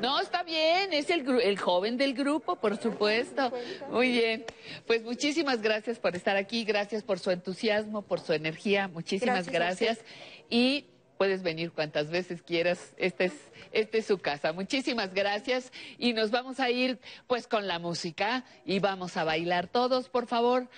No, 0.00 0.18
está 0.18 0.42
bien, 0.42 0.92
es 0.92 1.10
el, 1.10 1.24
el 1.42 1.56
joven 1.56 1.96
del 1.96 2.12
grupo, 2.12 2.56
por 2.56 2.76
supuesto. 2.76 3.52
Muy 3.88 4.10
bien. 4.10 4.44
Pues 4.84 5.04
muchísimas 5.04 5.62
gracias 5.62 5.96
por 6.00 6.16
estar 6.16 6.36
aquí, 6.36 6.64
gracias 6.64 7.04
por 7.04 7.20
su 7.20 7.30
entusiasmo, 7.30 8.02
por 8.02 8.18
su 8.18 8.32
energía, 8.32 8.88
muchísimas 8.88 9.48
Gracias 9.48 9.78
gracias. 9.94 10.04
Y 10.50 10.86
puedes 11.20 11.42
venir 11.42 11.70
cuantas 11.70 12.08
veces 12.08 12.40
quieras, 12.40 12.94
esta 12.96 13.24
es, 13.24 13.34
esta 13.72 13.98
es 13.98 14.06
su 14.06 14.16
casa. 14.16 14.54
Muchísimas 14.54 15.12
gracias 15.12 15.70
y 15.98 16.14
nos 16.14 16.30
vamos 16.30 16.60
a 16.60 16.70
ir 16.70 16.98
pues 17.26 17.46
con 17.46 17.66
la 17.66 17.78
música 17.78 18.46
y 18.64 18.78
vamos 18.78 19.18
a 19.18 19.24
bailar 19.24 19.68
todos, 19.68 20.08
por 20.08 20.26
favor, 20.26 20.68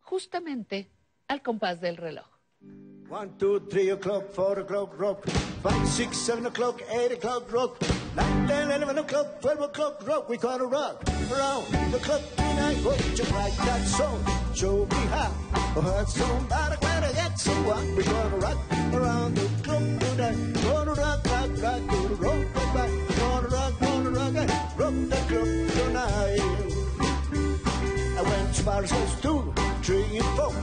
justamente 0.00 0.88
al 1.28 1.42
compás 1.42 1.82
del 1.82 1.98
reloj. 1.98 2.24
One, 3.10 3.32
two, 3.38 3.60
three 3.68 3.90
o'clock, 3.90 4.30
four 4.32 4.58
o'clock, 4.60 4.98
rock. 4.98 5.26
Five, 5.62 5.86
six, 5.86 6.16
seven 6.16 6.46
o'clock, 6.46 6.80
eight 6.90 7.12
o'clock, 7.12 7.52
rock. 7.52 7.76
Nine, 8.16 8.46
ten, 8.46 8.70
eleven 8.70 9.00
o'clock, 9.00 9.38
twelve 9.42 9.60
o'clock, 9.60 10.02
rock. 10.06 10.30
We 10.30 10.38
gonna 10.38 10.64
rock 10.64 11.04
around 11.30 11.92
the 11.92 11.98
clock 11.98 12.22
tonight. 12.36 12.78
Oh, 12.86 12.96
just 13.14 13.30
like 13.32 13.54
that 13.56 13.86
song. 13.86 14.41
Show 14.54 14.86
me 14.86 14.96
how. 15.10 15.32
That 15.80 16.08
song, 16.08 16.46
but 16.48 16.78
I 16.84 17.12
get 17.12 17.38
someone. 17.38 17.96
We 17.96 18.04
gonna 18.04 18.36
rock 18.36 18.58
around 18.92 19.34
the 19.34 19.48
clock 19.62 19.82
tonight. 19.98 20.36
Gonna 20.62 20.92
rock, 20.92 21.26
rock, 21.26 21.50
rock, 21.62 21.80
gonna 21.88 22.14
rock, 22.14 22.54
rock, 22.54 22.74
rock. 22.74 22.90
Gonna 23.18 23.48
rock, 23.48 23.72
gonna 23.80 24.10
rock, 24.10 24.34
rock, 24.76 24.94
the 25.08 25.16
clock 25.28 25.48
tonight. 25.76 26.40
And 28.18 28.26
when 28.28 28.52
tomorrow 28.52 28.86
says 28.86 29.20
two, 29.22 29.52
three, 29.82 30.18
and 30.18 30.26
four, 30.36 30.54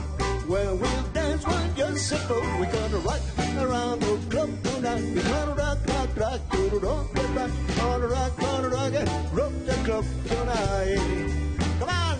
well, 0.47 0.75
we'll 0.77 1.03
dance 1.13 1.45
one 1.45 1.75
just 1.75 2.07
simple. 2.07 2.41
We're 2.59 2.71
gonna 2.71 2.97
rock 2.97 3.21
around 3.57 4.01
the 4.01 4.17
club 4.29 4.63
tonight. 4.63 5.03
We're 5.15 5.23
gonna 5.23 5.55
rock, 5.55 5.79
rock, 5.87 6.09
rock, 6.15 6.41
the 6.51 6.79
rock, 6.79 7.15
rock, 7.15 7.35
rock, 7.35 7.51
gonna 7.75 8.07
rock, 8.07 8.37
gonna 8.39 8.69
rock, 8.69 8.93
rock 9.33 9.53
the 9.65 9.73
club 9.83 10.05
tonight. 10.27 11.49
Come 11.79 11.89
on, 11.89 12.19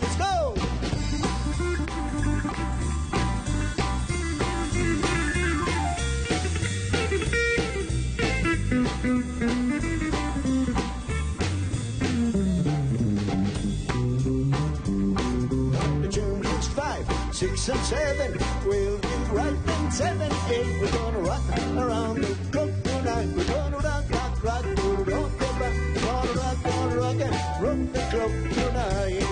six, 17.40 17.70
and 17.70 17.80
seven. 17.86 18.38
We'll 18.66 18.98
be 18.98 19.08
right 19.32 19.54
in 19.54 19.92
seven, 19.92 20.32
eight. 20.50 20.82
We're 20.82 20.92
gonna 20.92 21.20
rock 21.20 21.42
around 21.78 22.22
the 22.22 22.36
clock 22.52 22.70
tonight. 22.84 23.30
We're 23.34 23.46
gonna 23.46 23.78
rock, 23.78 24.04
rock, 24.10 24.44
rock, 24.44 24.66
rock, 24.66 25.08
rock, 25.08 25.60
rock. 25.62 25.74
Gonna 26.04 26.34
rock, 26.34 26.58
gonna 26.64 26.96
rock, 26.98 27.20
and 27.28 27.36
rock 27.64 27.80
the 27.94 28.02
clock 28.12 28.34
tonight. 28.58 29.24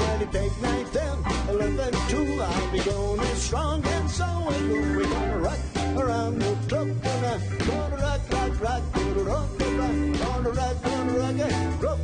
When 0.00 0.22
it 0.22 0.30
take 0.30 0.62
nine, 0.62 0.86
ten, 0.96 1.16
eleven, 1.48 1.92
two, 2.08 2.40
I'll 2.40 2.70
be 2.70 2.78
going 2.78 3.34
strong 3.34 3.84
and 3.84 4.08
so 4.08 4.26
will 4.46 4.62
you. 4.68 4.98
We're 4.98 5.04
gonna 5.04 5.38
rock 5.38 5.69
around 6.00 6.38
the 6.38 6.54
rock, 6.70 6.88
rock, 8.32 8.50
rock, 8.60 8.60
rock, 8.60 8.82
rock, 9.10 9.44
rock, 10.42 10.54
rock, 10.54 10.76
rock, 11.82 11.98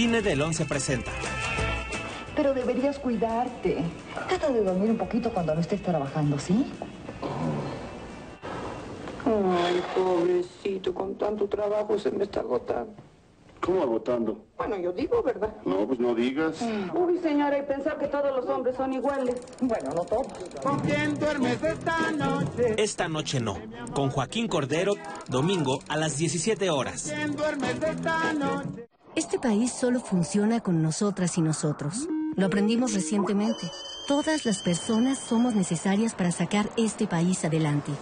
Cine 0.00 0.22
del 0.22 0.40
11 0.40 0.64
presenta. 0.64 1.39
Pero 2.40 2.54
deberías 2.54 2.98
cuidarte. 2.98 3.84
Trata 4.26 4.48
de 4.48 4.64
dormir 4.64 4.90
un 4.92 4.96
poquito 4.96 5.30
cuando 5.30 5.54
no 5.54 5.60
estés 5.60 5.82
trabajando, 5.82 6.38
¿sí? 6.38 6.64
Ay, 9.26 9.82
pobrecito, 9.94 10.94
con 10.94 11.16
tanto 11.16 11.46
trabajo 11.48 11.98
se 11.98 12.10
me 12.10 12.24
está 12.24 12.40
agotando. 12.40 12.94
¿Cómo 13.60 13.82
agotando? 13.82 14.42
Bueno, 14.56 14.78
yo 14.78 14.90
digo, 14.90 15.22
¿verdad? 15.22 15.54
No, 15.66 15.86
pues 15.86 16.00
no 16.00 16.14
digas. 16.14 16.62
Uy, 16.94 17.18
señora, 17.18 17.58
y 17.58 17.62
pensar 17.64 17.98
que 17.98 18.08
todos 18.08 18.34
los 18.34 18.46
hombres 18.48 18.74
son 18.74 18.94
iguales. 18.94 19.38
Bueno, 19.60 19.90
no 19.94 20.02
todos. 20.06 20.28
¿Con 20.62 20.80
quién 20.80 21.18
duermes 21.18 21.62
esta 21.62 22.10
noche? 22.12 22.74
Esta 22.78 23.06
noche 23.06 23.38
no. 23.40 23.58
Con 23.92 24.08
Joaquín 24.08 24.48
Cordero, 24.48 24.94
domingo 25.28 25.80
a 25.90 25.98
las 25.98 26.16
17 26.16 26.70
horas. 26.70 27.12
¿Quién 27.14 27.36
duermes 27.36 27.82
esta 27.82 28.32
noche? 28.32 28.88
Este 29.14 29.38
país 29.38 29.72
solo 29.72 30.00
funciona 30.00 30.60
con 30.60 30.80
nosotras 30.80 31.36
y 31.36 31.42
nosotros. 31.42 32.08
Lo 32.40 32.46
aprendimos 32.46 32.94
recientemente. 32.94 33.70
Todas 34.08 34.46
las 34.46 34.62
personas 34.62 35.18
somos 35.18 35.54
necesarias 35.54 36.14
para 36.14 36.32
sacar 36.32 36.70
este 36.78 37.06
país 37.06 37.44
adelante. 37.44 37.92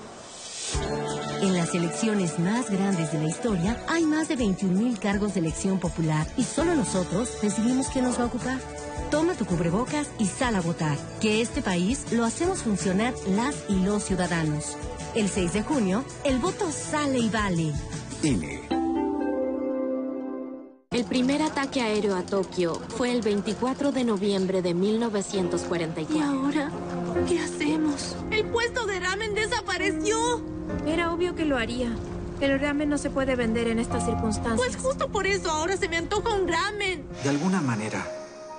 En 1.42 1.56
las 1.56 1.74
elecciones 1.74 2.38
más 2.38 2.70
grandes 2.70 3.10
de 3.10 3.18
la 3.18 3.28
historia 3.28 3.84
hay 3.88 4.04
más 4.04 4.28
de 4.28 4.38
21.000 4.38 5.00
cargos 5.00 5.34
de 5.34 5.40
elección 5.40 5.80
popular 5.80 6.24
y 6.36 6.44
solo 6.44 6.76
nosotros 6.76 7.30
decidimos 7.42 7.88
quién 7.88 8.04
nos 8.04 8.16
va 8.16 8.22
a 8.22 8.26
ocupar. 8.26 8.60
Toma 9.10 9.34
tu 9.34 9.44
cubrebocas 9.44 10.06
y 10.20 10.26
sal 10.26 10.54
a 10.54 10.60
votar, 10.60 10.96
que 11.20 11.40
este 11.40 11.60
país 11.60 12.12
lo 12.12 12.24
hacemos 12.24 12.62
funcionar 12.62 13.14
las 13.26 13.56
y 13.68 13.80
los 13.80 14.04
ciudadanos. 14.04 14.76
El 15.16 15.28
6 15.28 15.52
de 15.52 15.62
junio, 15.64 16.04
el 16.22 16.38
voto 16.38 16.70
sale 16.70 17.18
y 17.18 17.28
vale. 17.28 17.72
INE. 18.22 18.77
El 20.90 21.04
primer 21.04 21.42
ataque 21.42 21.82
aéreo 21.82 22.16
a 22.16 22.22
Tokio 22.22 22.74
fue 22.96 23.12
el 23.12 23.20
24 23.20 23.92
de 23.92 24.04
noviembre 24.04 24.62
de 24.62 24.72
1944. 24.72 26.16
¿Y 26.16 26.20
ahora 26.22 26.70
qué 27.28 27.38
hacemos? 27.40 28.16
¡El 28.30 28.46
puesto 28.46 28.86
de 28.86 28.98
ramen 28.98 29.34
desapareció! 29.34 30.42
Era 30.86 31.12
obvio 31.12 31.34
que 31.34 31.44
lo 31.44 31.58
haría. 31.58 31.94
El 32.40 32.58
ramen 32.58 32.88
no 32.88 32.96
se 32.96 33.10
puede 33.10 33.36
vender 33.36 33.68
en 33.68 33.78
estas 33.78 34.06
circunstancias. 34.06 34.56
Pues 34.56 34.76
justo 34.82 35.10
por 35.12 35.26
eso 35.26 35.50
ahora 35.50 35.76
se 35.76 35.90
me 35.90 35.98
antoja 35.98 36.34
un 36.34 36.48
ramen. 36.48 37.06
De 37.22 37.28
alguna 37.28 37.60
manera, 37.60 38.04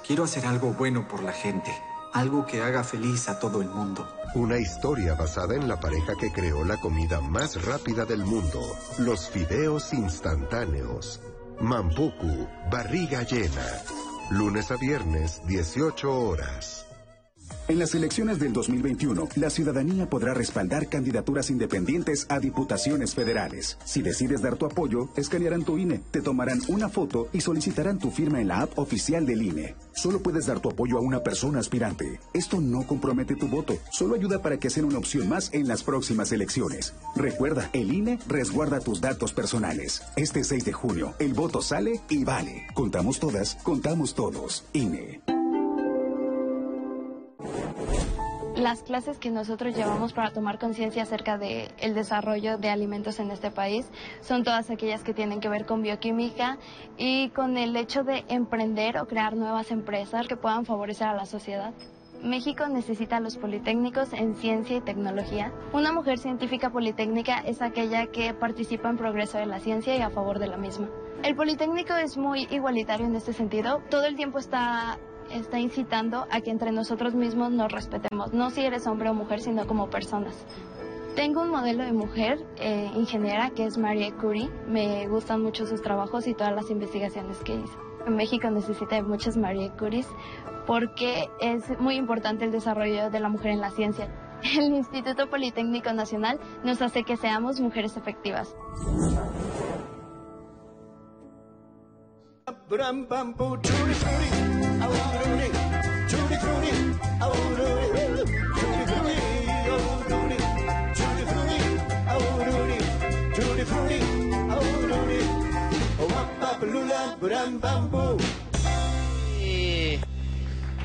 quiero 0.06 0.26
hacer 0.26 0.46
algo 0.46 0.74
bueno 0.74 1.08
por 1.08 1.24
la 1.24 1.34
gente. 1.34 1.72
Algo 2.14 2.46
que 2.46 2.62
haga 2.62 2.84
feliz 2.84 3.28
a 3.28 3.40
todo 3.40 3.62
el 3.62 3.70
mundo. 3.70 4.08
Una 4.36 4.60
historia 4.60 5.16
basada 5.16 5.56
en 5.56 5.68
la 5.68 5.80
pareja 5.80 6.14
que 6.16 6.32
creó 6.32 6.64
la 6.64 6.78
comida 6.78 7.22
más 7.22 7.66
rápida 7.66 8.06
del 8.06 8.24
mundo, 8.24 8.62
los 9.00 9.30
fideos 9.30 9.94
instantáneos. 9.94 11.20
Mampuku, 11.62 12.48
barriga 12.72 13.24
llena. 13.24 13.84
Lunes 14.32 14.72
a 14.72 14.78
viernes, 14.78 15.42
18 15.46 16.10
horas. 16.10 16.89
En 17.70 17.78
las 17.78 17.94
elecciones 17.94 18.40
del 18.40 18.52
2021, 18.52 19.30
la 19.36 19.52
ciudadanía 19.52 20.10
podrá 20.10 20.34
respaldar 20.34 20.90
candidaturas 20.90 21.52
independientes 21.52 22.26
a 22.28 22.40
diputaciones 22.40 23.14
federales. 23.14 23.78
Si 23.86 24.02
decides 24.02 24.42
dar 24.42 24.56
tu 24.56 24.66
apoyo, 24.66 25.10
escanearán 25.16 25.64
tu 25.64 25.78
INE, 25.78 26.02
te 26.10 26.22
tomarán 26.22 26.62
una 26.68 26.90
foto 26.90 27.30
y 27.32 27.42
solicitarán 27.42 28.00
tu 28.00 28.10
firma 28.10 28.42
en 28.42 28.48
la 28.48 28.62
app 28.62 28.80
oficial 28.80 29.28
del 29.28 29.44
INE. 29.44 29.76
Solo 29.94 30.20
puedes 30.20 30.48
dar 30.48 30.60
tu 30.62 30.72
apoyo 30.72 30.98
a 30.98 31.02
una 31.02 31.22
persona 31.22 31.60
aspirante. 31.60 32.20
Esto 32.34 32.60
no 32.60 32.88
compromete 32.88 33.36
tu 33.36 33.48
voto, 33.48 33.78
solo 33.92 34.16
ayuda 34.16 34.42
para 34.42 34.58
que 34.58 34.72
sea 34.72 34.84
una 34.84 34.98
opción 34.98 35.30
más 35.30 35.54
en 35.54 35.68
las 35.68 35.84
próximas 35.84 36.32
elecciones. 36.32 36.96
Recuerda, 37.16 37.70
el 37.74 37.94
INE 37.94 38.18
resguarda 38.28 38.80
tus 38.80 39.00
datos 39.00 39.32
personales. 39.32 40.02
Este 40.16 40.44
6 40.44 40.66
de 40.66 40.74
junio, 40.74 41.14
el 41.20 41.36
voto 41.36 41.62
sale 41.62 42.02
y 42.10 42.24
vale. 42.24 42.66
Contamos 42.74 43.20
todas, 43.20 43.60
contamos 43.62 44.16
todos. 44.16 44.66
INE. 44.74 45.39
Las 48.56 48.84
clases 48.84 49.18
que 49.20 49.32
nosotros 49.32 49.74
llevamos 49.74 50.12
para 50.12 50.32
tomar 50.32 50.60
conciencia 50.60 51.04
acerca 51.04 51.38
del 51.38 51.72
el 51.78 51.94
desarrollo 51.94 52.58
de 52.58 52.70
alimentos 52.70 53.20
en 53.20 53.32
este 53.32 53.52
país 53.52 53.90
son 54.20 54.44
todas 54.44 54.70
aquellas 54.70 55.02
que 55.02 55.14
tienen 55.14 55.40
que 55.40 55.48
ver 55.48 55.66
con 55.66 55.82
bioquímica 55.82 56.58
y 56.98 57.30
con 57.30 57.56
el 57.56 57.76
hecho 57.78 58.04
de 58.04 58.26
emprender 58.28 58.98
o 58.98 59.08
crear 59.08 59.38
nuevas 59.38 59.72
empresas 59.72 60.28
que 60.28 60.36
puedan 60.36 60.66
favorecer 60.66 61.08
a 61.08 61.14
la 61.14 61.26
sociedad. 61.26 61.74
México 62.22 62.68
necesita 62.68 63.18
a 63.18 63.20
los 63.22 63.38
politécnicos 63.38 64.12
en 64.12 64.36
ciencia 64.36 64.76
y 64.76 64.82
tecnología. 64.82 65.54
Una 65.72 65.94
mujer 65.94 66.18
científica 66.18 66.70
politécnica 66.70 67.40
es 67.40 67.62
aquella 67.62 68.08
que 68.08 68.34
participa 68.34 68.90
en 68.90 68.98
progreso 68.98 69.38
de 69.38 69.46
la 69.46 69.62
ciencia 69.62 69.96
y 69.96 70.02
a 70.02 70.10
favor 70.10 70.38
de 70.38 70.48
la 70.48 70.58
misma. 70.58 70.90
El 71.24 71.36
politécnico 71.36 71.96
es 71.96 72.18
muy 72.18 72.46
igualitario 72.52 73.06
en 73.06 73.16
este 73.16 73.32
sentido. 73.32 73.82
Todo 73.90 74.06
el 74.06 74.18
tiempo 74.18 74.38
está 74.40 75.00
está 75.32 75.60
incitando 75.60 76.28
a 76.32 76.42
que 76.42 76.52
entre 76.52 76.72
nosotros 76.72 77.14
mismos 77.14 77.52
nos 77.52 77.72
respetemos, 77.72 78.34
no 78.34 78.50
si 78.50 78.62
eres 78.62 78.88
hombre 78.88 79.10
o 79.10 79.14
mujer, 79.14 79.42
sino 79.42 79.68
como 79.68 79.90
personas. 79.90 80.46
Tengo 81.16 81.42
un 81.42 81.50
modelo 81.50 81.84
de 81.84 81.92
mujer 81.92 82.46
eh, 82.58 82.90
ingeniera 82.96 83.50
que 83.50 83.66
es 83.66 83.78
Marie 83.78 84.14
Curie. 84.14 84.50
Me 84.68 85.08
gustan 85.08 85.42
mucho 85.42 85.66
sus 85.66 85.82
trabajos 85.82 86.28
y 86.28 86.34
todas 86.34 86.54
las 86.54 86.70
investigaciones 86.70 87.40
que 87.40 87.56
hizo. 87.56 87.78
En 88.06 88.16
México 88.16 88.50
necesita 88.50 88.96
de 88.96 89.04
muchas 89.04 89.36
Marie 89.36 89.72
Curies 89.78 90.08
porque 90.66 91.30
es 91.42 91.64
muy 91.80 91.96
importante 91.96 92.46
el 92.46 92.52
desarrollo 92.52 93.10
de 93.10 93.20
la 93.20 93.28
mujer 93.28 93.52
en 93.52 93.60
la 93.60 93.72
ciencia. 93.72 94.08
El 94.44 94.74
Instituto 94.74 95.30
Politécnico 95.30 95.92
Nacional 95.92 96.40
nos 96.64 96.82
hace 96.82 97.04
que 97.04 97.18
seamos 97.18 97.60
mujeres 97.60 97.98
efectivas. 97.98 98.56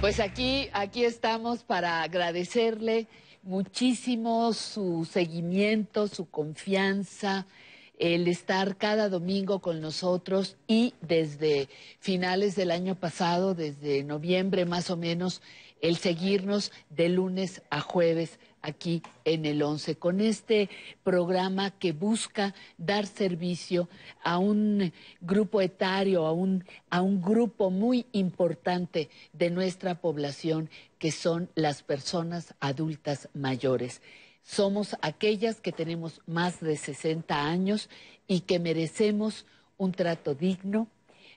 Pues 0.00 0.18
aquí, 0.18 0.68
aquí 0.72 1.04
estamos 1.04 1.62
para 1.62 2.02
agradecerle 2.02 3.06
muchísimo 3.42 4.52
su 4.52 5.08
seguimiento, 5.10 6.08
su 6.08 6.28
confianza, 6.28 7.46
el 7.98 8.26
estar 8.26 8.76
cada 8.76 9.08
domingo 9.08 9.60
con 9.60 9.80
nosotros 9.80 10.56
y 10.66 10.94
desde 11.00 11.68
finales 12.00 12.56
del 12.56 12.72
año 12.72 12.96
pasado, 12.96 13.54
desde 13.54 14.02
noviembre 14.02 14.64
más 14.64 14.90
o 14.90 14.96
menos, 14.96 15.40
el 15.80 15.96
seguirnos 15.96 16.72
de 16.90 17.10
lunes 17.10 17.62
a 17.70 17.80
jueves 17.80 18.40
aquí 18.64 19.02
en 19.24 19.44
el 19.44 19.62
11, 19.62 19.96
con 19.96 20.20
este 20.20 20.70
programa 21.02 21.70
que 21.70 21.92
busca 21.92 22.54
dar 22.78 23.06
servicio 23.06 23.88
a 24.22 24.38
un 24.38 24.92
grupo 25.20 25.60
etario, 25.60 26.26
a 26.26 26.32
un, 26.32 26.64
a 26.88 27.02
un 27.02 27.20
grupo 27.20 27.70
muy 27.70 28.06
importante 28.12 29.10
de 29.32 29.50
nuestra 29.50 30.00
población, 30.00 30.70
que 30.98 31.12
son 31.12 31.50
las 31.54 31.82
personas 31.82 32.54
adultas 32.58 33.28
mayores. 33.34 34.00
Somos 34.42 34.96
aquellas 35.02 35.60
que 35.60 35.72
tenemos 35.72 36.22
más 36.26 36.60
de 36.60 36.76
60 36.76 37.46
años 37.46 37.90
y 38.26 38.40
que 38.40 38.58
merecemos 38.58 39.44
un 39.76 39.92
trato 39.92 40.34
digno, 40.34 40.88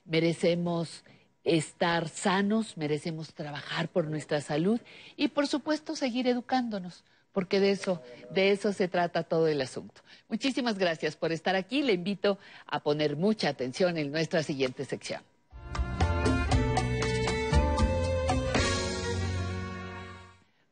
merecemos 0.06 1.04
estar 1.48 2.10
sanos, 2.10 2.78
merecemos 2.78 3.34
trabajar 3.34 3.88
por 3.90 4.08
nuestra 4.08 4.42
salud 4.42 4.80
y 5.16 5.30
por 5.30 5.48
supuesto 5.48 5.96
seguir 5.96 6.28
educándonos, 6.28 7.04
porque 7.38 7.60
de 7.60 7.70
eso, 7.70 8.02
de 8.32 8.50
eso 8.50 8.74
se 8.74 8.88
trata 8.88 9.22
todo 9.22 9.48
el 9.48 9.62
asunto. 9.62 10.02
Muchísimas 10.28 10.80
gracias 10.80 11.16
por 11.16 11.32
estar 11.32 11.56
aquí. 11.56 11.84
Le 11.84 11.94
invito 11.94 12.40
a 12.66 12.80
poner 12.80 13.16
mucha 13.16 13.50
atención 13.50 13.96
en 14.00 14.12
nuestra 14.12 14.42
siguiente 14.42 14.86
sección. 14.86 15.22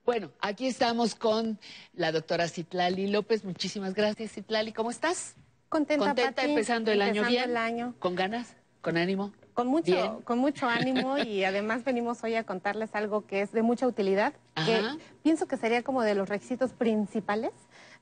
Bueno, 0.05 0.31
aquí 0.41 0.65
estamos 0.65 1.13
con 1.13 1.59
la 1.93 2.11
doctora 2.11 2.47
Citlali 2.47 3.11
López. 3.11 3.45
Muchísimas 3.45 3.93
gracias, 3.93 4.31
Citlali. 4.31 4.73
¿Cómo 4.73 4.89
estás? 4.89 5.35
Contenta, 5.69 6.07
¿Contenta 6.07 6.31
Pati, 6.31 6.49
empezando 6.49 6.91
el 6.91 7.03
año 7.03 7.27
bien? 7.27 7.51
el 7.51 7.57
año. 7.57 7.93
¿Con 7.99 8.15
ganas? 8.15 8.55
¿Con 8.81 8.97
ánimo? 8.97 9.33
Con 9.55 9.67
mucho, 9.67 9.91
Bien. 9.91 10.21
con 10.23 10.37
mucho 10.37 10.67
ánimo 10.67 11.17
y 11.17 11.43
además 11.45 11.83
venimos 11.83 12.23
hoy 12.23 12.35
a 12.35 12.43
contarles 12.43 12.93
algo 12.93 13.25
que 13.25 13.41
es 13.41 13.51
de 13.53 13.63
mucha 13.63 13.87
utilidad, 13.87 14.33
que 14.65 14.83
pienso 15.23 15.47
que 15.47 15.57
sería 15.57 15.81
como 15.81 16.03
de 16.03 16.13
los 16.13 16.29
requisitos 16.29 16.73
principales 16.73 17.51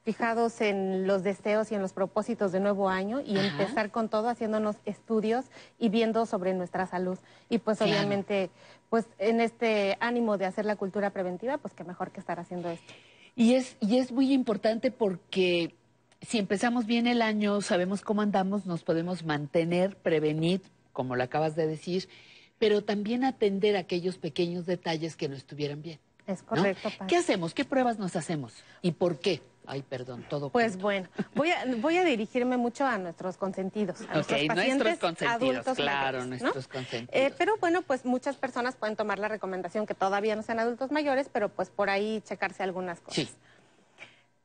fijados 0.03 0.59
en 0.61 1.07
los 1.07 1.23
deseos 1.23 1.71
y 1.71 1.75
en 1.75 1.81
los 1.81 1.93
propósitos 1.93 2.51
de 2.51 2.59
nuevo 2.59 2.89
año 2.89 3.21
y 3.21 3.37
Ajá. 3.37 3.47
empezar 3.47 3.91
con 3.91 4.09
todo 4.09 4.27
haciéndonos 4.27 4.75
estudios 4.85 5.45
y 5.79 5.89
viendo 5.89 6.25
sobre 6.25 6.53
nuestra 6.53 6.87
salud. 6.87 7.17
Y 7.49 7.59
pues 7.59 7.77
Claro. 7.77 7.93
obviamente, 7.93 8.49
pues 8.89 9.05
en 9.19 9.39
este 9.39 9.95
ánimo 10.01 10.37
de 10.37 10.45
hacer 10.47 10.65
la 10.65 10.75
cultura 10.75 11.11
preventiva, 11.11 11.57
pues 11.59 11.73
qué 11.73 11.83
mejor 11.83 12.11
que 12.11 12.19
estar 12.19 12.39
haciendo 12.39 12.69
esto. 12.69 12.93
Y 13.35 13.53
es, 13.53 13.77
y 13.79 13.99
es 13.99 14.11
muy 14.11 14.33
importante 14.33 14.91
porque 14.91 15.75
si 16.21 16.37
empezamos 16.39 16.85
bien 16.85 17.07
el 17.07 17.21
año, 17.21 17.61
sabemos 17.61 18.01
cómo 18.01 18.21
andamos, 18.21 18.65
nos 18.65 18.83
podemos 18.83 19.23
mantener, 19.23 19.95
prevenir, 19.97 20.61
como 20.93 21.15
lo 21.15 21.23
acabas 21.23 21.55
de 21.55 21.67
decir, 21.67 22.07
pero 22.59 22.83
también 22.83 23.25
atender 23.25 23.75
aquellos 23.75 24.17
pequeños 24.17 24.65
detalles 24.65 25.15
que 25.17 25.27
no 25.27 25.35
estuvieran 25.35 25.81
bien. 25.81 25.99
Es 26.25 26.41
¿no? 26.43 26.47
correcto, 26.47 26.89
Paz. 26.97 27.07
¿Qué 27.07 27.17
hacemos? 27.17 27.53
¿Qué 27.53 27.65
pruebas 27.65 27.99
nos 27.99 28.15
hacemos? 28.15 28.53
¿Y 28.81 28.91
por 28.91 29.19
qué? 29.19 29.41
Ay, 29.65 29.81
perdón, 29.81 30.25
todo. 30.29 30.49
Pues 30.49 30.77
bueno, 30.77 31.07
voy 31.35 31.49
a, 31.51 31.63
voy 31.77 31.97
a 31.97 32.03
dirigirme 32.03 32.57
mucho 32.57 32.85
a 32.85 32.97
nuestros 32.97 33.37
consentidos, 33.37 34.01
a 34.01 34.03
Ok, 34.03 34.13
nuestros 34.13 34.29
nuestros 34.29 34.55
pacientes 34.55 34.99
consentidos, 34.99 35.41
adultos 35.41 35.75
claro, 35.77 36.17
mayores, 36.19 36.23
¿no? 36.23 36.29
nuestros 36.29 36.67
consentidos. 36.67 37.09
Eh, 37.13 37.33
pero 37.37 37.57
bueno, 37.57 37.81
pues 37.81 38.05
muchas 38.05 38.35
personas 38.35 38.75
pueden 38.75 38.97
tomar 38.97 39.19
la 39.19 39.29
recomendación 39.29 39.85
que 39.85 39.93
todavía 39.93 40.35
no 40.35 40.41
sean 40.41 40.59
adultos 40.59 40.91
mayores, 40.91 41.29
pero 41.31 41.47
pues 41.49 41.69
por 41.69 41.89
ahí 41.89 42.21
checarse 42.25 42.61
algunas 42.63 42.99
cosas. 42.99 43.25
Sí. 43.25 43.29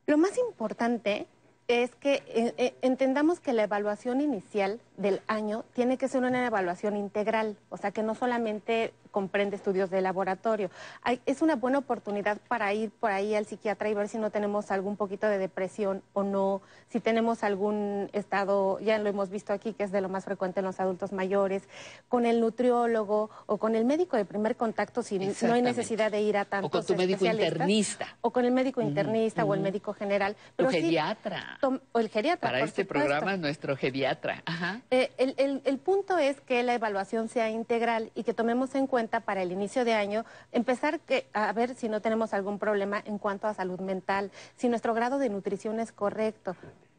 Lo 0.07 0.17
más 0.17 0.37
importante 0.37 1.27
es 1.69 1.93
que 1.95 2.23
eh, 2.27 2.53
eh, 2.57 2.73
entendamos 2.81 3.39
que 3.39 3.53
la 3.53 3.63
evaluación 3.63 4.21
inicial 4.21 4.81
del 4.97 5.21
año 5.27 5.63
tiene 5.73 5.99
que 5.99 6.07
ser 6.07 6.23
una 6.23 6.45
evaluación 6.45 6.97
integral, 6.97 7.57
o 7.69 7.77
sea, 7.77 7.91
que 7.91 8.01
no 8.01 8.15
solamente 8.15 8.91
comprende 9.11 9.55
estudios 9.55 9.89
de 9.89 10.01
laboratorio. 10.01 10.69
Hay- 11.01 11.19
es 11.25 11.41
una 11.41 11.55
buena 11.55 11.77
oportunidad 11.79 12.37
para 12.47 12.73
ir 12.73 12.91
por 12.91 13.11
ahí 13.11 13.35
al 13.35 13.45
psiquiatra 13.45 13.89
y 13.89 13.93
ver 13.93 14.07
si 14.07 14.17
no 14.17 14.29
tenemos 14.29 14.71
algún 14.71 14.95
poquito 14.97 15.27
de 15.27 15.37
depresión 15.37 16.01
o 16.13 16.23
no, 16.23 16.61
si 16.89 16.99
tenemos 16.99 17.43
algún 17.43 18.09
estado, 18.13 18.79
ya 18.79 18.97
lo 18.99 19.09
hemos 19.09 19.29
visto 19.29 19.53
aquí, 19.53 19.73
que 19.73 19.83
es 19.83 19.91
de 19.91 20.01
lo 20.01 20.09
más 20.09 20.25
frecuente 20.25 20.59
en 20.59 20.65
los 20.65 20.79
adultos 20.79 21.11
mayores, 21.11 21.63
con 22.07 22.25
el 22.25 22.39
nutriólogo 22.39 23.29
o 23.45 23.57
con 23.57 23.75
el 23.75 23.85
médico 23.85 24.17
de 24.17 24.25
primer 24.25 24.55
contacto, 24.55 25.01
si 25.03 25.17
no 25.19 25.53
hay 25.53 25.61
necesidad 25.61 26.11
de 26.11 26.21
ir 26.21 26.37
a 26.37 26.45
tantos 26.45 26.69
O 26.69 26.71
con 26.71 26.85
tu 26.85 26.95
médico 26.95 27.25
internista. 27.25 28.07
O 28.21 28.31
con 28.31 28.45
el 28.45 28.51
médico 28.51 28.81
internista 28.81 29.45
o 29.45 29.53
el 29.53 29.61
médico 29.61 29.93
general. 29.93 30.35
Tu 30.35 30.39
Pero 30.57 30.71
sí, 30.71 30.81
geriatra. 30.81 31.57
o 31.93 31.99
el 31.99 32.09
geriatra. 32.09 32.47
Para 32.49 32.59
por 32.59 32.67
este 32.67 32.83
supuesto. 32.83 33.07
programa, 33.07 33.37
nuestro 33.37 33.75
geriatra. 33.75 34.43
Ajá. 34.45 34.81
Eh, 34.91 35.11
el, 35.17 35.33
el- 35.37 35.61
el 35.65 35.77
punto 35.79 36.17
es 36.17 36.39
que 36.41 36.61
la 36.63 36.73
evaluación 36.73 37.27
sea 37.29 37.49
integral 37.49 38.11
y 38.15 38.23
que 38.23 38.33
tomemos 38.33 38.75
en 38.75 38.85
cuenta 38.87 38.98
para 39.07 39.41
el 39.41 39.51
inicio 39.53 39.85
de 39.85 39.93
año 39.93 40.25
empezar 40.51 40.99
a 41.33 41.53
ver 41.53 41.75
si 41.75 41.87
no 41.87 42.01
tenemos 42.01 42.33
algún 42.33 42.59
problema 42.59 43.01
en 43.05 43.17
cuanto 43.17 43.47
a 43.47 43.53
salud 43.53 43.79
mental, 43.79 44.29
si 44.57 44.67
nuestro 44.67 44.93
grado 44.93 45.19
de 45.19 45.29
nutrición 45.29 45.79
es 45.79 45.93
correcto. 45.93 46.55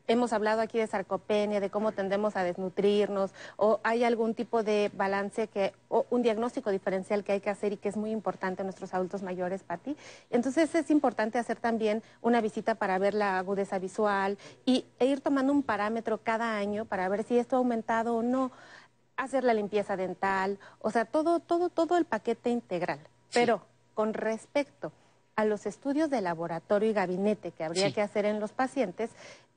Hemos 0.06 0.32
hablado 0.32 0.60
aquí 0.60 0.76
de 0.78 0.88
sarcopenia, 0.88 1.60
de 1.60 1.70
cómo 1.70 1.92
tendemos 1.92 2.34
a 2.34 2.42
desnutrirnos, 2.42 3.30
o 3.56 3.78
hay 3.84 4.02
algún 4.02 4.34
tipo 4.34 4.64
de 4.64 4.90
balance 4.94 5.46
que, 5.46 5.72
o 5.88 6.04
un 6.10 6.22
diagnóstico 6.22 6.72
diferencial 6.72 7.22
que 7.22 7.32
hay 7.32 7.40
que 7.40 7.50
hacer 7.50 7.74
y 7.74 7.76
que 7.76 7.88
es 7.88 7.96
muy 7.96 8.10
importante 8.10 8.62
en 8.62 8.66
nuestros 8.66 8.92
adultos 8.92 9.22
mayores, 9.22 9.62
Pati. 9.62 9.96
Entonces 10.30 10.74
es 10.74 10.90
importante 10.90 11.38
hacer 11.38 11.58
también 11.58 12.02
una 12.22 12.40
visita 12.40 12.74
para 12.74 12.98
ver 12.98 13.14
la 13.14 13.38
agudeza 13.38 13.78
visual 13.78 14.36
y, 14.64 14.84
e 14.98 15.06
ir 15.06 15.20
tomando 15.20 15.52
un 15.52 15.62
parámetro 15.62 16.18
cada 16.18 16.56
año 16.56 16.86
para 16.86 17.08
ver 17.08 17.22
si 17.22 17.38
esto 17.38 17.54
ha 17.54 17.58
aumentado 17.58 18.16
o 18.16 18.22
no, 18.22 18.50
hacer 19.24 19.44
la 19.44 19.54
limpieza 19.54 19.96
dental, 19.96 20.58
o 20.80 20.90
sea, 20.90 21.04
todo, 21.04 21.40
todo, 21.40 21.68
todo 21.68 21.96
el 21.96 22.04
paquete 22.04 22.50
integral. 22.50 23.00
Pero 23.32 23.62
con 23.94 24.14
respecto 24.14 24.92
a 25.36 25.44
los 25.44 25.66
estudios 25.66 26.10
de 26.10 26.20
laboratorio 26.20 26.90
y 26.90 26.92
gabinete 26.92 27.52
que 27.52 27.64
habría 27.64 27.88
Sí. 27.88 27.92
que 27.92 28.02
hacer 28.02 28.24
en 28.24 28.40
los 28.40 28.52
pacientes, 28.52 29.10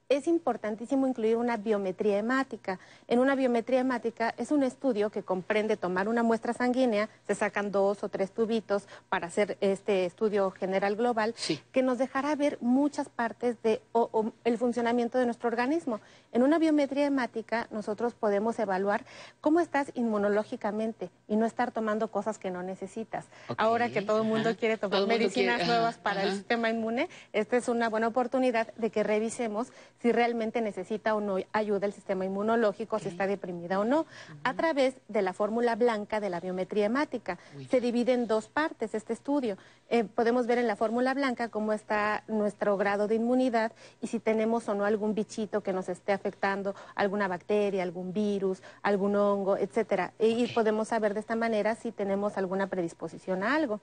es 0.10 0.28
importantísimo 0.28 1.08
incluir 1.08 1.38
una 1.38 1.58
biometría 1.58 2.18
hemática. 2.18 2.80
En 3.08 3.20
una 3.20 3.36
biometría 3.36 3.80
hemática 3.80 4.34
es 4.38 4.52
un 4.52 4.64
estudio 4.64 5.10
que 5.10 5.24
comprende 5.24 5.78
tomar 5.78 6.08
una 6.08 6.24
muestra 6.24 6.54
sanguínea, 6.54 7.10
se 7.26 7.36
sacan 7.36 7.72
dos 7.72 8.04
o 8.04 8.10
tres 8.10 8.32
tubitos 8.32 8.88
para 9.10 9.28
hacer 9.28 9.58
este 9.62 10.06
estudio 10.06 10.52
general 10.52 10.96
global, 10.96 11.34
que 11.72 11.82
nos 11.84 11.98
dejará 11.98 12.36
ver 12.36 12.58
muchas 12.62 13.10
partes 13.10 13.62
de 13.64 13.82
o- 13.92 14.10
o 14.12 14.32
el 14.44 14.58
funcionamiento 14.58 15.18
de 15.18 15.26
nuestro 15.26 15.48
organismo. 15.48 16.00
En 16.32 16.44
una 16.44 16.60
biometría 16.60 17.06
hemática 17.06 17.68
nosotros 17.72 18.14
podemos 18.14 18.60
evaluar 18.60 19.06
cómo 19.42 19.60
estás 19.60 19.92
inmunológicamente 19.96 21.10
y 21.28 21.36
no 21.36 21.46
estar 21.46 21.72
tomando 21.72 22.10
cosas 22.10 22.38
que 22.38 22.52
no 22.52 22.62
necesitas. 22.64 23.26
Ahora 23.58 23.90
que 23.90 24.02
todo 24.02 24.22
el 24.22 24.28
mundo 24.28 24.56
quiere 24.58 24.78
tomar 24.78 25.06
medicinas 25.08 25.56
quiere, 25.58 25.72
nuevas 25.72 25.98
para 25.98 26.24
el 26.24 26.32
sistema 26.34 26.70
inmune, 26.70 27.10
esta 27.34 27.58
es 27.58 27.68
una 27.68 27.90
buena 27.90 28.08
oportunidad 28.08 28.74
de 28.76 28.90
que 28.90 29.04
revisemos 29.04 29.72
si 30.04 30.12
realmente 30.12 30.60
necesita 30.60 31.16
o 31.16 31.22
no 31.22 31.38
ayuda 31.54 31.88
el 31.88 31.94
sistema 31.94 32.26
inmunológico, 32.26 33.00
si 33.00 33.08
está 33.08 33.26
deprimida 33.26 33.80
o 33.80 33.86
no, 33.86 34.06
a 34.44 34.54
través 34.54 34.96
de 35.08 35.22
la 35.22 35.32
fórmula 35.32 35.78
blanca 35.78 36.20
de 36.20 36.30
la 36.30 36.42
biometría 36.42 36.88
hemática. 36.88 37.40
Se 37.70 37.80
divide 37.80 38.12
en 38.12 38.28
dos 38.28 38.50
partes 38.50 38.96
este 38.96 39.14
estudio. 39.14 39.58
Eh, 39.90 40.04
podemos 40.04 40.46
ver 40.46 40.58
en 40.58 40.68
la 40.68 40.76
fórmula 40.76 41.14
blanca 41.14 41.48
cómo 41.48 41.72
está 41.72 42.26
nuestro 42.28 42.76
grado 42.76 43.08
de 43.08 43.16
inmunidad 43.16 43.72
y 44.02 44.08
si 44.08 44.20
tenemos 44.20 44.68
o 44.68 44.76
no 44.76 44.84
algún 44.84 45.16
bichito 45.16 45.64
que 45.64 45.72
nos 45.72 45.88
esté 45.88 46.12
afectando, 46.12 46.76
alguna 46.96 47.30
bacteria, 47.30 47.82
algún 47.82 48.12
virus, 48.12 48.62
algún 48.82 49.16
hongo, 49.16 49.56
etcétera. 49.56 50.12
Y 50.20 50.48
podemos 50.48 50.90
saber 50.90 51.14
de 51.14 51.22
esta 51.22 51.38
manera 51.38 51.76
si 51.76 51.94
tenemos 51.94 52.38
alguna 52.38 52.68
predisposición 52.68 53.42
a 53.42 53.56
algo. 53.56 53.80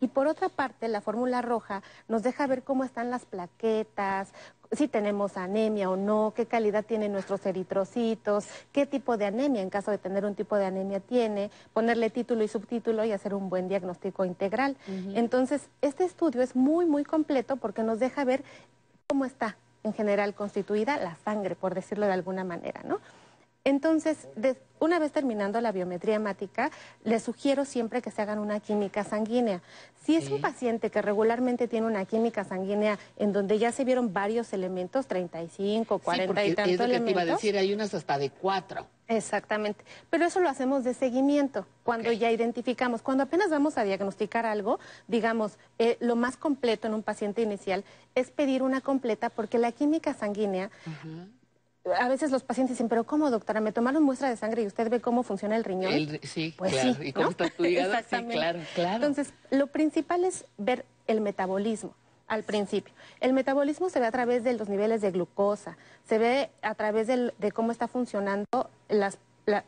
Y 0.00 0.08
por 0.08 0.26
otra 0.26 0.50
parte, 0.50 0.88
la 0.88 1.00
fórmula 1.00 1.40
roja 1.40 1.82
nos 2.08 2.22
deja 2.22 2.46
ver 2.46 2.62
cómo 2.62 2.84
están 2.84 3.10
las 3.10 3.24
plaquetas, 3.24 4.34
si 4.72 4.88
tenemos 4.88 5.36
anemia 5.36 5.90
o 5.90 5.96
no, 5.96 6.32
qué 6.34 6.46
calidad 6.46 6.84
tienen 6.84 7.12
nuestros 7.12 7.44
eritrocitos, 7.46 8.46
qué 8.72 8.86
tipo 8.86 9.16
de 9.16 9.26
anemia, 9.26 9.62
en 9.62 9.70
caso 9.70 9.90
de 9.90 9.98
tener 9.98 10.24
un 10.24 10.34
tipo 10.34 10.56
de 10.56 10.64
anemia 10.64 11.00
tiene, 11.00 11.50
ponerle 11.72 12.10
título 12.10 12.42
y 12.42 12.48
subtítulo 12.48 13.04
y 13.04 13.12
hacer 13.12 13.34
un 13.34 13.50
buen 13.50 13.68
diagnóstico 13.68 14.24
integral. 14.24 14.76
Entonces, 15.14 15.68
este 15.82 16.04
estudio 16.04 16.42
es 16.42 16.56
muy, 16.56 16.86
muy 16.86 17.04
completo 17.04 17.56
porque 17.56 17.82
nos 17.82 18.00
deja 18.00 18.24
ver 18.24 18.42
cómo 19.06 19.24
está 19.24 19.56
en 19.84 19.92
general 19.92 20.34
constituida 20.34 20.96
la 20.96 21.16
sangre, 21.16 21.54
por 21.54 21.74
decirlo 21.74 22.06
de 22.06 22.12
alguna 22.12 22.44
manera, 22.44 22.82
¿no? 22.84 23.00
Entonces, 23.64 24.28
de- 24.34 24.56
una 24.80 24.98
vez 24.98 25.12
terminando 25.12 25.60
la 25.60 25.70
biometría 25.70 26.16
hemática, 26.16 26.72
les 27.04 27.22
sugiero 27.22 27.64
siempre 27.64 28.02
que 28.02 28.10
se 28.10 28.20
hagan 28.20 28.40
una 28.40 28.58
química 28.58 29.04
sanguínea. 29.04 29.62
Si 30.04 30.16
es 30.16 30.28
un 30.28 30.40
paciente 30.40 30.90
que 30.90 31.00
regularmente 31.00 31.68
tiene 31.68 31.86
una 31.86 32.04
química 32.04 32.42
sanguínea 32.42 32.98
en 33.16 33.32
donde 33.32 33.60
ya 33.60 33.70
se 33.70 33.84
vieron 33.84 34.12
varios 34.12 34.52
elementos, 34.52 35.06
35, 35.06 36.00
40 36.00 36.24
sí, 36.24 36.26
porque 36.26 36.48
y 36.48 36.54
tantos 36.54 36.72
es 36.72 36.78
lo 36.80 36.86
que 36.98 37.00
te 37.04 37.10
iba 37.12 37.20
a 37.20 37.24
decir, 37.24 37.56
hay 37.56 37.72
unas 37.72 37.94
hasta 37.94 38.18
de 38.18 38.30
cuatro. 38.30 38.84
Exactamente. 39.06 39.84
Pero 40.10 40.24
eso 40.24 40.40
lo 40.40 40.48
hacemos 40.48 40.82
de 40.82 40.94
seguimiento, 40.94 41.64
cuando 41.84 42.10
ya 42.10 42.32
identificamos, 42.32 43.02
cuando 43.02 43.22
apenas 43.22 43.50
vamos 43.50 43.78
a 43.78 43.84
diagnosticar 43.84 44.44
algo, 44.46 44.80
digamos, 45.06 45.52
eh, 45.78 45.96
lo 46.00 46.16
más 46.16 46.36
completo 46.36 46.88
en 46.88 46.94
un 46.94 47.04
paciente 47.04 47.42
inicial 47.42 47.84
es 48.16 48.32
pedir 48.32 48.64
una 48.64 48.80
completa 48.80 49.30
porque 49.30 49.58
la 49.58 49.70
química 49.70 50.14
sanguínea, 50.14 50.70
a 51.98 52.08
veces 52.08 52.30
los 52.30 52.42
pacientes 52.44 52.76
dicen, 52.76 52.88
pero 52.88 53.04
¿cómo 53.04 53.30
doctora? 53.30 53.60
Me 53.60 53.72
tomaron 53.72 54.02
muestra 54.02 54.28
de 54.28 54.36
sangre 54.36 54.62
y 54.62 54.66
usted 54.66 54.88
ve 54.88 55.00
cómo 55.00 55.22
funciona 55.22 55.56
el 55.56 55.64
riñón. 55.64 55.92
El- 55.92 56.20
sí, 56.22 56.54
Pues 56.56 56.72
claro. 56.72 56.94
sí, 56.94 57.08
¿Y 57.08 57.12
cómo 57.12 57.24
¿no? 57.26 57.30
está 57.30 57.48
tu 57.56 57.64
hígado? 57.64 57.94
Sí, 58.08 58.24
claro, 58.30 58.60
claro. 58.74 58.94
Entonces, 58.96 59.32
lo 59.50 59.66
principal 59.66 60.24
es 60.24 60.44
ver 60.58 60.84
el 61.06 61.20
metabolismo 61.20 61.94
al 62.28 62.44
principio. 62.44 62.94
El 63.20 63.32
metabolismo 63.32 63.90
se 63.90 64.00
ve 64.00 64.06
a 64.06 64.12
través 64.12 64.42
de 64.44 64.54
los 64.54 64.68
niveles 64.68 65.00
de 65.02 65.10
glucosa, 65.10 65.76
se 66.08 66.18
ve 66.18 66.50
a 66.62 66.74
través 66.74 67.06
del- 67.06 67.34
de 67.38 67.52
cómo 67.52 67.72
está 67.72 67.88
funcionando 67.88 68.46
las, 68.88 69.18
la- 69.44 69.64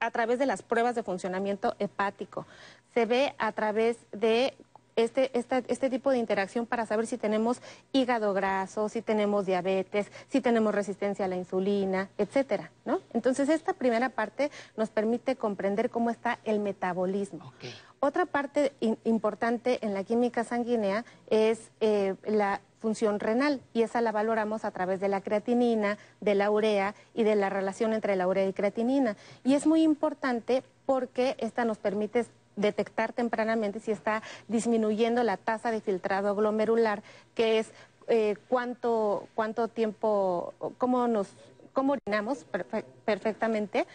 a 0.00 0.10
través 0.10 0.38
de 0.38 0.46
las 0.46 0.62
pruebas 0.62 0.94
de 0.94 1.02
funcionamiento 1.02 1.76
hepático, 1.78 2.46
se 2.94 3.06
ve 3.06 3.34
a 3.38 3.52
través 3.52 3.98
de 4.12 4.54
este, 4.96 5.36
esta- 5.38 5.62
este 5.68 5.90
tipo 5.90 6.10
de 6.10 6.18
interacción 6.18 6.66
para 6.66 6.86
saber 6.86 7.06
si 7.06 7.18
tenemos 7.18 7.60
hígado 7.92 8.32
graso, 8.34 8.88
si 8.88 9.02
tenemos 9.02 9.46
diabetes, 9.46 10.10
si 10.28 10.40
tenemos 10.40 10.74
resistencia 10.74 11.24
a 11.24 11.28
la 11.28 11.36
insulina, 11.36 12.08
etcétera, 12.18 12.70
¿no? 12.84 13.00
Entonces 13.12 13.48
esta 13.48 13.72
primera 13.72 14.10
parte 14.10 14.50
nos 14.76 14.90
permite 14.90 15.36
comprender 15.36 15.90
cómo 15.90 16.10
está 16.10 16.38
el 16.44 16.60
metabolismo. 16.60 17.52
Otra 18.00 18.26
parte 18.26 18.72
in- 18.80 18.98
importante 19.04 19.78
en 19.84 19.94
la 19.94 20.04
química 20.04 20.44
sanguínea 20.44 21.04
es 21.28 21.70
eh, 21.80 22.14
la 22.26 22.60
función 22.80 23.18
renal 23.18 23.62
y 23.72 23.80
esa 23.80 24.02
la 24.02 24.12
valoramos 24.12 24.66
a 24.66 24.70
través 24.70 25.00
de 25.00 25.08
la 25.08 25.22
creatinina, 25.22 25.96
de 26.20 26.34
la 26.34 26.50
urea 26.50 26.94
y 27.14 27.22
de 27.22 27.34
la 27.34 27.48
relación 27.48 27.94
entre 27.94 28.14
la 28.14 28.28
urea 28.28 28.46
y 28.46 28.52
creatinina. 28.52 29.16
Y 29.42 29.54
es 29.54 29.66
muy 29.66 29.82
importante 29.82 30.62
porque 30.84 31.34
esta 31.38 31.64
nos 31.64 31.78
permite 31.78 32.26
detectar 32.56 33.12
tempranamente 33.12 33.80
si 33.80 33.90
está 33.90 34.22
disminuyendo 34.48 35.22
la 35.22 35.36
tasa 35.36 35.70
de 35.70 35.80
filtrado 35.80 36.34
glomerular, 36.34 37.02
que 37.34 37.58
es 37.58 37.72
eh, 38.08 38.36
cuánto, 38.48 39.28
cuánto 39.34 39.68
tiempo, 39.68 40.52
cómo 40.78 41.08
nos, 41.08 41.28
cómo 41.72 41.94
orinamos 41.94 42.46
perfe- 42.52 42.84
perfectamente 43.04 43.86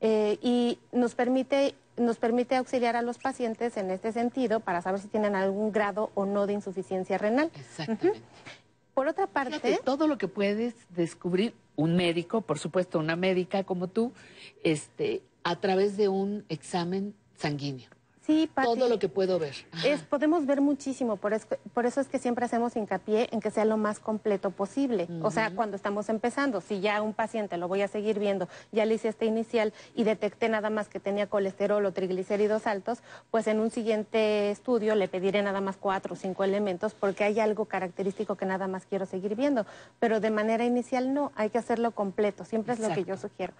eh, 0.00 0.38
y 0.42 0.78
nos 0.92 1.14
permite 1.14 1.74
nos 1.96 2.18
permite 2.18 2.56
auxiliar 2.56 2.94
a 2.94 3.00
los 3.00 3.16
pacientes 3.16 3.78
en 3.78 3.90
este 3.90 4.12
sentido 4.12 4.60
para 4.60 4.82
saber 4.82 5.00
si 5.00 5.08
tienen 5.08 5.34
algún 5.34 5.72
grado 5.72 6.10
o 6.14 6.26
no 6.26 6.46
de 6.46 6.52
insuficiencia 6.52 7.16
renal. 7.16 7.50
Exactamente. 7.58 8.20
Por 8.92 9.08
otra 9.08 9.26
parte, 9.26 9.58
Fíjate, 9.60 9.82
todo 9.82 10.06
lo 10.06 10.18
que 10.18 10.28
puedes 10.28 10.74
descubrir 10.90 11.54
un 11.74 11.96
médico, 11.96 12.42
por 12.42 12.58
supuesto, 12.58 12.98
una 12.98 13.16
médica 13.16 13.64
como 13.64 13.88
tú, 13.88 14.12
este, 14.62 15.22
a 15.42 15.56
través 15.56 15.96
de 15.96 16.08
un 16.08 16.44
examen 16.50 17.14
sanguíneo. 17.34 17.88
Sí, 18.26 18.50
Pati. 18.52 18.66
Todo 18.66 18.88
lo 18.88 18.98
que 18.98 19.08
puedo 19.08 19.38
ver. 19.38 19.54
Es, 19.84 20.02
podemos 20.02 20.46
ver 20.46 20.60
muchísimo, 20.60 21.16
por, 21.16 21.32
es- 21.32 21.46
por 21.72 21.86
eso 21.86 22.00
es 22.00 22.08
que 22.08 22.18
siempre 22.18 22.44
hacemos 22.44 22.74
hincapié 22.74 23.28
en 23.30 23.38
que 23.40 23.52
sea 23.52 23.64
lo 23.64 23.76
más 23.76 24.00
completo 24.00 24.50
posible. 24.50 25.06
O 25.22 25.30
sea, 25.30 25.52
cuando 25.54 25.76
estamos 25.76 26.08
empezando, 26.08 26.60
si 26.60 26.80
ya 26.80 27.00
un 27.02 27.14
paciente 27.14 27.56
lo 27.56 27.68
voy 27.68 27.82
a 27.82 27.88
seguir 27.88 28.18
viendo, 28.18 28.48
ya 28.72 28.84
le 28.84 28.94
hice 28.94 29.08
este 29.08 29.26
inicial 29.26 29.72
y 29.94 30.02
detecté 30.02 30.48
nada 30.48 30.70
más 30.70 30.88
que 30.88 30.98
tenía 30.98 31.28
colesterol 31.28 31.86
o 31.86 31.92
triglicéridos 31.92 32.66
altos, 32.66 32.98
pues 33.30 33.46
en 33.46 33.60
un 33.60 33.70
siguiente 33.70 34.50
estudio 34.50 34.96
le 34.96 35.06
pediré 35.06 35.42
nada 35.42 35.60
más 35.60 35.76
cuatro 35.76 36.14
o 36.14 36.16
cinco 36.16 36.42
elementos 36.42 36.94
porque 36.94 37.22
hay 37.22 37.38
algo 37.38 37.66
característico 37.66 38.34
que 38.34 38.46
nada 38.46 38.66
más 38.66 38.86
quiero 38.86 39.06
seguir 39.06 39.36
viendo. 39.36 39.66
Pero 40.00 40.18
de 40.18 40.30
manera 40.30 40.64
inicial 40.64 41.14
no, 41.14 41.30
hay 41.36 41.50
que 41.50 41.58
hacerlo 41.58 41.92
completo, 41.92 42.44
siempre 42.44 42.74
es 42.74 42.80
lo 42.80 42.88
que 42.92 43.04
yo 43.04 43.16
sugiero. 43.16 43.52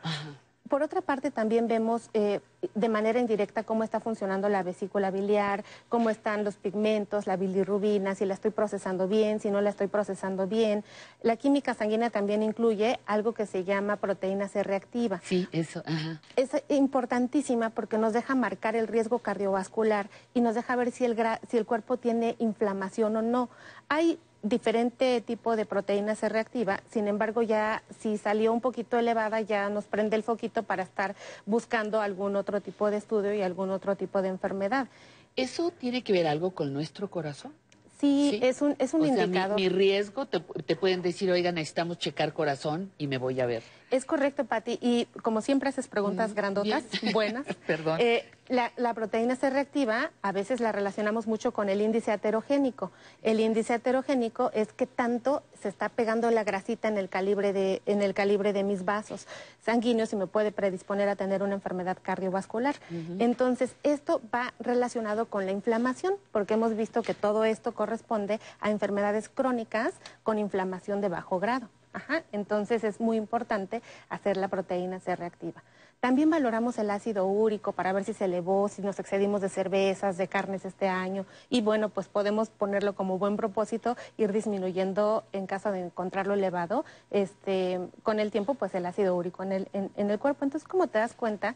Por 0.68 0.82
otra 0.82 1.00
parte, 1.00 1.30
también 1.30 1.68
vemos 1.68 2.10
eh, 2.14 2.40
de 2.74 2.88
manera 2.88 3.18
indirecta 3.20 3.62
cómo 3.62 3.84
está 3.84 4.00
funcionando 4.00 4.48
la 4.48 4.62
vesícula 4.62 5.10
biliar, 5.10 5.64
cómo 5.88 6.10
están 6.10 6.44
los 6.44 6.56
pigmentos, 6.56 7.26
la 7.26 7.36
bilirrubina, 7.36 8.14
si 8.14 8.24
la 8.24 8.34
estoy 8.34 8.50
procesando 8.50 9.08
bien, 9.08 9.40
si 9.40 9.50
no 9.50 9.60
la 9.60 9.70
estoy 9.70 9.86
procesando 9.86 10.46
bien. 10.46 10.84
La 11.22 11.36
química 11.36 11.74
sanguínea 11.74 12.10
también 12.10 12.42
incluye 12.42 12.98
algo 13.06 13.32
que 13.34 13.46
se 13.46 13.64
llama 13.64 13.96
proteína 13.96 14.48
C 14.48 14.62
reactiva. 14.62 15.20
Sí, 15.24 15.48
eso, 15.52 15.82
ajá. 15.86 16.20
Es 16.36 16.50
importantísima 16.68 17.70
porque 17.70 17.98
nos 17.98 18.12
deja 18.12 18.34
marcar 18.34 18.76
el 18.76 18.88
riesgo 18.88 19.18
cardiovascular 19.20 20.08
y 20.34 20.40
nos 20.40 20.54
deja 20.54 20.74
ver 20.76 20.90
si 20.90 21.04
el, 21.04 21.16
gra- 21.16 21.40
si 21.48 21.56
el 21.56 21.66
cuerpo 21.66 21.96
tiene 21.96 22.36
inflamación 22.38 23.16
o 23.16 23.22
no. 23.22 23.48
Hay 23.88 24.18
diferente 24.48 25.20
tipo 25.20 25.56
de 25.56 25.66
proteína 25.66 26.14
C 26.14 26.28
reactiva, 26.28 26.80
sin 26.90 27.08
embargo 27.08 27.42
ya 27.42 27.82
si 28.00 28.16
salió 28.18 28.52
un 28.52 28.60
poquito 28.60 28.98
elevada 28.98 29.40
ya 29.40 29.68
nos 29.68 29.84
prende 29.84 30.16
el 30.16 30.22
foquito 30.22 30.62
para 30.62 30.82
estar 30.82 31.14
buscando 31.46 32.00
algún 32.00 32.36
otro 32.36 32.60
tipo 32.60 32.90
de 32.90 32.96
estudio 32.98 33.34
y 33.34 33.42
algún 33.42 33.70
otro 33.70 33.96
tipo 33.96 34.22
de 34.22 34.28
enfermedad. 34.28 34.88
¿Eso 35.36 35.70
tiene 35.70 36.02
que 36.02 36.12
ver 36.12 36.26
algo 36.26 36.52
con 36.52 36.72
nuestro 36.72 37.10
corazón? 37.10 37.52
Sí, 38.00 38.38
es 38.42 38.60
un, 38.60 38.76
es 38.78 38.92
un 38.92 39.02
o 39.02 39.06
sea, 39.06 39.14
mi- 39.16 39.22
indicador. 39.22 39.56
mi, 39.56 39.68
riesgo, 39.70 40.26
te, 40.26 40.40
te 40.40 40.76
pueden 40.76 41.00
decir, 41.00 41.30
oiga, 41.30 41.50
necesitamos 41.50 41.98
checar 41.98 42.34
corazón 42.34 42.92
y 42.98 43.06
me 43.06 43.16
voy 43.16 43.40
a 43.40 43.46
ver. 43.46 43.62
Es 43.90 44.04
correcto, 44.04 44.44
Pati. 44.44 44.78
Y 44.80 45.06
como 45.22 45.40
siempre 45.40 45.68
haces 45.68 45.88
preguntas 45.88 46.34
grandotas, 46.34 46.84
buenas. 47.12 47.46
Perdón. 47.66 47.98
Eh, 48.00 48.24
la, 48.48 48.72
la 48.76 48.94
proteína 48.94 49.36
C 49.36 49.50
reactiva 49.50 50.10
a 50.22 50.32
veces 50.32 50.60
la 50.60 50.72
relacionamos 50.72 51.26
mucho 51.26 51.52
con 51.52 51.68
el 51.68 51.80
índice 51.80 52.12
aterogénico. 52.12 52.90
El 53.22 53.40
índice 53.40 53.74
aterogénico 53.74 54.50
es 54.54 54.72
que 54.72 54.86
tanto 54.86 55.42
se 55.60 55.68
está 55.68 55.88
pegando 55.88 56.30
la 56.30 56.44
grasita 56.44 56.88
en 56.88 56.96
el 56.96 57.08
calibre 57.08 57.52
de, 57.52 57.82
en 57.86 58.02
el 58.02 58.14
calibre 58.14 58.52
de 58.52 58.62
mis 58.62 58.84
vasos 58.84 59.26
sanguíneos 59.64 60.12
y 60.12 60.16
me 60.16 60.26
puede 60.26 60.52
predisponer 60.52 61.08
a 61.08 61.16
tener 61.16 61.42
una 61.42 61.54
enfermedad 61.54 61.98
cardiovascular. 62.00 62.76
Entonces, 63.18 63.74
esto 63.82 64.20
va 64.34 64.54
relacionado 64.60 65.26
con 65.26 65.46
la 65.46 65.52
inflamación, 65.52 66.14
porque 66.32 66.54
hemos 66.54 66.76
visto 66.76 67.02
que 67.02 67.14
todo 67.14 67.44
esto 67.44 67.72
corresponde 67.72 68.40
a 68.60 68.70
enfermedades 68.70 69.28
crónicas 69.28 69.94
con 70.22 70.38
inflamación 70.38 71.00
de 71.00 71.08
bajo 71.08 71.40
grado. 71.40 71.68
Ajá, 71.96 72.24
entonces 72.30 72.84
es 72.84 73.00
muy 73.00 73.16
importante 73.16 73.80
hacer 74.10 74.36
la 74.36 74.48
proteína 74.48 75.00
C 75.00 75.16
reactiva. 75.16 75.62
También 75.98 76.28
valoramos 76.28 76.76
el 76.76 76.90
ácido 76.90 77.24
úrico 77.24 77.72
para 77.72 77.94
ver 77.94 78.04
si 78.04 78.12
se 78.12 78.26
elevó, 78.26 78.68
si 78.68 78.82
nos 78.82 79.00
excedimos 79.00 79.40
de 79.40 79.48
cervezas, 79.48 80.18
de 80.18 80.28
carnes 80.28 80.66
este 80.66 80.88
año. 80.88 81.24
Y 81.48 81.62
bueno, 81.62 81.88
pues 81.88 82.06
podemos 82.08 82.50
ponerlo 82.50 82.94
como 82.94 83.18
buen 83.18 83.38
propósito, 83.38 83.96
ir 84.18 84.30
disminuyendo 84.30 85.24
en 85.32 85.46
caso 85.46 85.72
de 85.72 85.86
encontrarlo 85.86 86.34
elevado, 86.34 86.84
este, 87.10 87.80
con 88.02 88.20
el 88.20 88.30
tiempo, 88.30 88.52
pues 88.52 88.74
el 88.74 88.84
ácido 88.84 89.16
úrico 89.16 89.42
en 89.42 89.52
el, 89.52 89.68
en 89.72 90.10
el 90.10 90.18
cuerpo. 90.18 90.44
Entonces, 90.44 90.68
como 90.68 90.88
te 90.88 90.98
das 90.98 91.14
cuenta, 91.14 91.54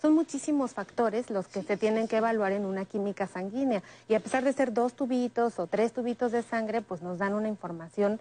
son 0.00 0.14
muchísimos 0.14 0.72
factores 0.72 1.30
los 1.30 1.48
que 1.48 1.62
se 1.62 1.76
tienen 1.76 2.06
que 2.06 2.18
evaluar 2.18 2.52
en 2.52 2.66
una 2.66 2.84
química 2.84 3.26
sanguínea. 3.26 3.82
Y 4.08 4.14
a 4.14 4.20
pesar 4.20 4.44
de 4.44 4.52
ser 4.52 4.72
dos 4.72 4.94
tubitos 4.94 5.58
o 5.58 5.66
tres 5.66 5.92
tubitos 5.92 6.32
de 6.32 6.42
sangre, 6.42 6.82
pues 6.82 7.02
nos 7.02 7.18
dan 7.18 7.34
una 7.34 7.48
información 7.48 8.20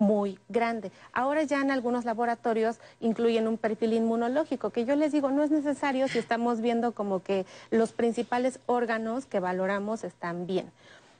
muy 0.00 0.38
grande. 0.48 0.90
Ahora 1.12 1.44
ya 1.44 1.60
en 1.60 1.70
algunos 1.70 2.04
laboratorios 2.04 2.80
incluyen 2.98 3.46
un 3.46 3.58
perfil 3.58 3.92
inmunológico, 3.92 4.70
que 4.70 4.84
yo 4.84 4.96
les 4.96 5.12
digo 5.12 5.30
no 5.30 5.44
es 5.44 5.50
necesario 5.50 6.08
si 6.08 6.18
estamos 6.18 6.60
viendo 6.60 6.92
como 6.92 7.22
que 7.22 7.46
los 7.70 7.92
principales 7.92 8.58
órganos 8.66 9.26
que 9.26 9.38
valoramos 9.38 10.02
están 10.02 10.46
bien. 10.46 10.72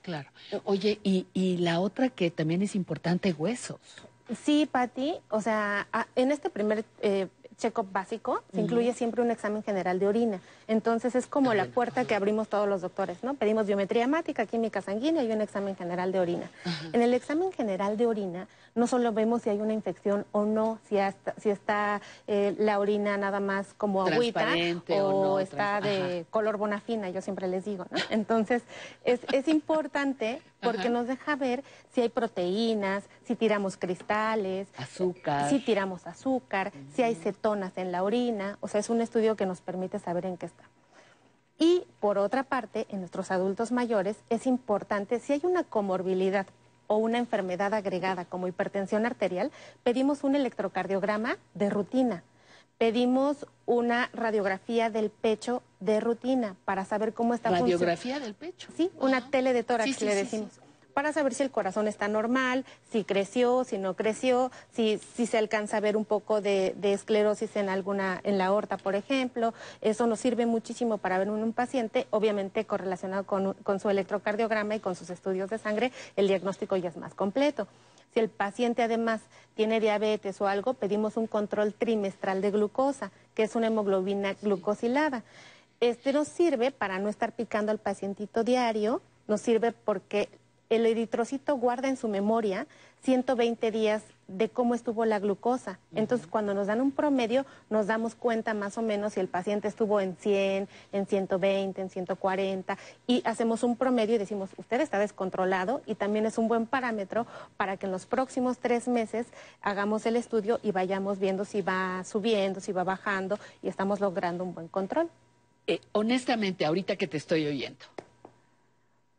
Claro. 0.02 0.30
Oye, 0.64 0.98
y, 1.02 1.26
y 1.34 1.58
la 1.58 1.78
otra 1.78 2.08
que 2.08 2.30
también 2.30 2.62
es 2.62 2.74
importante, 2.74 3.32
huesos. 3.32 3.78
Sí, 4.44 4.68
Patti, 4.70 5.14
o 5.28 5.40
sea, 5.40 5.86
en 6.14 6.30
este 6.32 6.50
primer 6.50 6.84
eh, 7.02 7.26
check-up 7.60 7.86
básico 7.92 8.42
se 8.52 8.60
incluye 8.60 8.92
siempre 8.92 9.22
un 9.22 9.30
examen 9.30 9.62
general 9.62 9.98
de 10.00 10.08
orina. 10.08 10.40
Entonces 10.66 11.14
es 11.14 11.26
como 11.26 11.54
la 11.54 11.66
puerta 11.66 12.04
que 12.04 12.14
abrimos 12.14 12.48
todos 12.48 12.68
los 12.68 12.80
doctores, 12.80 13.22
¿no? 13.22 13.34
Pedimos 13.34 13.66
biometría 13.66 14.04
hemática, 14.04 14.46
química 14.46 14.82
sanguínea 14.82 15.22
y 15.22 15.30
un 15.30 15.40
examen 15.40 15.76
general 15.76 16.10
de 16.10 16.20
orina. 16.20 16.50
En 16.92 17.02
el 17.02 17.14
examen 17.14 17.52
general 17.52 17.96
de 17.96 18.06
orina 18.06 18.48
no 18.74 18.86
solo 18.86 19.12
vemos 19.12 19.42
si 19.42 19.50
hay 19.50 19.60
una 19.60 19.72
infección 19.72 20.24
o 20.32 20.44
no, 20.44 20.78
si, 20.88 20.98
hasta- 20.98 21.34
si 21.40 21.50
está 21.50 22.00
eh, 22.26 22.54
la 22.58 22.78
orina 22.78 23.16
nada 23.16 23.40
más 23.40 23.74
como 23.76 24.02
agüita 24.02 24.54
o 24.88 24.94
o, 24.94 25.22
no, 25.22 25.38
está 25.40 25.80
de 25.80 26.24
color 26.30 26.56
bonafina, 26.56 27.10
yo 27.10 27.20
siempre 27.20 27.46
les 27.48 27.64
digo, 27.64 27.84
¿no? 27.90 27.98
Entonces 28.10 28.62
es, 29.04 29.20
es 29.32 29.48
importante 29.48 30.40
porque 30.60 30.82
Ajá. 30.82 30.90
nos 30.90 31.06
deja 31.08 31.36
ver 31.36 31.64
si 31.92 32.00
hay 32.02 32.08
proteínas, 32.10 33.04
si 33.26 33.34
tiramos 33.34 33.76
cristales, 33.76 34.68
Azúcar. 34.76 35.48
si 35.48 35.58
tiramos 35.58 36.06
azúcar, 36.06 36.72
si 36.94 37.02
hay 37.02 37.14
en 37.54 37.92
la 37.92 38.02
orina, 38.02 38.58
o 38.60 38.68
sea, 38.68 38.80
es 38.80 38.90
un 38.90 39.00
estudio 39.00 39.36
que 39.36 39.46
nos 39.46 39.60
permite 39.60 39.98
saber 39.98 40.26
en 40.26 40.36
qué 40.36 40.46
está. 40.46 40.64
Y 41.58 41.84
por 42.00 42.16
otra 42.18 42.42
parte, 42.42 42.86
en 42.88 43.00
nuestros 43.00 43.30
adultos 43.30 43.72
mayores 43.72 44.16
es 44.30 44.46
importante, 44.46 45.20
si 45.20 45.34
hay 45.34 45.40
una 45.42 45.64
comorbilidad 45.64 46.46
o 46.86 46.96
una 46.96 47.18
enfermedad 47.18 47.74
agregada 47.74 48.24
como 48.24 48.48
hipertensión 48.48 49.04
arterial, 49.04 49.50
pedimos 49.82 50.24
un 50.24 50.34
electrocardiograma 50.34 51.36
de 51.54 51.70
rutina. 51.70 52.24
Pedimos 52.78 53.46
una 53.66 54.08
radiografía 54.14 54.88
del 54.88 55.10
pecho 55.10 55.62
de 55.80 56.00
rutina 56.00 56.56
para 56.64 56.86
saber 56.86 57.12
cómo 57.12 57.34
está 57.34 57.50
funcionando. 57.50 57.74
Radiografía 57.74 58.20
del 58.20 58.34
pecho. 58.34 58.70
Sí, 58.74 58.90
una 58.98 59.30
tele 59.30 59.52
de 59.52 59.62
tórax 59.62 59.90
Sí, 59.90 59.92
sí, 59.92 60.04
le 60.06 60.12
sí, 60.12 60.16
decimos. 60.16 60.60
Para 60.94 61.12
saber 61.12 61.34
si 61.34 61.42
el 61.42 61.50
corazón 61.50 61.88
está 61.88 62.08
normal, 62.08 62.64
si 62.90 63.04
creció, 63.04 63.64
si 63.64 63.78
no 63.78 63.94
creció, 63.94 64.50
si, 64.72 64.98
si 65.14 65.26
se 65.26 65.38
alcanza 65.38 65.76
a 65.76 65.80
ver 65.80 65.96
un 65.96 66.04
poco 66.04 66.40
de, 66.40 66.74
de 66.76 66.92
esclerosis 66.92 67.56
en 67.56 67.68
alguna, 67.68 68.20
en 68.24 68.38
la 68.38 68.46
aorta, 68.46 68.76
por 68.76 68.94
ejemplo. 68.94 69.54
Eso 69.80 70.06
nos 70.06 70.20
sirve 70.20 70.46
muchísimo 70.46 70.98
para 70.98 71.18
ver 71.18 71.28
en 71.28 71.34
un 71.34 71.52
paciente, 71.52 72.06
obviamente 72.10 72.64
correlacionado 72.64 73.24
con, 73.24 73.54
con 73.62 73.80
su 73.80 73.88
electrocardiograma 73.90 74.76
y 74.76 74.80
con 74.80 74.96
sus 74.96 75.10
estudios 75.10 75.50
de 75.50 75.58
sangre, 75.58 75.92
el 76.16 76.28
diagnóstico 76.28 76.76
ya 76.76 76.88
es 76.88 76.96
más 76.96 77.14
completo. 77.14 77.66
Si 78.12 78.18
el 78.18 78.28
paciente 78.28 78.82
además 78.82 79.20
tiene 79.54 79.78
diabetes 79.78 80.40
o 80.40 80.48
algo, 80.48 80.74
pedimos 80.74 81.16
un 81.16 81.26
control 81.26 81.72
trimestral 81.72 82.40
de 82.40 82.50
glucosa, 82.50 83.12
que 83.34 83.44
es 83.44 83.54
una 83.54 83.68
hemoglobina 83.68 84.34
glucosilada. 84.42 85.22
Este 85.80 86.12
nos 86.12 86.28
sirve 86.28 86.72
para 86.72 86.98
no 86.98 87.08
estar 87.08 87.32
picando 87.32 87.70
al 87.70 87.78
pacientito 87.78 88.42
diario, 88.42 89.00
nos 89.28 89.40
sirve 89.40 89.72
porque 89.72 90.28
el 90.70 90.86
eritrocito 90.86 91.56
guarda 91.56 91.88
en 91.88 91.96
su 91.96 92.08
memoria 92.08 92.66
120 93.02 93.70
días 93.70 94.02
de 94.28 94.48
cómo 94.48 94.76
estuvo 94.76 95.04
la 95.04 95.18
glucosa. 95.18 95.80
Entonces, 95.94 96.28
cuando 96.28 96.54
nos 96.54 96.68
dan 96.68 96.80
un 96.80 96.92
promedio, 96.92 97.44
nos 97.68 97.88
damos 97.88 98.14
cuenta 98.14 98.54
más 98.54 98.78
o 98.78 98.82
menos 98.82 99.14
si 99.14 99.20
el 99.20 99.26
paciente 99.26 99.66
estuvo 99.66 100.00
en 100.00 100.16
100, 100.16 100.68
en 100.92 101.06
120, 101.06 101.80
en 101.82 101.90
140, 101.90 102.78
y 103.08 103.22
hacemos 103.24 103.64
un 103.64 103.76
promedio 103.76 104.14
y 104.14 104.18
decimos, 104.18 104.50
usted 104.56 104.80
está 104.80 105.00
descontrolado 105.00 105.82
y 105.86 105.96
también 105.96 106.26
es 106.26 106.38
un 106.38 106.46
buen 106.46 106.66
parámetro 106.66 107.26
para 107.56 107.76
que 107.76 107.86
en 107.86 107.92
los 107.92 108.06
próximos 108.06 108.58
tres 108.58 108.86
meses 108.86 109.26
hagamos 109.62 110.06
el 110.06 110.14
estudio 110.14 110.60
y 110.62 110.70
vayamos 110.70 111.18
viendo 111.18 111.44
si 111.44 111.62
va 111.62 112.04
subiendo, 112.04 112.60
si 112.60 112.70
va 112.70 112.84
bajando 112.84 113.38
y 113.62 113.68
estamos 113.68 113.98
logrando 113.98 114.44
un 114.44 114.54
buen 114.54 114.68
control. 114.68 115.08
Eh, 115.66 115.80
honestamente, 115.92 116.64
ahorita 116.64 116.94
que 116.94 117.08
te 117.08 117.16
estoy 117.16 117.46
oyendo, 117.46 117.84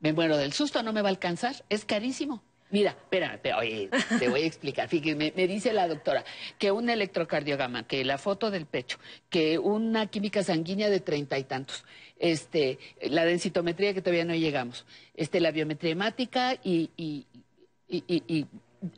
me 0.01 0.13
muero 0.13 0.37
del 0.37 0.51
susto, 0.53 0.83
no 0.83 0.91
me 0.93 1.01
va 1.01 1.07
a 1.09 1.11
alcanzar, 1.11 1.55
es 1.69 1.85
carísimo. 1.85 2.43
Mira, 2.71 2.91
espérame, 2.91 3.37
te, 3.41 3.53
oye, 3.53 3.89
te 4.17 4.29
voy 4.29 4.43
a 4.43 4.45
explicar. 4.45 4.87
Fíjate, 4.87 5.15
me, 5.15 5.31
dice 5.47 5.73
la 5.73 5.89
doctora 5.89 6.23
que 6.57 6.71
un 6.71 6.89
electrocardiograma, 6.89 7.83
que 7.85 8.05
la 8.05 8.17
foto 8.17 8.49
del 8.49 8.65
pecho, 8.65 8.97
que 9.29 9.59
una 9.59 10.07
química 10.07 10.41
sanguínea 10.41 10.89
de 10.89 11.01
treinta 11.01 11.37
y 11.37 11.43
tantos, 11.43 11.83
este, 12.17 12.79
la 13.01 13.25
densitometría 13.25 13.93
que 13.93 14.01
todavía 14.01 14.23
no 14.23 14.35
llegamos, 14.35 14.85
este, 15.15 15.41
la 15.41 15.51
biometría 15.51 15.91
hemática 15.91 16.53
y, 16.63 16.89
y, 16.95 17.25
y- 17.89 18.03
y- 18.07 18.23
y 18.27 18.45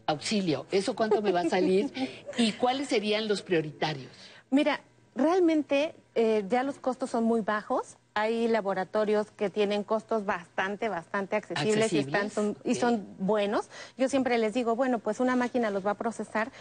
auxilio. 0.06 0.68
¿Eso 0.72 0.96
cuánto 0.96 1.22
me 1.24 1.32
va 1.32 1.42
a 1.42 1.50
salir? 1.50 1.92
¿Y 2.38 2.52
cuáles 2.54 2.90
serían 2.90 3.28
los 3.28 3.42
prioritarios? 3.42 4.12
Mira, 4.52 4.82
realmente 5.16 5.96
eh, 6.14 6.44
ya 6.48 6.62
los 6.62 6.78
costos 6.78 7.10
son 7.10 7.24
muy 7.24 7.42
bajos. 7.42 7.98
Hay 8.16 8.48
laboratorios 8.48 9.32
que 9.32 9.50
tienen 9.50 9.84
costos 9.84 10.26
bastante, 10.26 10.88
bastante 10.88 11.36
accesibles, 11.36 11.92
y, 11.94 12.00
están, 12.00 12.30
son, 12.30 12.56
y 12.64 12.76
son 12.76 13.08
buenos. 13.18 13.70
Yo 13.98 14.08
siempre 14.08 14.38
les 14.38 14.54
digo, 14.54 14.76
bueno, 14.76 15.00
pues 15.00 15.20
una 15.20 15.36
máquina 15.36 15.72
los 15.72 15.86
va 15.86 15.92
a 15.92 15.98
procesar, 15.98 16.52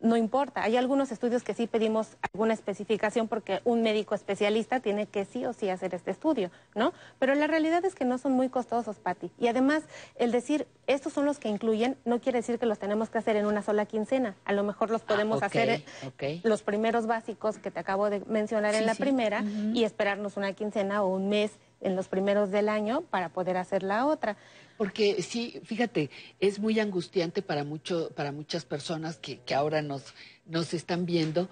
no 0.00 0.16
importa. 0.16 0.62
Hay 0.62 0.76
algunos 0.76 1.10
estudios 1.10 1.42
que 1.42 1.54
sí 1.54 1.66
pedimos 1.66 2.16
alguna 2.32 2.54
especificación 2.54 3.26
porque 3.26 3.60
un 3.64 3.82
médico 3.82 4.14
especialista 4.14 4.80
tiene 4.80 5.06
que 5.06 5.24
sí 5.24 5.44
o 5.44 5.52
sí 5.52 5.68
hacer 5.70 5.94
este 5.94 6.10
estudio, 6.10 6.50
¿no? 6.74 6.92
Pero 7.18 7.34
la 7.34 7.46
realidad 7.46 7.84
es 7.84 7.94
que 7.94 8.04
no 8.04 8.18
son 8.18 8.32
muy 8.32 8.48
costosos, 8.48 8.96
Patti. 8.98 9.30
Y 9.38 9.48
además, 9.48 9.82
el 10.16 10.30
decir, 10.30 10.66
estos 10.86 11.12
son 11.12 11.24
los 11.24 11.38
que 11.38 11.48
incluyen, 11.48 11.96
no 12.04 12.20
quiere 12.20 12.38
decir 12.38 12.58
que 12.58 12.66
los 12.66 12.78
tenemos 12.78 13.10
que 13.10 13.18
hacer 13.18 13.36
en 13.36 13.46
una 13.46 13.62
sola 13.62 13.86
quincena. 13.86 14.36
A 14.44 14.52
lo 14.52 14.62
mejor 14.62 14.90
los 14.90 15.02
podemos 15.02 15.38
ok, 15.38 15.42
hacer 15.42 15.82
los 16.44 16.62
primeros 16.62 17.06
básicos 17.06 17.58
que 17.58 17.70
te 17.70 17.80
acabo 17.80 18.08
de 18.08 18.20
mencionar 18.26 18.74
Sí, 18.74 18.80
en 18.80 18.86
la 18.86 18.94
sí. 18.94 19.02
primera 19.02 19.42
y 19.74 19.84
esperarnos 19.84 20.36
una 20.36 20.52
quincena 20.52 21.02
o 21.02 21.08
un 21.08 21.28
mes 21.28 21.52
en 21.80 21.96
los 21.96 22.08
primeros 22.08 22.50
del 22.50 22.68
año 22.68 23.02
para 23.02 23.28
poder 23.28 23.56
hacer 23.56 23.82
la 23.82 24.06
otra. 24.06 24.36
Porque 24.78 25.22
sí, 25.22 25.60
fíjate, 25.64 26.08
es 26.38 26.60
muy 26.60 26.78
angustiante 26.78 27.42
para 27.42 27.64
mucho, 27.64 28.10
para 28.14 28.30
muchas 28.30 28.64
personas 28.64 29.16
que, 29.18 29.40
ahora 29.52 29.82
nos, 29.82 30.14
nos 30.46 30.72
están 30.72 31.04
viendo, 31.04 31.48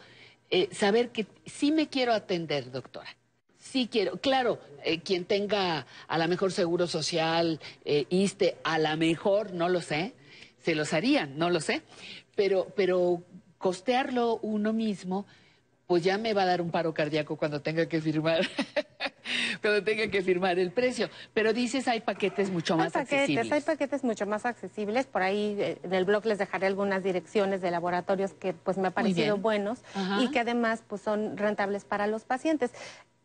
eh, 0.48 0.68
saber 0.70 1.10
que 1.10 1.26
sí 1.44 1.72
me 1.72 1.88
quiero 1.88 2.14
atender, 2.14 2.70
doctora. 2.70 3.16
Sí 3.58 3.88
quiero, 3.90 4.18
claro, 4.18 4.60
eh, 4.84 5.00
quien 5.00 5.24
tenga 5.24 5.88
a 6.06 6.18
lo 6.18 6.28
mejor 6.28 6.52
seguro 6.52 6.86
social, 6.86 7.58
eh, 7.84 8.06
ISTE, 8.10 8.58
a 8.62 8.78
lo 8.78 8.96
mejor, 8.96 9.52
no 9.52 9.68
lo 9.68 9.80
sé, 9.80 10.14
se 10.62 10.76
los 10.76 10.92
harían, 10.92 11.36
no 11.36 11.50
lo 11.50 11.60
sé, 11.60 11.82
pero, 12.36 12.68
pero 12.76 13.24
costearlo 13.58 14.38
uno 14.42 14.72
mismo, 14.72 15.26
pues 15.86 16.02
ya 16.02 16.18
me 16.18 16.34
va 16.34 16.42
a 16.42 16.46
dar 16.46 16.60
un 16.60 16.70
paro 16.70 16.92
cardíaco 16.92 17.36
cuando 17.36 17.62
tenga 17.62 17.86
que 17.86 18.00
firmar, 18.00 18.40
cuando 19.62 19.84
tenga 19.84 20.08
que 20.08 20.20
firmar 20.22 20.58
el 20.58 20.72
precio. 20.72 21.08
Pero 21.32 21.52
dices, 21.52 21.86
hay 21.86 22.00
paquetes 22.00 22.50
mucho 22.50 22.74
Hay 22.74 22.80
más 22.80 22.92
paquetes, 22.92 23.20
accesibles. 23.20 23.52
hay 23.52 23.60
paquetes 23.60 24.04
mucho 24.04 24.26
más 24.26 24.46
accesibles. 24.46 25.06
Por 25.06 25.22
ahí 25.22 25.56
eh, 25.58 25.78
en 25.82 25.94
el 25.94 26.04
blog 26.04 26.26
les 26.26 26.38
dejaré 26.38 26.66
algunas 26.66 27.04
direcciones 27.04 27.60
de 27.60 27.70
laboratorios 27.70 28.32
que 28.32 28.52
pues 28.52 28.78
me 28.78 28.88
han 28.88 28.92
parecido 28.92 29.36
buenos 29.36 29.78
Ajá. 29.94 30.22
y 30.22 30.30
que 30.30 30.40
además 30.40 30.82
pues 30.86 31.02
son 31.02 31.36
rentables 31.36 31.84
para 31.84 32.06
los 32.08 32.24
pacientes. 32.24 32.72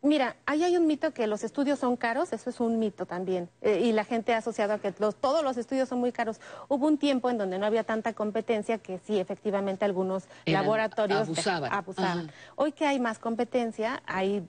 Mira, 0.04 0.34
ahí 0.46 0.64
hay 0.64 0.76
un 0.76 0.86
mito 0.88 1.14
que 1.14 1.28
los 1.28 1.44
estudios 1.44 1.78
son 1.78 1.96
caros, 1.96 2.32
eso 2.32 2.50
es 2.50 2.58
un 2.58 2.78
mito 2.80 3.06
también. 3.06 3.48
Eh, 3.60 3.80
y 3.84 3.92
la 3.92 4.04
gente 4.04 4.34
ha 4.34 4.38
asociado 4.38 4.74
a 4.74 4.78
que 4.80 4.92
los- 4.98 5.14
todos 5.14 5.44
los 5.44 5.56
estudios 5.56 5.88
son 5.88 6.00
muy 6.00 6.10
caros. 6.10 6.40
Hubo 6.68 6.88
un 6.88 6.98
tiempo 6.98 7.30
en 7.30 7.38
donde 7.38 7.56
no 7.58 7.66
había 7.66 7.84
tanta 7.84 8.12
competencia 8.12 8.78
que 8.78 8.98
sí, 8.98 9.20
efectivamente, 9.20 9.84
algunos 9.84 10.24
Eran- 10.44 10.62
laboratorios 10.62 11.28
abusaban. 11.70 12.32
Hoy 12.56 12.72
que 12.72 12.84
hay 12.84 12.98
más 12.98 13.20
competencia, 13.20 14.02
hay 14.06 14.44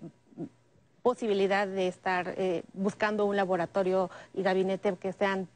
posibilidad 1.03 1.67
de 1.67 1.87
estar 1.87 2.33
eh, 2.37 2.63
buscando 2.73 3.25
un 3.25 3.35
laboratorio 3.35 4.09
y 4.33 4.41
gabinete 4.41 4.95
que 4.95 5.13
sean 5.13 5.47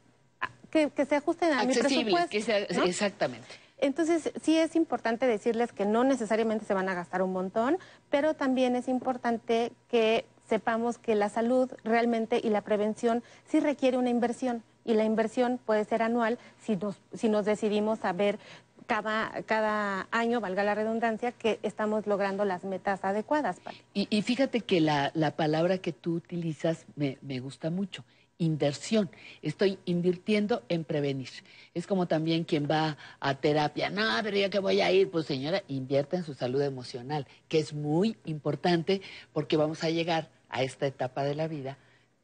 que, 0.70 0.90
que 0.90 1.06
se 1.06 1.16
ajusten 1.16 1.50
a 1.52 1.64
mi 1.64 1.72
Accesibles, 1.72 1.90
presupuesto. 2.04 2.30
que 2.30 2.42
sea- 2.42 2.66
¿no? 2.78 2.84
exactamente. 2.84 3.46
Entonces, 3.80 4.32
sí 4.42 4.58
es 4.58 4.76
importante 4.76 5.26
decirles 5.26 5.72
que 5.72 5.86
no 5.86 6.04
necesariamente 6.04 6.64
se 6.64 6.74
van 6.74 6.88
a 6.88 6.94
gastar 6.94 7.22
un 7.22 7.32
montón, 7.32 7.78
pero 8.10 8.34
también 8.34 8.76
es 8.76 8.88
importante 8.88 9.72
que 9.88 10.24
sepamos 10.48 10.98
que 10.98 11.14
la 11.14 11.28
salud 11.28 11.70
realmente 11.84 12.40
y 12.42 12.50
la 12.50 12.62
prevención 12.62 13.22
sí 13.46 13.60
requiere 13.60 13.98
una 13.98 14.10
inversión 14.10 14.62
y 14.84 14.94
la 14.94 15.04
inversión 15.04 15.60
puede 15.64 15.84
ser 15.84 16.02
anual 16.02 16.38
si 16.60 16.76
nos, 16.76 16.96
si 17.12 17.28
nos 17.28 17.44
decidimos 17.44 18.04
a 18.04 18.12
ver 18.12 18.38
cada, 18.86 19.42
cada 19.44 20.08
año, 20.10 20.40
valga 20.40 20.64
la 20.64 20.74
redundancia, 20.74 21.30
que 21.30 21.60
estamos 21.62 22.06
logrando 22.06 22.46
las 22.46 22.64
metas 22.64 23.04
adecuadas. 23.04 23.58
Y 23.92 24.22
fíjate 24.22 24.62
que 24.62 24.80
la, 24.80 25.12
la 25.14 25.32
palabra 25.32 25.76
que 25.76 25.92
tú 25.92 26.14
utilizas 26.14 26.86
me, 26.96 27.18
me 27.20 27.38
gusta 27.38 27.68
mucho, 27.68 28.02
inversión. 28.38 29.10
Estoy 29.42 29.78
invirtiendo 29.84 30.62
en 30.68 30.84
prevenir. 30.84 31.28
Es 31.74 31.86
como 31.86 32.06
también 32.06 32.44
quien 32.44 32.68
va 32.70 32.96
a 33.20 33.34
terapia. 33.34 33.90
No, 33.90 34.02
pero 34.22 34.36
yo 34.36 34.50
que 34.50 34.58
voy 34.58 34.80
a 34.80 34.90
ir, 34.90 35.10
pues 35.10 35.26
señora, 35.26 35.62
invierta 35.68 36.16
en 36.16 36.24
su 36.24 36.34
salud 36.34 36.62
emocional, 36.62 37.26
que 37.48 37.58
es 37.58 37.72
muy 37.74 38.16
importante 38.24 39.02
porque 39.32 39.56
vamos 39.56 39.84
a 39.84 39.90
llegar 39.90 40.30
a 40.48 40.62
esta 40.62 40.86
etapa 40.86 41.24
de 41.24 41.34
la 41.34 41.48
vida 41.48 41.78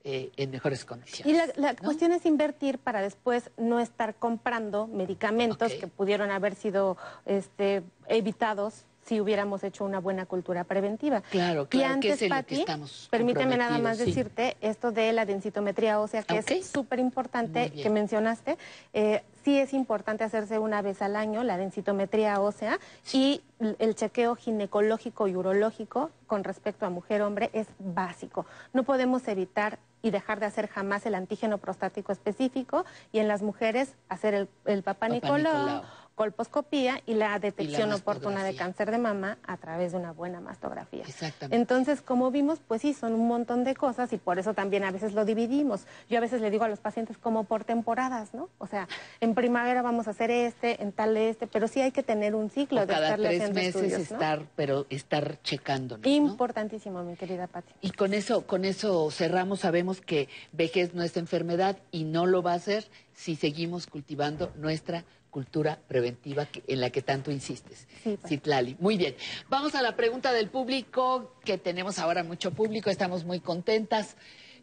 eh, 0.04 0.32
en 0.36 0.50
mejores 0.50 0.84
condiciones. 0.84 1.26
Y 1.26 1.36
la, 1.36 1.70
la 1.70 1.76
cuestión 1.76 2.12
es 2.12 2.26
invertir 2.26 2.78
para 2.78 3.00
después 3.02 3.50
no 3.56 3.80
estar 3.80 4.14
comprando 4.14 4.86
medicamentos 4.86 5.72
que 5.72 5.86
pudieron 5.86 6.30
haber 6.30 6.54
sido 6.54 6.96
este, 7.26 7.82
evitados 8.06 8.84
si 9.04 9.20
hubiéramos 9.20 9.62
hecho 9.64 9.84
una 9.84 10.00
buena 10.00 10.26
cultura 10.26 10.64
preventiva. 10.64 11.22
Claro, 11.30 11.64
y 11.64 11.66
claro, 11.66 11.68
que 11.68 11.84
antes, 11.84 12.12
es 12.14 12.22
en 12.22 12.28
lo 12.30 12.36
que 12.36 12.42
Pati, 12.42 12.60
estamos 12.60 13.08
permíteme 13.10 13.56
nada 13.56 13.78
más 13.78 13.98
sí. 13.98 14.06
decirte 14.06 14.56
esto 14.60 14.92
de 14.92 15.12
la 15.12 15.26
densitometría 15.26 16.00
ósea, 16.00 16.22
que 16.22 16.38
es 16.38 16.66
súper 16.66 16.98
importante 16.98 17.70
que 17.70 17.90
mencionaste. 17.90 18.56
Eh, 18.92 19.22
sí 19.44 19.58
es 19.58 19.74
importante 19.74 20.24
hacerse 20.24 20.58
una 20.58 20.82
vez 20.82 21.02
al 21.02 21.16
año 21.16 21.44
la 21.44 21.56
densitometría 21.56 22.40
ósea 22.40 22.78
y 23.12 23.42
el 23.78 23.94
chequeo 23.94 24.36
ginecológico 24.36 25.28
y 25.28 25.36
urológico 25.36 26.10
con 26.26 26.44
respecto 26.44 26.86
a 26.86 26.90
mujer-hombre 26.90 27.50
es 27.52 27.66
básico. 27.78 28.46
No 28.72 28.84
podemos 28.84 29.28
evitar 29.28 29.78
y 30.02 30.10
dejar 30.10 30.38
de 30.38 30.46
hacer 30.46 30.68
jamás 30.68 31.06
el 31.06 31.14
antígeno 31.14 31.56
prostático 31.58 32.12
específico 32.12 32.84
y 33.10 33.20
en 33.20 33.28
las 33.28 33.42
mujeres 33.42 33.94
hacer 34.10 34.34
el, 34.34 34.48
el 34.66 34.82
papá 34.82 35.06
Papá 35.06 35.08
Nicolau, 35.08 35.38
Nicolau. 35.38 35.82
Colposcopía 36.14 37.00
y 37.06 37.14
la 37.14 37.38
detección 37.38 37.92
oportuna 37.92 38.44
de 38.44 38.54
cáncer 38.54 38.90
de 38.90 38.98
mama 38.98 39.38
a 39.46 39.56
través 39.56 39.92
de 39.92 39.98
una 39.98 40.12
buena 40.12 40.40
mastografía. 40.40 41.02
Exactamente. 41.02 41.56
Entonces, 41.56 42.02
como 42.02 42.30
vimos, 42.30 42.60
pues 42.66 42.82
sí, 42.82 42.94
son 42.94 43.14
un 43.14 43.26
montón 43.26 43.64
de 43.64 43.74
cosas 43.74 44.12
y 44.12 44.18
por 44.18 44.38
eso 44.38 44.54
también 44.54 44.84
a 44.84 44.90
veces 44.90 45.12
lo 45.14 45.24
dividimos. 45.24 45.86
Yo 46.08 46.18
a 46.18 46.20
veces 46.20 46.40
le 46.40 46.50
digo 46.50 46.64
a 46.64 46.68
los 46.68 46.78
pacientes 46.78 47.18
como 47.18 47.44
por 47.44 47.64
temporadas, 47.64 48.32
¿no? 48.32 48.48
O 48.58 48.66
sea, 48.66 48.88
en 49.20 49.34
primavera 49.34 49.82
vamos 49.82 50.06
a 50.06 50.10
hacer 50.10 50.30
este, 50.30 50.82
en 50.82 50.92
tal 50.92 51.16
este, 51.16 51.46
pero 51.46 51.66
sí 51.68 51.80
hay 51.80 51.90
que 51.90 52.02
tener 52.02 52.34
un 52.34 52.50
ciclo 52.50 52.82
O 52.82 52.86
de 52.86 52.92
cada 52.92 53.06
estarle 53.06 53.28
tres 53.28 53.40
haciendo 53.40 53.60
meses 53.60 53.74
estudios, 53.76 54.10
¿no? 54.10 54.16
estar, 54.16 54.46
pero 54.54 54.86
estar 54.90 55.42
checándonos. 55.42 56.06
¿no? 56.06 56.10
Importantísimo, 56.12 57.02
mi 57.02 57.16
querida 57.16 57.46
Pati. 57.48 57.72
Y 57.80 57.90
con 57.90 58.14
eso, 58.14 58.46
con 58.46 58.64
eso 58.64 59.10
cerramos, 59.10 59.60
sabemos 59.60 60.00
que 60.00 60.28
vejez 60.52 60.94
no 60.94 61.02
es 61.02 61.16
enfermedad 61.16 61.78
y 61.90 62.04
no 62.04 62.26
lo 62.26 62.42
va 62.42 62.54
a 62.54 62.58
ser 62.58 62.86
si 63.14 63.36
seguimos 63.36 63.86
cultivando 63.86 64.52
nuestra 64.56 65.04
cultura 65.38 65.80
preventiva 65.88 66.46
que- 66.46 66.62
en 66.68 66.80
la 66.80 66.90
que 66.90 67.02
tanto 67.02 67.32
insistes. 67.32 67.88
Sí, 68.04 68.16
pues. 68.20 68.28
Citlali. 68.28 68.76
Muy 68.78 68.96
bien. 68.96 69.16
Vamos 69.48 69.74
a 69.74 69.82
la 69.82 69.96
pregunta 69.96 70.32
del 70.32 70.48
público, 70.48 71.34
que 71.44 71.58
tenemos 71.58 71.98
ahora 71.98 72.22
mucho 72.22 72.52
público, 72.52 72.88
estamos 72.88 73.24
muy 73.24 73.40
contentas. 73.40 74.14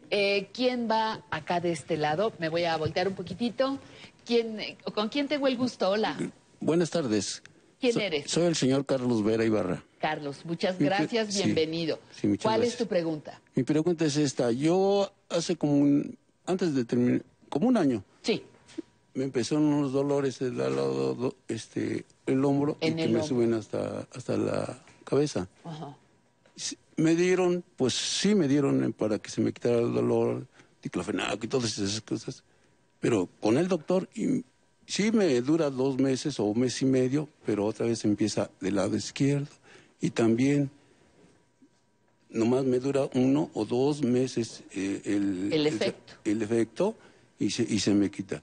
Eh, 0.08 0.48
¿Quién 0.54 0.88
va 0.90 1.22
acá 1.30 1.60
de 1.60 1.72
este 1.72 1.98
lado? 1.98 2.32
Me 2.38 2.48
voy 2.48 2.64
a 2.64 2.74
voltear 2.78 3.06
un 3.06 3.14
poquitito. 3.14 3.78
¿Quién, 4.24 4.60
eh, 4.60 4.78
¿Con 4.94 5.10
quién 5.10 5.28
tengo 5.28 5.46
el 5.46 5.58
gusto? 5.58 5.90
Hola. 5.90 6.16
Buenas 6.60 6.88
tardes. 6.88 7.42
¿Quién 7.78 7.92
So- 7.92 8.00
eres? 8.00 8.30
Soy 8.30 8.44
el 8.44 8.56
señor 8.56 8.86
Carlos 8.86 9.22
Vera 9.22 9.44
Ibarra. 9.44 9.84
Carlos, 10.00 10.46
muchas 10.46 10.78
gracias, 10.78 11.34
sí. 11.34 11.42
bienvenido. 11.44 11.98
Sí, 12.18 12.28
muchas 12.28 12.44
¿Cuál 12.44 12.60
gracias. 12.60 12.74
es 12.74 12.78
tu 12.78 12.86
pregunta? 12.86 13.40
Mi 13.54 13.62
pregunta 13.62 14.06
es 14.06 14.16
esta. 14.16 14.50
Yo 14.52 15.12
hace 15.28 15.54
como 15.56 15.74
un, 15.76 16.16
antes 16.46 16.74
de 16.74 16.84
terminar, 16.86 17.22
como 17.50 17.68
un 17.68 17.76
año. 17.76 18.02
Sí. 18.22 18.42
Me 19.14 19.24
empezaron 19.24 19.64
unos 19.64 19.92
dolores 19.92 20.38
del 20.38 20.56
lado, 20.56 21.14
do- 21.14 21.36
este, 21.48 22.04
el 22.26 22.44
hombro 22.44 22.78
En 22.80 22.94
y 22.98 23.02
que 23.02 23.08
me 23.08 23.22
suben 23.22 23.52
hasta, 23.52 24.06
hasta 24.14 24.36
la 24.36 24.82
cabeza. 25.04 25.48
Ajá. 25.64 25.96
Me 26.96 27.14
dieron, 27.16 27.64
pues 27.76 27.94
sí 27.94 28.34
me 28.34 28.48
dieron 28.48 28.84
eh, 28.84 28.90
para 28.90 29.18
que 29.18 29.30
se 29.30 29.40
me 29.40 29.52
quitara 29.52 29.78
el 29.80 29.92
dolor, 29.92 30.46
diclofenaco 30.82 31.44
y 31.44 31.48
todas 31.48 31.78
esas 31.78 32.00
cosas. 32.00 32.42
Pero 33.00 33.28
con 33.40 33.58
el 33.58 33.68
doctor, 33.68 34.08
y, 34.14 34.44
sí 34.86 35.10
me 35.12 35.40
dura 35.40 35.68
dos 35.70 35.98
meses 35.98 36.38
o 36.40 36.44
un 36.44 36.60
mes 36.60 36.80
y 36.80 36.86
medio, 36.86 37.28
pero 37.44 37.66
otra 37.66 37.86
vez 37.86 38.04
empieza 38.04 38.50
del 38.60 38.76
lado 38.76 38.96
izquierdo. 38.96 39.48
Y 40.00 40.10
también, 40.10 40.70
nomás 42.30 42.64
me 42.64 42.78
dura 42.78 43.08
uno 43.14 43.50
o 43.54 43.64
dos 43.64 44.02
meses 44.02 44.62
eh, 44.74 45.02
el, 45.04 45.52
El 45.52 45.66
efecto. 45.66 46.12
el 46.24 46.42
efecto 46.42 46.94
y 47.38 47.50
se, 47.50 47.62
y 47.62 47.78
se 47.78 47.92
me 47.94 48.10
quita. 48.10 48.42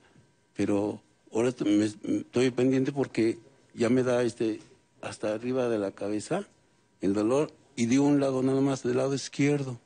Pero 0.60 1.02
ahora 1.32 1.54
me- 1.64 1.86
estoy 1.86 2.52
pendiente 2.52 2.92
porque 2.92 3.40
ya 3.74 3.88
me 3.88 4.04
da 4.04 4.24
este 4.24 4.60
hasta 5.00 5.34
arriba 5.34 5.70
de 5.70 5.78
la 5.78 5.92
cabeza 5.92 6.46
el 7.00 7.14
dolor 7.14 7.54
y 7.78 7.86
de 7.86 8.00
un 8.00 8.20
lado 8.20 8.44
nada 8.44 8.60
más 8.60 8.84
del 8.84 8.98
lado 8.98 9.14
izquierdo 9.16 9.80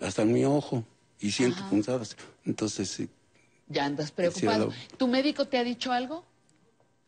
hasta 0.00 0.24
mi 0.24 0.44
ojo 0.44 0.84
y 1.18 1.32
siento 1.32 1.62
Ajá. 1.62 1.70
punzadas. 1.70 2.16
Entonces, 2.44 3.02
Ya 3.66 3.84
andas 3.84 4.12
preocupado. 4.12 4.72
¿Tu 4.96 5.08
médico 5.08 5.48
te 5.48 5.58
ha 5.58 5.64
dicho 5.64 5.90
algo? 5.90 6.24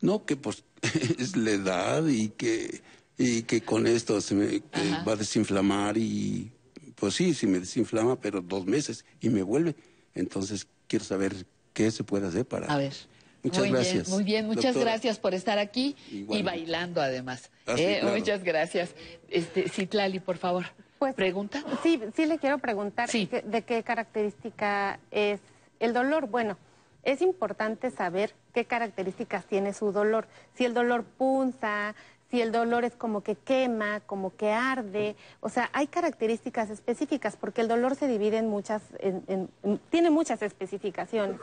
no 0.00 0.24
que 0.24 0.34
pues 0.34 0.64
es 1.20 1.36
la 1.36 1.52
edad 1.52 2.04
y 2.08 2.30
que 2.30 2.80
y 3.16 3.42
que 3.44 3.60
con 3.60 3.86
esto 3.86 4.20
se 4.20 4.34
me 4.34 4.48
que 4.58 4.90
va 5.06 5.12
a 5.12 5.16
desinflamar 5.16 5.96
y 5.98 6.50
pues 6.96 7.14
sí, 7.14 7.32
sí 7.32 7.46
me 7.46 7.60
desinflama, 7.60 8.20
pero 8.20 8.40
dos 8.42 8.66
meses 8.66 9.04
y 9.20 9.28
me 9.28 9.44
vuelve. 9.44 9.76
Entonces 10.16 10.66
quiero 10.88 11.04
saber 11.04 11.46
qué 11.72 11.90
se 11.90 12.04
puede 12.04 12.26
hacer 12.28 12.44
para 12.46 12.66
A 12.72 12.76
ver, 12.76 12.92
Muchas 13.42 13.60
muy 13.60 13.70
gracias. 13.70 14.04
Bien, 14.06 14.14
muy 14.14 14.24
bien, 14.24 14.46
muchas 14.46 14.74
doctora. 14.74 14.92
gracias 14.92 15.18
por 15.18 15.34
estar 15.34 15.58
aquí 15.58 15.96
y 16.10 16.42
bailando 16.42 17.00
además. 17.02 17.50
Ah, 17.66 17.76
sí, 17.76 17.82
Eh, 17.82 17.98
claro. 18.00 18.16
Muchas 18.16 18.44
gracias. 18.44 18.94
Este, 19.28 19.68
Citlali, 19.68 20.20
por 20.20 20.36
favor. 20.38 20.66
Pues, 21.00 21.14
¿Pregunta? 21.14 21.64
Sí, 21.82 22.00
sí 22.14 22.26
le 22.26 22.38
quiero 22.38 22.58
preguntar 22.58 23.10
que- 23.10 23.42
de 23.44 23.62
qué 23.62 23.82
característica 23.82 25.00
es 25.10 25.40
el 25.80 25.92
dolor. 25.92 26.28
Bueno, 26.28 26.56
es 27.02 27.20
importante 27.20 27.90
saber 27.90 28.32
qué 28.54 28.64
características 28.64 29.44
tiene 29.46 29.72
su 29.72 29.90
dolor. 29.90 30.28
Si 30.56 30.64
el 30.64 30.74
dolor 30.74 31.02
punza, 31.02 31.96
si 32.32 32.40
el 32.40 32.50
dolor 32.50 32.82
es 32.86 32.96
como 32.96 33.20
que 33.22 33.34
quema, 33.36 34.00
como 34.00 34.34
que 34.34 34.52
arde. 34.52 35.16
O 35.40 35.50
sea, 35.50 35.68
hay 35.74 35.86
características 35.86 36.70
específicas 36.70 37.36
porque 37.36 37.60
el 37.60 37.68
dolor 37.68 37.94
se 37.94 38.08
divide 38.08 38.38
en 38.38 38.48
muchas, 38.48 38.80
en- 39.00 39.22
en- 39.26 39.50
en- 39.62 39.78
tiene 39.90 40.08
muchas 40.08 40.40
especificaciones. 40.40 41.36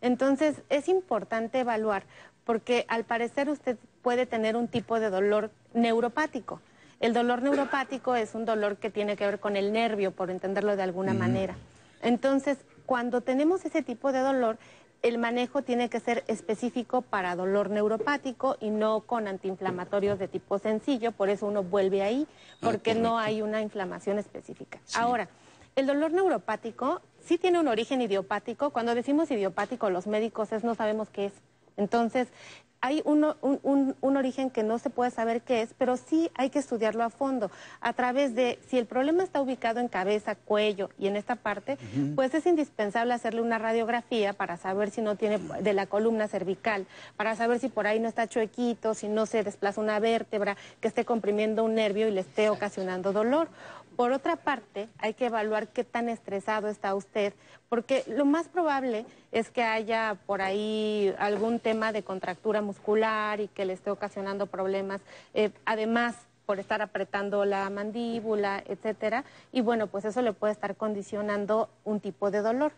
Entonces, 0.00 0.62
es 0.68 0.88
importante 0.88 1.58
evaluar 1.58 2.04
porque 2.44 2.84
al 2.86 3.02
parecer 3.02 3.50
usted 3.50 3.76
puede 4.02 4.24
tener 4.24 4.54
un 4.54 4.68
tipo 4.68 5.00
de 5.00 5.10
dolor 5.10 5.50
neuropático. 5.74 6.60
El 7.00 7.12
dolor 7.12 7.42
neuropático 7.42 8.14
es 8.14 8.36
un 8.36 8.44
dolor 8.44 8.76
que 8.76 8.88
tiene 8.88 9.16
que 9.16 9.26
ver 9.26 9.40
con 9.40 9.56
el 9.56 9.72
nervio, 9.72 10.12
por 10.12 10.30
entenderlo 10.30 10.76
de 10.76 10.82
alguna 10.84 11.12
manera. 11.12 11.56
Entonces, 12.02 12.58
cuando 12.86 13.20
tenemos 13.20 13.64
ese 13.64 13.82
tipo 13.82 14.12
de 14.12 14.20
dolor, 14.20 14.58
el 15.08 15.18
manejo 15.18 15.62
tiene 15.62 15.88
que 15.88 16.00
ser 16.00 16.24
específico 16.26 17.02
para 17.02 17.36
dolor 17.36 17.70
neuropático 17.70 18.56
y 18.60 18.70
no 18.70 19.02
con 19.02 19.28
antiinflamatorios 19.28 20.18
de 20.18 20.26
tipo 20.26 20.58
sencillo, 20.58 21.12
por 21.12 21.28
eso 21.28 21.46
uno 21.46 21.62
vuelve 21.62 22.02
ahí, 22.02 22.26
porque 22.60 22.94
no 22.94 23.18
hay 23.18 23.40
una 23.40 23.60
inflamación 23.60 24.18
específica. 24.18 24.80
Ahora, 24.94 25.28
el 25.76 25.86
dolor 25.86 26.10
neuropático 26.10 27.02
sí 27.20 27.38
tiene 27.38 27.60
un 27.60 27.68
origen 27.68 28.00
idiopático. 28.02 28.70
Cuando 28.70 28.94
decimos 28.94 29.30
idiopático, 29.30 29.90
los 29.90 30.08
médicos 30.08 30.50
es 30.52 30.64
no 30.64 30.74
sabemos 30.74 31.08
qué 31.10 31.26
es. 31.26 31.32
Entonces, 31.76 32.28
hay 32.86 33.02
uno- 33.04 33.34
un, 33.42 33.58
un- 33.64 33.96
un 34.00 34.16
origen 34.16 34.48
que 34.48 34.62
no 34.62 34.78
se 34.78 34.90
puede 34.90 35.10
saber 35.10 35.40
qué 35.42 35.60
es, 35.62 35.74
pero 35.76 35.96
sí 35.96 36.30
hay 36.36 36.50
que 36.50 36.60
estudiarlo 36.60 37.02
a 37.02 37.10
fondo, 37.10 37.50
a 37.80 37.92
través 37.94 38.36
de 38.36 38.60
si 38.68 38.78
el 38.78 38.86
problema 38.86 39.24
está 39.24 39.40
ubicado 39.40 39.80
en 39.80 39.88
cabeza, 39.88 40.36
cuello 40.36 40.90
y 40.96 41.08
en 41.08 41.16
esta 41.16 41.34
parte, 41.34 41.78
pues 42.14 42.32
es 42.34 42.46
indispensable 42.46 43.12
hacerle 43.12 43.40
una 43.42 43.58
radiografía 43.58 44.34
para 44.34 44.56
saber 44.56 44.90
si 44.90 45.00
no 45.02 45.16
tiene 45.16 45.38
de 45.38 45.72
la 45.72 45.86
columna 45.86 46.28
cervical, 46.28 46.86
para 47.16 47.34
saber 47.34 47.58
si 47.58 47.68
por 47.68 47.88
ahí 47.88 47.98
no 47.98 48.06
está 48.08 48.28
chuequito, 48.28 48.94
si 48.94 49.08
no 49.08 49.26
se 49.26 49.42
desplaza 49.42 49.80
una 49.80 49.98
vértebra, 49.98 50.56
que 50.80 50.86
esté 50.86 51.04
comprimiendo 51.04 51.64
un 51.64 51.74
nervio 51.74 52.06
y 52.06 52.12
le 52.12 52.20
esté 52.20 52.50
ocasionando 52.50 53.12
dolor. 53.12 53.48
Por 53.96 54.12
otra 54.12 54.36
parte, 54.36 54.88
hay 54.98 55.14
que 55.14 55.26
evaluar 55.26 55.68
qué 55.68 55.82
tan 55.82 56.10
estresado 56.10 56.68
está 56.68 56.94
usted, 56.94 57.32
porque 57.70 58.04
lo 58.06 58.26
más 58.26 58.46
probable 58.46 59.06
es 59.32 59.50
que 59.50 59.62
haya 59.62 60.18
por 60.26 60.42
ahí 60.42 61.14
algún 61.18 61.60
tema 61.60 61.92
de 61.92 62.02
contractura 62.02 62.60
muscular 62.60 63.40
y 63.40 63.48
que 63.48 63.64
le 63.64 63.72
esté 63.72 63.90
ocasionando 63.90 64.46
problemas. 64.48 65.00
Eh, 65.32 65.50
además, 65.64 66.14
por 66.44 66.60
estar 66.60 66.82
apretando 66.82 67.46
la 67.46 67.68
mandíbula, 67.70 68.62
etcétera, 68.66 69.24
y 69.50 69.62
bueno, 69.62 69.86
pues 69.86 70.04
eso 70.04 70.20
le 70.20 70.34
puede 70.34 70.52
estar 70.52 70.76
condicionando 70.76 71.70
un 71.84 72.00
tipo 72.00 72.30
de 72.30 72.42
dolor. 72.42 72.72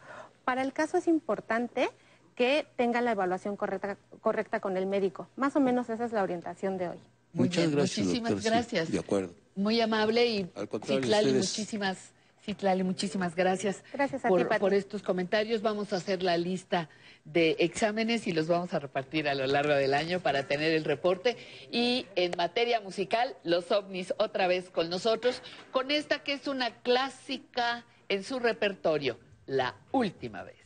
Para 0.45 0.63
el 0.63 0.73
caso 0.73 0.99
es 0.99 1.09
importante 1.09 1.91
que 2.37 2.65
tenga 2.77 3.01
la 3.01 3.11
evaluación 3.11 3.57
correcta, 3.57 3.97
correcta 4.23 4.61
con 4.61 4.77
el 4.77 4.87
médico. 4.87 5.27
Más 5.35 5.57
o 5.57 5.61
menos 5.61 5.91
esa 5.91 6.05
es 6.05 6.13
la 6.13 6.23
orientación 6.23 6.79
de 6.79 6.91
hoy. 6.91 6.99
Muy 7.33 7.49
Muchas 7.49 7.65
bien, 7.67 7.77
gracias. 7.77 8.07
muchísimas 8.07 8.31
doctor, 8.33 8.43
sí, 8.43 8.49
gracias. 8.51 8.91
de 8.93 8.99
acuerdo. 8.99 9.35
Muy 9.55 9.81
amable 9.81 10.27
y 10.27 10.51
Al 10.55 10.69
contrario, 10.69 11.03
Citlali, 11.03 11.27
ustedes- 11.29 11.49
muchísimas, 11.51 11.99
Citlali, 12.45 12.83
muchísimas 12.85 13.35
gracias, 13.35 13.83
Gracias 13.93 14.25
a 14.25 14.29
por, 14.29 14.49
ti, 14.49 14.59
por 14.59 14.73
estos 14.75 15.03
comentarios. 15.03 15.61
Vamos 15.63 15.93
a 15.93 15.97
hacer 15.97 16.23
la 16.23 16.37
lista 16.39 16.89
de 17.25 17.57
exámenes 17.59 18.27
y 18.27 18.33
los 18.33 18.47
vamos 18.47 18.73
a 18.73 18.79
repartir 18.79 19.29
a 19.29 19.35
lo 19.35 19.47
largo 19.47 19.75
del 19.75 19.93
año 19.93 20.21
para 20.21 20.45
tener 20.47 20.73
el 20.73 20.85
reporte. 20.85 21.37
Y 21.71 22.07
en 22.17 22.33
materia 22.39 22.81
musical, 22.81 23.37
los 23.45 23.71
ovnis 23.71 24.15
otra 24.19 24.47
vez 24.47 24.71
con 24.71 24.89
nosotros, 24.89 25.43
con 25.73 25.91
esta 25.91 26.23
que 26.23 26.33
es 26.35 26.47
una 26.47 26.71
clásica 26.81 27.85
en 28.09 28.25
su 28.25 28.39
repertorio, 28.39 29.19
La 29.47 29.75
Última 29.93 30.43
Vez. 30.45 30.57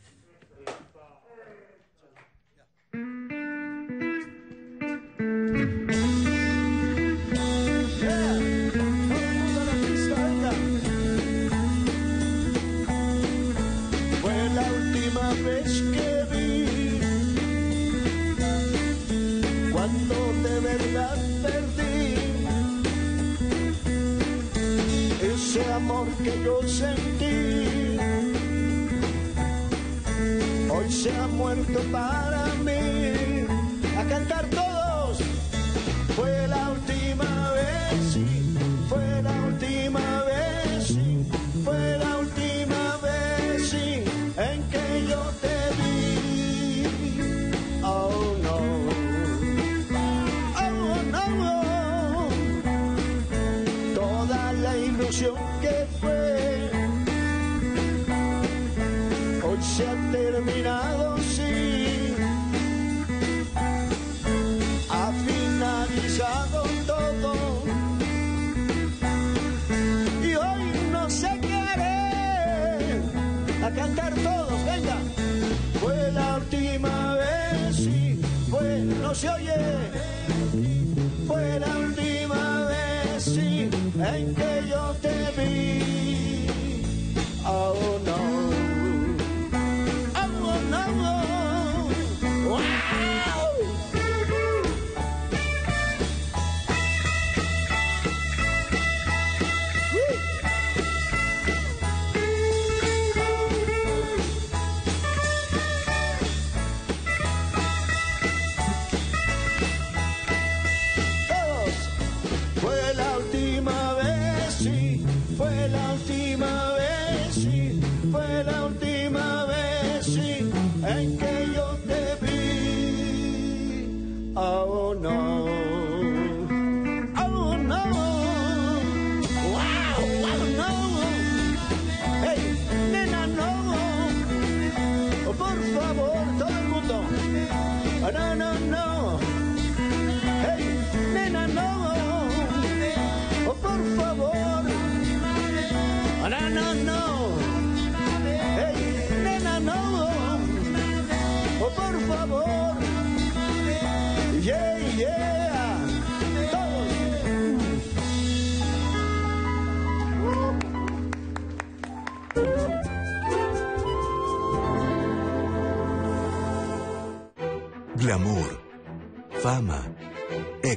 Yo 26.43 26.61
sentí. 26.67 27.97
Hoy 30.69 30.91
se 30.91 31.11
ha 31.15 31.27
muerto 31.27 31.79
para 31.91 32.45
mí. 32.63 32.92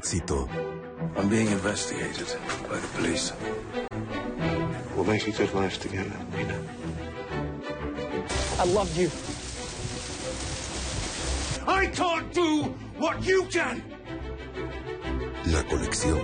Éxito. 0.07 0.49
I'm 1.17 1.29
being 1.29 1.49
investigated 1.49 2.29
by 2.71 2.79
the 2.79 2.89
police. 2.97 3.33
We'll 4.95 5.05
make 5.05 5.27
a 5.27 5.33
good 5.33 5.53
life 5.53 5.81
together, 5.81 6.17
Nina. 6.37 6.59
I 8.61 8.65
love 8.73 8.91
you. 8.97 9.11
I 11.67 11.87
can't 11.87 12.33
do 12.33 12.51
what 12.99 13.17
you 13.27 13.47
can. 13.51 13.83
La 15.47 15.63
colección. 15.65 16.21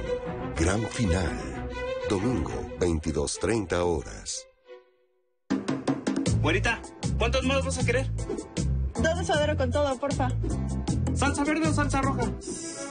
Gran 0.55 0.87
final. 0.87 1.37
Domingo, 2.09 2.53
22.30 2.79 3.73
horas. 3.83 4.47
Güerita, 6.41 6.81
¿cuántos 7.19 7.45
más 7.45 7.65
vas 7.65 7.79
a 7.79 7.85
querer? 7.85 8.07
Dos 8.95 9.19
de 9.19 9.25
suadero 9.25 9.57
con 9.57 9.71
todo, 9.73 9.99
porfa. 9.99 10.29
¿Salsa 11.15 11.45
verde 11.45 11.69
o 11.69 11.73
salsa 11.73 12.01
roja? 12.01 12.31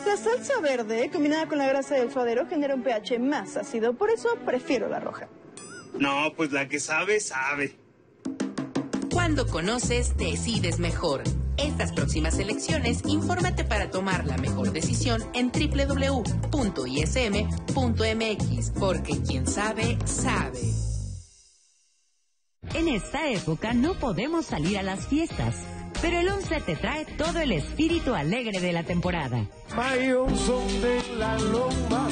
La 0.05 0.17
salsa 0.17 0.59
verde, 0.61 1.09
combinada 1.11 1.47
con 1.47 1.57
la 1.57 1.67
grasa 1.67 1.95
del 1.95 2.11
suadero, 2.11 2.47
genera 2.47 2.75
un 2.75 2.83
pH 2.83 3.19
más 3.19 3.55
ácido, 3.55 3.93
por 3.93 4.09
eso 4.09 4.29
prefiero 4.45 4.89
la 4.89 4.99
roja. 4.99 5.29
No, 5.97 6.33
pues 6.35 6.51
la 6.51 6.67
que 6.67 6.79
sabe, 6.79 7.19
sabe. 7.19 7.77
Cuando 9.11 9.45
conoces, 9.47 10.17
decides 10.17 10.79
mejor. 10.79 11.23
Estas 11.57 11.91
próximas 11.91 12.39
elecciones, 12.39 13.01
infórmate 13.05 13.63
para 13.63 13.91
tomar 13.91 14.25
la 14.25 14.37
mejor 14.37 14.71
decisión 14.71 15.21
en 15.33 15.51
www.ism.mx, 15.51 16.31
porque 18.79 19.21
quien 19.21 19.45
sabe, 19.45 19.97
sabe. 20.05 20.59
En 22.73 22.87
esta 22.87 23.29
época 23.29 23.73
no 23.73 23.99
podemos 23.99 24.45
salir 24.45 24.77
a 24.77 24.83
las 24.83 25.07
fiestas, 25.07 25.55
pero 26.01 26.19
el 26.19 26.27
11 26.29 26.61
te 26.61 26.75
trae 26.75 27.05
todo 27.05 27.39
el 27.39 27.51
espíritu 27.51 28.13
alegre 28.15 28.59
de 28.59 28.73
la 28.73 28.83
temporada. 28.83 29.45
Mayo 29.75 30.27
son 30.35 30.81
de 30.81 31.01
la 31.17 31.37
loma, 31.37 32.09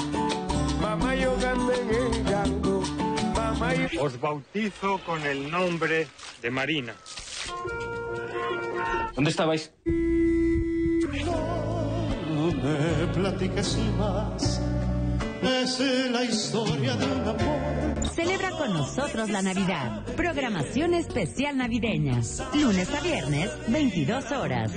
mamá 0.82 1.16
yo 1.16 1.34
en 1.34 2.24
gango, 2.26 2.82
mamá 3.36 3.74
yo... 3.74 4.04
Os 4.04 4.20
bautizo 4.20 5.00
con 5.06 5.26
el 5.26 5.50
nombre 5.50 6.08
de 6.42 6.52
Marina. 6.52 6.94
¿Dónde 9.16 9.32
estabais? 9.32 9.72
No 12.30 12.52
me 12.54 13.08
platiques 13.14 13.78
más, 13.98 14.62
es 15.42 16.12
la 16.12 16.24
historia 16.24 16.96
de 16.96 17.06
un 17.06 17.28
amor. 17.28 18.08
Celebra 18.14 18.52
con 18.52 18.74
nosotros 18.74 19.30
la 19.30 19.42
Navidad. 19.42 20.06
Programación 20.16 20.94
especial 20.94 21.58
navideña. 21.58 22.22
Lunes 22.56 22.90
a 22.94 23.02
viernes, 23.02 23.52
22 23.68 24.32
horas. 24.32 24.72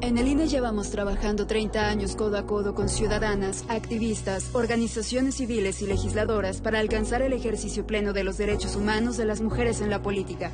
En 0.00 0.18
el 0.18 0.28
INE 0.28 0.48
llevamos 0.48 0.90
trabajando 0.90 1.46
30 1.46 1.88
años 1.88 2.14
codo 2.14 2.36
a 2.36 2.44
codo 2.44 2.74
con 2.74 2.90
ciudadanas, 2.90 3.64
activistas, 3.68 4.50
organizaciones 4.54 5.36
civiles 5.36 5.80
y 5.80 5.86
legisladoras 5.86 6.60
para 6.60 6.78
alcanzar 6.78 7.22
el 7.22 7.32
ejercicio 7.32 7.86
pleno 7.86 8.12
de 8.12 8.22
los 8.22 8.36
derechos 8.36 8.76
humanos 8.76 9.16
de 9.16 9.24
las 9.24 9.40
mujeres 9.40 9.80
en 9.80 9.88
la 9.88 10.02
política. 10.02 10.50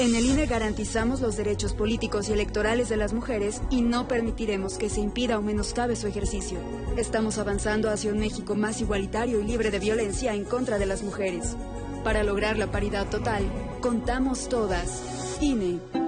En 0.00 0.16
el 0.16 0.26
INE 0.26 0.46
garantizamos 0.46 1.20
los 1.20 1.36
derechos 1.36 1.72
políticos 1.72 2.28
y 2.28 2.32
electorales 2.32 2.88
de 2.88 2.96
las 2.96 3.12
mujeres 3.12 3.62
y 3.70 3.80
no 3.80 4.08
permitiremos 4.08 4.76
que 4.76 4.90
se 4.90 5.00
impida 5.00 5.38
o 5.38 5.42
menoscabe 5.42 5.94
su 5.94 6.08
ejercicio. 6.08 6.58
Estamos 6.96 7.38
avanzando 7.38 7.88
hacia 7.88 8.10
un 8.10 8.18
México 8.18 8.56
más 8.56 8.80
igualitario 8.80 9.40
y 9.40 9.44
libre 9.44 9.70
de 9.70 9.78
violencia 9.78 10.34
en 10.34 10.44
contra 10.44 10.78
de 10.78 10.86
las 10.86 11.04
mujeres. 11.04 11.56
Para 12.02 12.24
lograr 12.24 12.58
la 12.58 12.72
paridad 12.72 13.08
total, 13.08 13.44
contamos 13.80 14.48
todas. 14.48 15.38
INE. 15.40 16.03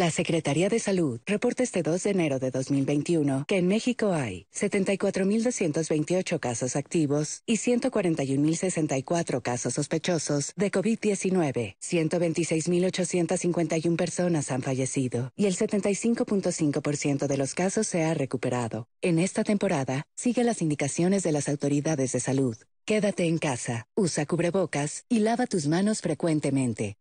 La 0.00 0.10
Secretaría 0.10 0.70
de 0.70 0.78
Salud 0.78 1.20
reporta 1.26 1.62
este 1.62 1.82
2 1.82 2.04
de 2.04 2.10
enero 2.10 2.38
de 2.38 2.50
2021 2.50 3.44
que 3.46 3.58
en 3.58 3.68
México 3.68 4.14
hay 4.14 4.46
74.228 4.50 6.40
casos 6.40 6.74
activos 6.74 7.42
y 7.44 7.58
141.064 7.58 9.42
casos 9.42 9.74
sospechosos 9.74 10.54
de 10.56 10.70
COVID-19. 10.70 11.76
126.851 11.82 13.96
personas 13.96 14.50
han 14.50 14.62
fallecido 14.62 15.34
y 15.36 15.44
el 15.44 15.54
75.5% 15.54 17.26
de 17.26 17.36
los 17.36 17.54
casos 17.54 17.86
se 17.86 18.02
ha 18.02 18.14
recuperado. 18.14 18.88
En 19.02 19.18
esta 19.18 19.44
temporada, 19.44 20.04
sigue 20.16 20.44
las 20.44 20.62
indicaciones 20.62 21.22
de 21.24 21.32
las 21.32 21.46
autoridades 21.46 22.12
de 22.12 22.20
salud. 22.20 22.56
Quédate 22.86 23.26
en 23.26 23.36
casa, 23.36 23.84
usa 23.94 24.24
cubrebocas 24.24 25.04
y 25.10 25.18
lava 25.18 25.46
tus 25.46 25.66
manos 25.66 26.00
frecuentemente. 26.00 26.96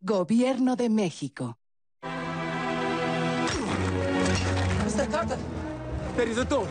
Gobierno 0.00 0.74
de 0.74 0.88
México. 0.88 1.58
Mr. 4.98 5.12
Carter, 5.12 5.38
there 6.16 6.26
is 6.26 6.38
a 6.38 6.44
door. 6.44 6.66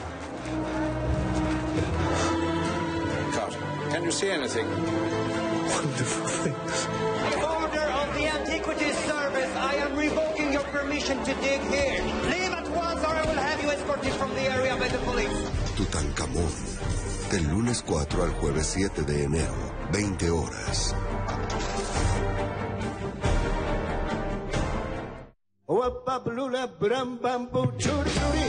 Carter, 3.32 3.60
can 3.90 4.04
you 4.04 4.12
see 4.12 4.30
anything? 4.30 4.68
Wonderful 4.68 6.28
things. 6.44 6.88
Order 7.42 7.88
of 8.02 8.14
the 8.16 8.28
Antiquities 8.28 8.98
Service, 9.08 9.56
I 9.56 9.76
am 9.76 9.96
revoking 9.96 10.52
your 10.52 10.66
permission 10.76 11.24
to 11.24 11.34
dig 11.36 11.62
here. 11.72 12.04
Leave 12.28 12.52
at 12.52 12.68
once 12.68 13.02
or 13.02 13.16
I 13.16 13.26
will 13.28 13.42
have 13.48 13.64
you 13.64 13.70
escorted 13.70 14.12
from 14.16 14.36
the 14.36 14.42
area 14.42 14.76
by 14.76 14.90
the 14.90 15.00
police. 15.08 15.50
Tutankamón. 15.78 16.52
Del 17.32 17.48
lunes 17.48 17.82
4 17.82 18.24
al 18.24 18.34
jueves 18.42 18.68
7 18.68 19.04
de 19.04 19.24
enero, 19.24 19.72
20 19.94 20.30
horas. 20.32 20.94
Wapapalula, 25.68 26.68
bram 26.80 27.20
churi 27.78 28.10
bram. 28.10 28.48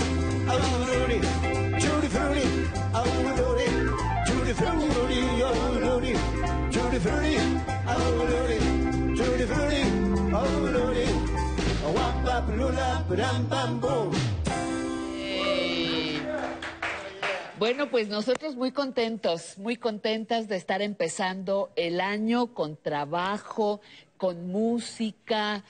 Bueno, 17.58 17.90
pues 17.90 18.08
nosotros 18.08 18.54
muy 18.54 18.70
contentos, 18.70 19.58
muy 19.58 19.76
contentas 19.76 20.46
de 20.46 20.56
estar 20.56 20.80
empezando 20.80 21.70
el 21.74 22.00
año 22.00 22.54
con 22.54 22.76
trabajo, 22.76 23.80
con 24.16 24.46
música, 24.48 25.64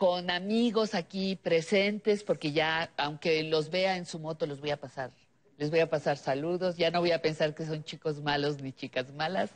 con 0.00 0.30
amigos 0.30 0.94
aquí 0.94 1.36
presentes, 1.36 2.24
porque 2.24 2.52
ya, 2.52 2.90
aunque 2.96 3.42
los 3.42 3.68
vea 3.68 3.98
en 3.98 4.06
su 4.06 4.18
moto, 4.18 4.46
los 4.46 4.58
voy 4.58 4.70
a 4.70 4.78
pasar, 4.78 5.10
les 5.58 5.68
voy 5.68 5.80
a 5.80 5.90
pasar 5.90 6.16
saludos, 6.16 6.78
ya 6.78 6.90
no 6.90 7.00
voy 7.00 7.10
a 7.10 7.20
pensar 7.20 7.54
que 7.54 7.66
son 7.66 7.84
chicos 7.84 8.22
malos 8.22 8.62
ni 8.62 8.72
chicas 8.72 9.12
malas. 9.12 9.50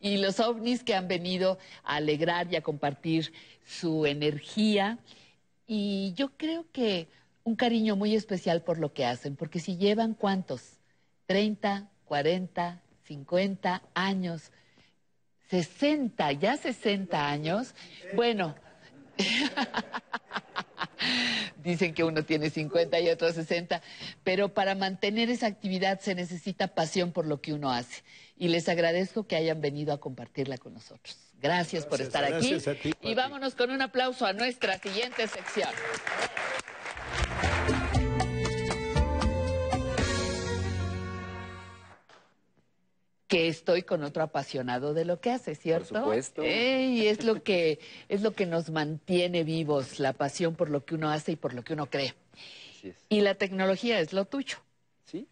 Y 0.00 0.16
los 0.16 0.40
ovnis 0.40 0.82
que 0.82 0.94
han 0.94 1.06
venido 1.06 1.58
a 1.82 1.96
alegrar 1.96 2.50
y 2.50 2.56
a 2.56 2.62
compartir 2.62 3.30
su 3.66 4.06
energía. 4.06 4.96
Y 5.66 6.14
yo 6.16 6.30
creo 6.38 6.64
que 6.72 7.06
un 7.42 7.54
cariño 7.54 7.94
muy 7.94 8.14
especial 8.14 8.62
por 8.62 8.78
lo 8.78 8.94
que 8.94 9.04
hacen, 9.04 9.36
porque 9.36 9.60
si 9.60 9.76
llevan 9.76 10.14
cuántos, 10.14 10.78
30, 11.26 11.90
40, 12.06 12.80
50 13.06 13.82
años, 13.92 14.50
60, 15.50 16.32
ya 16.32 16.56
60 16.56 17.28
años, 17.28 17.74
bueno, 18.14 18.54
Dicen 21.62 21.94
que 21.94 22.04
uno 22.04 22.24
tiene 22.24 22.50
50 22.50 23.00
y 23.00 23.08
otro 23.08 23.32
60, 23.32 23.80
pero 24.22 24.52
para 24.52 24.74
mantener 24.74 25.30
esa 25.30 25.46
actividad 25.46 26.00
se 26.00 26.14
necesita 26.14 26.68
pasión 26.68 27.12
por 27.12 27.26
lo 27.26 27.40
que 27.40 27.52
uno 27.52 27.70
hace. 27.70 28.02
Y 28.36 28.48
les 28.48 28.68
agradezco 28.68 29.26
que 29.26 29.36
hayan 29.36 29.60
venido 29.60 29.92
a 29.92 30.00
compartirla 30.00 30.58
con 30.58 30.74
nosotros. 30.74 31.16
Gracias, 31.40 31.86
por 31.86 32.00
estar 32.00 32.24
aquí. 32.24 32.50
gracias 32.50 32.68
a 32.68 32.80
ti, 32.80 32.92
y 33.02 33.14
vámonos 33.14 33.54
con 33.54 33.70
un 33.70 33.82
aplauso 33.82 34.26
a 34.26 34.32
nuestra 34.32 34.78
siguiente 34.78 35.26
sección. 35.28 35.68
Que 43.34 43.48
estoy 43.48 43.82
con 43.82 44.04
otro 44.04 44.22
apasionado 44.22 44.94
de 44.94 45.04
lo 45.04 45.20
que 45.20 45.32
hace, 45.32 45.56
¿cierto? 45.56 45.98
supuesto. 45.98 46.42
Eh, 46.44 46.86
y 46.86 47.06
es 47.08 47.24
lo 47.24 47.42
que 47.42 47.80
es 48.08 48.22
lo 48.22 48.32
que 48.32 48.46
nos 48.46 48.70
mantiene 48.70 49.42
vivos, 49.42 49.98
la 49.98 50.12
pasión 50.12 50.54
por 50.54 50.70
lo 50.70 50.84
que 50.84 50.94
uno 50.94 51.10
hace 51.10 51.32
y 51.32 51.36
por 51.36 51.52
lo 51.52 51.64
que 51.64 51.72
uno 51.72 51.86
cree. 51.86 52.14
Así 52.70 52.90
es. 52.90 52.96
Y 53.08 53.22
la 53.22 53.34
tecnología 53.34 53.98
es 53.98 54.12
lo 54.12 54.24
tuyo. 54.24 54.58
¿Sí? 55.04 55.26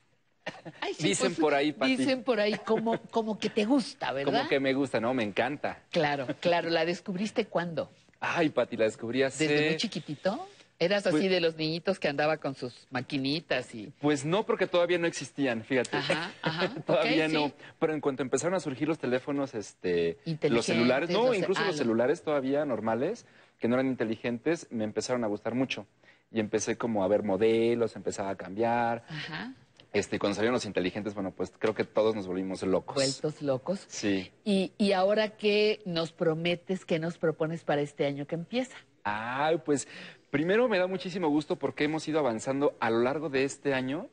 Ay, 0.81 0.95
sí, 0.95 1.11
Dicen 1.11 1.29
pues, 1.29 1.39
por 1.39 1.55
ahí, 1.55 1.73
Pati. 1.73 1.97
Dicen 1.97 2.25
por 2.25 2.41
ahí 2.41 2.59
como, 2.67 2.99
como 3.13 3.39
que 3.39 3.51
te 3.51 3.65
gusta, 3.67 4.11
¿verdad? 4.11 4.33
Como 4.33 4.49
que 4.49 4.59
me 4.59 4.75
gusta, 4.75 4.99
¿no? 4.99 5.15
Me 5.15 5.23
encanta. 5.23 5.85
Claro, 5.91 6.27
claro. 6.41 6.71
¿La 6.71 6.85
descubriste 6.85 7.47
cuándo? 7.47 7.89
Ay, 8.19 8.49
Pati, 8.49 8.77
la 8.77 8.87
descubrí 8.87 9.23
hace... 9.23 9.47
¿Desde 9.47 9.67
muy 9.67 9.77
chiquitito? 9.77 10.49
¿Eras 10.83 11.07
así 11.07 11.17
Pues- 11.19 11.31
de 11.31 11.41
los 11.41 11.57
niñitos 11.57 11.99
que 11.99 12.09
andaba 12.09 12.37
con 12.39 12.55
sus 12.55 12.87
maquinitas 12.91 13.75
y...? 13.75 13.93
Pues 14.01 14.25
no, 14.25 14.45
porque 14.45 14.67
todavía 14.67 14.99
no 14.99 15.07
existían, 15.07 15.63
fíjate. 15.65 15.97
Ajá, 15.97 16.33
ajá. 16.43 16.75
todavía 16.87 17.29
no. 17.29 17.47
sí. 17.49 17.55
Pero 17.79 17.95
en 17.95 18.01
cuanto 18.01 18.23
empezaron 18.23 18.55
a 18.55 18.61
surgir 18.61 18.89
los 18.89 18.99
teléfonos, 18.99 19.55
este, 19.55 20.19
los 20.49 20.67
celulares, 20.67 21.11
no, 21.11 21.27
los- 21.29 21.37
incluso 21.39 21.63
ah, 21.63 21.67
los 21.69 21.77
celulares 21.77 22.23
todavía 22.23 22.65
normales, 22.65 23.27
que 23.59 23.69
no 23.69 23.75
eran 23.77 23.87
inteligentes, 23.87 24.67
me 24.71 24.85
empezaron 24.85 25.25
a 25.25 25.27
gustar 25.29 25.55
mucho. 25.55 25.87
y 26.35 26.41
empecé 26.41 26.79
como 26.79 27.05
a 27.05 27.09
ver 27.09 27.23
modelos, 27.23 27.95
empezaba 27.95 28.31
a 28.31 28.37
cambiar. 28.37 29.05
Ajá. 29.09 29.53
Este, 29.93 30.19
cuando 30.19 30.35
salieron 30.37 30.55
los 30.55 30.65
inteligentes, 30.65 31.13
bueno, 31.13 31.31
pues 31.33 31.53
creo 31.59 31.75
que 31.75 31.85
todos 31.85 32.15
nos 32.15 32.27
volvimos 32.27 32.63
locos. 32.63 32.95
Vueltos 32.95 33.43
locos. 33.43 33.85
Sí. 33.89 34.33
Y, 34.43 34.73
y 34.79 34.93
ahora, 34.93 35.37
¿qué 35.37 35.83
nos 35.85 36.11
prometes, 36.13 36.87
qué 36.87 36.99
nos 36.99 37.19
propones 37.19 37.65
para 37.65 37.83
este 37.83 38.07
año 38.07 38.27
que 38.27 38.35
empieza? 38.37 38.75
Ay, 39.05 39.59
pues 39.63 39.87
primero 40.33 40.67
me 40.67 40.79
da 40.79 40.87
muchísimo 40.87 41.29
gusto 41.29 41.57
porque 41.57 41.85
hemos 41.85 42.09
ido 42.09 42.19
avanzando 42.19 42.75
a 42.81 42.89
lo 42.89 43.01
largo 43.03 43.29
de 43.29 43.45
este 43.45 43.75
año, 43.75 44.09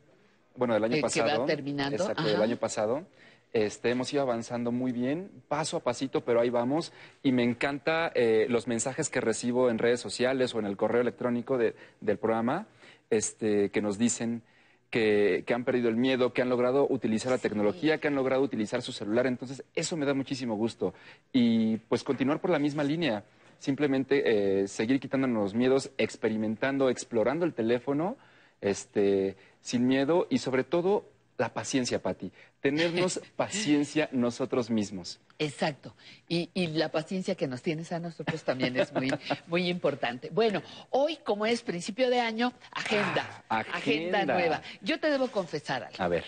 bueno, 0.54 0.74
del 0.74 0.84
año 0.84 0.96
que 0.96 1.00
pasado. 1.00 1.40
va 1.40 1.46
terminando, 1.46 1.96
Exacto, 1.96 2.20
ajá. 2.20 2.30
del 2.30 2.42
año 2.42 2.56
pasado. 2.58 3.06
Este, 3.54 3.90
hemos 3.90 4.12
ido 4.12 4.20
avanzando 4.22 4.70
muy 4.70 4.92
bien, 4.92 5.30
paso 5.48 5.78
a 5.78 5.80
pasito, 5.80 6.20
pero 6.20 6.40
ahí 6.40 6.50
vamos. 6.50 6.92
Y 7.22 7.32
me 7.32 7.42
encanta 7.42 8.12
eh, 8.14 8.46
los 8.50 8.68
mensajes 8.68 9.08
que 9.08 9.20
recibo 9.22 9.70
en 9.70 9.78
redes 9.78 9.98
sociales 9.98 10.54
o 10.54 10.58
en 10.60 10.66
el 10.66 10.76
correo 10.76 11.00
electrónico 11.00 11.56
de- 11.56 11.74
del 12.02 12.18
programa, 12.18 12.66
este, 13.08 13.70
que 13.70 13.80
nos 13.80 13.96
dicen 13.98 14.42
que, 14.90 15.42
que 15.46 15.54
han 15.54 15.64
perdido 15.64 15.88
el 15.88 15.96
miedo, 15.96 16.32
que 16.34 16.42
han 16.42 16.48
logrado 16.50 16.86
utilizar 16.88 17.32
la 17.32 17.38
tecnología, 17.38 17.98
que 17.98 18.08
han 18.08 18.14
logrado 18.14 18.42
utilizar 18.42 18.82
su 18.82 18.92
celular. 18.92 19.26
Entonces, 19.26 19.64
eso 19.74 19.96
me 19.96 20.04
da 20.06 20.12
muchísimo 20.14 20.54
gusto. 20.54 20.92
Y 21.32 21.78
pues 21.88 22.04
continuar 22.04 22.40
por 22.40 22.50
la 22.50 22.58
misma 22.58 22.84
línea. 22.84 23.24
Simplemente 23.60 24.62
eh, 24.62 24.66
seguir 24.68 24.98
quitándonos 24.98 25.42
los 25.42 25.54
miedos, 25.54 25.90
experimentando, 25.98 26.88
explorando 26.88 27.44
el 27.44 27.52
teléfono, 27.52 28.16
este, 28.60 29.36
sin 29.60 29.86
miedo 29.86 30.26
y 30.30 30.38
sobre 30.38 30.64
todo 30.64 31.04
la 31.36 31.52
paciencia, 31.54 32.02
Patti. 32.02 32.32
Tenernos 32.60 33.20
paciencia 33.36 34.08
nosotros 34.12 34.70
mismos. 34.70 35.20
Exacto. 35.38 35.94
Y, 36.26 36.50
y 36.54 36.68
la 36.68 36.90
paciencia 36.90 37.34
que 37.34 37.46
nos 37.46 37.60
tienes 37.60 37.92
a 37.92 38.00
nosotros 38.00 38.42
también 38.44 38.76
es 38.78 38.92
muy, 38.92 39.10
muy 39.46 39.68
importante. 39.68 40.30
Bueno, 40.30 40.62
hoy, 40.90 41.18
como 41.24 41.44
es 41.46 41.62
principio 41.62 42.10
de 42.10 42.20
año, 42.20 42.52
agenda. 42.72 43.44
Ah, 43.48 43.60
agenda. 43.72 44.24
nueva. 44.24 44.62
Yo 44.82 44.98
te 45.00 45.10
debo 45.10 45.28
confesar 45.28 45.84
algo. 45.84 46.02
A 46.02 46.08
ver. 46.08 46.24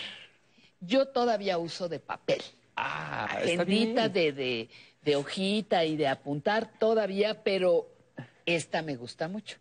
Yo 0.80 1.08
todavía 1.08 1.56
uso 1.56 1.88
de 1.88 1.98
papel. 1.98 2.42
Ah, 2.76 3.38
está 3.42 3.62
Agendita 3.62 4.08
bien. 4.08 4.12
de, 4.12 4.32
de, 4.32 4.70
de 5.02 5.16
hojita 5.16 5.84
y 5.84 5.96
de 5.96 6.08
apuntar 6.08 6.70
todavía, 6.78 7.42
pero 7.42 7.88
esta 8.46 8.82
me 8.82 8.96
gusta 8.96 9.28
mucho. 9.28 9.58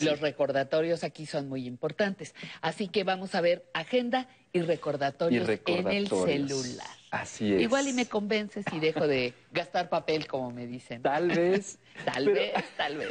Los 0.00 0.20
recordatorios 0.20 1.04
aquí 1.04 1.26
son 1.26 1.50
muy 1.50 1.66
importantes. 1.66 2.34
Así 2.62 2.88
que 2.88 3.04
vamos 3.04 3.34
a 3.34 3.42
ver 3.42 3.66
agenda 3.74 4.26
y 4.50 4.62
recordatorios, 4.62 5.44
Y 5.44 5.46
recordatorios. 5.46 6.28
en 6.28 6.30
el 6.40 6.48
celular. 6.48 6.86
Así 7.10 7.52
es. 7.54 7.60
Igual 7.60 7.88
y 7.88 7.92
me 7.92 8.06
convences 8.06 8.64
y 8.72 8.80
dejo 8.80 9.06
de 9.06 9.34
gastar 9.50 9.90
papel, 9.90 10.26
como 10.26 10.50
me 10.50 10.66
dicen. 10.66 11.02
Tal 11.02 11.28
vez. 11.28 11.78
tal 12.06 12.24
Pero- 12.24 12.34
vez, 12.36 12.64
tal 12.78 12.96
vez. 12.96 13.10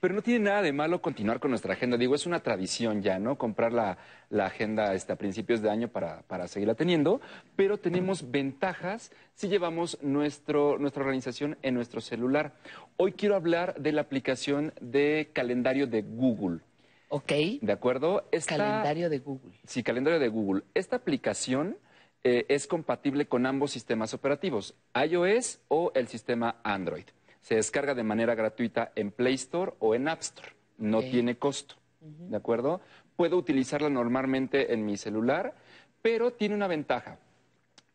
Pero 0.00 0.14
no 0.14 0.22
tiene 0.22 0.44
nada 0.44 0.62
de 0.62 0.72
malo 0.72 1.00
continuar 1.00 1.40
con 1.40 1.50
nuestra 1.50 1.72
agenda. 1.74 1.96
Digo, 1.96 2.14
es 2.14 2.26
una 2.26 2.40
tradición 2.40 3.02
ya, 3.02 3.18
¿no? 3.18 3.36
Comprar 3.38 3.72
la, 3.72 3.98
la 4.30 4.46
agenda 4.46 4.94
este, 4.94 5.12
a 5.12 5.16
principios 5.16 5.62
de 5.62 5.70
año 5.70 5.88
para, 5.88 6.22
para 6.22 6.48
seguirla 6.48 6.74
teniendo, 6.74 7.20
pero 7.56 7.78
tenemos 7.78 8.30
ventajas 8.30 9.10
si 9.34 9.48
llevamos 9.48 9.98
nuestro, 10.02 10.78
nuestra 10.78 11.02
organización 11.02 11.56
en 11.62 11.74
nuestro 11.74 12.00
celular. 12.00 12.54
Hoy 12.96 13.12
quiero 13.12 13.36
hablar 13.36 13.74
de 13.80 13.92
la 13.92 14.02
aplicación 14.02 14.72
de 14.80 15.30
calendario 15.32 15.86
de 15.86 16.02
Google. 16.02 16.60
Ok. 17.08 17.32
¿De 17.60 17.72
acuerdo? 17.72 18.28
Esta- 18.32 18.56
Calendario 18.56 19.08
de 19.10 19.18
Google. 19.20 19.52
Sí, 19.64 19.82
calendario 19.82 20.18
de 20.18 20.28
Google. 20.28 20.62
Esta 20.74 20.96
aplicación 20.96 21.76
eh, 22.24 22.44
es 22.48 22.66
compatible 22.66 23.26
con 23.26 23.46
ambos 23.46 23.70
sistemas 23.70 24.12
operativos, 24.12 24.74
iOS 24.94 25.60
o 25.68 25.92
el 25.94 26.08
sistema 26.08 26.56
Android. 26.64 27.04
Se 27.46 27.54
descarga 27.54 27.94
de 27.94 28.02
manera 28.02 28.34
gratuita 28.34 28.90
en 28.96 29.12
Play 29.12 29.34
Store 29.34 29.74
o 29.78 29.94
en 29.94 30.08
App 30.08 30.20
Store. 30.20 30.48
No 30.78 31.00
tiene 31.00 31.36
costo. 31.36 31.76
¿De 32.00 32.36
acuerdo? 32.36 32.80
Puedo 33.14 33.36
utilizarla 33.36 33.88
normalmente 33.88 34.74
en 34.74 34.84
mi 34.84 34.96
celular, 34.96 35.54
pero 36.02 36.32
tiene 36.32 36.56
una 36.56 36.66
ventaja. 36.66 37.20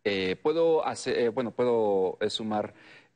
Eh, 0.06 0.38
puedo 0.42 0.86
hacer, 0.88 1.20
eh, 1.20 1.28
bueno, 1.28 1.52
puedo 1.52 2.18
eh, 2.22 2.30
sumar 2.30 2.74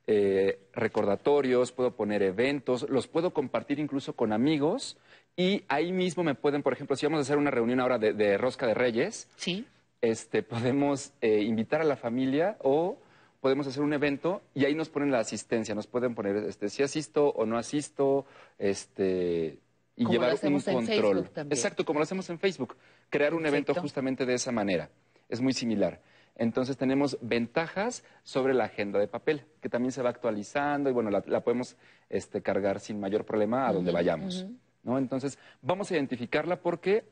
eh, 0.08 0.60
recordatorios, 0.74 1.72
puedo 1.72 1.92
poner 1.96 2.22
eventos, 2.22 2.86
los 2.90 3.08
puedo 3.08 3.34
compartir 3.34 3.80
incluso 3.80 4.12
con 4.12 4.34
amigos 4.34 4.98
y 5.38 5.64
ahí 5.70 5.94
mismo 5.94 6.26
me 6.26 6.36
pueden, 6.36 6.64
por 6.64 6.74
ejemplo, 6.74 6.98
si 6.98 7.06
vamos 7.06 7.20
a 7.20 7.22
hacer 7.22 7.38
una 7.38 7.50
reunión 7.50 7.80
ahora 7.80 7.98
de, 7.98 8.12
de 8.12 8.38
Rosca 8.38 8.68
de 8.68 8.74
Reyes, 8.74 9.30
sí. 9.38 9.66
este, 10.02 10.44
podemos 10.44 11.14
eh, 11.22 11.44
invitar 11.44 11.80
a 11.80 11.86
la 11.86 11.96
familia 11.96 12.58
o 12.62 12.98
podemos 13.46 13.68
hacer 13.68 13.84
un 13.84 13.94
evento 13.94 14.42
y 14.56 14.66
ahí 14.66 14.74
nos 14.74 14.90
ponen 14.90 15.12
la 15.12 15.20
asistencia, 15.20 15.76
nos 15.76 15.86
pueden 15.86 16.16
poner 16.16 16.36
este, 16.48 16.68
si 16.68 16.82
asisto 16.82 17.28
o 17.28 17.46
no 17.46 17.60
asisto, 17.60 18.26
este, 18.58 19.60
y 19.96 20.04
Como 20.04 20.14
llevar 20.14 20.36
un 20.42 20.62
control. 20.62 21.30
Exacto, 21.52 21.86
como 21.86 22.00
lo 22.00 22.04
hacemos 22.06 22.28
en 22.32 22.40
Facebook, 22.40 22.76
crear 23.12 23.36
un 23.36 23.46
evento 23.46 23.76
justamente 23.76 24.26
de 24.26 24.34
esa 24.34 24.52
manera. 24.52 24.90
Es 25.30 25.42
muy 25.42 25.54
similar. 25.54 26.02
Entonces 26.36 26.76
tenemos 26.76 27.20
ventajas 27.22 28.04
sobre 28.24 28.56
la 28.56 28.64
agenda 28.64 28.98
de 28.98 29.08
papel, 29.08 29.44
que 29.62 29.70
también 29.70 29.92
se 29.92 30.02
va 30.02 30.10
actualizando 30.10 30.90
y 30.90 30.94
bueno, 30.94 31.12
la, 31.12 31.24
la 31.28 31.42
podemos 31.42 31.78
este, 32.10 32.42
cargar 32.42 32.80
sin 32.80 33.00
mayor 33.00 33.26
problema 33.26 33.68
a 33.68 33.74
donde 33.74 33.92
vayamos. 33.92 34.48
¿no? 34.82 34.98
Entonces 34.98 35.38
vamos 35.62 35.92
a 35.92 35.94
identificarla 35.94 36.56
porque 36.64 37.04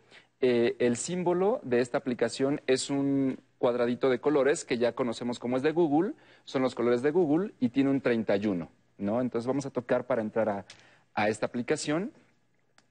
eh, 0.41 0.77
el 0.80 0.97
símbolo 0.97 1.60
de 1.61 1.80
esta 1.80 1.99
aplicación 1.99 2.60
es 2.65 2.89
un 2.89 3.38
cuadradito 3.68 4.10
de 4.10 4.19
colores 4.19 4.65
que 4.65 4.77
ya 4.77 4.91
conocemos 4.91 5.40
como 5.40 5.56
es 5.56 5.64
de 5.64 5.72
Google, 5.72 6.11
son 6.44 6.64
los 6.64 6.76
colores 6.76 7.02
de 7.02 7.11
Google 7.11 7.53
y 7.61 7.69
tiene 7.69 7.91
un 7.91 8.02
31. 8.02 8.68
¿no? 8.98 9.22
Entonces 9.22 9.48
vamos 9.48 9.65
a 9.65 9.69
tocar 9.69 10.06
para 10.06 10.22
entrar 10.22 10.49
a, 10.49 10.65
a 11.15 11.30
esta 11.30 11.45
aplicación 11.45 12.11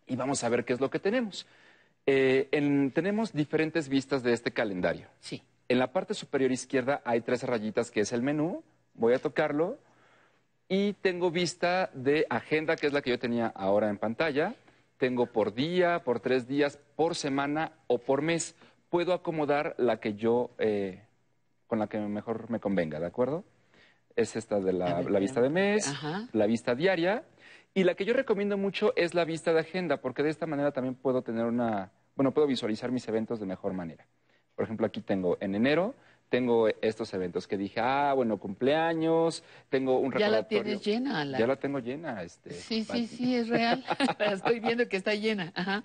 y 0.07 0.17
vamos 0.17 0.43
a 0.45 0.49
ver 0.49 0.65
qué 0.65 0.73
es 0.73 0.81
lo 0.81 0.89
que 0.89 0.99
tenemos. 0.99 1.47
Eh, 2.07 2.49
en- 2.53 2.91
tenemos 2.91 3.35
diferentes 3.35 3.91
vistas 3.91 4.23
de 4.23 4.33
este 4.33 4.51
calendario. 4.51 5.09
Sí. 5.21 5.43
En 5.69 5.79
la 5.79 5.93
parte 5.93 6.15
superior 6.15 6.51
izquierda 6.51 7.03
hay 7.05 7.21
tres 7.21 7.43
rayitas 7.43 7.91
que 7.91 8.01
es 8.01 8.13
el 8.15 8.23
menú. 8.23 8.63
Voy 8.95 9.13
a 9.13 9.19
tocarlo. 9.19 9.77
Y 10.71 10.95
tengo 10.95 11.31
vista 11.31 11.91
de 11.93 12.27
agenda, 12.31 12.77
que 12.77 12.87
es 12.87 12.95
la 12.95 13.03
que 13.03 13.11
yo 13.11 13.19
tenía 13.19 13.49
ahora 13.49 13.91
en 13.91 13.99
pantalla. 13.99 14.55
Tengo 14.97 15.27
por 15.27 15.53
día, 15.53 15.99
por 16.03 16.21
tres 16.21 16.49
días, 16.49 16.79
por 16.97 17.15
semana 17.15 17.73
o 17.89 17.99
por 17.99 18.23
mes. 18.23 18.55
Puedo 18.93 19.15
acomodar 19.15 19.75
la 19.79 20.01
que 20.01 20.17
yo, 20.17 20.51
eh, 20.59 21.01
con 21.67 21.79
la 21.79 21.87
que 21.87 21.97
mejor 21.99 22.51
me 22.51 22.61
convenga, 22.61 23.01
¿de 23.01 23.07
acuerdo? 23.07 23.43
Es 24.17 24.37
esta 24.37 24.61
de 24.61 24.75
la, 24.75 24.99
A 24.99 25.01
ver, 25.01 25.11
la 25.11 25.19
vista 25.19 25.41
de 25.41 25.49
mes, 25.49 25.89
Ajá. 25.89 26.29
la 26.35 26.45
vista 26.45 26.75
diaria. 26.75 27.23
Y 27.73 27.85
la 27.85 27.95
que 27.95 28.05
yo 28.05 28.13
recomiendo 28.13 28.59
mucho 28.59 28.93
es 28.95 29.15
la 29.15 29.25
vista 29.25 29.55
de 29.55 29.61
agenda, 29.61 30.03
porque 30.03 30.23
de 30.23 30.29
esta 30.29 30.45
manera 30.47 30.73
también 30.73 30.95
puedo 30.95 31.23
tener 31.23 31.47
una, 31.47 31.91
bueno, 32.17 32.33
puedo 32.33 32.47
visualizar 32.47 32.93
mis 32.93 33.09
eventos 33.09 33.41
de 33.41 33.47
mejor 33.47 33.73
manera. 33.73 34.05
Por 34.55 34.65
ejemplo, 34.67 34.87
aquí 34.87 35.01
tengo 35.01 35.39
en 35.41 35.55
enero, 35.55 35.95
tengo 36.29 36.69
estos 36.83 37.15
eventos 37.15 37.49
que 37.49 37.57
dije, 37.57 37.81
ah, 37.81 38.13
bueno, 38.15 38.37
cumpleaños, 38.37 39.43
tengo 39.71 40.01
un 40.01 40.13
Ya 40.13 40.29
la 40.29 40.43
recordatorio. 40.43 40.63
tienes 40.65 40.85
llena. 40.85 41.25
la- 41.25 41.39
Ya 41.39 41.47
la 41.47 41.57
tengo 41.57 41.79
llena, 41.79 42.23
este, 42.23 42.51
Sí, 42.51 42.85
sí, 42.85 43.07
sí, 43.07 43.37
es 43.37 43.49
real. 43.49 43.83
Estoy 44.19 44.61
viendo 44.61 44.87
que 44.87 44.99
está 44.99 45.15
llena. 45.15 45.51
Ajá. 45.55 45.81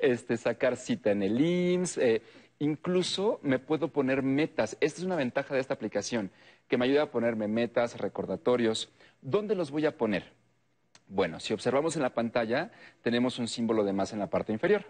este, 0.00 0.36
sacar 0.36 0.76
cita 0.76 1.10
en 1.10 1.24
el 1.24 1.40
IMSS, 1.40 1.98
eh, 1.98 2.22
incluso 2.62 3.40
me 3.42 3.58
puedo 3.58 3.88
poner 3.88 4.22
metas. 4.22 4.76
Esta 4.80 5.00
es 5.00 5.04
una 5.04 5.16
ventaja 5.16 5.52
de 5.52 5.60
esta 5.60 5.74
aplicación, 5.74 6.30
que 6.68 6.78
me 6.78 6.84
ayuda 6.84 7.02
a 7.02 7.10
ponerme 7.10 7.48
metas, 7.48 7.98
recordatorios. 7.98 8.88
¿Dónde 9.20 9.56
los 9.56 9.72
voy 9.72 9.84
a 9.84 9.96
poner? 9.96 10.32
Bueno, 11.08 11.40
si 11.40 11.52
observamos 11.52 11.96
en 11.96 12.02
la 12.02 12.14
pantalla, 12.14 12.70
tenemos 13.02 13.40
un 13.40 13.48
símbolo 13.48 13.82
de 13.82 13.92
más 13.92 14.12
en 14.12 14.20
la 14.20 14.28
parte 14.28 14.52
inferior. 14.52 14.84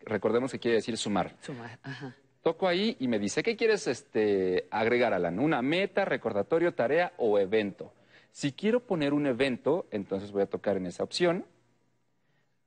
Recordemos 0.00 0.52
que 0.52 0.58
quiere 0.58 0.76
decir 0.76 0.98
sumar. 0.98 1.34
Sumar. 1.40 1.78
Ajá. 1.82 2.14
Toco 2.42 2.68
ahí 2.68 2.94
y 3.00 3.08
me 3.08 3.18
dice, 3.18 3.42
¿qué 3.42 3.56
quieres 3.56 3.86
este, 3.86 4.68
agregar, 4.70 5.14
Alan? 5.14 5.38
¿Una 5.38 5.62
meta, 5.62 6.04
recordatorio, 6.04 6.74
tarea 6.74 7.14
o 7.16 7.38
evento? 7.38 7.94
Si 8.32 8.52
quiero 8.52 8.80
poner 8.80 9.14
un 9.14 9.26
evento, 9.26 9.86
entonces 9.90 10.30
voy 10.30 10.42
a 10.42 10.46
tocar 10.46 10.76
en 10.76 10.84
esa 10.84 11.02
opción. 11.02 11.46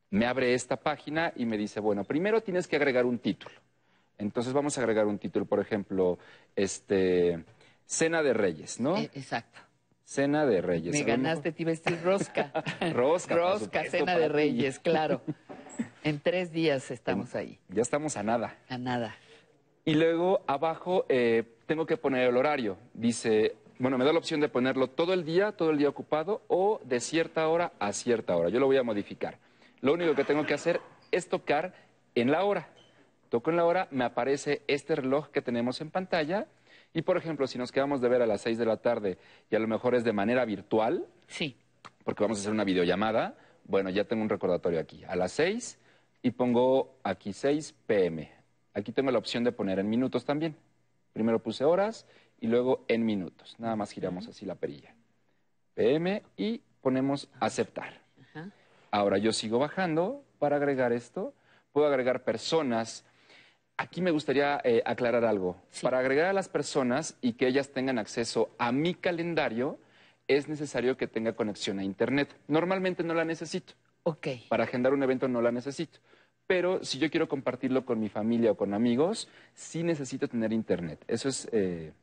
Me 0.09 0.25
abre 0.25 0.55
esta 0.55 0.77
página 0.77 1.31
y 1.35 1.45
me 1.45 1.57
dice, 1.57 1.79
bueno, 1.79 2.05
primero 2.05 2.41
tienes 2.41 2.65
que 2.65 2.75
agregar 2.75 3.05
un 3.05 3.19
título. 3.19 3.53
Entonces 4.17 4.53
vamos 4.53 4.77
a 4.77 4.81
agregar 4.81 5.05
un 5.05 5.19
título, 5.19 5.45
por 5.45 5.59
ejemplo, 5.59 6.17
este, 6.55 7.43
Cena 7.85 8.23
de 8.23 8.33
Reyes, 8.33 8.79
¿no? 8.79 8.97
Eh, 8.97 9.09
exacto. 9.13 9.59
Cena 10.03 10.45
de 10.45 10.61
Reyes. 10.61 10.93
Me 10.93 11.03
ganaste, 11.03 11.51
te 11.51 11.63
iba 11.63 11.71
a 11.71 11.75
decir 11.75 11.99
rosca. 12.01 12.51
Rosca, 12.93 13.35
Rosca, 13.35 13.83
supuesto, 13.83 13.97
cena 13.97 14.17
de. 14.17 14.29
Reyes, 14.29 14.79
claro. 14.79 15.21
En 16.03 16.21
tres 16.21 16.53
días 16.53 16.89
estamos 16.89 17.35
ahí. 17.35 17.59
Ya 17.67 17.81
estamos 17.81 18.15
a 18.15 18.23
nada. 18.23 18.55
A 18.69 18.77
nada. 18.77 19.15
Y 19.83 19.93
luego 19.93 20.41
abajo 20.47 21.05
eh, 21.09 21.43
tengo 21.65 21.85
que 21.85 21.97
poner 21.97 22.29
el 22.29 22.37
horario. 22.37 22.77
Dice, 22.93 23.55
bueno, 23.77 23.97
me 23.97 24.05
da 24.05 24.13
la 24.13 24.19
opción 24.19 24.39
de 24.39 24.47
ponerlo 24.47 24.87
todo 24.87 25.13
el 25.13 25.25
día, 25.25 25.51
todo 25.51 25.69
el 25.69 25.77
día 25.77 25.89
ocupado, 25.89 26.43
o 26.47 26.79
de 26.85 27.01
cierta 27.01 27.47
hora 27.49 27.73
a 27.79 27.91
cierta 27.91 28.35
hora. 28.37 28.49
Yo 28.49 28.59
lo 28.59 28.67
voy 28.67 28.77
a 28.77 28.83
modificar. 28.83 29.37
Lo 29.81 29.93
único 29.93 30.15
que 30.15 30.23
tengo 30.23 30.45
que 30.45 30.53
hacer 30.53 30.79
es 31.11 31.27
tocar 31.27 31.73
en 32.15 32.31
la 32.31 32.43
hora. 32.45 32.69
Toco 33.29 33.49
en 33.49 33.57
la 33.57 33.65
hora, 33.65 33.87
me 33.91 34.03
aparece 34.05 34.61
este 34.67 34.95
reloj 34.95 35.29
que 35.29 35.41
tenemos 35.41 35.81
en 35.81 35.91
pantalla. 35.91 36.47
Y 36.93 37.01
por 37.01 37.17
ejemplo, 37.17 37.47
si 37.47 37.57
nos 37.57 37.71
quedamos 37.71 38.01
de 38.01 38.09
ver 38.09 38.21
a 38.21 38.25
las 38.25 38.41
6 38.41 38.57
de 38.57 38.65
la 38.65 38.77
tarde 38.77 39.17
y 39.49 39.55
a 39.55 39.59
lo 39.59 39.67
mejor 39.67 39.95
es 39.95 40.03
de 40.03 40.13
manera 40.13 40.45
virtual, 40.45 41.05
Sí. 41.27 41.57
porque 42.03 42.23
vamos 42.23 42.37
a 42.37 42.41
hacer 42.41 42.53
una 42.53 42.63
videollamada, 42.63 43.35
bueno, 43.65 43.89
ya 43.89 44.05
tengo 44.05 44.23
un 44.23 44.29
recordatorio 44.29 44.79
aquí. 44.79 45.03
A 45.03 45.15
las 45.15 45.33
6 45.33 45.77
y 46.21 46.31
pongo 46.31 46.95
aquí 47.03 47.33
6 47.33 47.73
pm. 47.85 48.31
Aquí 48.73 48.91
tengo 48.93 49.11
la 49.11 49.17
opción 49.17 49.43
de 49.43 49.51
poner 49.51 49.79
en 49.79 49.89
minutos 49.89 50.23
también. 50.23 50.55
Primero 51.11 51.39
puse 51.39 51.65
horas 51.65 52.05
y 52.39 52.47
luego 52.47 52.85
en 52.87 53.05
minutos. 53.05 53.55
Nada 53.59 53.75
más 53.75 53.91
giramos 53.91 54.27
así 54.27 54.45
la 54.45 54.55
perilla. 54.55 54.93
PM 55.73 56.23
y 56.37 56.61
ponemos 56.81 57.27
aceptar. 57.39 57.99
Ahora 58.89 59.17
yo 59.17 59.33
sigo 59.33 59.59
bajando 59.59 60.23
para 60.39 60.55
agregar 60.55 60.93
esto. 60.93 61.33
Puedo 61.73 61.87
agregar 61.87 62.23
personas. 62.23 63.03
Aquí 63.77 64.01
me 64.01 64.09
gustaría 64.11 64.59
eh, 64.63 64.81
aclarar 64.85 65.23
algo. 65.23 65.61
Para 65.83 65.99
agregar 65.99 66.25
a 66.25 66.33
las 66.33 66.49
personas 66.49 67.15
y 67.21 67.33
que 67.33 67.47
ellas 67.47 67.69
tengan 67.69 67.99
acceso 67.99 68.49
a 68.57 68.71
mi 68.71 68.95
calendario, 68.95 69.79
es 70.27 70.49
necesario 70.49 70.97
que 70.97 71.07
tenga 71.07 71.33
conexión 71.33 71.77
a 71.77 71.83
Internet. 71.83 72.35
Normalmente 72.47 73.03
no 73.03 73.13
la 73.13 73.23
necesito. 73.23 73.73
Ok. 74.03 74.27
Para 74.49 74.63
agendar 74.63 74.93
un 74.93 75.03
evento 75.03 75.27
no 75.27 75.41
la 75.41 75.51
necesito. 75.51 75.99
Pero 76.47 76.83
si 76.83 76.97
yo 76.97 77.11
quiero 77.11 77.27
compartirlo 77.27 77.85
con 77.85 77.99
mi 77.99 78.09
familia 78.09 78.51
o 78.51 78.57
con 78.57 78.73
amigos, 78.73 79.29
sí 79.53 79.83
necesito 79.83 80.27
tener 80.27 80.53
Internet. 80.53 81.03
Eso 81.07 81.29
es... 81.29 81.47
eh, 81.51 81.93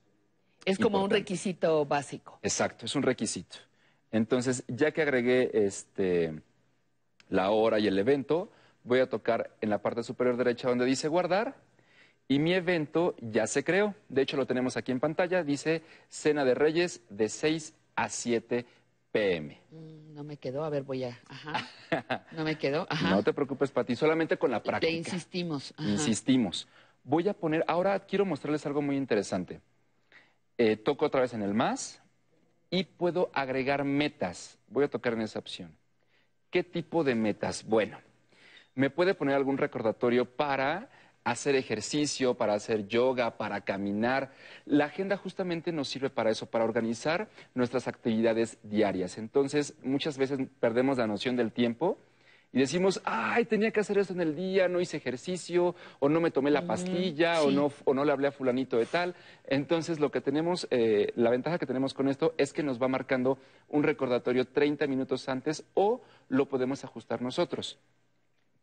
Es 0.66 0.78
como 0.78 1.02
un 1.02 1.10
requisito 1.10 1.84
básico. 1.86 2.38
Exacto, 2.42 2.84
es 2.84 2.94
un 2.94 3.02
requisito. 3.02 3.56
Entonces, 4.12 4.62
ya 4.68 4.92
que 4.92 5.02
agregué 5.02 5.50
este, 5.66 6.40
la 7.30 7.50
hora 7.50 7.80
y 7.80 7.88
el 7.88 7.98
evento, 7.98 8.52
voy 8.84 9.00
a 9.00 9.08
tocar 9.08 9.56
en 9.60 9.70
la 9.70 9.82
parte 9.82 10.02
superior 10.04 10.36
derecha 10.36 10.68
donde 10.68 10.84
dice 10.84 11.08
guardar 11.08 11.63
y 12.28 12.38
mi 12.38 12.54
evento 12.54 13.14
ya 13.20 13.46
se 13.46 13.62
creó. 13.64 13.94
De 14.08 14.22
hecho, 14.22 14.36
lo 14.36 14.46
tenemos 14.46 14.76
aquí 14.76 14.92
en 14.92 15.00
pantalla. 15.00 15.42
Dice 15.42 15.82
Cena 16.08 16.44
de 16.44 16.54
Reyes 16.54 17.02
de 17.10 17.28
6 17.28 17.74
a 17.96 18.08
7 18.08 18.64
pm. 19.12 19.60
Mm, 19.70 20.14
No 20.14 20.24
me 20.24 20.36
quedó, 20.38 20.64
a 20.64 20.70
ver, 20.70 20.82
voy 20.82 21.04
a... 21.04 21.18
Ajá. 21.28 21.68
No 22.32 22.42
me 22.44 22.56
quedó, 22.58 22.86
ajá. 22.90 23.10
No 23.10 23.22
te 23.22 23.32
preocupes, 23.32 23.70
Pati, 23.70 23.94
solamente 23.94 24.36
con 24.36 24.50
la 24.50 24.60
Te 24.62 24.68
práctica. 24.68 24.92
insistimos. 24.92 25.72
ajá. 25.76 25.88
Insistimos. 25.88 26.66
Voy 27.04 27.28
a 27.28 27.34
poner, 27.34 27.64
ahora 27.68 28.00
quiero 28.00 28.24
mostrarles 28.24 28.64
algo 28.66 28.82
muy 28.82 28.96
interesante. 28.96 29.60
Eh, 30.58 30.76
toco 30.76 31.04
otra 31.06 31.20
vez 31.20 31.34
en 31.34 31.42
el 31.42 31.52
más 31.54 32.00
y 32.70 32.84
puedo 32.84 33.30
agregar 33.34 33.84
metas. 33.84 34.58
Voy 34.68 34.84
a 34.84 34.88
tocar 34.88 35.12
en 35.12 35.20
esa 35.22 35.38
opción. 35.38 35.76
¿Qué 36.50 36.64
tipo 36.64 37.04
de 37.04 37.14
metas? 37.14 37.64
Bueno, 37.64 37.98
me 38.74 38.88
puede 38.90 39.14
poner 39.14 39.34
algún 39.36 39.58
recordatorio 39.58 40.24
para 40.24 40.88
hacer 41.24 41.56
ejercicio, 41.56 42.34
para 42.34 42.54
hacer 42.54 42.86
yoga, 42.86 43.36
para 43.36 43.62
caminar. 43.62 44.32
La 44.66 44.86
agenda 44.86 45.16
justamente 45.16 45.72
nos 45.72 45.88
sirve 45.88 46.10
para 46.10 46.30
eso, 46.30 46.46
para 46.46 46.64
organizar 46.64 47.28
nuestras 47.54 47.88
actividades 47.88 48.58
diarias. 48.62 49.18
Entonces, 49.18 49.74
muchas 49.82 50.18
veces 50.18 50.38
perdemos 50.60 50.98
la 50.98 51.06
noción 51.06 51.36
del 51.36 51.50
tiempo 51.50 51.98
y 52.54 52.60
decimos, 52.60 53.00
ay, 53.04 53.46
tenía 53.46 53.72
que 53.72 53.80
hacer 53.80 53.98
eso 53.98 54.12
en 54.12 54.20
el 54.20 54.36
día, 54.36 54.68
no 54.68 54.80
hice 54.80 54.98
ejercicio, 54.98 55.74
o 55.98 56.08
no 56.08 56.20
me 56.20 56.30
tomé 56.30 56.52
la 56.52 56.64
pastilla, 56.64 57.42
o, 57.42 57.50
no, 57.50 57.72
o 57.84 57.94
no 57.94 58.04
le 58.04 58.12
hablé 58.12 58.28
a 58.28 58.32
fulanito 58.32 58.76
de 58.76 58.86
tal. 58.86 59.16
Entonces, 59.44 59.98
lo 59.98 60.12
que 60.12 60.20
tenemos, 60.20 60.68
eh, 60.70 61.12
la 61.16 61.30
ventaja 61.30 61.58
que 61.58 61.66
tenemos 61.66 61.94
con 61.94 62.06
esto 62.06 62.32
es 62.38 62.52
que 62.52 62.62
nos 62.62 62.80
va 62.80 62.86
marcando 62.86 63.38
un 63.68 63.82
recordatorio 63.82 64.46
30 64.46 64.86
minutos 64.86 65.28
antes 65.28 65.64
o 65.74 66.02
lo 66.28 66.46
podemos 66.46 66.84
ajustar 66.84 67.22
nosotros. 67.22 67.80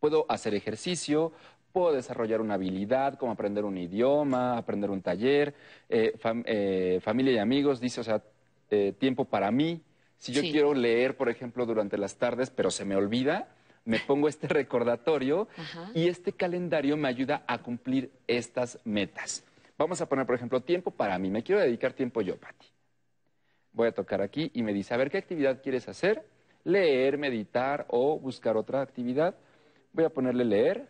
Puedo 0.01 0.25
hacer 0.29 0.55
ejercicio, 0.55 1.31
puedo 1.71 1.93
desarrollar 1.93 2.41
una 2.41 2.55
habilidad, 2.55 3.19
como 3.19 3.31
aprender 3.33 3.63
un 3.65 3.77
idioma, 3.77 4.57
aprender 4.57 4.89
un 4.89 5.03
taller, 5.03 5.53
eh, 5.89 6.13
fam- 6.19 6.43
eh, 6.47 6.99
familia 7.03 7.33
y 7.33 7.37
amigos, 7.37 7.79
dice, 7.79 8.01
o 8.01 8.03
sea, 8.03 8.23
eh, 8.71 8.93
tiempo 8.97 9.25
para 9.25 9.51
mí. 9.51 9.79
Si 10.17 10.33
yo 10.33 10.41
Sí. 10.41 10.51
quiero 10.51 10.73
leer, 10.73 11.15
por 11.17 11.29
ejemplo, 11.29 11.67
durante 11.67 11.99
las 11.99 12.15
tardes, 12.15 12.49
pero 12.49 12.71
se 12.71 12.83
me 12.83 12.95
olvida, 12.95 13.49
me 13.85 13.99
pongo 13.99 14.27
este 14.27 14.47
recordatorio 14.65 15.47
Ajá. 15.55 15.91
y 15.93 16.07
este 16.07 16.31
calendario 16.31 16.97
me 16.97 17.07
ayuda 17.07 17.43
a 17.45 17.59
cumplir 17.59 18.09
estas 18.25 18.79
metas. 18.83 19.43
Vamos 19.77 20.01
a 20.01 20.09
poner, 20.09 20.25
por 20.25 20.33
ejemplo, 20.33 20.61
tiempo 20.61 20.89
para 20.89 21.19
mí. 21.19 21.29
Me 21.29 21.43
quiero 21.43 21.61
dedicar 21.61 21.93
tiempo 21.93 22.21
yo, 22.21 22.37
Pati. 22.37 22.65
Voy 23.73 23.87
a 23.89 23.91
tocar 23.91 24.23
aquí 24.23 24.49
y 24.55 24.63
me 24.63 24.73
dice, 24.73 24.95
a 24.95 24.97
ver, 24.97 25.11
¿qué 25.11 25.19
actividad 25.19 25.61
quieres 25.61 25.87
hacer? 25.87 26.25
Leer, 26.63 27.19
meditar 27.19 27.85
o 27.89 28.17
buscar 28.17 28.57
otra 28.57 28.81
actividad. 28.81 29.35
Voy 29.93 30.05
a 30.05 30.09
ponerle 30.09 30.45
leer. 30.45 30.87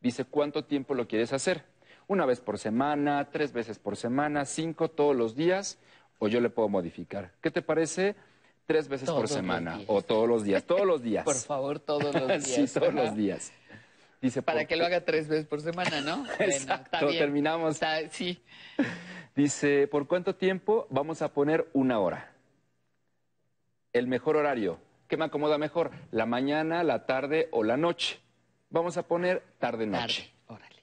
Dice, 0.00 0.24
¿cuánto 0.24 0.64
tiempo 0.64 0.94
lo 0.94 1.08
quieres 1.08 1.32
hacer? 1.32 1.64
Una 2.06 2.24
vez 2.26 2.40
por 2.40 2.58
semana, 2.58 3.28
tres 3.30 3.52
veces 3.52 3.78
por 3.78 3.96
semana, 3.96 4.44
cinco 4.44 4.88
todos 4.88 5.16
los 5.16 5.34
días, 5.34 5.78
o 6.18 6.28
yo 6.28 6.40
le 6.40 6.50
puedo 6.50 6.68
modificar. 6.68 7.32
¿Qué 7.40 7.50
te 7.50 7.62
parece? 7.62 8.14
Tres 8.66 8.88
veces 8.88 9.06
Todos 9.06 9.20
por 9.20 9.28
semana, 9.28 9.80
o 9.86 10.02
todos 10.02 10.28
los 10.28 10.44
días, 10.44 10.64
todos 10.64 10.86
los 10.86 11.02
días. 11.02 11.24
Por 11.24 11.36
favor, 11.36 11.78
todos 11.80 12.14
los 12.14 12.26
días. 12.44 12.44
sí, 12.44 12.66
todos 12.78 12.94
los 12.94 13.16
días. 13.16 13.52
Dice, 14.20 14.42
Para 14.42 14.64
que 14.64 14.76
lo 14.76 14.86
haga 14.86 15.04
tres 15.04 15.28
veces 15.28 15.46
por 15.46 15.60
semana, 15.60 16.00
¿no? 16.00 16.16
Bueno, 16.38 16.52
Exacto, 16.52 16.84
está 16.96 17.06
bien. 17.06 17.18
terminamos. 17.18 17.74
Está- 17.74 18.08
sí. 18.10 18.40
Dice, 19.34 19.86
¿por 19.88 20.06
cuánto 20.06 20.34
tiempo? 20.34 20.86
Vamos 20.90 21.22
a 21.22 21.32
poner 21.32 21.68
una 21.74 21.98
hora. 22.00 22.32
El 23.92 24.06
mejor 24.08 24.36
horario. 24.36 24.78
¿Qué 25.08 25.16
me 25.16 25.24
acomoda 25.24 25.58
mejor? 25.58 25.90
¿La 26.10 26.26
mañana, 26.26 26.82
la 26.82 27.06
tarde 27.06 27.48
o 27.52 27.62
la 27.62 27.76
noche? 27.76 28.20
Vamos 28.70 28.96
a 28.96 29.06
poner 29.06 29.42
tarde-noche. 29.58 30.32
órale. 30.46 30.82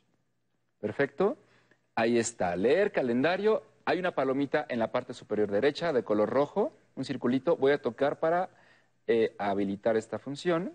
Perfecto. 0.79 1.37
Ahí 1.95 2.17
está. 2.17 2.55
Leer 2.55 2.91
calendario. 2.91 3.63
Hay 3.85 3.99
una 3.99 4.11
palomita 4.11 4.65
en 4.69 4.79
la 4.79 4.91
parte 4.91 5.13
superior 5.13 5.51
derecha 5.51 5.91
de 5.91 6.03
color 6.03 6.29
rojo, 6.29 6.73
un 6.95 7.03
circulito. 7.03 7.57
Voy 7.57 7.73
a 7.73 7.81
tocar 7.81 8.19
para 8.19 8.49
eh, 9.07 9.35
habilitar 9.37 9.97
esta 9.97 10.19
función. 10.19 10.73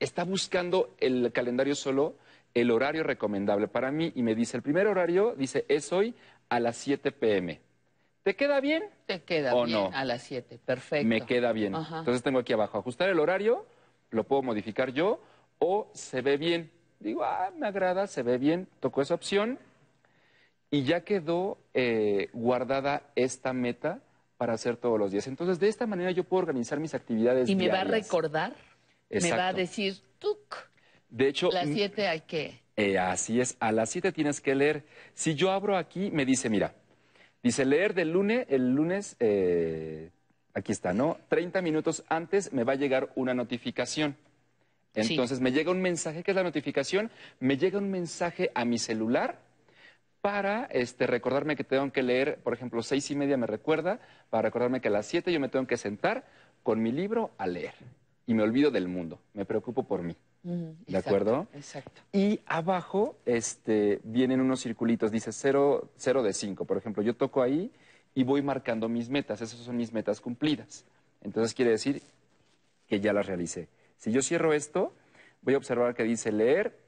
Está 0.00 0.24
buscando 0.24 0.94
el 0.98 1.32
calendario 1.32 1.74
solo 1.74 2.16
el 2.54 2.70
horario 2.70 3.02
recomendable 3.02 3.68
para 3.68 3.90
mí 3.90 4.12
y 4.14 4.22
me 4.22 4.34
dice, 4.34 4.56
el 4.56 4.62
primer 4.62 4.86
horario, 4.86 5.34
dice, 5.36 5.64
es 5.68 5.92
hoy 5.92 6.14
a 6.48 6.60
las 6.60 6.76
7 6.76 7.12
pm. 7.12 7.60
¿Te 8.22 8.36
queda 8.36 8.60
bien? 8.60 8.84
Te 9.06 9.22
queda 9.22 9.54
¿O 9.54 9.64
bien 9.64 9.78
no? 9.78 9.90
a 9.94 10.04
las 10.04 10.22
7. 10.22 10.58
Perfecto. 10.64 11.06
Me 11.06 11.22
queda 11.22 11.52
bien. 11.52 11.74
Ajá. 11.74 12.00
Entonces 12.00 12.22
tengo 12.22 12.38
aquí 12.40 12.52
abajo, 12.52 12.78
ajustar 12.78 13.08
el 13.08 13.18
horario, 13.18 13.66
lo 14.10 14.24
puedo 14.24 14.42
modificar 14.42 14.92
yo, 14.92 15.20
o 15.58 15.90
se 15.94 16.20
ve 16.20 16.36
bien. 16.36 16.70
Digo, 17.00 17.24
ah, 17.24 17.50
me 17.56 17.66
agrada, 17.68 18.06
se 18.06 18.22
ve 18.22 18.38
bien, 18.38 18.68
toco 18.80 19.00
esa 19.02 19.14
opción 19.14 19.58
y 20.70 20.82
ya 20.82 21.02
quedó 21.02 21.58
eh, 21.72 22.28
guardada 22.32 23.02
esta 23.14 23.52
meta 23.52 24.00
para 24.36 24.52
hacer 24.52 24.76
todos 24.76 24.98
los 24.98 25.10
días. 25.10 25.26
Entonces, 25.26 25.58
de 25.58 25.68
esta 25.68 25.86
manera 25.86 26.10
yo 26.10 26.24
puedo 26.24 26.42
organizar 26.42 26.78
mis 26.80 26.94
actividades 26.94 27.48
Y 27.48 27.56
me 27.56 27.68
va 27.68 27.80
a 27.80 27.84
recordar, 27.84 28.54
me 29.10 29.30
va 29.32 29.48
a 29.48 29.52
decir, 29.52 29.96
tuc, 30.18 30.56
De 31.08 31.28
hecho, 31.28 31.50
las 31.50 31.66
mm, 31.68 31.72
7 31.74 32.08
hay 32.08 32.20
que... 32.22 32.60
eh, 32.76 32.98
así 32.98 33.40
es, 33.40 33.56
a 33.60 33.72
las 33.72 33.90
7 33.90 34.12
tienes 34.12 34.40
que 34.40 34.54
leer. 34.54 34.84
Si 35.14 35.34
yo 35.34 35.50
abro 35.50 35.76
aquí, 35.76 36.10
me 36.10 36.24
dice, 36.26 36.50
mira, 36.50 36.74
dice 37.42 37.64
leer 37.64 37.94
del 37.94 38.12
lunes, 38.12 38.46
el 38.48 38.74
lunes, 38.74 39.16
eh, 39.20 40.10
aquí 40.54 40.72
está, 40.72 40.92
¿no? 40.92 41.18
30 41.28 41.62
minutos 41.62 42.04
antes 42.08 42.52
me 42.52 42.64
va 42.64 42.72
a 42.72 42.76
llegar 42.76 43.10
una 43.14 43.34
notificación. 43.34 44.16
Sí. 44.94 45.12
Entonces 45.12 45.40
me 45.40 45.52
llega 45.52 45.70
un 45.70 45.80
mensaje, 45.80 46.22
¿qué 46.22 46.32
es 46.32 46.36
la 46.36 46.42
notificación? 46.42 47.10
Me 47.40 47.56
llega 47.56 47.78
un 47.78 47.90
mensaje 47.90 48.50
a 48.54 48.64
mi 48.64 48.78
celular 48.78 49.38
para 50.20 50.64
este, 50.66 51.06
recordarme 51.06 51.56
que 51.56 51.64
tengo 51.64 51.92
que 51.92 52.02
leer, 52.02 52.38
por 52.42 52.52
ejemplo, 52.52 52.82
seis 52.82 53.10
y 53.10 53.16
media 53.16 53.36
me 53.36 53.46
recuerda, 53.46 54.00
para 54.30 54.42
recordarme 54.42 54.80
que 54.80 54.88
a 54.88 54.90
las 54.90 55.06
siete 55.06 55.32
yo 55.32 55.40
me 55.40 55.48
tengo 55.48 55.66
que 55.66 55.76
sentar 55.76 56.24
con 56.62 56.82
mi 56.82 56.90
libro 56.92 57.30
a 57.38 57.46
leer. 57.46 57.74
Y 58.26 58.34
me 58.34 58.42
olvido 58.42 58.70
del 58.70 58.88
mundo, 58.88 59.20
me 59.32 59.44
preocupo 59.44 59.84
por 59.84 60.02
mí. 60.02 60.16
¿De 60.42 60.74
exacto, 60.86 61.08
acuerdo? 61.08 61.46
Exacto. 61.52 62.00
Y 62.12 62.40
abajo 62.46 63.16
este, 63.26 64.00
vienen 64.04 64.40
unos 64.40 64.62
circulitos, 64.62 65.10
dice 65.10 65.32
0, 65.32 65.90
de 66.22 66.32
5. 66.32 66.64
Por 66.64 66.76
ejemplo, 66.78 67.02
yo 67.02 67.14
toco 67.16 67.42
ahí 67.42 67.70
y 68.14 68.24
voy 68.24 68.42
marcando 68.42 68.88
mis 68.88 69.10
metas. 69.10 69.40
Esas 69.40 69.58
son 69.60 69.76
mis 69.76 69.92
metas 69.92 70.20
cumplidas. 70.20 70.84
Entonces 71.22 71.54
quiere 71.54 71.72
decir 71.72 72.02
que 72.86 73.00
ya 73.00 73.12
las 73.12 73.26
realicé. 73.26 73.68
Si 73.96 74.12
yo 74.12 74.22
cierro 74.22 74.52
esto, 74.52 74.92
voy 75.42 75.54
a 75.54 75.58
observar 75.58 75.94
que 75.94 76.04
dice 76.04 76.32
leer 76.32 76.78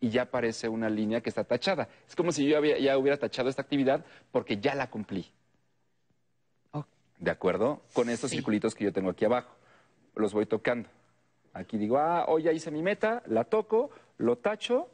y 0.00 0.08
ya 0.10 0.22
aparece 0.22 0.68
una 0.68 0.88
línea 0.88 1.20
que 1.20 1.28
está 1.28 1.44
tachada. 1.44 1.88
Es 2.08 2.16
como 2.16 2.32
si 2.32 2.46
yo 2.48 2.56
había- 2.56 2.78
ya 2.78 2.96
hubiera 2.96 3.18
tachado 3.18 3.48
esta 3.50 3.62
actividad 3.62 4.04
porque 4.32 4.58
ya 4.58 4.74
la 4.74 4.88
cumplí. 4.88 5.26
¿De 7.18 7.30
acuerdo? 7.30 7.82
Con 7.92 8.08
estos 8.08 8.30
circulitos 8.30 8.74
que 8.74 8.84
yo 8.84 8.94
tengo 8.94 9.10
aquí 9.10 9.26
abajo. 9.26 9.54
Los 10.14 10.32
voy 10.32 10.46
tocando. 10.46 10.88
Aquí 11.52 11.78
digo, 11.78 11.98
ah, 11.98 12.26
hoy 12.28 12.44
ya 12.44 12.52
hice 12.52 12.70
mi 12.70 12.82
meta, 12.82 13.22
la 13.26 13.44
toco, 13.44 13.90
lo 14.18 14.36
tacho, 14.38 14.88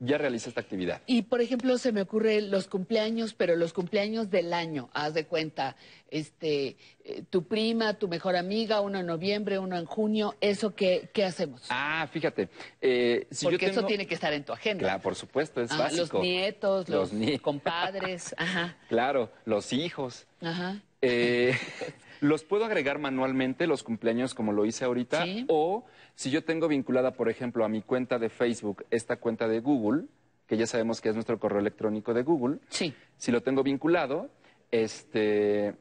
ya 0.00 0.18
realicé 0.18 0.48
esta 0.48 0.60
actividad. 0.60 1.00
Y 1.06 1.22
por 1.22 1.40
ejemplo, 1.40 1.78
se 1.78 1.92
me 1.92 2.02
ocurre 2.02 2.40
los 2.40 2.66
cumpleaños, 2.68 3.32
pero 3.34 3.54
los 3.54 3.72
cumpleaños 3.72 4.28
del 4.30 4.52
año, 4.52 4.90
haz 4.92 5.14
de 5.14 5.26
cuenta, 5.26 5.76
este, 6.10 6.76
eh, 7.04 7.22
tu 7.30 7.44
prima, 7.44 7.94
tu 7.94 8.08
mejor 8.08 8.34
amiga, 8.36 8.80
uno 8.80 8.98
en 8.98 9.06
noviembre, 9.06 9.58
uno 9.58 9.76
en 9.78 9.84
junio, 9.84 10.34
¿eso 10.40 10.74
qué, 10.74 11.10
qué 11.12 11.24
hacemos? 11.24 11.62
Ah, 11.70 12.08
fíjate. 12.10 12.48
eh, 12.80 13.26
si 13.30 13.44
Porque 13.46 13.54
yo 13.66 13.70
tengo... 13.70 13.80
eso 13.80 13.86
tiene 13.86 14.06
que 14.06 14.14
estar 14.14 14.32
en 14.32 14.44
tu 14.44 14.52
agenda. 14.52 14.80
Claro, 14.84 15.02
por 15.02 15.14
supuesto, 15.14 15.60
es 15.62 15.70
Ajá, 15.70 15.84
básico. 15.84 16.18
los 16.18 16.22
nietos, 16.22 16.88
los, 16.88 17.12
Los 17.12 17.20
nie- 17.20 17.40
compadres, 17.40 18.34
ajá, 18.38 18.76
Claro, 18.88 19.30
los 19.44 19.72
hijos. 19.72 20.26
ajá. 20.40 20.80
Eh, 21.02 21.54
Los 22.24 22.42
puedo 22.42 22.64
agregar 22.64 22.98
manualmente, 22.98 23.66
los 23.66 23.82
cumpleaños 23.82 24.32
como 24.32 24.52
lo 24.52 24.64
hice 24.64 24.86
ahorita, 24.86 25.26
o 25.48 25.84
si 26.14 26.30
yo 26.30 26.42
tengo 26.42 26.68
vinculada, 26.68 27.10
por 27.10 27.28
ejemplo, 27.28 27.66
a 27.66 27.68
mi 27.68 27.82
cuenta 27.82 28.18
de 28.18 28.30
Facebook, 28.30 28.86
esta 28.90 29.16
cuenta 29.16 29.46
de 29.46 29.60
Google, 29.60 30.06
que 30.46 30.56
ya 30.56 30.66
sabemos 30.66 31.02
que 31.02 31.10
es 31.10 31.14
nuestro 31.14 31.38
correo 31.38 31.60
electrónico 31.60 32.14
de 32.14 32.22
Google, 32.22 32.60
sí. 32.70 32.94
si 33.18 33.30
lo 33.30 33.42
tengo 33.42 33.62
vinculado, 33.62 34.30
este, 34.70 35.74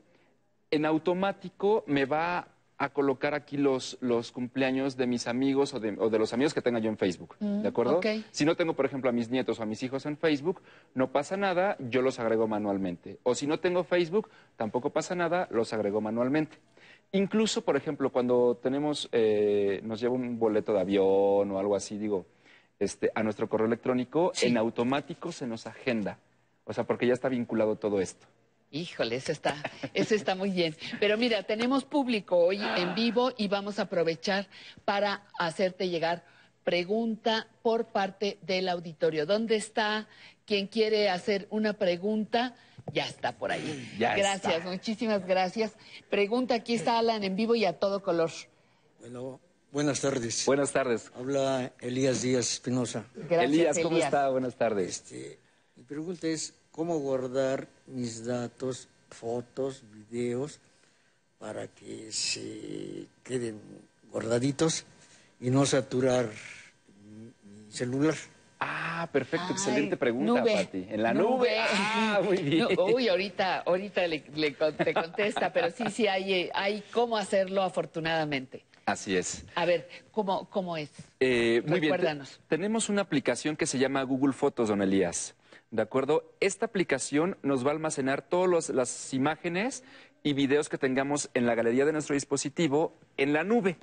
en 0.69 0.85
automático 0.85 1.85
me 1.87 2.03
va 2.03 2.49
a 2.83 2.89
colocar 2.89 3.33
aquí 3.33 3.57
los, 3.57 3.97
los 4.01 4.31
cumpleaños 4.31 4.97
de 4.97 5.07
mis 5.07 5.27
amigos 5.27 5.73
o 5.73 5.79
de, 5.79 5.95
o 5.97 6.09
de 6.09 6.19
los 6.19 6.33
amigos 6.33 6.53
que 6.53 6.61
tenga 6.61 6.79
yo 6.79 6.89
en 6.89 6.97
Facebook. 6.97 7.35
Mm, 7.39 7.61
¿De 7.61 7.67
acuerdo? 7.67 7.97
ok. 7.97 8.05
Si 8.31 8.45
no 8.45 8.55
tengo, 8.55 8.73
por 8.73 8.85
ejemplo, 8.85 9.09
a 9.09 9.13
mis 9.13 9.29
nietos 9.29 9.59
o 9.59 9.63
a 9.63 9.65
mis 9.65 9.81
hijos 9.83 10.05
en 10.05 10.17
Facebook, 10.17 10.61
no 10.93 11.11
pasa 11.11 11.37
nada, 11.37 11.77
yo 11.79 12.01
los 12.01 12.19
agrego 12.19 12.47
manualmente. 12.47 13.19
O 13.23 13.35
si 13.35 13.47
no 13.47 13.59
tengo 13.59 13.83
Facebook, 13.83 14.29
tampoco 14.57 14.89
pasa 14.89 15.15
nada, 15.15 15.47
los 15.51 15.71
agrego 15.73 16.01
manualmente. 16.01 16.57
Incluso, 17.13 17.61
por 17.61 17.77
ejemplo, 17.77 18.09
cuando 18.11 18.59
tenemos, 18.61 19.07
eh, 19.11 19.81
nos 19.83 19.99
lleva 20.01 20.15
un 20.15 20.39
boleto 20.39 20.73
de 20.73 20.81
avión 20.81 21.51
o 21.51 21.59
algo 21.59 21.75
así, 21.75 21.97
digo, 21.97 22.25
este, 22.79 23.11
a 23.13 23.23
nuestro 23.23 23.47
correo 23.47 23.67
electrónico, 23.67 24.31
en 24.41 24.57
automático 24.57 25.31
se 25.31 25.47
nos 25.47 25.67
agenda. 25.67 26.17
O 26.65 26.73
sea, 26.73 26.85
porque 26.85 27.07
ya 27.07 27.13
está 27.13 27.29
vinculado 27.29 27.75
todo 27.75 28.01
esto. 28.01 28.25
Híjole, 28.73 29.17
eso 29.17 29.31
está, 29.31 29.55
eso 29.93 30.15
está 30.15 30.33
muy 30.33 30.49
bien. 30.49 30.75
Pero 30.99 31.15
mira, 31.15 31.43
tenemos 31.43 31.85
público 31.85 32.37
hoy 32.37 32.59
en 32.59 32.95
vivo 32.95 33.31
y 33.37 33.47
vamos 33.47 33.77
a 33.77 33.83
aprovechar 33.83 34.47
para 34.83 35.27
hacerte 35.37 35.89
llegar 35.89 36.23
pregunta 36.63 37.47
por 37.61 37.85
parte 37.85 38.39
del 38.41 38.67
auditorio. 38.67 39.27
¿Dónde 39.27 39.57
está 39.57 40.07
quien 40.47 40.65
quiere 40.65 41.11
hacer 41.11 41.45
una 41.51 41.73
pregunta? 41.73 42.55
Ya 42.91 43.05
está 43.05 43.33
por 43.37 43.51
ahí. 43.51 43.93
Ya 43.99 44.15
gracias, 44.15 44.55
está. 44.55 44.69
muchísimas 44.69 45.23
gracias. 45.23 45.73
Pregunta, 46.09 46.55
aquí 46.55 46.73
está 46.73 46.97
Alan 46.97 47.23
en 47.23 47.35
vivo 47.35 47.53
y 47.53 47.65
a 47.65 47.77
todo 47.77 48.01
color. 48.01 48.31
Bueno, 48.99 49.39
buenas 49.71 50.01
tardes. 50.01 50.47
Buenas 50.47 50.71
tardes. 50.71 51.11
Habla 51.15 51.73
Elías 51.79 52.23
Díaz 52.23 52.51
Espinosa. 52.53 53.05
Gracias, 53.13 53.43
Elías, 53.43 53.77
¿cómo 53.77 53.97
Elías. 53.97 54.07
está? 54.07 54.29
Buenas 54.29 54.55
tardes. 54.55 54.89
Este, 54.89 55.39
mi 55.75 55.83
pregunta 55.83 56.25
es, 56.25 56.55
¿cómo 56.71 56.97
guardar 56.97 57.67
mis 57.87 58.25
datos, 58.25 58.87
fotos, 59.09 59.83
videos, 59.91 60.59
para 61.39 61.67
que 61.67 62.11
se 62.11 63.07
queden 63.23 63.59
guardaditos 64.11 64.85
y 65.39 65.49
no 65.49 65.65
saturar 65.65 66.29
mi, 67.03 67.71
celular? 67.71 68.15
Ah, 68.59 69.09
perfecto, 69.11 69.47
Ay, 69.49 69.53
excelente 69.53 69.97
pregunta, 69.97 70.39
nube, 70.39 70.53
Pati. 70.53 70.87
En 70.89 71.03
la 71.03 71.13
nube. 71.13 71.49
Ah, 71.59 72.21
muy 72.23 72.37
bien. 72.37 72.67
No, 72.77 72.85
uy, 72.85 73.09
ahorita, 73.09 73.59
ahorita 73.65 74.07
le, 74.07 74.23
le 74.35 74.53
con- 74.55 74.77
te 74.77 74.93
contesta, 74.93 75.51
pero 75.51 75.69
sí, 75.69 75.89
sí 75.89 76.07
hay, 76.07 76.33
eh, 76.33 76.51
hay 76.53 76.81
cómo 76.91 77.17
hacerlo 77.17 77.61
afortunadamente. 77.63 78.63
Así 78.85 79.17
es. 79.17 79.43
A 79.55 79.65
ver, 79.65 79.89
¿cómo, 80.11 80.45
cómo 80.49 80.77
es? 80.77 80.89
Eh, 81.19 81.61
muy 81.65 81.79
bien. 81.81 81.97
te- 81.97 82.17
tenemos 82.47 82.87
una 82.89 83.01
aplicación 83.01 83.57
que 83.57 83.65
se 83.65 83.77
llama 83.77 84.01
Google 84.03 84.33
Fotos, 84.33 84.69
don 84.69 84.81
Elías. 84.81 85.35
¿De 85.73 85.81
acuerdo? 85.81 86.35
Esta 86.39 86.67
aplicación 86.67 87.35
nos 87.41 87.65
va 87.65 87.69
a 87.69 87.73
almacenar 87.73 88.21
todas 88.29 88.69
las 88.69 89.11
imágenes 89.11 89.83
y 90.21 90.33
videos 90.33 90.69
que 90.69 90.77
tengamos 90.77 91.31
en 91.33 91.47
la 91.47 91.55
galería 91.55 91.83
de 91.83 91.91
nuestro 91.91 92.13
dispositivo 92.13 92.95
en 93.17 93.33
la 93.33 93.43
nube. 93.43 93.77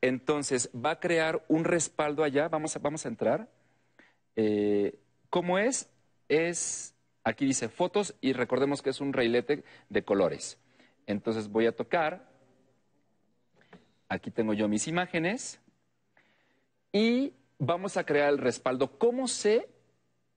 Entonces, 0.00 0.70
va 0.72 0.92
a 0.92 1.00
crear 1.00 1.44
un 1.48 1.64
respaldo 1.64 2.22
allá. 2.22 2.46
Vamos 2.46 2.76
a, 2.76 2.78
vamos 2.78 3.04
a 3.04 3.08
entrar. 3.08 3.48
Eh, 4.36 4.96
¿Cómo 5.28 5.58
es? 5.58 5.90
Es, 6.28 6.94
aquí 7.24 7.46
dice 7.46 7.68
fotos 7.68 8.14
y 8.20 8.32
recordemos 8.32 8.80
que 8.80 8.90
es 8.90 9.00
un 9.00 9.12
railete 9.12 9.64
de 9.88 10.04
colores. 10.04 10.56
Entonces 11.08 11.48
voy 11.48 11.66
a 11.66 11.74
tocar. 11.74 12.28
Aquí 14.08 14.30
tengo 14.30 14.52
yo 14.52 14.68
mis 14.68 14.86
imágenes. 14.86 15.60
Y 16.92 17.32
vamos 17.58 17.96
a 17.96 18.06
crear 18.06 18.28
el 18.28 18.38
respaldo. 18.38 18.96
¿Cómo 18.98 19.26
sé 19.26 19.68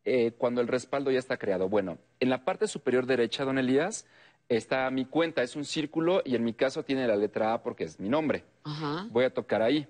eh, 0.05 0.31
cuando 0.37 0.61
el 0.61 0.67
respaldo 0.67 1.11
ya 1.11 1.19
está 1.19 1.37
creado? 1.37 1.69
Bueno, 1.69 1.97
en 2.19 2.29
la 2.29 2.43
parte 2.43 2.67
superior 2.67 3.05
derecha, 3.05 3.43
don 3.43 3.57
Elías, 3.57 4.05
está 4.49 4.89
mi 4.91 5.05
cuenta. 5.05 5.43
Es 5.43 5.55
un 5.55 5.65
círculo 5.65 6.21
y 6.25 6.35
en 6.35 6.43
mi 6.43 6.53
caso 6.53 6.83
tiene 6.83 7.07
la 7.07 7.15
letra 7.15 7.53
A 7.53 7.63
porque 7.63 7.85
es 7.85 7.99
mi 7.99 8.09
nombre. 8.09 8.43
Ajá. 8.63 9.07
Voy 9.11 9.23
a 9.25 9.33
tocar 9.33 9.61
ahí. 9.61 9.87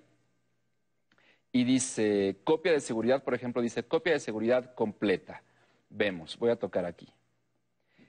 Y 1.52 1.64
dice 1.64 2.38
copia 2.44 2.72
de 2.72 2.80
seguridad, 2.80 3.24
por 3.24 3.34
ejemplo, 3.34 3.62
dice 3.62 3.84
copia 3.84 4.14
de 4.14 4.20
seguridad 4.20 4.74
completa. 4.74 5.42
Vemos, 5.90 6.38
voy 6.38 6.52
a 6.52 6.56
tocar 6.56 6.86
aquí. 6.86 7.10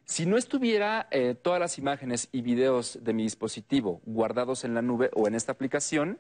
Si 0.05 0.27
no 0.27 0.37
estuviera 0.37 1.09
eh, 1.11 1.35
todas 1.35 1.59
las 1.59 1.79
imágenes 1.79 2.29
y 2.33 2.43
videos 2.43 2.99
de 3.03 3.13
mi 3.13 3.23
dispositivo 3.23 4.01
guardados 4.05 4.65
en 4.65 4.75
la 4.75 4.83
nube 4.83 5.11
o 5.15 5.27
en 5.27 5.35
esta 5.35 5.53
aplicación, 5.53 6.19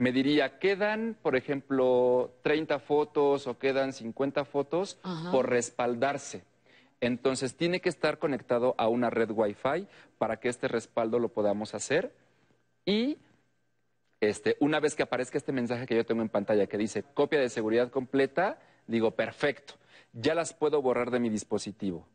me 0.00 0.12
diría, 0.12 0.58
quedan, 0.58 1.14
por 1.20 1.36
ejemplo, 1.36 2.32
30 2.40 2.78
fotos 2.78 3.46
o 3.46 3.58
quedan 3.58 3.92
50 3.92 4.46
fotos 4.46 4.98
Ajá. 5.02 5.30
por 5.30 5.50
respaldarse. 5.50 6.42
Entonces, 7.02 7.54
tiene 7.54 7.82
que 7.82 7.90
estar 7.90 8.18
conectado 8.18 8.74
a 8.78 8.88
una 8.88 9.10
red 9.10 9.30
Wi-Fi 9.30 9.86
para 10.16 10.38
que 10.40 10.48
este 10.48 10.68
respaldo 10.68 11.18
lo 11.18 11.28
podamos 11.28 11.74
hacer. 11.74 12.14
Y 12.86 13.18
este, 14.20 14.56
una 14.60 14.80
vez 14.80 14.94
que 14.94 15.02
aparezca 15.02 15.36
este 15.36 15.52
mensaje 15.52 15.84
que 15.84 15.96
yo 15.96 16.06
tengo 16.06 16.22
en 16.22 16.30
pantalla 16.30 16.66
que 16.66 16.78
dice 16.78 17.02
copia 17.02 17.38
de 17.38 17.50
seguridad 17.50 17.90
completa, 17.90 18.58
digo, 18.86 19.10
perfecto, 19.10 19.74
ya 20.14 20.34
las 20.34 20.54
puedo 20.54 20.80
borrar 20.80 21.10
de 21.10 21.20
mi 21.20 21.28
dispositivo. 21.28 22.06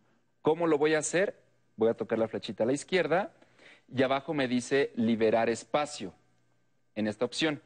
¿Cómo 0.42 0.66
lo 0.66 0.80
voy 0.80 0.96
a 0.96 1.00
hacer? 1.00 1.36
Voy 1.76 1.90
a 1.90 1.94
tocar 1.94 2.18
la 2.18 2.28
flechita 2.28 2.64
a 2.64 2.66
la 2.66 2.74
izquierda 2.74 3.32
y 3.96 4.02
abajo 4.02 4.34
me 4.34 4.48
dice 4.48 4.92
liberar 4.96 5.50
espacio 5.50 6.16
en 6.96 7.06
esta 7.06 7.26
opción. 7.26 7.62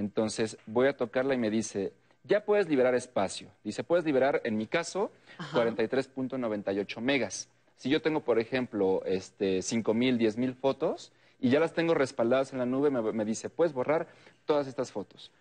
Entonces 0.00 0.56
voy 0.64 0.88
a 0.88 0.96
tocarla 0.96 1.34
y 1.34 1.36
me 1.36 1.50
dice, 1.50 1.92
ya 2.24 2.46
puedes 2.46 2.70
liberar 2.70 2.94
espacio. 2.94 3.50
Dice, 3.62 3.84
puedes 3.84 4.06
liberar, 4.06 4.40
en 4.44 4.56
mi 4.56 4.66
caso, 4.66 5.12
43.98 5.52 7.02
megas. 7.02 7.50
Si 7.76 7.90
yo 7.90 8.00
tengo, 8.00 8.20
por 8.20 8.38
ejemplo, 8.38 9.02
este, 9.04 9.58
5.000, 9.58 10.16
10.000 10.16 10.54
fotos 10.54 11.12
y 11.38 11.50
ya 11.50 11.60
las 11.60 11.74
tengo 11.74 11.92
respaldadas 11.92 12.54
en 12.54 12.60
la 12.60 12.64
nube, 12.64 12.88
me, 12.88 13.12
me 13.12 13.26
dice, 13.26 13.50
puedes 13.50 13.74
borrar 13.74 14.08
todas 14.46 14.66
estas 14.66 14.90
fotos. 14.90 15.32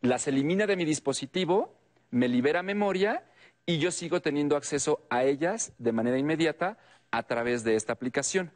Las 0.00 0.26
elimina 0.26 0.66
de 0.66 0.74
mi 0.74 0.84
dispositivo, 0.84 1.72
me 2.10 2.26
libera 2.26 2.64
memoria 2.64 3.22
y 3.66 3.78
yo 3.78 3.92
sigo 3.92 4.20
teniendo 4.20 4.56
acceso 4.56 5.00
a 5.10 5.22
ellas 5.22 5.72
de 5.78 5.92
manera 5.92 6.18
inmediata 6.18 6.76
a 7.12 7.22
través 7.22 7.62
de 7.62 7.76
esta 7.76 7.92
aplicación. 7.92 8.50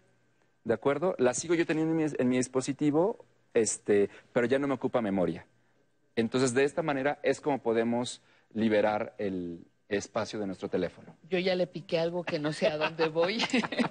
¿De 0.64 0.74
acuerdo? 0.74 1.14
Las 1.18 1.38
sigo 1.38 1.54
yo 1.54 1.66
teniendo 1.66 1.92
en 1.92 1.96
mi, 1.98 2.12
en 2.18 2.28
mi 2.28 2.36
dispositivo, 2.38 3.24
este, 3.54 4.10
pero 4.32 4.48
ya 4.48 4.58
no 4.58 4.66
me 4.66 4.74
ocupa 4.74 5.00
memoria. 5.00 5.46
Entonces, 6.16 6.54
de 6.54 6.64
esta 6.64 6.82
manera 6.82 7.18
es 7.22 7.40
como 7.40 7.62
podemos 7.62 8.22
liberar 8.52 9.14
el 9.18 9.64
espacio 9.88 10.38
de 10.38 10.46
nuestro 10.46 10.68
teléfono. 10.70 11.14
Yo 11.28 11.38
ya 11.38 11.54
le 11.54 11.66
piqué 11.66 11.98
algo 11.98 12.24
que 12.24 12.38
no 12.38 12.52
sé 12.54 12.66
a 12.66 12.78
dónde 12.78 13.08
voy, 13.08 13.42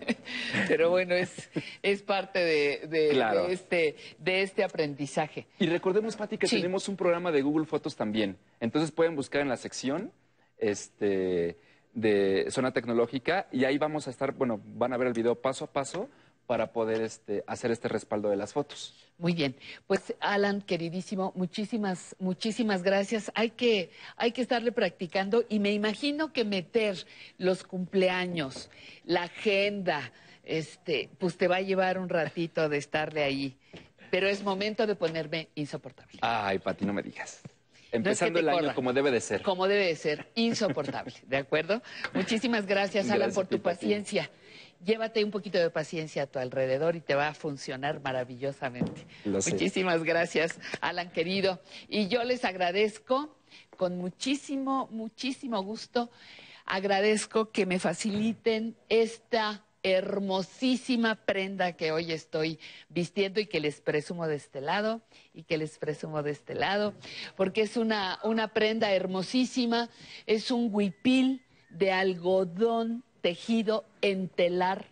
pero 0.68 0.90
bueno, 0.90 1.14
es, 1.14 1.50
es 1.84 2.02
parte 2.02 2.40
de, 2.40 2.88
de- 2.88 3.10
Claro. 3.12 3.46
de 3.48 3.54
este, 3.54 3.96
de 4.18 4.42
este 4.42 4.64
aprendizaje. 4.64 5.48
Y 5.60 5.68
recordemos, 5.68 6.16
Pati, 6.16 6.38
que 6.38 6.48
tenemos 6.48 6.88
un 6.90 6.96
programa 6.98 7.32
de 7.32 7.42
Google 7.44 7.66
Fotos 7.68 7.96
también. 7.96 8.38
Entonces 8.60 8.92
pueden 8.92 9.16
buscar 9.16 9.42
en 9.42 9.50
la 9.50 9.58
sección 9.58 10.12
este, 10.58 11.58
de 11.94 12.46
zona 12.50 12.72
tecnológica 12.72 13.48
y 13.52 13.66
ahí 13.66 13.78
vamos 13.78 14.08
a 14.08 14.12
estar, 14.12 14.32
bueno, 14.34 14.60
van 14.64 14.94
a 14.94 14.98
ver 14.98 15.08
el 15.08 15.14
video 15.14 15.36
paso 15.36 15.66
a 15.66 15.72
paso 15.72 16.10
para 16.52 16.74
poder 16.74 17.00
este, 17.02 17.46
hacer 17.48 17.72
este 17.72 17.88
respaldo 17.88 18.30
de 18.30 18.36
las 18.36 18.52
fotos. 18.52 18.94
Muy 19.18 19.32
bien, 19.32 19.56
pues 19.88 20.14
Alan, 20.20 20.62
queridísimo, 20.62 21.32
muchísimas, 21.34 22.14
muchísimas 22.20 22.84
gracias. 22.84 23.32
Hay 23.36 23.52
que, 23.52 23.90
hay 24.18 24.34
que 24.34 24.42
estarle 24.42 24.74
practicando 24.74 25.46
y 25.48 25.60
me 25.60 25.72
imagino 25.72 26.34
que 26.34 26.44
meter 26.44 27.06
los 27.38 27.64
cumpleaños, 27.64 28.70
la 29.06 29.24
agenda, 29.24 30.12
este, 30.44 31.10
pues 31.20 31.38
te 31.38 31.48
va 31.48 31.56
a 31.56 31.62
llevar 31.62 31.98
un 31.98 32.10
ratito 32.10 32.68
de 32.68 32.80
estarle 32.80 33.24
ahí. 33.24 33.56
Pero 34.10 34.28
es 34.28 34.44
momento 34.44 34.86
de 34.86 34.96
ponerme 34.96 35.48
insoportable. 35.56 36.20
Ay, 36.20 36.60
Pati, 36.60 36.84
no 36.84 36.92
me 36.92 37.02
digas. 37.02 37.44
Empezando 37.94 38.40
el 38.40 38.50
año 38.50 38.76
como 38.76 38.92
debe 38.92 39.10
de 39.10 39.22
ser. 39.22 39.42
Como 39.42 39.70
debe 39.70 39.86
de 39.86 39.96
ser, 39.96 40.28
insoportable, 40.36 41.14
¿de 41.28 41.38
acuerdo? 41.38 41.82
Muchísimas 42.14 42.66
gracias, 42.66 43.06
Alan, 43.06 43.20
Gracias 43.20 43.36
por 43.36 43.48
tu 43.48 43.62
paciencia. 43.62 44.30
Llévate 44.84 45.24
un 45.24 45.32
poquito 45.32 45.60
de 45.60 45.70
paciencia 45.70 46.24
a 46.24 46.28
tu 46.28 46.40
alrededor 46.40 46.96
y 46.96 47.02
te 47.02 47.14
va 47.14 47.28
a 47.28 47.34
funcionar 47.34 48.02
maravillosamente. 48.02 49.06
Lo 49.26 49.42
sé. 49.42 49.52
Muchísimas 49.52 50.04
gracias, 50.04 50.60
Alan 50.82 51.12
querido. 51.12 51.62
Y 51.88 52.08
yo 52.08 52.24
les 52.24 52.46
agradezco 52.46 53.36
con 53.78 53.98
muchísimo, 53.98 54.88
muchísimo 54.92 55.62
gusto. 55.62 56.10
Agradezco 56.66 57.52
que 57.52 57.66
me 57.66 57.80
faciliten 57.80 58.76
esta 58.90 59.66
hermosísima 59.84 61.16
prenda 61.16 61.74
que 61.74 61.92
hoy 61.92 62.12
estoy 62.12 62.60
vistiendo 62.90 63.40
y 63.40 63.48
que 63.48 63.60
les 63.60 63.82
presumo 63.82 64.28
de 64.28 64.36
este 64.36 64.62
lado 64.62 65.02
y 65.34 65.44
que 65.44 65.58
les 65.58 65.78
presumo 65.78 66.22
de 66.24 66.32
este 66.32 66.54
lado, 66.54 66.94
porque 67.36 67.62
es 67.62 67.78
una, 67.78 68.20
una 68.24 68.50
prenda 68.50 68.92
hermosísima, 68.92 69.90
es 70.28 70.52
un 70.52 70.70
huipil 70.72 71.44
de 71.70 71.92
algodón 71.92 73.04
tejido 73.22 73.86
en 74.02 74.28
telar 74.30 74.88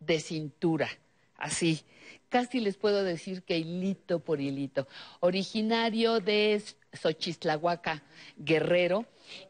de 0.00 0.20
cintura, 0.20 0.88
así, 1.36 1.82
casi 2.28 2.60
les 2.60 2.76
puedo 2.76 3.02
decir 3.02 3.42
que 3.42 3.58
hilito 3.58 4.20
por 4.20 4.40
hilito. 4.40 4.86
Originario 5.20 6.20
de 6.20 6.62
Xochistlahuaca, 6.92 8.02
Guerrero, 8.36 9.06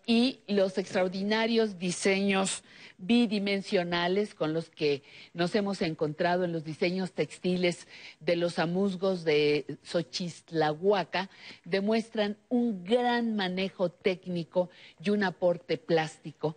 y 0.06 0.40
los 0.46 0.76
extraordinarios 0.78 1.78
diseños 1.78 2.62
bidimensionales 2.98 4.34
con 4.34 4.52
los 4.52 4.68
que 4.68 5.02
nos 5.32 5.54
hemos 5.54 5.80
encontrado 5.80 6.44
en 6.44 6.52
los 6.52 6.64
diseños 6.64 7.12
textiles 7.12 7.88
de 8.20 8.36
los 8.36 8.58
amusgos 8.58 9.24
de 9.24 9.78
Xochistlahuaca 9.82 11.30
demuestran 11.64 12.36
un 12.48 12.84
gran 12.84 13.36
manejo 13.36 13.90
técnico 13.90 14.68
y 15.02 15.10
un 15.10 15.24
aporte 15.24 15.78
plástico. 15.78 16.56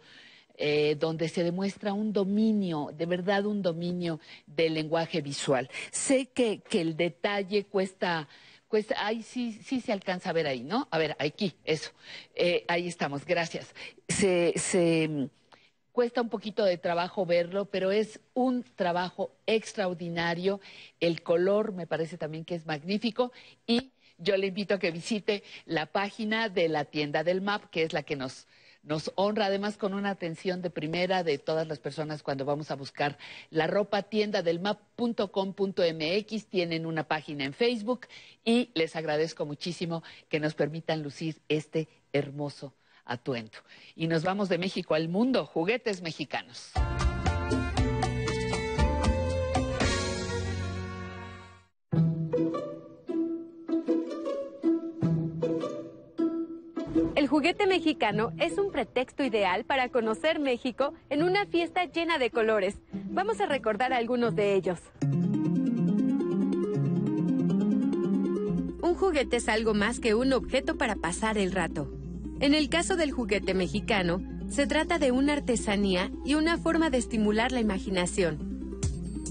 Eh, 0.55 0.95
donde 0.99 1.29
se 1.29 1.43
demuestra 1.43 1.93
un 1.93 2.13
dominio, 2.13 2.91
de 2.95 3.07
verdad 3.07 3.47
un 3.47 3.63
dominio 3.63 4.19
del 4.45 4.75
lenguaje 4.75 5.19
visual. 5.21 5.67
Sé 5.91 6.27
que, 6.27 6.59
que 6.59 6.81
el 6.81 6.95
detalle 6.95 7.65
cuesta 7.65 8.27
pues 8.73 8.87
ahí 8.97 9.21
sí, 9.21 9.51
sí 9.63 9.81
se 9.81 9.91
alcanza 9.91 10.31
a 10.31 10.33
ver 10.33 10.47
ahí, 10.47 10.63
¿no? 10.63 10.87
A 10.89 10.97
ver, 10.97 11.15
aquí, 11.19 11.53
eso. 11.63 11.91
Eh, 12.33 12.65
ahí 12.67 12.87
estamos, 12.87 13.23
gracias. 13.23 13.75
Se, 14.07 14.51
se 14.55 15.07
mm, 15.07 15.29
cuesta 15.91 16.23
un 16.23 16.29
poquito 16.29 16.65
de 16.65 16.79
trabajo 16.79 17.23
verlo, 17.23 17.65
pero 17.65 17.91
es 17.91 18.19
un 18.33 18.63
trabajo 18.63 19.35
extraordinario. 19.45 20.59
El 20.99 21.21
color 21.21 21.71
me 21.73 21.85
parece 21.85 22.17
también 22.17 22.45
que 22.45 22.55
es 22.55 22.65
magnífico 22.65 23.31
y 23.67 23.91
yo 24.17 24.37
le 24.37 24.47
invito 24.47 24.73
a 24.73 24.79
que 24.79 24.89
visite 24.89 25.43
la 25.65 25.85
página 25.85 26.49
de 26.49 26.67
la 26.67 26.85
tienda 26.85 27.23
del 27.23 27.41
MAP, 27.41 27.69
que 27.69 27.83
es 27.83 27.93
la 27.93 28.01
que 28.01 28.15
nos 28.15 28.47
nos 28.83 29.11
honra 29.15 29.45
además 29.45 29.77
con 29.77 29.93
una 29.93 30.09
atención 30.09 30.61
de 30.61 30.69
primera 30.69 31.23
de 31.23 31.37
todas 31.37 31.67
las 31.67 31.79
personas 31.79 32.21
cuando 32.21 32.45
vamos 32.45 32.69
a 32.69 32.75
buscar 32.75 33.17
la 33.49 33.67
ropa 33.67 34.03
tienda 34.03 34.43
del 34.43 34.59
map.com.mx. 34.59 36.45
Tienen 36.47 36.85
una 36.85 37.07
página 37.07 37.45
en 37.45 37.53
Facebook 37.53 38.07
y 38.43 38.71
les 38.75 38.95
agradezco 38.95 39.45
muchísimo 39.45 40.03
que 40.29 40.39
nos 40.39 40.53
permitan 40.53 41.01
lucir 41.01 41.41
este 41.47 41.87
hermoso 42.11 42.73
atuendo. 43.05 43.57
Y 43.95 44.07
nos 44.07 44.23
vamos 44.23 44.49
de 44.49 44.57
México 44.57 44.95
al 44.95 45.07
mundo, 45.07 45.45
juguetes 45.45 46.01
mexicanos. 46.01 46.71
Juguete 57.33 57.65
mexicano 57.65 58.31
es 58.37 58.59
un 58.59 58.71
pretexto 58.71 59.23
ideal 59.23 59.65
para 59.65 59.89
conocer 59.89 60.37
México 60.37 60.93
en 61.09 61.23
una 61.23 61.47
fiesta 61.47 61.83
llena 61.85 62.19
de 62.19 62.29
colores. 62.29 62.75
Vamos 63.09 63.41
a 63.41 63.47
recordar 63.47 63.91
algunos 63.91 64.35
de 64.35 64.53
ellos. 64.53 64.79
Un 68.83 68.93
juguete 68.93 69.37
es 69.37 69.49
algo 69.49 69.73
más 69.73 69.99
que 69.99 70.13
un 70.13 70.31
objeto 70.31 70.77
para 70.77 70.95
pasar 70.95 71.39
el 71.39 71.51
rato. 71.51 71.91
En 72.39 72.53
el 72.53 72.69
caso 72.69 72.97
del 72.97 73.11
juguete 73.11 73.55
mexicano, 73.55 74.21
se 74.47 74.67
trata 74.67 74.99
de 74.99 75.11
una 75.11 75.33
artesanía 75.33 76.11
y 76.23 76.35
una 76.35 76.59
forma 76.59 76.91
de 76.91 76.99
estimular 76.99 77.51
la 77.51 77.61
imaginación. 77.61 78.79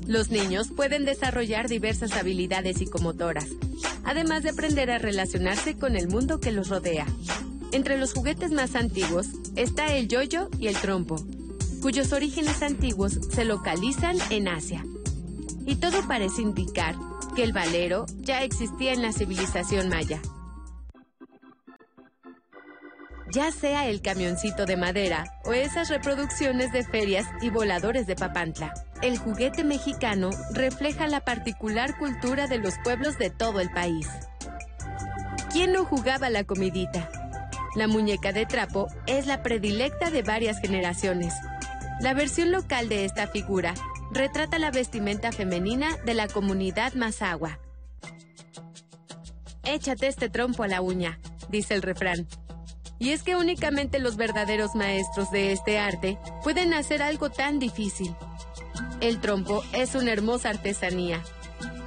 Los 0.08 0.28
niños 0.28 0.72
pueden 0.72 1.04
desarrollar 1.04 1.68
diversas 1.68 2.16
habilidades 2.16 2.78
psicomotoras, 2.78 3.46
además 4.02 4.42
de 4.42 4.50
aprender 4.50 4.90
a 4.90 4.98
relacionarse 4.98 5.76
con 5.76 5.94
el 5.94 6.08
mundo 6.08 6.40
que 6.40 6.50
los 6.50 6.68
rodea. 6.68 7.06
Entre 7.72 7.96
los 7.96 8.12
juguetes 8.12 8.50
más 8.50 8.74
antiguos 8.74 9.28
está 9.56 9.94
el 9.94 10.06
yoyo 10.06 10.50
y 10.58 10.68
el 10.68 10.76
trompo, 10.76 11.16
cuyos 11.80 12.12
orígenes 12.12 12.62
antiguos 12.62 13.18
se 13.30 13.46
localizan 13.46 14.16
en 14.28 14.48
Asia. 14.48 14.84
Y 15.64 15.76
todo 15.76 16.06
parece 16.06 16.42
indicar 16.42 16.96
que 17.34 17.42
el 17.42 17.54
valero 17.54 18.04
ya 18.18 18.42
existía 18.42 18.92
en 18.92 19.00
la 19.00 19.12
civilización 19.12 19.88
maya. 19.88 20.20
Ya 23.30 23.50
sea 23.50 23.88
el 23.88 24.02
camioncito 24.02 24.66
de 24.66 24.76
madera 24.76 25.24
o 25.46 25.54
esas 25.54 25.88
reproducciones 25.88 26.72
de 26.72 26.84
ferias 26.84 27.26
y 27.40 27.48
voladores 27.48 28.06
de 28.06 28.16
Papantla, 28.16 28.74
el 29.00 29.16
juguete 29.16 29.64
mexicano 29.64 30.28
refleja 30.52 31.06
la 31.06 31.24
particular 31.24 31.98
cultura 31.98 32.46
de 32.48 32.58
los 32.58 32.74
pueblos 32.84 33.16
de 33.16 33.30
todo 33.30 33.60
el 33.60 33.70
país. 33.70 34.06
¿Quién 35.50 35.72
no 35.72 35.86
jugaba 35.86 36.28
la 36.28 36.44
comidita? 36.44 37.21
La 37.74 37.86
muñeca 37.86 38.32
de 38.32 38.44
trapo 38.44 38.88
es 39.06 39.26
la 39.26 39.42
predilecta 39.42 40.10
de 40.10 40.22
varias 40.22 40.60
generaciones. 40.60 41.34
La 42.00 42.12
versión 42.12 42.52
local 42.52 42.88
de 42.90 43.06
esta 43.06 43.26
figura 43.26 43.72
retrata 44.10 44.58
la 44.58 44.70
vestimenta 44.70 45.32
femenina 45.32 45.96
de 46.04 46.12
la 46.12 46.28
comunidad 46.28 46.92
Mazagua. 46.94 47.58
Échate 49.64 50.08
este 50.08 50.28
trompo 50.28 50.64
a 50.64 50.68
la 50.68 50.82
uña, 50.82 51.18
dice 51.48 51.74
el 51.74 51.82
refrán. 51.82 52.26
Y 52.98 53.10
es 53.10 53.22
que 53.22 53.36
únicamente 53.36 54.00
los 54.00 54.16
verdaderos 54.16 54.74
maestros 54.74 55.30
de 55.30 55.52
este 55.52 55.78
arte 55.78 56.18
pueden 56.42 56.74
hacer 56.74 57.02
algo 57.02 57.30
tan 57.30 57.58
difícil. 57.58 58.14
El 59.00 59.18
trompo 59.20 59.62
es 59.72 59.94
una 59.94 60.12
hermosa 60.12 60.50
artesanía. 60.50 61.22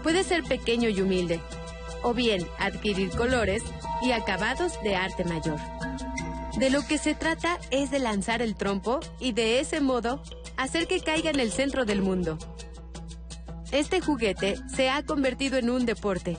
Puede 0.02 0.24
ser 0.24 0.44
pequeño 0.44 0.90
y 0.90 1.00
humilde, 1.00 1.40
o 2.02 2.14
bien 2.14 2.46
adquirir 2.58 3.12
colores 3.12 3.64
y 4.02 4.12
acabados 4.12 4.82
de 4.84 4.96
arte 4.96 5.24
mayor. 5.24 5.75
De 6.58 6.70
lo 6.70 6.88
que 6.88 6.98
se 6.98 7.16
trata 7.16 7.60
es 7.70 7.92
de 7.92 8.00
lanzar 8.00 8.42
el 8.42 8.56
trompo 8.56 9.02
y 9.20 9.34
de 9.34 9.60
ese 9.60 9.82
modo 9.82 10.24
hacer 10.56 10.88
que 10.88 11.02
caiga 11.02 11.30
en 11.30 11.40
el 11.40 11.52
centro 11.52 11.84
del 11.84 12.02
mundo. 12.02 12.38
Este 13.72 14.00
juguete 14.00 14.56
se 14.74 14.90
ha 14.90 15.04
convertido 15.04 15.58
en 15.58 15.70
un 15.70 15.86
deporte. 15.86 16.38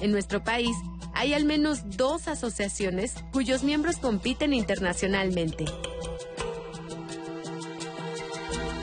En 0.00 0.10
nuestro 0.10 0.42
país 0.42 0.76
hay 1.14 1.34
al 1.34 1.44
menos 1.44 1.96
dos 1.96 2.26
asociaciones 2.26 3.14
cuyos 3.32 3.62
miembros 3.62 3.98
compiten 3.98 4.52
internacionalmente. 4.52 5.64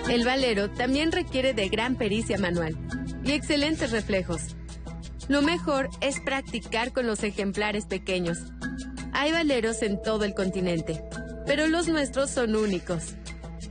El 0.10 0.24
valero 0.24 0.72
también 0.72 1.12
requiere 1.12 1.54
de 1.54 1.68
gran 1.68 1.96
pericia 1.96 2.38
manual 2.38 2.78
y 3.26 3.34
excelentes 3.34 3.92
reflejos. 3.92 4.56
Lo 5.28 5.42
mejor 5.42 5.90
es 6.02 6.20
practicar 6.22 6.94
con 6.94 7.06
los 7.06 7.24
ejemplares 7.24 7.86
pequeños, 7.86 8.40
hay 9.14 9.32
valeros 9.32 9.82
en 9.82 10.02
todo 10.02 10.26
el 10.26 10.34
continente, 10.34 11.04
pero 11.46 11.68
los 11.68 11.88
nuestros 11.88 12.30
son 12.30 12.56
únicos. 12.56 13.16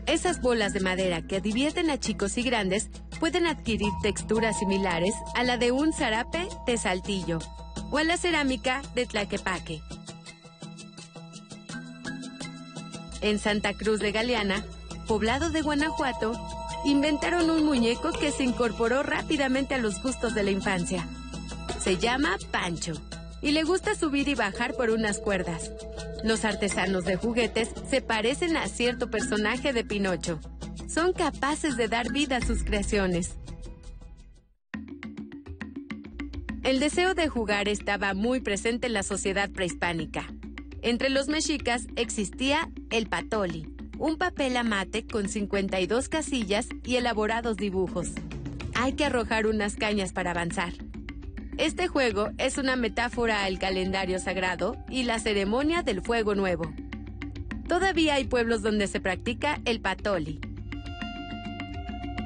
Esas 0.07 0.41
bolas 0.41 0.73
de 0.73 0.81
madera 0.81 1.23
que 1.23 1.41
divierten 1.41 1.91
a 1.91 1.99
chicos 1.99 2.39
y 2.39 2.43
grandes 2.43 2.89
pueden 3.21 3.47
adquirir 3.47 3.93
texturas 4.03 4.59
similares 4.59 5.15
a 5.35 5.45
la 5.45 5.59
de 5.59 5.73
un 5.73 5.93
zarape 5.93 6.49
de 6.67 6.79
saltillo 6.79 7.39
o 7.91 7.99
a 7.99 8.05
la 8.05 8.17
cerámica 8.17 8.83
de 8.95 9.07
Tlaquepaque. 9.07 9.81
En 13.21 13.39
Santa 13.39 13.75
Cruz 13.75 14.01
de 14.01 14.13
Galeana, 14.13 14.65
poblado 15.07 15.51
de 15.51 15.63
Guanajuato, 15.63 16.33
inventaron 16.85 17.51
un 17.51 17.65
muñeco 17.65 18.13
que 18.13 18.31
se 18.31 18.45
incorporó 18.45 19.03
rápidamente 19.03 19.75
a 19.75 19.79
los 19.79 20.03
gustos 20.03 20.35
de 20.35 20.45
la 20.45 20.51
infancia. 20.51 21.07
Se 21.81 21.97
llama 21.97 22.39
Pancho 22.51 22.95
y 23.43 23.53
le 23.53 23.65
gusta 23.65 23.95
subir 23.95 24.29
y 24.29 24.35
bajar 24.35 24.75
por 24.75 24.91
unas 24.91 25.19
cuerdas. 25.19 25.71
Los 26.25 26.45
artesanos 26.45 27.05
de 27.05 27.17
juguetes 27.17 27.71
se 27.89 28.01
parecen 28.01 28.57
a 28.57 28.67
cierto 28.69 29.11
personaje 29.11 29.73
de 29.73 29.85
Pinocho. 29.85 30.41
Son 30.89 31.13
capaces 31.13 31.77
de 31.77 31.89
dar 31.89 32.13
vida 32.13 32.39
a 32.39 32.45
sus 32.45 32.65
creaciones. 32.65 33.37
El 36.65 36.81
deseo 36.81 37.15
de 37.15 37.29
jugar 37.29 37.69
estaba 37.69 38.15
muy 38.15 38.41
presente 38.41 38.89
en 38.89 38.93
la 38.93 39.03
sociedad 39.03 39.49
prehispánica. 39.51 40.27
Entre 40.83 41.09
los 41.09 41.29
mexicas 41.29 41.87
existía 41.97 42.71
el 42.91 43.09
patoli, 43.09 43.75
un 43.99 44.17
papel 44.17 44.57
amate 44.57 45.07
con 45.07 45.29
52 45.29 46.09
casillas 46.09 46.69
y 46.85 46.97
elaborados 46.97 47.57
dibujos. 47.57 48.11
Hay 48.75 48.93
que 48.93 49.05
arrojar 49.05 49.47
unas 49.47 49.77
cañas 49.77 50.13
para 50.13 50.31
avanzar. 50.31 50.73
Este 51.59 51.89
juego 51.89 52.31
es 52.39 52.57
una 52.57 52.77
metáfora 52.77 53.43
al 53.43 53.59
calendario 53.59 54.21
sagrado 54.21 54.77
y 54.89 55.03
la 55.03 55.19
ceremonia 55.19 55.83
del 55.83 56.01
fuego 56.01 56.37
nuevo. 56.37 56.73
Todavía 57.67 58.15
hay 58.15 58.25
pueblos 58.27 58.63
donde 58.63 58.87
se 58.87 59.01
practica 59.01 59.61
el 59.65 59.81
patoli. 59.81 60.41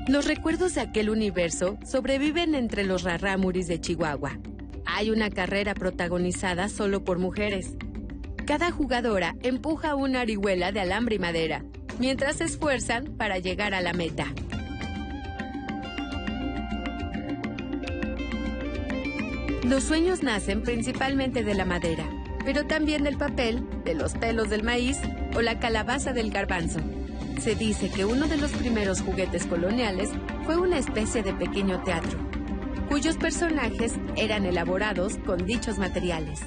Los 0.07 0.27
recuerdos 0.27 0.75
de 0.75 0.83
aquel 0.83 1.09
universo 1.09 1.79
sobreviven 1.83 2.55
entre 2.55 2.85
los 2.85 3.05
rarámuris 3.05 3.69
de 3.69 3.81
Chihuahua. 3.81 4.39
Hay 4.85 5.11
una 5.11 5.31
carrera 5.31 5.73
protagonizada 5.73 6.69
solo 6.69 7.03
por 7.03 7.19
mujeres. 7.19 7.75
Cada 8.47 8.71
jugadora 8.71 9.35
empuja 9.43 9.95
una 9.95 10.21
arihuela 10.21 10.73
de 10.73 10.81
alambre 10.81 11.17
y 11.17 11.19
madera, 11.19 11.65
mientras 11.99 12.37
se 12.37 12.45
esfuerzan 12.45 13.17
para 13.17 13.39
llegar 13.39 13.73
a 13.73 13.81
la 13.81 13.95
meta. 13.95 14.27
Los 19.63 19.85
sueños 19.85 20.23
nacen 20.23 20.63
principalmente 20.63 21.45
de 21.45 21.55
la 21.55 21.65
madera, 21.65 22.05
pero 22.45 22.67
también 22.67 23.05
del 23.05 23.17
papel, 23.17 23.65
de 23.85 23.95
los 23.95 24.15
pelos 24.15 24.51
del 24.51 24.65
maíz 24.65 24.99
o 25.37 25.41
la 25.41 25.61
calabaza 25.61 26.13
del 26.13 26.31
garbanzo. 26.31 26.81
Se 27.41 27.55
dice 27.55 27.89
que 27.89 28.05
uno 28.05 28.27
de 28.27 28.37
los 28.37 28.51
primeros 28.51 29.01
juguetes 29.01 29.47
coloniales 29.47 30.11
fue 30.45 30.57
una 30.57 30.79
especie 30.79 31.23
de 31.23 31.33
pequeño 31.33 31.83
teatro. 31.85 32.19
cuyos 32.89 33.17
personajes 33.17 33.95
eran 34.17 34.45
elaborados 34.45 35.17
con 35.25 35.47
dichos 35.47 35.79
materiales. 35.79 36.41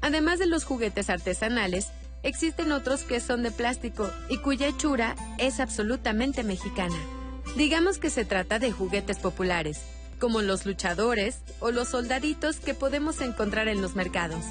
Además 0.00 0.38
de 0.38 0.46
los 0.46 0.64
juguetes 0.64 1.10
artesanales, 1.10 1.88
existen 2.22 2.72
otros 2.72 3.02
que 3.02 3.20
son 3.20 3.42
de 3.42 3.50
plástico 3.50 4.08
y 4.30 4.38
cuya 4.38 4.68
hechura 4.68 5.16
es 5.36 5.60
absolutamente 5.60 6.44
mexicana. 6.44 6.96
Digamos 7.56 7.98
que 7.98 8.10
se 8.10 8.24
trata 8.24 8.58
de 8.58 8.70
juguetes 8.70 9.18
populares, 9.18 9.80
como 10.18 10.40
los 10.40 10.66
luchadores 10.66 11.38
o 11.58 11.70
los 11.70 11.88
soldaditos 11.88 12.56
que 12.56 12.74
podemos 12.74 13.20
encontrar 13.20 13.68
en 13.68 13.82
los 13.82 13.96
mercados. 13.96 14.44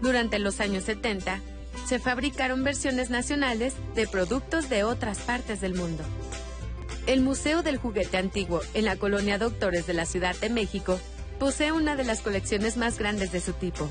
Durante 0.00 0.38
los 0.38 0.60
años 0.60 0.84
70, 0.84 1.40
se 1.86 1.98
fabricaron 1.98 2.62
versiones 2.62 3.10
nacionales 3.10 3.74
de 3.94 4.06
productos 4.06 4.68
de 4.68 4.84
otras 4.84 5.18
partes 5.18 5.60
del 5.60 5.74
mundo. 5.74 6.04
El 7.06 7.20
Museo 7.20 7.62
del 7.62 7.78
Juguete 7.78 8.16
Antiguo 8.16 8.60
en 8.74 8.84
la 8.84 8.96
colonia 8.96 9.38
Doctores 9.38 9.86
de 9.86 9.94
la 9.94 10.06
Ciudad 10.06 10.36
de 10.36 10.50
México 10.50 11.00
posee 11.38 11.72
una 11.72 11.96
de 11.96 12.04
las 12.04 12.20
colecciones 12.20 12.76
más 12.76 12.98
grandes 12.98 13.32
de 13.32 13.40
su 13.40 13.54
tipo. 13.54 13.90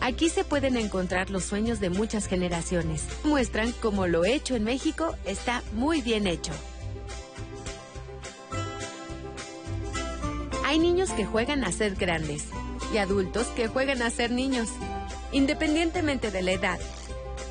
Aquí 0.00 0.28
se 0.28 0.44
pueden 0.44 0.76
encontrar 0.76 1.30
los 1.30 1.44
sueños 1.44 1.80
de 1.80 1.88
muchas 1.88 2.26
generaciones. 2.26 3.04
Muestran 3.24 3.72
cómo 3.80 4.06
lo 4.06 4.24
hecho 4.24 4.54
en 4.54 4.64
México 4.64 5.16
está 5.24 5.62
muy 5.72 6.02
bien 6.02 6.26
hecho. 6.26 6.52
Hay 10.64 10.78
niños 10.78 11.10
que 11.10 11.26
juegan 11.26 11.62
a 11.62 11.70
ser 11.72 11.94
grandes 11.94 12.46
y 12.92 12.96
adultos 12.96 13.48
que 13.48 13.68
juegan 13.68 14.00
a 14.00 14.08
ser 14.08 14.30
niños. 14.30 14.70
Independientemente 15.30 16.30
de 16.30 16.40
la 16.40 16.52
edad, 16.52 16.78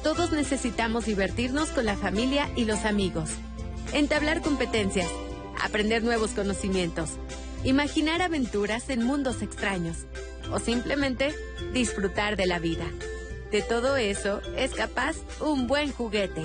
todos 0.01 0.31
necesitamos 0.31 1.05
divertirnos 1.05 1.69
con 1.69 1.85
la 1.85 1.95
familia 1.95 2.49
y 2.55 2.65
los 2.65 2.85
amigos, 2.85 3.29
entablar 3.93 4.41
competencias, 4.41 5.09
aprender 5.61 6.03
nuevos 6.03 6.31
conocimientos, 6.31 7.11
imaginar 7.63 8.23
aventuras 8.23 8.89
en 8.89 9.05
mundos 9.05 9.43
extraños 9.43 10.05
o 10.51 10.59
simplemente 10.59 11.35
disfrutar 11.71 12.35
de 12.35 12.47
la 12.47 12.57
vida. 12.57 12.85
De 13.51 13.61
todo 13.61 13.95
eso 13.95 14.41
es 14.57 14.73
capaz 14.73 15.17
un 15.39 15.67
buen 15.67 15.91
juguete. 15.91 16.41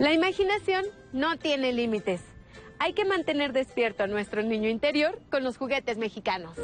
La 0.00 0.12
imaginación 0.12 0.84
no 1.12 1.38
tiene 1.38 1.72
límites. 1.72 2.29
Hay 2.82 2.94
que 2.94 3.04
mantener 3.04 3.52
despierto 3.52 4.04
a 4.04 4.06
nuestro 4.06 4.42
niño 4.42 4.70
interior 4.70 5.20
con 5.30 5.44
los 5.44 5.58
juguetes 5.58 5.98
mexicanos. 5.98 6.56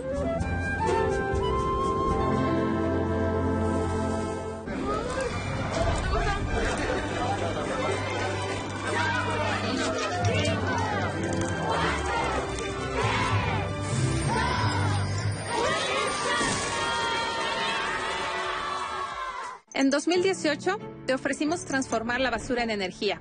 En 19.75 19.91
2018 19.91 20.79
te 21.07 21.13
ofrecimos 21.13 21.67
transformar 21.67 22.21
la 22.21 22.31
basura 22.31 22.63
en 22.63 22.71
energía. 22.71 23.21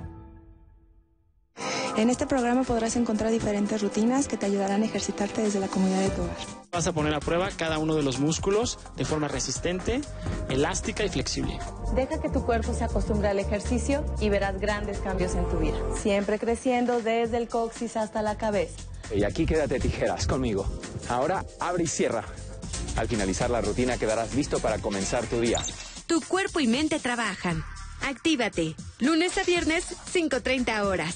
En 2.01 2.09
este 2.09 2.25
programa 2.25 2.63
podrás 2.63 2.95
encontrar 2.95 3.31
diferentes 3.31 3.79
rutinas 3.79 4.27
que 4.27 4.35
te 4.35 4.47
ayudarán 4.47 4.81
a 4.81 4.85
ejercitarte 4.85 5.43
desde 5.43 5.59
la 5.59 5.67
comunidad 5.67 5.99
de 5.99 6.09
tu 6.09 6.23
hogar. 6.23 6.35
Vas 6.71 6.87
a 6.87 6.93
poner 6.93 7.13
a 7.13 7.19
prueba 7.19 7.49
cada 7.55 7.77
uno 7.77 7.93
de 7.93 8.01
los 8.01 8.17
músculos 8.17 8.79
de 8.95 9.05
forma 9.05 9.27
resistente, 9.27 10.01
elástica 10.49 11.03
y 11.03 11.09
flexible. 11.09 11.59
Deja 11.93 12.19
que 12.19 12.29
tu 12.29 12.43
cuerpo 12.43 12.73
se 12.73 12.85
acostumbre 12.85 13.27
al 13.27 13.37
ejercicio 13.37 14.03
y 14.19 14.29
verás 14.29 14.59
grandes 14.59 14.97
cambios 14.97 15.35
en 15.35 15.47
tu 15.49 15.57
vida. 15.57 15.77
Siempre 15.95 16.39
creciendo 16.39 17.01
desde 17.01 17.37
el 17.37 17.47
coxis 17.47 17.95
hasta 17.97 18.23
la 18.23 18.35
cabeza. 18.35 18.81
Y 19.13 19.23
aquí 19.23 19.45
quédate 19.45 19.79
tijeras 19.79 20.25
conmigo. 20.25 20.65
Ahora 21.07 21.45
abre 21.59 21.83
y 21.83 21.87
cierra. 21.87 22.23
Al 22.95 23.07
finalizar 23.07 23.51
la 23.51 23.61
rutina 23.61 23.97
quedarás 23.97 24.33
listo 24.33 24.57
para 24.57 24.79
comenzar 24.79 25.27
tu 25.27 25.39
día. 25.39 25.59
Tu 26.07 26.19
cuerpo 26.21 26.61
y 26.61 26.67
mente 26.67 26.99
trabajan. 26.99 27.63
Actívate. 28.01 28.75
Lunes 28.99 29.37
a 29.37 29.43
viernes, 29.43 29.85
5.30 30.11 30.83
horas. 30.83 31.15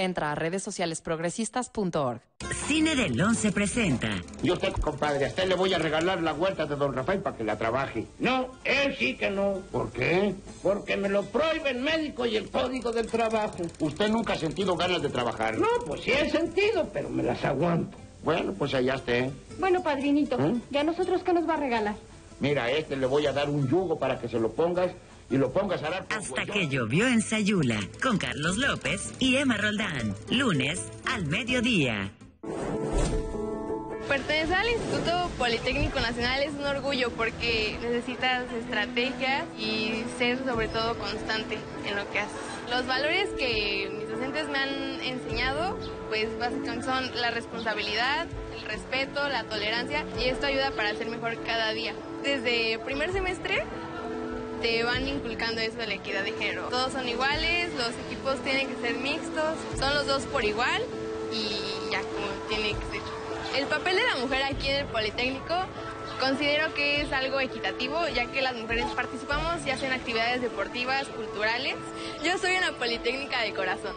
Entra 0.00 0.32
a 0.32 0.34
redes 0.34 0.62
sociales 0.62 1.02
progresistas.org. 1.02 2.22
Cine 2.66 2.96
del 2.96 3.20
11 3.20 3.52
presenta. 3.52 4.08
Y 4.42 4.50
usted, 4.50 4.72
compadre, 4.72 5.26
a 5.26 5.28
usted 5.28 5.46
le 5.46 5.54
voy 5.54 5.74
a 5.74 5.78
regalar 5.78 6.22
la 6.22 6.32
huerta 6.32 6.64
de 6.64 6.74
don 6.74 6.94
Rafael 6.94 7.20
para 7.20 7.36
que 7.36 7.44
la 7.44 7.58
trabaje. 7.58 8.06
No, 8.18 8.48
él 8.64 8.96
sí 8.98 9.14
que 9.18 9.28
no. 9.28 9.58
¿Por 9.70 9.92
qué? 9.92 10.34
Porque 10.62 10.96
me 10.96 11.10
lo 11.10 11.22
prohíbe 11.24 11.72
el 11.72 11.80
médico 11.80 12.24
y 12.24 12.36
el 12.36 12.48
código 12.48 12.92
del 12.92 13.08
trabajo. 13.08 13.58
¿Usted 13.78 14.08
nunca 14.08 14.32
ha 14.32 14.38
sentido 14.38 14.74
ganas 14.74 15.02
de 15.02 15.10
trabajar? 15.10 15.58
No, 15.58 15.68
pues 15.86 16.00
sí 16.00 16.12
he 16.12 16.30
sentido, 16.30 16.88
pero 16.94 17.10
me 17.10 17.22
las 17.22 17.44
aguanto. 17.44 17.98
Bueno, 18.24 18.54
pues 18.54 18.72
allá 18.72 18.94
esté. 18.94 19.30
Bueno, 19.58 19.82
padrinito, 19.82 20.40
¿Eh? 20.40 20.54
¿y 20.70 20.76
a 20.78 20.82
nosotros 20.84 21.22
qué 21.22 21.34
nos 21.34 21.46
va 21.46 21.54
a 21.54 21.58
regalar? 21.58 21.96
Mira, 22.40 22.64
a 22.64 22.70
este 22.70 22.96
le 22.96 23.04
voy 23.04 23.26
a 23.26 23.34
dar 23.34 23.50
un 23.50 23.68
yugo 23.68 23.98
para 23.98 24.18
que 24.18 24.30
se 24.30 24.40
lo 24.40 24.52
pongas 24.52 24.92
y 25.30 25.38
lo 25.38 25.52
pongas 25.52 25.82
a 25.82 25.86
arar. 25.86 26.06
Hasta 26.10 26.44
que 26.44 26.68
llovió 26.68 27.06
en 27.06 27.22
Sayula, 27.22 27.80
con 28.02 28.18
Carlos 28.18 28.58
López 28.58 29.12
y 29.18 29.36
Emma 29.36 29.56
Roldán. 29.56 30.14
Lunes 30.30 30.82
al 31.06 31.26
mediodía. 31.26 32.10
Pertenecer 34.08 34.56
al 34.56 34.68
Instituto 34.68 35.30
Politécnico 35.38 36.00
Nacional 36.00 36.42
es 36.42 36.52
un 36.54 36.64
orgullo 36.64 37.10
porque 37.12 37.78
necesitas 37.80 38.52
estrategia 38.52 39.44
y 39.56 40.02
ser 40.18 40.44
sobre 40.44 40.66
todo 40.66 40.98
constante 40.98 41.58
en 41.86 41.94
lo 41.94 42.10
que 42.10 42.18
haces. 42.18 42.36
Los 42.70 42.88
valores 42.88 43.28
que 43.38 43.88
mis 43.96 44.08
docentes 44.08 44.48
me 44.48 44.58
han 44.58 45.00
enseñado, 45.00 45.78
pues 46.08 46.36
básicamente 46.40 46.86
son 46.86 47.14
la 47.20 47.30
responsabilidad, 47.30 48.26
el 48.56 48.62
respeto, 48.62 49.28
la 49.28 49.44
tolerancia 49.44 50.04
y 50.18 50.24
esto 50.24 50.46
ayuda 50.46 50.72
para 50.72 50.92
ser 50.94 51.08
mejor 51.08 51.40
cada 51.44 51.70
día. 51.72 51.94
Desde 52.24 52.80
primer 52.80 53.12
semestre 53.12 53.64
te 54.60 54.84
van 54.84 55.06
inculcando 55.08 55.60
eso 55.60 55.78
de 55.78 55.86
la 55.86 55.94
equidad 55.94 56.22
de 56.22 56.32
género. 56.32 56.68
Todos 56.68 56.92
son 56.92 57.08
iguales, 57.08 57.72
los 57.74 57.92
equipos 58.06 58.36
tienen 58.42 58.68
que 58.68 58.76
ser 58.80 58.94
mixtos, 58.96 59.56
son 59.78 59.94
los 59.94 60.06
dos 60.06 60.22
por 60.24 60.44
igual 60.44 60.82
y 61.32 61.90
ya 61.90 62.00
como 62.00 62.26
tiene 62.48 62.74
que 62.74 62.86
ser. 62.86 63.00
El 63.56 63.66
papel 63.66 63.96
de 63.96 64.04
la 64.04 64.16
mujer 64.16 64.42
aquí 64.42 64.68
en 64.68 64.76
el 64.76 64.86
Politécnico 64.86 65.54
considero 66.20 66.72
que 66.74 67.00
es 67.00 67.12
algo 67.12 67.40
equitativo, 67.40 68.06
ya 68.14 68.26
que 68.26 68.42
las 68.42 68.54
mujeres 68.54 68.84
participamos 68.94 69.66
y 69.66 69.70
hacen 69.70 69.92
actividades 69.92 70.42
deportivas, 70.42 71.08
culturales. 71.08 71.74
Yo 72.22 72.36
soy 72.38 72.56
una 72.56 72.72
Politécnica 72.72 73.40
de 73.40 73.54
corazón. 73.54 73.96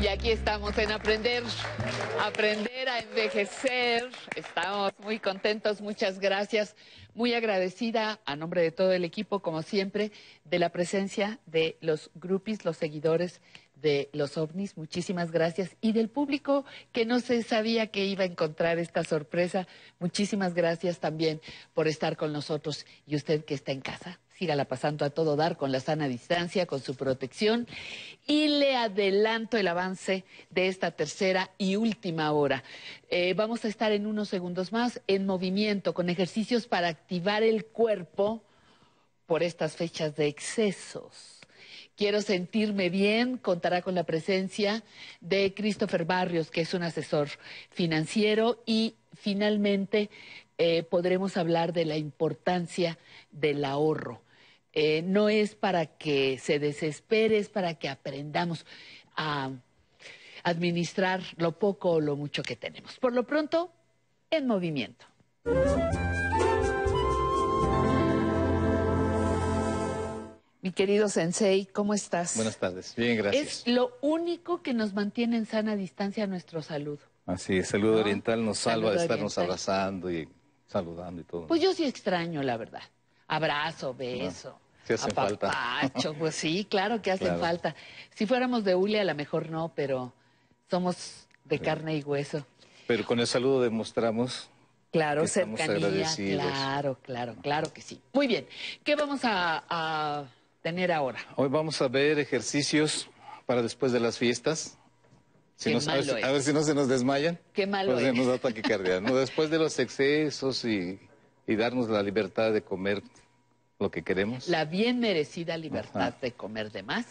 Y 0.00 0.06
aquí 0.06 0.30
estamos 0.30 0.76
en 0.76 0.92
aprender, 0.92 1.42
aprender 2.20 2.88
a 2.88 2.98
envejecer. 3.00 4.10
Estamos 4.36 4.92
muy 4.98 5.18
contentos, 5.18 5.80
muchas 5.80 6.18
gracias. 6.18 6.76
Muy 7.14 7.34
agradecida 7.34 8.20
a 8.26 8.36
nombre 8.36 8.60
de 8.62 8.70
todo 8.70 8.92
el 8.92 9.04
equipo, 9.04 9.40
como 9.40 9.62
siempre, 9.62 10.12
de 10.44 10.58
la 10.58 10.68
presencia 10.68 11.40
de 11.46 11.78
los 11.80 12.10
grupis, 12.14 12.64
los 12.64 12.76
seguidores 12.76 13.40
de 13.80 14.08
los 14.12 14.36
ovnis. 14.36 14.76
Muchísimas 14.76 15.30
gracias. 15.30 15.76
Y 15.80 15.92
del 15.92 16.08
público 16.08 16.64
que 16.92 17.06
no 17.06 17.20
se 17.20 17.42
sabía 17.42 17.88
que 17.88 18.06
iba 18.06 18.24
a 18.24 18.26
encontrar 18.26 18.78
esta 18.78 19.04
sorpresa. 19.04 19.66
Muchísimas 19.98 20.54
gracias 20.54 20.98
también 20.98 21.40
por 21.74 21.88
estar 21.88 22.16
con 22.16 22.32
nosotros. 22.32 22.86
Y 23.06 23.16
usted 23.16 23.44
que 23.44 23.54
está 23.54 23.72
en 23.72 23.80
casa, 23.80 24.20
sígala 24.36 24.64
pasando 24.66 25.04
a 25.04 25.10
todo 25.10 25.36
dar 25.36 25.56
con 25.56 25.72
la 25.72 25.80
sana 25.80 26.08
distancia, 26.08 26.66
con 26.66 26.80
su 26.80 26.94
protección. 26.94 27.66
Y 28.26 28.48
le 28.48 28.76
adelanto 28.76 29.56
el 29.56 29.68
avance 29.68 30.24
de 30.50 30.68
esta 30.68 30.90
tercera 30.90 31.50
y 31.58 31.76
última 31.76 32.32
hora. 32.32 32.64
Eh, 33.10 33.34
vamos 33.34 33.64
a 33.64 33.68
estar 33.68 33.92
en 33.92 34.06
unos 34.06 34.28
segundos 34.28 34.72
más 34.72 35.00
en 35.06 35.26
movimiento, 35.26 35.94
con 35.94 36.10
ejercicios 36.10 36.66
para 36.66 36.88
activar 36.88 37.42
el 37.42 37.64
cuerpo 37.66 38.42
por 39.26 39.42
estas 39.42 39.76
fechas 39.76 40.16
de 40.16 40.26
excesos. 40.26 41.37
Quiero 41.98 42.22
sentirme 42.22 42.90
bien, 42.90 43.38
contará 43.38 43.82
con 43.82 43.96
la 43.96 44.04
presencia 44.04 44.84
de 45.20 45.52
Christopher 45.52 46.04
Barrios, 46.04 46.48
que 46.48 46.60
es 46.60 46.72
un 46.72 46.84
asesor 46.84 47.28
financiero, 47.70 48.62
y 48.66 48.94
finalmente 49.14 50.08
eh, 50.58 50.84
podremos 50.84 51.36
hablar 51.36 51.72
de 51.72 51.84
la 51.86 51.96
importancia 51.96 52.98
del 53.32 53.64
ahorro. 53.64 54.22
Eh, 54.74 55.02
no 55.02 55.28
es 55.28 55.56
para 55.56 55.86
que 55.86 56.38
se 56.38 56.60
desespere, 56.60 57.36
es 57.38 57.48
para 57.48 57.74
que 57.74 57.88
aprendamos 57.88 58.64
a 59.16 59.50
administrar 60.44 61.20
lo 61.36 61.58
poco 61.58 61.90
o 61.90 62.00
lo 62.00 62.14
mucho 62.14 62.44
que 62.44 62.54
tenemos. 62.54 62.96
Por 63.00 63.12
lo 63.12 63.24
pronto, 63.24 63.72
en 64.30 64.46
movimiento. 64.46 65.04
Mi 70.60 70.72
querido 70.72 71.08
Sensei, 71.08 71.66
¿cómo 71.66 71.94
estás? 71.94 72.34
Buenas 72.36 72.56
tardes, 72.58 72.94
bien, 72.96 73.16
gracias. 73.16 73.46
Es 73.46 73.66
lo 73.68 73.96
único 74.00 74.60
que 74.62 74.74
nos 74.74 74.92
mantiene 74.92 75.36
en 75.36 75.46
sana 75.46 75.76
distancia 75.76 76.26
nuestra 76.26 76.62
salud. 76.62 76.98
Así 77.26 77.58
es, 77.58 77.68
salud 77.68 77.94
oriental 77.96 78.44
nos 78.44 78.58
salva 78.58 78.90
de 78.90 78.96
estarnos 78.96 79.36
oriental. 79.38 79.44
abrazando 79.44 80.10
y 80.10 80.28
saludando 80.66 81.20
y 81.20 81.24
todo. 81.24 81.46
Pues 81.46 81.60
yo 81.62 81.72
sí 81.74 81.84
extraño, 81.84 82.42
la 82.42 82.56
verdad. 82.56 82.82
Abrazo, 83.28 83.94
beso. 83.94 84.58
sí 84.84 84.94
hacen 84.94 85.14
falta. 85.14 85.48
apapacho, 85.78 86.14
pues 86.14 86.34
sí, 86.34 86.66
claro 86.68 87.02
que 87.02 87.12
hacen 87.12 87.28
Claro. 87.28 87.40
falta. 87.40 87.76
Si 88.14 88.26
fuéramos 88.26 88.64
de 88.64 88.74
hule, 88.74 88.98
a 89.00 89.04
lo 89.04 89.14
mejor 89.14 89.50
no, 89.50 89.72
pero 89.76 90.12
somos 90.70 91.28
de 91.44 91.60
carne 91.60 91.96
y 91.96 92.02
hueso. 92.02 92.44
Pero 92.88 93.04
con 93.04 93.20
el 93.20 93.26
saludo 93.26 93.60
demostramos 93.62 94.48
Claro, 94.90 95.26
cercanía, 95.26 96.08
claro, 96.16 96.98
claro, 97.02 97.36
claro 97.42 97.72
que 97.72 97.82
sí. 97.82 98.00
Muy 98.14 98.26
bien, 98.26 98.48
¿qué 98.82 98.96
vamos 98.96 99.20
a, 99.22 99.62
a 99.68 100.24
tener 100.62 100.92
ahora? 100.92 101.18
Hoy 101.36 101.48
vamos 101.48 101.80
a 101.82 101.88
ver 101.88 102.18
ejercicios 102.18 103.08
para 103.46 103.62
después 103.62 103.92
de 103.92 104.00
las 104.00 104.18
fiestas. 104.18 104.78
Si 105.56 105.72
nos- 105.72 105.88
a, 105.88 105.94
ver, 105.94 106.04
si- 106.04 106.10
malo 106.12 106.26
a 106.26 106.30
ver 106.30 106.40
es. 106.40 106.44
si 106.46 106.52
no 106.52 106.62
se 106.62 106.74
nos 106.74 106.88
desmayan. 106.88 107.38
Qué 107.52 107.66
malo 107.66 107.92
Pues 107.94 108.04
es. 108.04 108.14
nos 108.14 108.26
da 108.26 108.38
taquicardia. 108.38 109.00
¿no? 109.00 109.16
Después 109.16 109.50
de 109.50 109.58
los 109.58 109.78
excesos 109.78 110.64
y, 110.64 111.00
y 111.46 111.56
darnos 111.56 111.88
la 111.88 112.02
libertad 112.02 112.52
de 112.52 112.62
comer 112.62 113.02
lo 113.80 113.90
que 113.90 114.02
queremos. 114.02 114.48
La 114.48 114.64
bien 114.64 115.00
merecida 115.00 115.56
libertad 115.56 116.14
de 116.20 116.32
comer 116.32 116.70
de 116.70 116.82
más. 116.82 117.06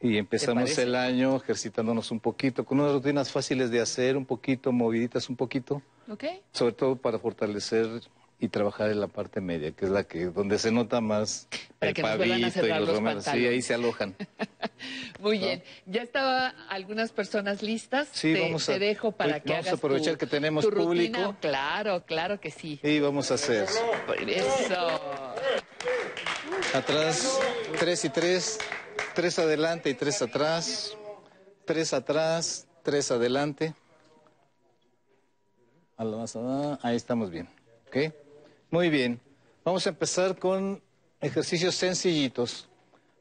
Y 0.00 0.18
empezamos 0.18 0.76
el 0.76 0.94
año 0.94 1.36
ejercitándonos 1.36 2.10
un 2.10 2.20
poquito, 2.20 2.66
con 2.66 2.80
unas 2.80 2.92
rutinas 2.92 3.32
fáciles 3.32 3.70
de 3.70 3.80
hacer, 3.80 4.16
un 4.18 4.26
poquito, 4.26 4.70
moviditas 4.72 5.28
un 5.30 5.36
poquito. 5.36 5.82
¿Ok? 6.08 6.22
sobre 6.52 6.72
todo 6.72 6.94
para 6.96 7.18
fortalecer 7.18 7.88
y 8.38 8.48
trabajar 8.48 8.90
en 8.90 9.00
la 9.00 9.08
parte 9.08 9.40
media, 9.40 9.72
que 9.72 9.86
es 9.86 9.90
la 9.90 10.04
que 10.04 10.26
donde 10.26 10.58
se 10.58 10.70
nota 10.70 11.00
más 11.00 11.48
Para 11.78 11.88
el 11.90 11.94
que 11.94 12.02
nos 12.02 12.16
vuelvan 12.18 12.44
a 12.44 12.48
pavito 12.50 12.66
y 12.66 12.68
los 12.70 12.80
los 12.80 12.96
romeros. 12.96 13.24
Sí, 13.24 13.46
ahí 13.46 13.62
se 13.62 13.72
alojan. 13.74 14.14
Muy 15.20 15.38
bien, 15.38 15.62
ya 15.86 16.02
estaba 16.02 16.48
algunas 16.68 17.12
personas 17.12 17.62
listas. 17.62 18.08
Sí, 18.12 18.34
te, 18.34 18.40
vamos 18.42 18.68
a- 18.68 18.72
te 18.74 18.78
dejo 18.78 19.12
para 19.12 19.36
hoy 19.36 19.40
que 19.40 19.52
vamos 19.52 19.68
a 19.68 19.74
aprovechar 19.74 20.12
tu- 20.14 20.18
que 20.18 20.26
tenemos 20.26 20.64
tu 20.64 20.70
rutina. 20.70 20.84
público. 21.18 21.36
Claro, 21.40 22.04
claro 22.04 22.38
que 22.38 22.50
sí. 22.50 22.78
Y 22.82 23.00
vamos 23.00 23.30
a 23.30 23.34
hacer 23.34 23.66
Eso. 24.28 25.00
atrás, 26.74 27.38
tres 27.78 28.04
y 28.04 28.10
tres, 28.10 28.58
tres 29.14 29.38
adelante 29.38 29.88
y 29.88 29.94
tres 29.94 30.20
atrás, 30.20 30.94
tres 31.64 31.94
atrás, 31.94 32.66
tres 32.82 33.10
adelante. 33.10 33.72
A 35.96 36.04
la 36.04 36.16
más- 36.18 36.36
ah, 36.36 36.78
Ahí 36.82 36.96
estamos 36.96 37.30
bien. 37.30 37.48
¿Ok? 37.88 38.12
Muy 38.70 38.90
bien. 38.90 39.20
Vamos 39.64 39.86
a 39.86 39.90
empezar 39.90 40.38
con 40.38 40.82
ejercicios 41.20 41.76
sencillitos. 41.76 42.68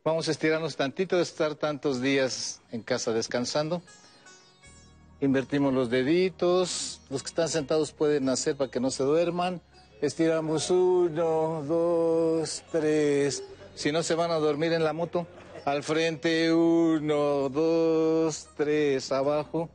Vamos 0.03 0.27
a 0.27 0.31
estirarnos 0.31 0.75
tantito 0.75 1.17
de 1.17 1.21
estar 1.21 1.53
tantos 1.53 2.01
días 2.01 2.61
en 2.71 2.81
casa 2.81 3.13
descansando. 3.13 3.83
Invertimos 5.21 5.71
los 5.71 5.91
deditos. 5.91 6.99
Los 7.11 7.21
que 7.21 7.27
están 7.27 7.49
sentados 7.49 7.91
pueden 7.91 8.27
hacer 8.29 8.55
para 8.55 8.71
que 8.71 8.79
no 8.79 8.89
se 8.89 9.03
duerman. 9.03 9.61
Estiramos 10.01 10.71
uno, 10.71 11.63
dos, 11.63 12.63
tres. 12.71 13.43
Si 13.75 13.91
no 13.91 14.01
se 14.01 14.15
van 14.15 14.31
a 14.31 14.35
dormir 14.35 14.73
en 14.73 14.83
la 14.83 14.93
moto, 14.93 15.27
al 15.63 15.83
frente 15.83 16.51
uno, 16.51 17.49
dos, 17.49 18.47
tres, 18.57 19.11
abajo. 19.11 19.69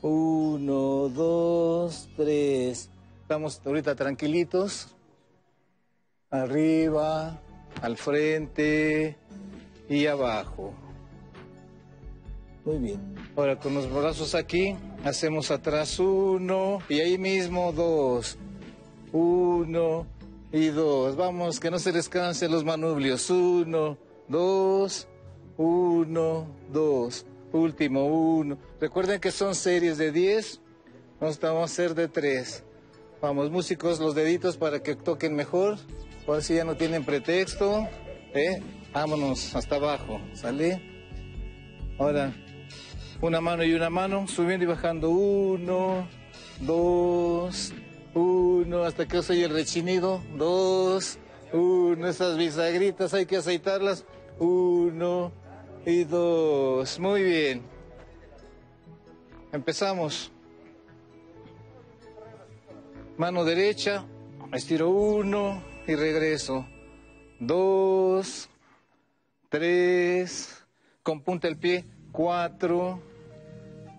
Uno, 0.00 1.08
dos, 1.08 2.08
tres. 2.16 2.88
Estamos 3.22 3.60
ahorita 3.64 3.96
tranquilitos. 3.96 4.94
Arriba, 6.30 7.40
al 7.80 7.96
frente 7.96 9.16
y 9.88 10.04
abajo. 10.04 10.74
Muy 12.66 12.76
bien. 12.76 13.14
Ahora 13.34 13.58
con 13.58 13.72
los 13.72 13.90
brazos 13.90 14.34
aquí, 14.34 14.76
hacemos 15.04 15.50
atrás 15.50 15.98
uno 15.98 16.80
y 16.90 17.00
ahí 17.00 17.16
mismo 17.16 17.72
dos. 17.72 18.36
Uno 19.10 20.06
y 20.52 20.66
dos. 20.66 21.16
Vamos, 21.16 21.60
que 21.60 21.70
no 21.70 21.78
se 21.78 21.92
descansen 21.92 22.52
los 22.52 22.62
manubrios. 22.62 23.30
Uno, 23.30 23.96
dos, 24.28 25.08
uno, 25.56 26.46
dos. 26.70 27.24
Último, 27.52 28.04
uno. 28.04 28.58
Recuerden 28.78 29.18
que 29.18 29.30
son 29.30 29.54
series 29.54 29.96
de 29.96 30.12
10. 30.12 30.60
Nos 31.22 31.40
vamos 31.40 31.62
a 31.62 31.64
hacer 31.64 31.94
de 31.94 32.06
tres. 32.06 32.64
Vamos, 33.22 33.50
músicos, 33.50 33.98
los 33.98 34.14
deditos 34.14 34.58
para 34.58 34.82
que 34.82 34.94
toquen 34.94 35.34
mejor. 35.34 35.78
Ahora 36.28 36.42
sí 36.42 36.56
ya 36.56 36.64
no 36.64 36.76
tienen 36.76 37.06
pretexto. 37.06 37.88
¿eh? 38.34 38.60
Vámonos 38.92 39.56
hasta 39.56 39.76
abajo. 39.76 40.20
¿Sale? 40.34 40.78
Ahora, 41.98 42.34
una 43.22 43.40
mano 43.40 43.64
y 43.64 43.72
una 43.72 43.88
mano, 43.88 44.28
subiendo 44.28 44.64
y 44.64 44.68
bajando. 44.68 45.08
Uno, 45.08 46.06
dos, 46.60 47.72
uno, 48.12 48.84
hasta 48.84 49.08
que 49.08 49.20
oye 49.20 49.44
el 49.44 49.54
rechinido. 49.54 50.22
Dos, 50.36 51.18
uno, 51.54 52.06
esas 52.06 52.36
bisagritas 52.36 53.14
hay 53.14 53.24
que 53.24 53.38
aceitarlas. 53.38 54.04
Uno 54.38 55.32
y 55.86 56.04
dos. 56.04 56.98
Muy 57.00 57.22
bien. 57.22 57.62
Empezamos. 59.50 60.30
Mano 63.16 63.46
derecha, 63.46 64.04
estiro 64.52 64.90
uno 64.90 65.67
y 65.88 65.94
regreso. 65.94 66.66
Dos, 67.40 68.48
tres, 69.48 70.64
con 71.02 71.22
punta 71.22 71.48
el 71.48 71.56
pie, 71.56 71.86
cuatro 72.12 73.02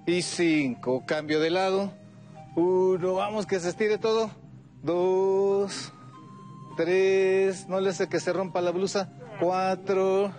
y 0.06 0.22
cinco. 0.22 1.04
Cambio 1.06 1.40
de 1.40 1.50
lado. 1.50 1.92
Uno, 2.56 3.16
vamos 3.16 3.46
que 3.46 3.60
se 3.60 3.70
estire 3.70 3.98
todo. 3.98 4.30
Dos, 4.84 5.92
tres, 6.78 7.68
no 7.68 7.82
le 7.82 7.90
hace 7.90 8.08
que 8.08 8.20
se 8.20 8.34
rompa 8.34 8.62
la 8.62 8.72
blusa. 8.72 9.12
Cuatro, 9.40 10.32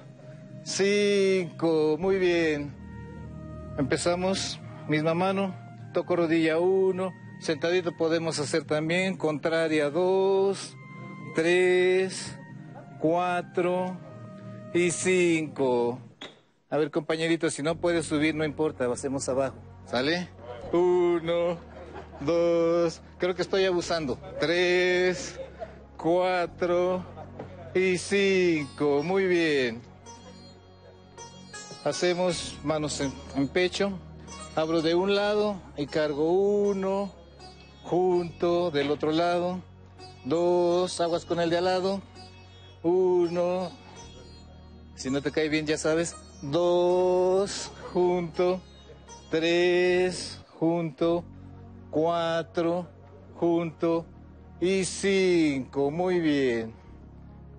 cinco, 0.63 1.97
muy 1.99 2.17
bien. 2.19 2.73
Empezamos, 3.77 4.61
misma 4.89 5.15
mano, 5.15 5.55
toco 5.93 6.15
rodilla 6.15 6.61
uno, 6.61 7.13
sentadito 7.41 7.97
podemos 7.97 8.39
hacer 8.39 8.65
también, 8.65 9.17
contraria 9.17 9.89
dos, 9.91 10.77
tres, 11.35 12.37
cuatro 12.99 13.97
y 14.75 14.91
cinco. 14.91 15.99
A 16.69 16.77
ver 16.77 16.91
compañerito, 16.91 17.51
si 17.51 17.63
no 17.63 17.77
puedes 17.77 18.07
subir, 18.07 18.35
no 18.35 18.45
importa, 18.45 18.91
hacemos 18.93 19.29
abajo, 19.29 19.57
¿sale? 19.87 20.29
Uno, 20.73 21.59
dos, 22.21 23.03
creo 23.19 23.35
que 23.35 23.43
estoy 23.43 23.65
abusando, 23.65 24.19
tres, 24.39 25.41
cuatro 25.97 27.05
y 27.75 27.99
cinco, 27.99 29.03
muy 29.03 29.27
bien. 29.27 29.83
Hacemos 31.85 32.57
manos 32.63 33.01
en, 33.01 33.13
en 33.37 33.49
pecho 33.49 33.99
Abro 34.57 34.83
de 34.83 34.97
un 34.97 35.15
lado 35.15 35.63
y 35.77 35.87
cargo 35.87 36.33
uno, 36.33 37.13
junto 37.85 38.73
del 38.73 38.91
otro 38.91 39.13
lado, 39.13 39.63
dos, 40.25 41.01
aguas 41.01 41.25
con 41.25 41.41
el 41.41 41.51
de 41.51 41.59
al 41.59 41.65
lado, 41.65 42.03
uno, 42.83 43.71
si 44.95 45.11
no 45.11 45.23
te 45.23 45.31
cae 45.31 45.49
bien 45.49 45.67
ya 45.67 45.79
sabes, 45.79 46.17
dos, 46.43 47.71
junto, 47.93 48.61
tres, 49.31 50.41
junto, 50.59 51.25
cuatro, 51.91 52.87
junto. 53.37 54.07
Y 54.61 54.85
cinco, 54.85 55.91
muy 55.91 56.21
bien. 56.21 56.75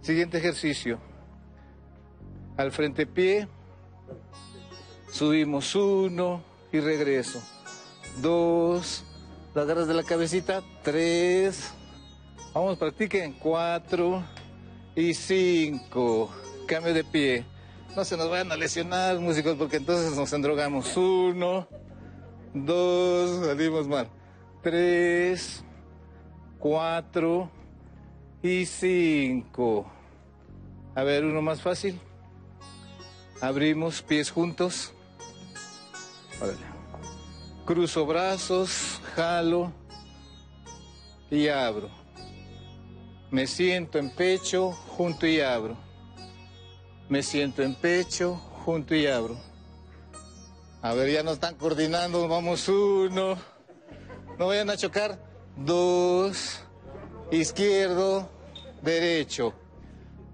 Siguiente 0.01 0.37
ejercicio. 0.37 0.99
Al 2.57 2.71
frente 2.71 3.07
pie, 3.07 3.47
subimos 5.11 5.73
uno 5.73 6.43
y 6.71 6.79
regreso. 6.79 7.41
Dos, 8.21 9.03
las 9.55 9.63
agarras 9.63 9.87
de 9.87 9.95
la 9.95 10.03
cabecita, 10.03 10.61
tres, 10.83 11.73
vamos, 12.53 12.77
practiquen, 12.77 13.33
cuatro 13.33 14.23
y 14.95 15.13
cinco. 15.13 16.29
Cambio 16.67 16.93
de 16.93 17.03
pie. 17.03 17.45
No 17.95 18.05
se 18.05 18.15
nos 18.15 18.29
vayan 18.29 18.51
a 18.51 18.55
lesionar, 18.55 19.19
músicos, 19.19 19.55
porque 19.57 19.77
entonces 19.77 20.15
nos 20.15 20.31
endrogamos. 20.33 20.95
Uno, 20.95 21.67
dos, 22.53 23.45
salimos 23.45 23.87
mal. 23.87 24.07
Tres, 24.61 25.63
cuatro 26.59 27.49
y 28.41 28.65
cinco. 28.65 29.85
A 30.95 31.03
ver, 31.03 31.25
uno 31.25 31.41
más 31.41 31.61
fácil. 31.61 31.99
Abrimos 33.41 34.01
pies 34.01 34.29
juntos. 34.29 34.93
Órale. 36.41 36.71
Cruzo 37.65 38.05
brazos, 38.05 39.01
jalo 39.15 39.71
y 41.29 41.47
abro. 41.47 42.00
Me 43.31 43.47
siento 43.47 43.97
en 43.97 44.09
pecho, 44.09 44.71
junto 44.71 45.25
y 45.25 45.39
abro. 45.39 45.77
Me 47.09 47.23
siento 47.23 47.63
en 47.63 47.75
pecho, 47.75 48.35
junto 48.65 48.93
y 48.93 49.07
abro. 49.07 49.37
A 50.81 50.93
ver, 50.93 51.11
ya 51.11 51.23
nos 51.23 51.35
están 51.35 51.55
coordinando. 51.55 52.27
Vamos 52.27 52.67
uno. 52.67 53.37
No 54.37 54.47
vayan 54.47 54.69
a 54.69 54.77
chocar. 54.77 55.17
Dos. 55.55 56.59
Izquierdo. 57.31 58.29
Derecho. 58.81 59.53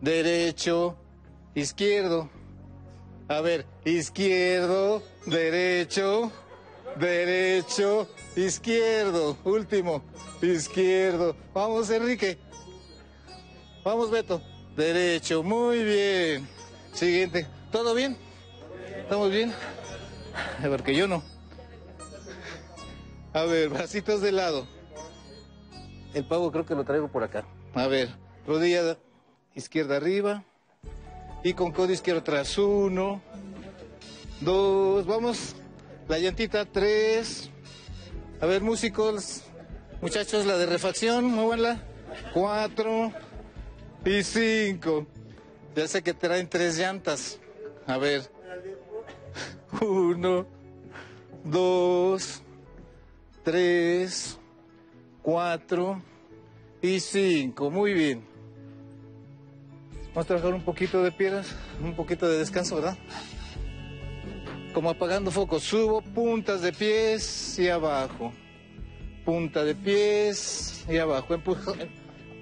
Derecho. 0.01 0.98
Izquierdo. 1.53 2.30
A 3.30 3.42
ver, 3.42 3.66
izquierdo, 3.84 5.03
derecho, 5.26 6.32
derecho, 6.98 8.08
izquierdo. 8.38 9.38
Último, 9.43 10.01
izquierdo. 10.42 11.35
Vamos, 11.53 11.90
Enrique. 11.90 12.38
Vamos, 13.88 14.11
Beto. 14.11 14.41
Derecho, 14.75 15.43
muy 15.43 15.82
bien. 15.82 16.45
Siguiente. 16.91 17.48
¿Todo 17.72 17.95
bien? 17.95 18.17
¿Estamos 18.98 19.32
bien? 19.32 19.53
A 20.61 20.67
ver, 20.67 20.83
que 20.83 20.93
yo 20.93 21.07
no. 21.07 21.24
A 23.32 23.43
ver, 23.43 23.69
bracitos 23.69 24.19
de 24.19 24.33
lado. 24.33 24.67
El 26.14 26.25
pavo 26.25 26.51
creo 26.51 26.66
que 26.66 26.75
lo 26.75 26.83
traigo 26.83 27.07
por 27.07 27.24
acá. 27.24 27.45
A 27.75 27.88
ver, 27.88 28.09
rodilla 28.45 28.98
izquierda 29.56 29.95
arriba. 29.95 30.43
Y 31.45 31.53
con 31.53 31.72
codo 31.72 31.93
izquierdo 31.93 32.19
atrás. 32.19 32.57
Uno, 32.57 33.22
dos, 34.41 35.06
vamos. 35.06 35.56
La 36.09 36.19
llantita, 36.19 36.66
tres. 36.66 37.49
A 38.41 38.48
ver, 38.48 38.61
músicos, 38.61 39.43
muchachos, 40.01 40.45
la 40.45 40.57
de 40.57 40.66
refacción, 40.66 41.24
muévanla. 41.24 41.80
Cuatro 42.33 43.14
y 44.08 44.24
cinco. 44.24 45.06
Ya 45.76 45.88
sé 45.88 46.02
que 46.02 46.14
traen 46.14 46.48
tres 46.48 46.77
llantas. 46.77 47.40
A 47.86 47.98
ver. 47.98 48.30
Uno, 49.82 50.48
dos, 51.44 52.42
tres, 53.44 54.40
cuatro 55.22 56.02
y 56.82 57.00
cinco. 57.00 57.69
Muy 57.69 57.94
bien. 57.94 58.26
Vamos 60.08 60.26
a 60.26 60.27
trabajar 60.27 60.53
un 60.53 60.64
poquito 60.64 61.03
de 61.03 61.11
piernas, 61.11 61.53
un 61.84 61.95
poquito 61.95 62.27
de 62.27 62.40
descanso, 62.40 62.76
¿verdad? 62.77 62.98
Como 64.74 64.90
apagando 64.90 65.30
focos. 65.30 65.64
Subo 65.64 66.02
puntas 66.02 66.61
de 66.61 66.74
pies 66.74 67.60
y 67.60 67.69
abajo. 67.69 68.32
Punta 69.26 69.64
de 69.64 69.76
pies 69.76 70.86
y 70.90 70.98
abajo. 70.98 71.34
Empujo. 71.34 71.74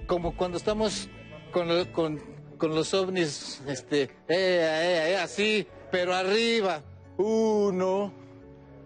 Como 0.07 0.35
cuando 0.35 0.57
estamos 0.57 1.09
con, 1.55 1.85
con, 1.93 2.21
con 2.57 2.75
los 2.75 2.93
ovnis, 2.93 3.61
este, 3.65 4.01
eh, 4.01 4.09
eh, 4.27 5.11
eh, 5.11 5.17
así, 5.17 5.65
pero 5.89 6.13
arriba. 6.13 6.81
Uno. 7.15 8.11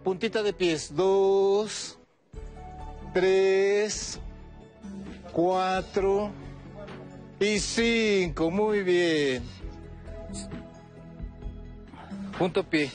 Puntita 0.04 0.44
de 0.44 0.54
pies. 0.54 0.96
Dos. 0.96 1.98
Tres. 3.12 4.20
Cuatro. 5.34 6.30
Y 7.40 7.58
cinco, 7.58 8.52
muy 8.52 8.84
bien. 8.84 9.42
Punto 12.38 12.64
pie, 12.64 12.92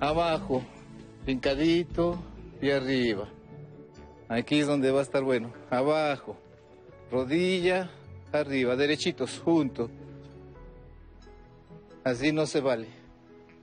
abajo, 0.00 0.62
pincadito 1.24 2.18
y 2.60 2.70
arriba. 2.70 3.26
Aquí 4.28 4.58
es 4.58 4.66
donde 4.66 4.90
va 4.90 5.00
a 5.00 5.02
estar 5.02 5.22
bueno. 5.22 5.52
Abajo, 5.70 6.36
rodilla, 7.10 7.90
arriba, 8.32 8.76
derechitos, 8.76 9.38
juntos. 9.38 9.90
Así 12.04 12.32
no 12.32 12.46
se 12.46 12.60
vale. 12.60 12.88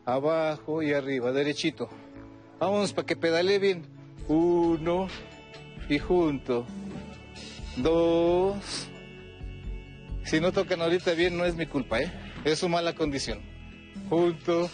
Abajo 0.06 0.84
y 0.84 0.94
arriba, 0.94 1.32
derechito. 1.32 1.90
Vámonos 2.60 2.94
para 2.94 3.06
que 3.06 3.16
pedale 3.16 3.60
bien. 3.60 3.86
Uno 4.28 5.08
y 5.90 6.00
junto. 6.00 6.66
Dos. 7.78 8.88
Si 10.24 10.40
no 10.40 10.52
tocan 10.52 10.82
ahorita 10.82 11.14
bien, 11.14 11.38
no 11.38 11.46
es 11.46 11.56
mi 11.56 11.66
culpa, 11.66 12.02
¿eh? 12.02 12.12
Es 12.44 12.60
su 12.60 12.70
mala 12.70 12.94
condición. 12.94 13.42
Junto, 14.10 14.70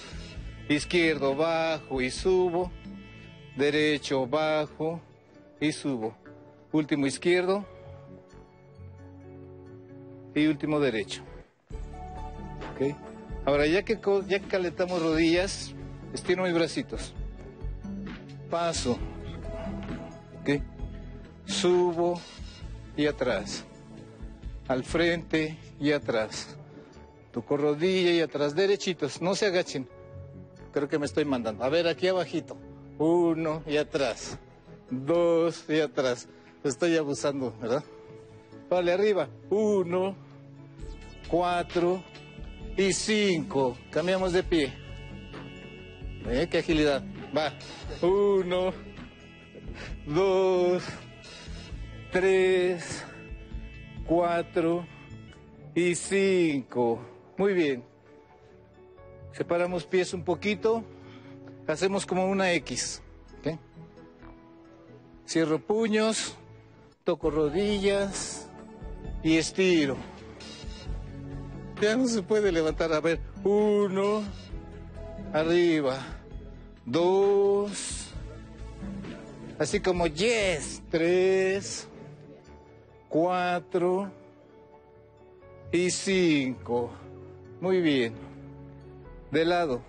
izquierdo, 0.70 1.36
bajo 1.36 2.02
y 2.02 2.10
subo. 2.10 2.72
Derecho, 3.56 4.28
bajo 4.28 5.02
y 5.60 5.72
subo. 5.72 6.16
Último 6.72 7.08
izquierdo. 7.08 7.66
Y 10.34 10.48
último 10.48 10.80
derecho. 10.80 11.22
¿Ok? 12.74 12.96
Ahora, 13.46 13.66
ya 13.66 13.84
que, 13.84 14.00
ya 14.28 14.40
que 14.40 14.48
calentamos 14.48 15.02
rodillas, 15.02 15.74
estiro 16.14 16.44
mis 16.44 16.54
bracitos. 16.54 17.14
Paso. 18.50 18.98
¿Ok? 20.42 20.62
Subo 21.46 22.20
y 22.96 23.08
atrás 23.08 23.66
al 24.72 24.84
frente 24.84 25.58
y 25.80 25.92
atrás. 25.92 26.56
Tocó 27.32 27.58
rodilla 27.58 28.12
y 28.12 28.22
atrás, 28.22 28.56
derechitos, 28.56 29.22
no 29.22 29.36
se 29.36 29.48
agachen. 29.48 29.88
Creo 30.74 30.88
que 30.88 30.98
me 30.98 31.06
estoy 31.06 31.26
mandando. 31.26 31.64
A 31.64 31.70
ver, 31.70 31.88
aquí 31.88 32.08
abajito. 32.08 32.58
Uno 32.98 33.64
y 33.68 33.78
atrás. 33.78 34.38
Dos 34.90 35.66
y 35.68 35.80
atrás. 35.80 36.28
Estoy 36.64 36.96
abusando, 36.96 37.54
¿verdad? 37.60 37.84
Vale, 38.72 38.94
arriba. 38.94 39.28
Uno, 39.50 40.16
cuatro 41.28 42.02
y 42.78 42.94
cinco. 42.94 43.76
Cambiamos 43.90 44.32
de 44.32 44.44
pie. 44.44 44.72
¿Eh? 46.26 46.48
Qué 46.50 46.60
agilidad. 46.60 47.04
Va. 47.36 47.52
Uno, 48.02 48.72
dos, 50.06 50.84
tres, 52.14 53.06
cuatro 54.06 54.88
y 55.76 55.94
cinco. 55.94 57.02
Muy 57.36 57.54
bien. 57.54 57.84
Separamos 59.34 59.84
pies 59.84 60.14
un 60.14 60.24
poquito. 60.24 60.86
Hacemos 61.68 62.06
como 62.06 62.26
una 62.26 62.54
X. 62.54 63.04
Cierro 65.28 65.60
puños, 65.60 66.38
toco 67.04 67.30
rodillas 67.30 68.51
y 69.24 69.38
estiro. 69.38 69.98
Ya 71.82 71.96
no 71.96 72.08
se 72.08 72.22
puede 72.22 72.52
levantar. 72.52 72.94
A 72.94 73.00
ver, 73.00 73.20
uno, 73.44 74.24
arriba, 75.34 75.98
dos, 76.86 78.08
así 79.58 79.80
como 79.80 80.08
yes, 80.08 80.82
tres, 80.92 81.88
cuatro 83.10 84.12
y 85.72 85.90
cinco. 85.90 86.92
Muy 87.60 87.82
bien. 87.82 88.14
De 89.32 89.46
lado. 89.46 89.82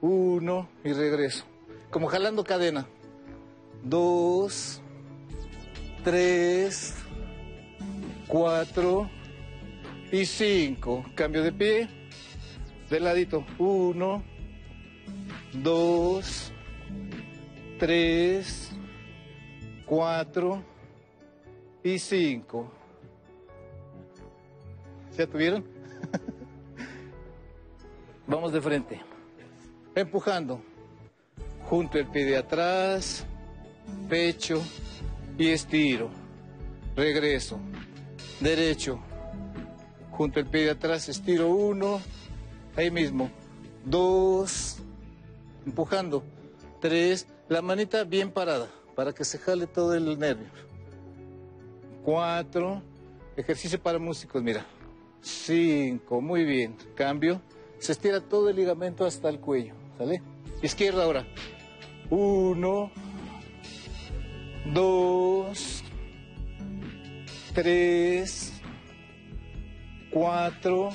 Uno 0.00 0.68
y 0.84 0.92
regreso. 0.92 1.44
como 1.90 2.06
jalando 2.06 2.44
cadena. 2.44 2.86
Dos, 3.82 4.80
tres, 6.04 6.94
cuatro 8.30 9.10
y 10.12 10.24
cinco. 10.24 11.04
Cambio 11.14 11.42
de 11.42 11.52
pie. 11.52 11.88
De 12.88 13.00
ladito. 13.00 13.44
Uno, 13.58 14.22
dos, 15.52 16.52
tres, 17.78 18.70
cuatro 19.84 20.62
y 21.82 21.98
cinco. 21.98 22.70
¿Ya 25.18 25.26
tuvieron? 25.26 25.64
Vamos 28.26 28.52
de 28.52 28.60
frente. 28.60 29.00
Empujando. 29.94 30.62
Junto 31.68 31.98
el 31.98 32.06
pie 32.06 32.24
de 32.24 32.36
atrás, 32.36 33.24
pecho 34.08 34.62
y 35.38 35.48
estiro. 35.48 36.10
Regreso. 36.96 37.60
Derecho. 38.40 38.98
Junto 40.12 40.40
el 40.40 40.46
pie 40.46 40.64
de 40.64 40.70
atrás, 40.70 41.08
estiro 41.08 41.48
uno. 41.50 42.00
Ahí 42.76 42.90
mismo. 42.90 43.30
Dos. 43.84 44.78
Empujando. 45.66 46.22
Tres. 46.80 47.26
La 47.48 47.62
manita 47.62 48.04
bien 48.04 48.30
parada 48.30 48.68
para 48.94 49.12
que 49.12 49.24
se 49.24 49.38
jale 49.38 49.66
todo 49.66 49.94
el 49.94 50.18
nervio. 50.18 50.48
Cuatro. 52.04 52.82
Ejercicio 53.36 53.80
para 53.80 53.98
músicos, 53.98 54.42
mira. 54.42 54.64
Cinco. 55.20 56.20
Muy 56.20 56.44
bien. 56.44 56.76
Cambio. 56.94 57.40
Se 57.78 57.92
estira 57.92 58.20
todo 58.20 58.48
el 58.50 58.56
ligamento 58.56 59.04
hasta 59.04 59.28
el 59.28 59.40
cuello. 59.40 59.74
¿Sale? 59.98 60.22
Izquierda 60.62 61.04
ahora. 61.04 61.26
Uno. 62.10 62.90
Dos. 64.72 65.82
Tres. 67.54 68.52
Cuatro. 70.10 70.90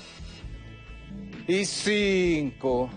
Y 1.48 1.66
cinco. 1.66 2.90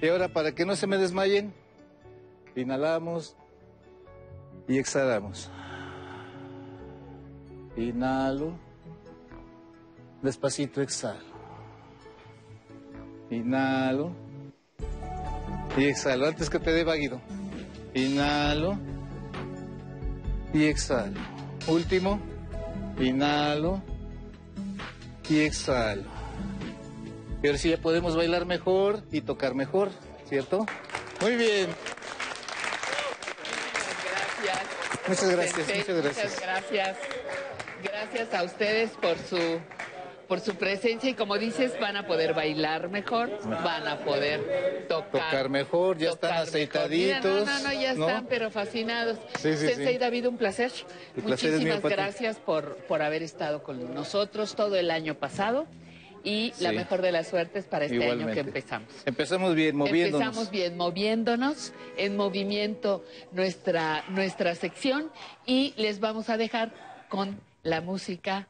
Y 0.00 0.08
ahora 0.08 0.28
para 0.28 0.52
que 0.52 0.64
no 0.64 0.74
se 0.76 0.86
me 0.86 0.98
desmayen, 0.98 1.52
inhalamos 2.56 3.36
y 4.68 4.78
exhalamos. 4.78 5.50
Inhalo. 7.76 8.58
Despacito 10.22 10.82
exhalo. 10.82 11.20
Inhalo. 13.30 14.12
Y 15.76 15.84
exhalo. 15.84 16.26
Antes 16.26 16.50
que 16.50 16.58
te 16.58 16.72
dé 16.72 16.84
vaguido. 16.84 17.20
Inhalo. 17.94 18.78
Y 20.52 20.64
exhalo. 20.64 21.20
Último. 21.66 22.31
Inhalo. 22.98 23.82
Y 25.28 25.40
exhalo. 25.40 26.02
Y 27.42 27.46
ahora 27.46 27.58
sí 27.58 27.70
ya 27.70 27.78
podemos 27.78 28.14
bailar 28.14 28.44
mejor 28.44 29.02
y 29.10 29.22
tocar 29.22 29.54
mejor, 29.54 29.90
¿cierto? 30.28 30.66
Muy 31.22 31.36
bien. 31.36 31.68
Gracias. 34.44 35.08
Muchas 35.08 35.30
gracias, 35.30 35.76
muchas 35.78 36.02
gracias. 36.02 36.32
Muchas 36.32 36.40
gracias. 36.40 36.98
Gracias 37.82 38.34
a 38.34 38.42
ustedes 38.44 38.90
por 38.90 39.16
su 39.18 39.58
por 40.32 40.40
su 40.40 40.54
presencia 40.54 41.10
y 41.10 41.12
como 41.12 41.36
dices 41.36 41.78
van 41.78 41.94
a 41.94 42.06
poder 42.06 42.32
bailar 42.32 42.88
mejor, 42.88 43.38
van 43.44 43.86
a 43.86 43.98
poder 43.98 44.86
tocar. 44.88 45.30
Tocar 45.30 45.50
mejor, 45.50 45.98
ya 45.98 46.08
están 46.08 46.30
tocar 46.30 46.42
aceitaditos. 46.44 47.40
Mira, 47.42 47.58
no, 47.58 47.58
no, 47.58 47.68
no, 47.68 47.72
ya 47.74 47.92
¿no? 47.92 48.08
están, 48.08 48.26
pero 48.30 48.50
fascinados. 48.50 49.18
Sí, 49.38 49.52
sí, 49.52 49.66
Sensei 49.66 49.92
sí. 49.92 49.98
David, 49.98 50.28
un 50.28 50.38
placer. 50.38 50.72
El 51.14 51.24
placer 51.24 51.52
es 51.52 51.60
mío, 51.60 51.74
Muchísimas 51.74 51.92
gracias 51.92 52.36
por, 52.38 52.76
por 52.88 53.02
haber 53.02 53.22
estado 53.22 53.62
con 53.62 53.92
nosotros 53.92 54.54
todo 54.54 54.76
el 54.76 54.90
año 54.90 55.16
pasado 55.16 55.66
y 56.24 56.54
la 56.60 56.72
mejor 56.72 57.02
de 57.02 57.12
las 57.12 57.28
suertes 57.28 57.66
para 57.66 57.84
este 57.84 58.10
año 58.10 58.32
que 58.32 58.40
empezamos. 58.40 58.88
Empezamos 59.04 59.54
bien, 59.54 59.76
moviéndonos. 59.76 60.28
Empezamos 60.28 60.50
bien, 60.50 60.78
moviéndonos, 60.78 61.74
en 61.98 62.16
movimiento 62.16 63.04
nuestra, 63.32 64.02
nuestra 64.08 64.54
sección 64.54 65.10
y 65.44 65.74
les 65.76 66.00
vamos 66.00 66.30
a 66.30 66.38
dejar 66.38 66.72
con 67.10 67.38
la 67.64 67.82
música 67.82 68.48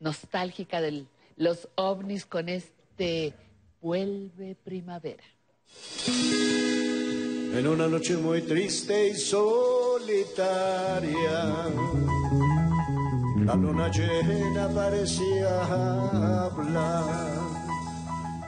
nostálgica 0.00 0.80
de 0.80 1.04
los 1.36 1.68
ovnis 1.76 2.26
con 2.26 2.48
este 2.48 3.34
Vuelve 3.80 4.56
Primavera. 4.64 5.24
En 7.54 7.66
una 7.66 7.88
noche 7.88 8.16
muy 8.16 8.42
triste 8.42 9.08
y 9.08 9.14
solitaria, 9.14 9.54
la 13.44 13.54
luna 13.54 13.90
llena 13.90 14.68
parecía 14.68 15.64
hablar. 16.44 17.04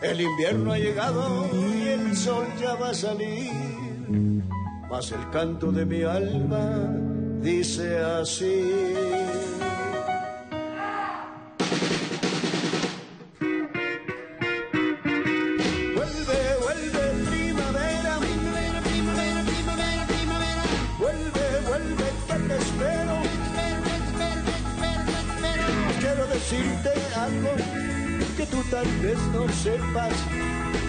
El 0.02 0.20
invierno 0.20 0.72
ha 0.72 0.78
llegado 0.78 1.48
y 1.52 1.88
el 1.88 2.16
sol 2.16 2.46
ya 2.60 2.74
va 2.74 2.90
a 2.90 2.94
salir, 2.94 3.52
mas 4.88 5.12
el 5.12 5.30
canto 5.30 5.70
de 5.72 5.84
mi 5.84 6.02
alma 6.02 6.88
dice 7.42 7.98
así. 7.98 8.64
Decirte 26.50 26.90
algo 27.14 27.50
que 28.36 28.46
tú 28.46 28.62
tal 28.70 28.86
vez 28.98 29.18
no 29.32 29.48
sepas. 29.52 30.12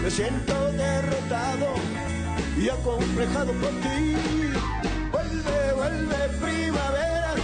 Me 0.02 0.10
siento 0.10 0.54
derrotado 0.72 1.74
y 2.58 2.68
acomplejado 2.68 3.52
por 3.52 3.70
ti. 3.70 4.16
Vuelve, 5.12 5.72
vuelve 5.76 6.16
primavera. 6.40 7.34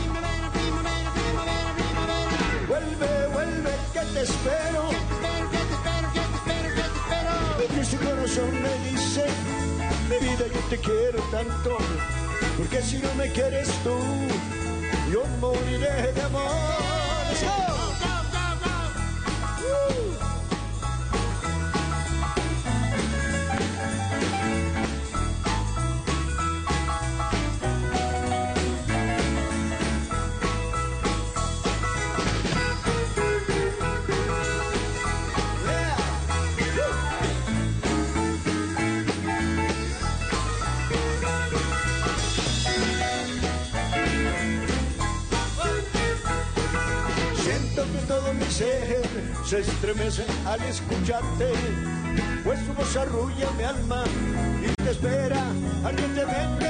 Vuelve, 2.66 3.26
vuelve 3.32 3.70
que 3.92 4.00
te 4.00 4.22
espero. 4.22 4.82
Porque 7.58 7.84
su 7.84 7.96
corazón 7.98 8.62
me 8.62 8.90
dice, 8.90 9.26
mi 10.10 10.26
vida 10.26 10.44
yo 10.52 10.60
te 10.70 10.78
quiero 10.78 11.22
tanto, 11.30 11.78
porque 12.56 12.82
si 12.82 12.98
no 12.98 13.14
me 13.14 13.30
quieres 13.30 13.68
tú, 13.84 13.96
yo 15.12 15.24
moriré 15.40 16.12
de 16.12 16.22
amor. 16.22 16.97
Mi 48.38 48.50
ser 48.50 49.02
se 49.44 49.60
estremece 49.60 50.24
al 50.46 50.62
escucharte, 50.62 51.52
pues 52.44 52.64
tu 52.66 52.72
voz 52.74 52.96
arrulla 52.96 53.50
mi 53.56 53.64
alma 53.64 54.04
y 54.62 54.82
te 54.82 54.90
espera 54.90 55.42
ardientemente. 55.84 56.68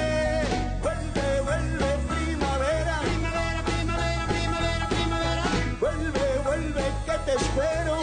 Vuelve, 0.83 1.41
vuelve 1.45 1.89
primavera, 2.15 3.01
primavera, 3.03 3.63
primavera, 3.65 4.29
primavera, 4.29 4.89
primavera. 4.89 5.45
Vuelve, 5.81 6.27
vuelve 6.45 6.85
que 7.07 7.17
te 7.27 7.33
espero. 7.37 7.95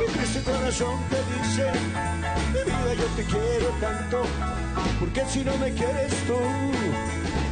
Y 0.00 0.22
ese 0.22 0.42
corazón 0.42 1.00
te 1.10 1.18
dice, 1.32 1.70
mi 2.52 2.60
vida 2.64 2.94
yo 2.94 3.06
te 3.16 3.24
quiero 3.24 3.68
tanto, 3.80 4.22
porque 5.00 5.24
si 5.26 5.44
no 5.44 5.56
me 5.58 5.72
quieres 5.72 6.12
tú, 6.26 6.38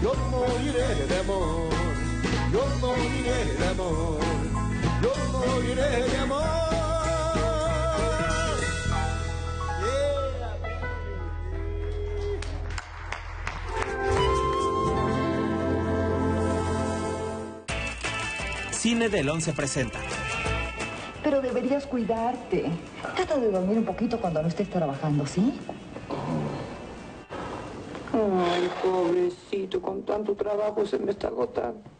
yo 0.02 0.14
moriré 0.30 1.06
de 1.06 1.18
amor. 1.18 1.89
Yo 2.52 2.66
moriré 2.80 3.44
de 3.58 3.68
amor, 3.68 4.18
yo 5.02 5.12
moriré 5.38 6.02
de 6.02 6.16
amor. 6.16 6.42
Cine 18.72 19.08
del 19.08 19.28
11 19.28 19.52
presenta. 19.52 19.98
Pero 21.22 21.40
deberías 21.40 21.86
cuidarte. 21.86 22.64
Trata 23.14 23.36
de 23.36 23.50
dormir 23.50 23.78
un 23.78 23.84
poquito 23.84 24.20
cuando 24.20 24.42
no 24.42 24.48
estés 24.48 24.68
trabajando, 24.68 25.24
¿sí? 25.24 25.52
Ay, 28.12 28.70
pobrecito, 28.82 29.80
con 29.80 30.02
tanto 30.02 30.34
trabajo 30.34 30.84
se 30.84 30.98
me 30.98 31.12
está 31.12 31.28
agotando. 31.28 31.99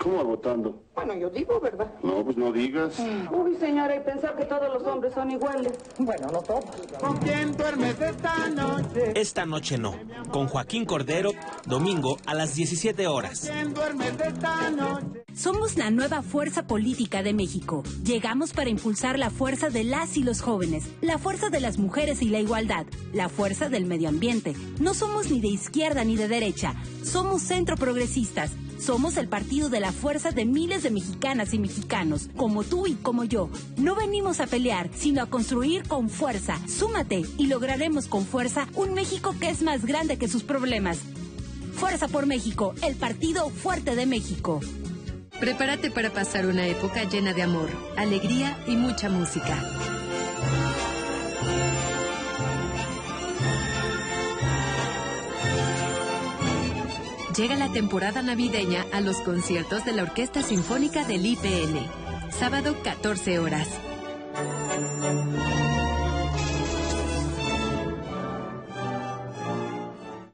¿Cómo 0.00 0.18
agotando? 0.18 0.82
Bueno, 0.94 1.14
yo 1.14 1.28
digo, 1.28 1.60
¿verdad? 1.60 1.92
No, 2.02 2.24
pues 2.24 2.34
no 2.38 2.50
digas. 2.50 2.98
Uy, 3.30 3.54
señora, 3.56 3.96
y 3.96 4.00
pensar 4.00 4.34
que 4.34 4.46
todos 4.46 4.72
los 4.72 4.82
hombres 4.90 5.12
son 5.12 5.30
iguales. 5.30 5.74
Bueno, 5.98 6.28
no 6.32 6.40
todos. 6.40 6.64
¿Con 6.98 7.18
quién 7.18 7.54
duermes 7.54 8.00
esta 8.00 8.48
noche? 8.48 9.12
Esta 9.14 9.44
noche 9.44 9.76
no. 9.76 9.94
Con 10.30 10.48
Joaquín 10.48 10.86
Cordero, 10.86 11.32
domingo 11.66 12.16
a 12.24 12.32
las 12.32 12.54
17 12.54 13.08
horas. 13.08 13.50
¿Quién 13.52 13.74
duermes 13.74 14.14
esta 14.18 14.70
noche? 14.70 15.22
Somos 15.34 15.76
la 15.76 15.90
nueva 15.90 16.22
fuerza 16.22 16.66
política 16.66 17.22
de 17.22 17.34
México. 17.34 17.82
Llegamos 18.02 18.54
para 18.54 18.70
impulsar 18.70 19.18
la 19.18 19.28
fuerza 19.28 19.68
de 19.68 19.84
las 19.84 20.16
y 20.16 20.22
los 20.22 20.40
jóvenes, 20.40 20.88
la 21.02 21.18
fuerza 21.18 21.50
de 21.50 21.60
las 21.60 21.78
mujeres 21.78 22.22
y 22.22 22.30
la 22.30 22.40
igualdad, 22.40 22.86
la 23.12 23.28
fuerza 23.28 23.68
del 23.68 23.84
medio 23.84 24.08
ambiente. 24.08 24.54
No 24.80 24.94
somos 24.94 25.30
ni 25.30 25.40
de 25.40 25.48
izquierda 25.48 26.04
ni 26.04 26.16
de 26.16 26.26
derecha, 26.26 26.74
somos 27.04 27.42
centro 27.42 27.76
progresistas. 27.76 28.52
Somos 28.80 29.18
el 29.18 29.28
partido 29.28 29.68
de 29.68 29.78
la 29.78 29.92
fuerza 29.92 30.30
de 30.30 30.46
miles 30.46 30.82
de 30.82 30.90
mexicanas 30.90 31.52
y 31.52 31.58
mexicanos, 31.58 32.30
como 32.34 32.64
tú 32.64 32.86
y 32.86 32.94
como 32.94 33.24
yo. 33.24 33.50
No 33.76 33.94
venimos 33.94 34.40
a 34.40 34.46
pelear, 34.46 34.88
sino 34.94 35.22
a 35.22 35.26
construir 35.26 35.86
con 35.86 36.08
fuerza. 36.08 36.58
Súmate 36.66 37.22
y 37.36 37.46
lograremos 37.46 38.06
con 38.06 38.24
fuerza 38.24 38.66
un 38.74 38.94
México 38.94 39.34
que 39.38 39.50
es 39.50 39.62
más 39.62 39.84
grande 39.84 40.16
que 40.16 40.28
sus 40.28 40.44
problemas. 40.44 40.98
Fuerza 41.74 42.08
por 42.08 42.24
México, 42.26 42.74
el 42.82 42.96
partido 42.96 43.50
fuerte 43.50 43.94
de 43.96 44.06
México. 44.06 44.60
Prepárate 45.38 45.90
para 45.90 46.10
pasar 46.10 46.46
una 46.46 46.66
época 46.66 47.04
llena 47.04 47.34
de 47.34 47.42
amor, 47.42 47.68
alegría 47.98 48.58
y 48.66 48.76
mucha 48.76 49.10
música. 49.10 49.62
Llega 57.36 57.54
la 57.54 57.70
temporada 57.70 58.22
navideña 58.22 58.84
a 58.92 59.00
los 59.00 59.18
conciertos 59.18 59.84
de 59.84 59.92
la 59.92 60.02
Orquesta 60.02 60.42
Sinfónica 60.42 61.04
del 61.04 61.24
IPN. 61.24 61.86
Sábado 62.30 62.76
14 62.82 63.38
horas. 63.38 63.68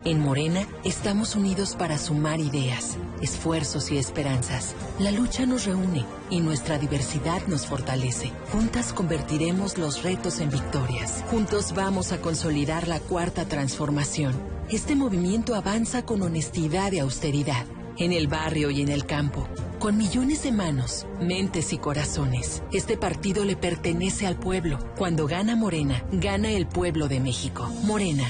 En 0.04 0.20
Morena 0.20 0.66
estamos 0.84 1.36
unidos 1.36 1.76
para 1.76 1.98
sumar 1.98 2.40
ideas, 2.40 2.96
esfuerzos 3.20 3.90
y 3.90 3.98
esperanzas. 3.98 4.74
La 4.98 5.10
lucha 5.10 5.44
nos 5.44 5.66
reúne 5.66 6.06
y 6.30 6.40
nuestra 6.40 6.78
diversidad 6.78 7.42
nos 7.46 7.66
fortalece. 7.66 8.32
Juntas 8.52 8.94
convertiremos 8.94 9.76
los 9.76 10.02
retos 10.02 10.40
en 10.40 10.48
victorias. 10.48 11.24
Juntos 11.30 11.74
vamos 11.74 12.12
a 12.12 12.20
consolidar 12.22 12.88
la 12.88 13.00
cuarta 13.00 13.46
transformación. 13.46 14.55
Este 14.68 14.96
movimiento 14.96 15.54
avanza 15.54 16.04
con 16.04 16.22
honestidad 16.22 16.90
y 16.90 16.98
austeridad, 16.98 17.66
en 17.98 18.10
el 18.12 18.26
barrio 18.26 18.68
y 18.72 18.82
en 18.82 18.88
el 18.88 19.06
campo, 19.06 19.46
con 19.78 19.96
millones 19.96 20.42
de 20.42 20.50
manos, 20.50 21.06
mentes 21.20 21.72
y 21.72 21.78
corazones. 21.78 22.64
Este 22.72 22.96
partido 22.96 23.44
le 23.44 23.54
pertenece 23.54 24.26
al 24.26 24.36
pueblo. 24.36 24.80
Cuando 24.98 25.28
gana 25.28 25.54
Morena, 25.54 26.04
gana 26.10 26.50
el 26.50 26.66
pueblo 26.66 27.06
de 27.06 27.20
México. 27.20 27.70
Morena. 27.84 28.24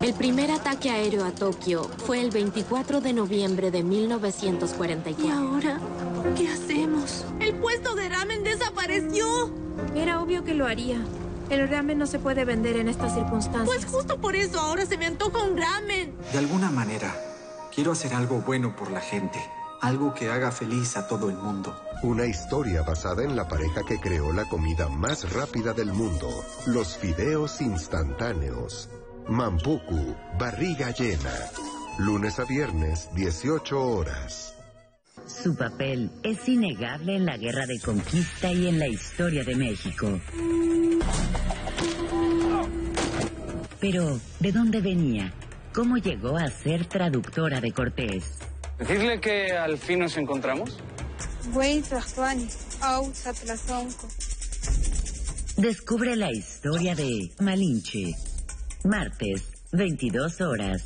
El 0.00 0.14
primer 0.14 0.50
ataque 0.50 0.88
aéreo 0.88 1.26
a 1.26 1.32
Tokio 1.32 1.84
fue 1.98 2.22
el 2.22 2.30
24 2.30 3.02
de 3.02 3.12
noviembre 3.12 3.70
de 3.70 3.82
1944. 3.82 5.26
¿Y 5.26 5.30
ahora 5.30 5.78
qué 6.38 6.48
hacemos? 6.48 7.26
¡El 7.38 7.54
puesto 7.56 7.94
de 7.94 8.08
ramen 8.08 8.42
desapareció! 8.42 9.52
Era 9.94 10.22
obvio 10.22 10.42
que 10.42 10.54
lo 10.54 10.66
haría. 10.66 11.04
El 11.50 11.68
ramen 11.68 11.98
no 11.98 12.06
se 12.06 12.18
puede 12.18 12.44
vender 12.44 12.76
en 12.76 12.88
estas 12.88 13.14
circunstancias. 13.14 13.64
Pues 13.66 13.84
justo 13.86 14.20
por 14.20 14.36
eso 14.36 14.60
ahora 14.60 14.86
se 14.86 14.96
me 14.96 15.06
antoja 15.06 15.42
un 15.42 15.56
ramen. 15.56 16.14
De 16.32 16.38
alguna 16.38 16.70
manera, 16.70 17.14
quiero 17.74 17.92
hacer 17.92 18.14
algo 18.14 18.40
bueno 18.40 18.74
por 18.76 18.90
la 18.90 19.00
gente. 19.00 19.38
Algo 19.80 20.14
que 20.14 20.30
haga 20.30 20.50
feliz 20.50 20.96
a 20.96 21.06
todo 21.06 21.28
el 21.28 21.36
mundo. 21.36 21.76
Una 22.02 22.24
historia 22.26 22.82
basada 22.82 23.22
en 23.22 23.36
la 23.36 23.48
pareja 23.48 23.82
que 23.86 24.00
creó 24.00 24.32
la 24.32 24.44
comida 24.46 24.88
más 24.88 25.30
rápida 25.32 25.74
del 25.74 25.92
mundo, 25.92 26.28
los 26.66 26.96
fideos 26.96 27.60
instantáneos. 27.60 28.88
Mampuku, 29.28 30.14
barriga 30.38 30.90
llena. 30.90 31.32
Lunes 31.98 32.38
a 32.38 32.44
viernes, 32.44 33.08
18 33.14 33.80
horas. 33.80 34.53
Su 35.26 35.56
papel 35.56 36.10
es 36.22 36.48
innegable 36.48 37.16
en 37.16 37.26
la 37.26 37.36
guerra 37.36 37.66
de 37.66 37.80
conquista 37.80 38.52
y 38.52 38.68
en 38.68 38.78
la 38.78 38.88
historia 38.88 39.42
de 39.44 39.56
México. 39.56 40.20
Pero, 43.80 44.18
¿de 44.40 44.52
dónde 44.52 44.80
venía? 44.80 45.32
¿Cómo 45.74 45.96
llegó 45.96 46.36
a 46.36 46.48
ser 46.48 46.86
traductora 46.86 47.60
de 47.60 47.72
Cortés? 47.72 48.38
Decirle 48.78 49.20
que 49.20 49.52
al 49.52 49.78
fin 49.78 50.00
nos 50.00 50.16
encontramos. 50.16 50.78
Descubre 55.56 56.16
la 56.16 56.32
historia 56.32 56.94
de 56.94 57.30
Malinche. 57.40 58.14
Martes, 58.84 59.42
22 59.72 60.40
horas. 60.40 60.82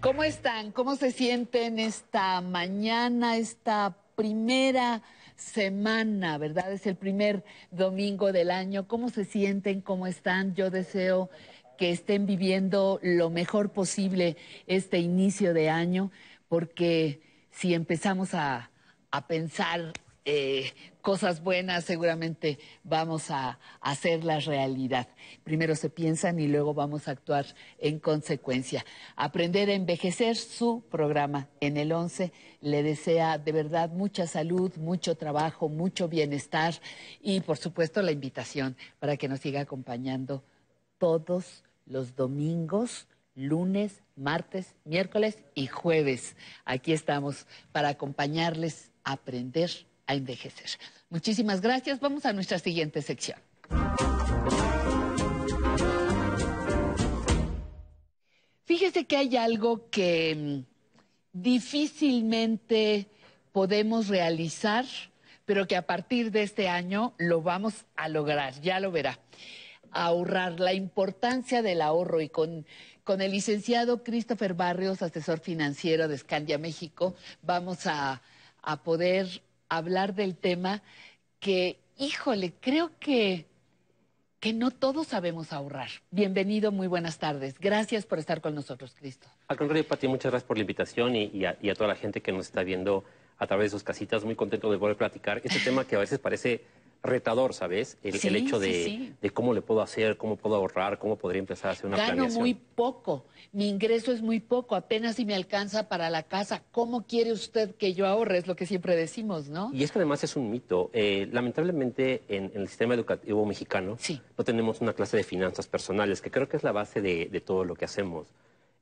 ¿Cómo 0.00 0.24
están? 0.24 0.72
¿Cómo 0.72 0.96
se 0.96 1.12
sienten 1.12 1.78
esta 1.78 2.40
mañana, 2.40 3.36
esta 3.36 3.94
primera 4.16 5.02
semana, 5.42 6.38
verdad? 6.38 6.72
Es 6.72 6.86
el 6.86 6.96
primer 6.96 7.44
domingo 7.70 8.32
del 8.32 8.50
año. 8.50 8.86
¿Cómo 8.88 9.10
se 9.10 9.24
sienten? 9.24 9.80
¿Cómo 9.80 10.06
están? 10.06 10.54
Yo 10.54 10.70
deseo 10.70 11.30
que 11.76 11.90
estén 11.90 12.26
viviendo 12.26 13.00
lo 13.02 13.28
mejor 13.30 13.70
posible 13.70 14.36
este 14.66 14.98
inicio 14.98 15.52
de 15.52 15.68
año, 15.68 16.10
porque 16.48 17.20
si 17.50 17.74
empezamos 17.74 18.34
a, 18.34 18.70
a 19.10 19.26
pensar 19.26 19.92
eh, 20.24 20.72
cosas 21.00 21.42
buenas, 21.42 21.84
seguramente 21.84 22.58
vamos 22.84 23.30
a, 23.30 23.58
hacerlas 23.80 24.44
realidad. 24.44 25.08
Primero 25.42 25.74
se 25.74 25.90
piensan 25.90 26.38
y 26.38 26.46
luego 26.46 26.74
vamos 26.74 27.08
a 27.08 27.10
actuar 27.10 27.46
en 27.78 27.98
consecuencia. 27.98 28.84
Aprender 29.16 29.68
a 29.68 29.74
envejecer, 29.74 30.36
su 30.36 30.84
programa 30.90 31.48
en 31.60 31.76
el 31.76 31.92
11 31.92 32.32
le 32.60 32.82
desea 32.84 33.38
de 33.38 33.50
verdad 33.50 33.90
mucha 33.90 34.26
salud, 34.28 34.72
mucho 34.76 35.16
trabajo, 35.16 35.68
mucho 35.68 36.08
bienestar 36.08 36.74
y 37.20 37.40
por 37.40 37.58
supuesto 37.58 38.00
la 38.02 38.12
invitación 38.12 38.76
para 39.00 39.16
que 39.16 39.28
nos 39.28 39.40
siga 39.40 39.60
acompañando 39.60 40.44
todos 40.98 41.64
los 41.86 42.14
domingos 42.14 43.08
lunes, 43.34 44.02
martes, 44.14 44.74
miércoles 44.84 45.38
y 45.54 45.66
jueves. 45.66 46.36
Aquí 46.64 46.92
estamos 46.92 47.46
para 47.72 47.88
acompañarles 47.88 48.92
a 49.04 49.12
aprender 49.12 49.70
a 50.12 50.14
envejecer. 50.14 50.70
Muchísimas 51.10 51.60
gracias. 51.60 52.00
Vamos 52.00 52.24
a 52.24 52.32
nuestra 52.32 52.58
siguiente 52.58 53.02
sección. 53.02 53.38
Fíjese 58.64 59.04
que 59.04 59.16
hay 59.16 59.36
algo 59.36 59.90
que 59.90 60.34
mm, 60.34 60.72
difícilmente 61.32 63.06
podemos 63.52 64.08
realizar, 64.08 64.86
pero 65.44 65.66
que 65.66 65.76
a 65.76 65.86
partir 65.86 66.30
de 66.30 66.42
este 66.42 66.68
año 66.68 67.14
lo 67.18 67.42
vamos 67.42 67.84
a 67.96 68.08
lograr, 68.08 68.60
ya 68.60 68.80
lo 68.80 68.90
verá. 68.90 69.18
Ahorrar 69.90 70.58
la 70.58 70.72
importancia 70.72 71.60
del 71.60 71.82
ahorro 71.82 72.22
y 72.22 72.30
con, 72.30 72.64
con 73.04 73.20
el 73.20 73.32
licenciado 73.32 74.02
Christopher 74.02 74.54
Barrios, 74.54 75.02
asesor 75.02 75.40
financiero 75.40 76.08
de 76.08 76.16
Scandia 76.16 76.56
México, 76.56 77.14
vamos 77.42 77.86
a, 77.86 78.22
a 78.62 78.82
poder 78.82 79.42
hablar 79.76 80.14
del 80.14 80.36
tema 80.36 80.82
que, 81.40 81.78
híjole, 81.98 82.52
creo 82.60 82.90
que, 83.00 83.46
que 84.38 84.52
no 84.52 84.70
todos 84.70 85.08
sabemos 85.08 85.52
ahorrar. 85.52 85.88
Bienvenido, 86.10 86.72
muy 86.72 86.86
buenas 86.86 87.18
tardes. 87.18 87.58
Gracias 87.58 88.04
por 88.04 88.18
estar 88.18 88.40
con 88.40 88.54
nosotros, 88.54 88.94
Cristo. 88.94 89.28
Al 89.48 89.56
contrario, 89.56 89.86
Pati, 89.86 90.08
muchas 90.08 90.30
gracias 90.30 90.46
por 90.46 90.56
la 90.56 90.62
invitación 90.62 91.16
y, 91.16 91.44
a, 91.44 91.56
y, 91.60 91.70
a, 91.70 91.74
toda 91.74 91.88
la 91.88 91.96
gente 91.96 92.20
que 92.20 92.32
nos 92.32 92.46
está 92.46 92.62
viendo 92.62 93.04
a 93.38 93.46
través 93.46 93.66
de 93.66 93.76
sus 93.76 93.82
casitas. 93.82 94.24
Muy 94.24 94.36
contento 94.36 94.70
de 94.70 94.78
poder 94.78 94.96
platicar 94.96 95.40
este 95.42 95.60
tema 95.60 95.86
que 95.86 95.96
a 95.96 96.00
veces 96.00 96.18
parece 96.18 96.64
retador, 97.02 97.52
¿sabes? 97.52 97.98
El, 98.02 98.14
hecho 98.36 98.60
sí, 98.60 98.66
de, 98.66 98.84
sí. 98.84 99.14
de 99.20 99.30
cómo 99.30 99.52
le 99.54 99.60
puedo 99.60 99.80
hacer, 99.82 100.16
cómo 100.16 100.36
puedo 100.36 100.54
ahorrar, 100.54 100.98
cómo 100.98 101.16
podría 101.16 101.40
empezar 101.40 101.70
a 101.70 101.72
hacer 101.72 101.86
una 101.86 101.96
Gano 101.96 102.12
planeación. 102.12 102.40
muy 102.40 102.54
poco, 102.54 103.24
mi 103.52 103.68
ingreso 103.68 104.12
es 104.12 104.22
muy 104.22 104.38
poco, 104.40 104.76
apenas 104.76 105.16
si 105.16 105.24
me 105.24 105.34
alcanza 105.34 105.88
para 105.88 106.10
la 106.10 106.22
casa. 106.22 106.62
¿Cómo 106.70 107.06
quiere 107.06 107.32
usted 107.32 107.74
que 107.74 107.92
yo 107.94 108.06
ahorre? 108.06 108.38
Es 108.38 108.46
lo 108.46 108.54
que 108.54 108.66
siempre 108.66 108.94
decimos, 108.94 109.48
¿no? 109.48 109.70
Y 109.74 109.82
es 109.82 109.90
que 109.90 109.98
además 109.98 110.22
es 110.22 110.36
un 110.36 110.50
mito. 110.50 110.90
Eh, 110.92 111.28
lamentablemente 111.32 112.22
en, 112.28 112.52
en 112.54 112.60
el 112.62 112.68
sistema 112.68 112.94
educativo 112.94 113.44
mexicano 113.44 113.98
no 114.38 114.44
tenemos 114.44 114.80
una 114.80 114.92
clase 114.92 115.16
de 115.16 115.24
finanzas 115.24 115.66
personales, 115.66 116.20
que 116.20 116.30
creo 116.30 116.48
que 116.48 116.56
es 116.56 116.62
la 116.62 116.72
base 116.72 117.00
de, 117.02 117.26
de 117.26 117.40
todo 117.40 117.64
lo 117.64 117.74
que 117.74 117.84
hacemos. 117.84 118.28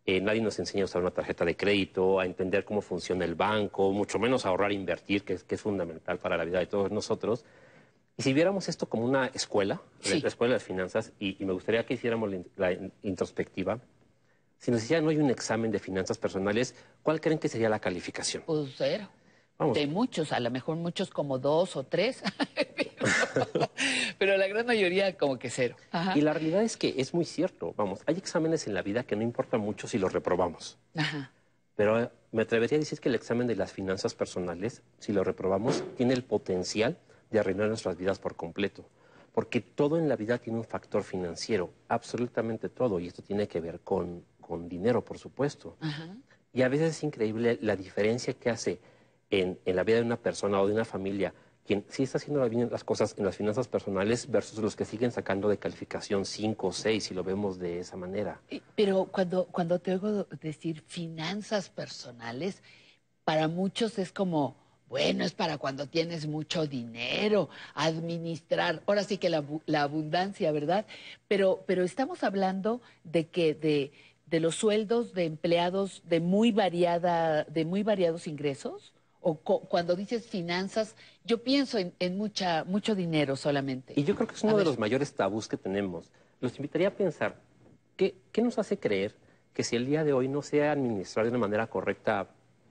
Eh, 0.06 0.20
nadie 0.20 0.40
nos 0.40 0.58
enseña 0.58 0.82
a 0.82 0.86
usar 0.86 1.02
una 1.02 1.10
tarjeta 1.10 1.44
de 1.44 1.56
crédito, 1.56 2.20
a 2.20 2.26
entender 2.26 2.64
cómo 2.64 2.80
funciona 2.80 3.24
el 3.24 3.34
banco, 3.34 3.92
mucho 3.92 4.18
menos 4.18 4.44
a 4.44 4.48
ahorrar 4.48 4.72
e 4.72 4.74
invertir, 4.74 5.24
que 5.24 5.34
es, 5.34 5.44
que 5.44 5.54
es 5.54 5.60
fundamental 5.60 6.18
para 6.18 6.36
la 6.36 6.44
vida 6.44 6.58
de 6.58 6.66
todos 6.66 6.90
nosotros. 6.90 7.44
Y 8.20 8.22
si 8.22 8.34
viéramos 8.34 8.68
esto 8.68 8.86
como 8.86 9.06
una 9.06 9.28
escuela, 9.28 9.80
la- 10.04 10.18
la 10.18 10.28
escuela 10.28 10.52
de 10.52 10.56
las 10.56 10.62
finanzas, 10.62 11.12
y, 11.18 11.42
y 11.42 11.46
me 11.46 11.54
gustaría 11.54 11.86
que 11.86 11.94
hiciéramos 11.94 12.30
la, 12.30 12.38
la 12.56 12.72
in- 12.72 12.92
introspectiva, 13.02 13.80
si 14.58 14.70
nos 14.70 14.82
hicieran 14.82 15.06
hoy 15.06 15.16
un 15.16 15.30
examen 15.30 15.70
de 15.70 15.78
finanzas 15.78 16.18
personales, 16.18 16.74
¿cuál 17.02 17.18
creen 17.18 17.38
que 17.38 17.48
sería 17.48 17.70
la 17.70 17.78
calificación? 17.78 18.42
Pues 18.44 18.74
cero. 18.76 19.08
Vamos. 19.56 19.74
De 19.74 19.86
muchos, 19.86 20.32
a 20.32 20.40
lo 20.40 20.50
mejor 20.50 20.76
muchos 20.76 21.08
como 21.08 21.38
dos 21.38 21.76
o 21.76 21.84
tres, 21.84 22.22
pero 24.18 24.36
la 24.36 24.46
gran 24.48 24.66
mayoría 24.66 25.16
como 25.16 25.38
que 25.38 25.48
cero. 25.48 25.76
Ajá. 25.90 26.12
Y 26.14 26.20
la 26.20 26.34
realidad 26.34 26.62
es 26.62 26.76
que 26.76 26.94
es 26.98 27.14
muy 27.14 27.24
cierto. 27.24 27.72
Vamos, 27.74 28.00
hay 28.04 28.16
exámenes 28.18 28.66
en 28.66 28.74
la 28.74 28.82
vida 28.82 29.02
que 29.04 29.16
no 29.16 29.22
importa 29.22 29.56
mucho 29.56 29.88
si 29.88 29.96
los 29.98 30.12
reprobamos. 30.12 30.76
Ajá. 30.94 31.32
Pero 31.74 31.98
eh, 32.02 32.10
me 32.32 32.42
atrevería 32.42 32.76
a 32.76 32.80
decir 32.80 33.00
que 33.00 33.08
el 33.08 33.14
examen 33.14 33.46
de 33.46 33.56
las 33.56 33.72
finanzas 33.72 34.12
personales, 34.14 34.82
si 34.98 35.14
lo 35.14 35.24
reprobamos, 35.24 35.82
tiene 35.96 36.12
el 36.12 36.22
potencial 36.22 36.98
de 37.30 37.38
arruinar 37.38 37.68
nuestras 37.68 37.96
vidas 37.96 38.18
por 38.18 38.36
completo. 38.36 38.84
Porque 39.32 39.60
todo 39.60 39.96
en 39.96 40.08
la 40.08 40.16
vida 40.16 40.38
tiene 40.38 40.58
un 40.58 40.64
factor 40.64 41.04
financiero, 41.04 41.70
absolutamente 41.88 42.68
todo. 42.68 42.98
Y 42.98 43.06
esto 43.06 43.22
tiene 43.22 43.46
que 43.46 43.60
ver 43.60 43.80
con, 43.80 44.24
con 44.40 44.68
dinero, 44.68 45.04
por 45.04 45.18
supuesto. 45.18 45.76
Ajá. 45.80 46.16
Y 46.52 46.62
a 46.62 46.68
veces 46.68 46.96
es 46.96 47.02
increíble 47.04 47.58
la 47.62 47.76
diferencia 47.76 48.34
que 48.34 48.50
hace 48.50 48.80
en, 49.30 49.58
en 49.64 49.76
la 49.76 49.84
vida 49.84 49.98
de 49.98 50.02
una 50.02 50.16
persona 50.16 50.60
o 50.60 50.66
de 50.66 50.74
una 50.74 50.84
familia 50.84 51.32
quien 51.70 51.84
sí 51.88 52.02
está 52.02 52.18
haciendo 52.18 52.48
bien 52.48 52.68
las 52.68 52.82
cosas 52.82 53.14
en 53.16 53.24
las 53.24 53.36
finanzas 53.36 53.68
personales 53.68 54.28
versus 54.28 54.58
los 54.58 54.74
que 54.74 54.84
siguen 54.84 55.12
sacando 55.12 55.48
de 55.48 55.56
calificación 55.56 56.24
5 56.24 56.66
o 56.66 56.72
6, 56.72 57.04
si 57.04 57.14
lo 57.14 57.22
vemos 57.22 57.60
de 57.60 57.78
esa 57.78 57.96
manera. 57.96 58.40
Pero 58.74 59.04
cuando, 59.04 59.46
cuando 59.46 59.78
te 59.78 59.92
oigo 59.92 60.24
decir 60.40 60.82
finanzas 60.88 61.68
personales, 61.68 62.62
para 63.24 63.46
muchos 63.46 64.00
es 64.00 64.10
como, 64.10 64.56
bueno, 64.90 65.24
es 65.24 65.32
para 65.32 65.56
cuando 65.56 65.86
tienes 65.86 66.26
mucho 66.26 66.66
dinero, 66.66 67.48
administrar, 67.74 68.82
ahora 68.86 69.04
sí 69.04 69.18
que 69.18 69.30
la, 69.30 69.38
abu- 69.38 69.62
la 69.66 69.82
abundancia, 69.82 70.50
¿verdad? 70.52 70.84
Pero, 71.28 71.62
pero 71.66 71.84
estamos 71.84 72.24
hablando 72.24 72.80
de 73.04 73.28
que 73.28 73.54
de, 73.54 73.92
de 74.26 74.40
los 74.40 74.56
sueldos 74.56 75.14
de 75.14 75.24
empleados 75.26 76.02
de 76.06 76.18
muy 76.20 76.50
variada, 76.50 77.44
de 77.44 77.64
muy 77.64 77.82
variados 77.84 78.26
ingresos. 78.26 78.92
O 79.22 79.38
co- 79.38 79.60
cuando 79.60 79.94
dices 79.96 80.26
finanzas, 80.26 80.96
yo 81.24 81.42
pienso 81.44 81.78
en, 81.78 81.92
en 82.00 82.16
mucha, 82.18 82.64
mucho 82.64 82.94
dinero 82.94 83.36
solamente. 83.36 83.92
Y 83.96 84.02
yo 84.04 84.16
creo 84.16 84.26
que 84.26 84.34
es 84.34 84.42
uno 84.42 84.56
de 84.56 84.64
los 84.64 84.78
mayores 84.78 85.14
tabús 85.14 85.46
que 85.46 85.56
tenemos. 85.56 86.10
Los 86.40 86.56
invitaría 86.56 86.88
a 86.88 86.92
pensar, 86.92 87.36
¿qué, 87.96 88.16
qué 88.32 88.42
nos 88.42 88.58
hace 88.58 88.78
creer 88.78 89.14
que 89.54 89.62
si 89.62 89.76
el 89.76 89.86
día 89.86 90.04
de 90.04 90.14
hoy 90.14 90.26
no 90.26 90.42
se 90.42 90.66
administrar 90.66 91.26
de 91.26 91.30
una 91.30 91.38
manera 91.38 91.66
correcta 91.68 92.28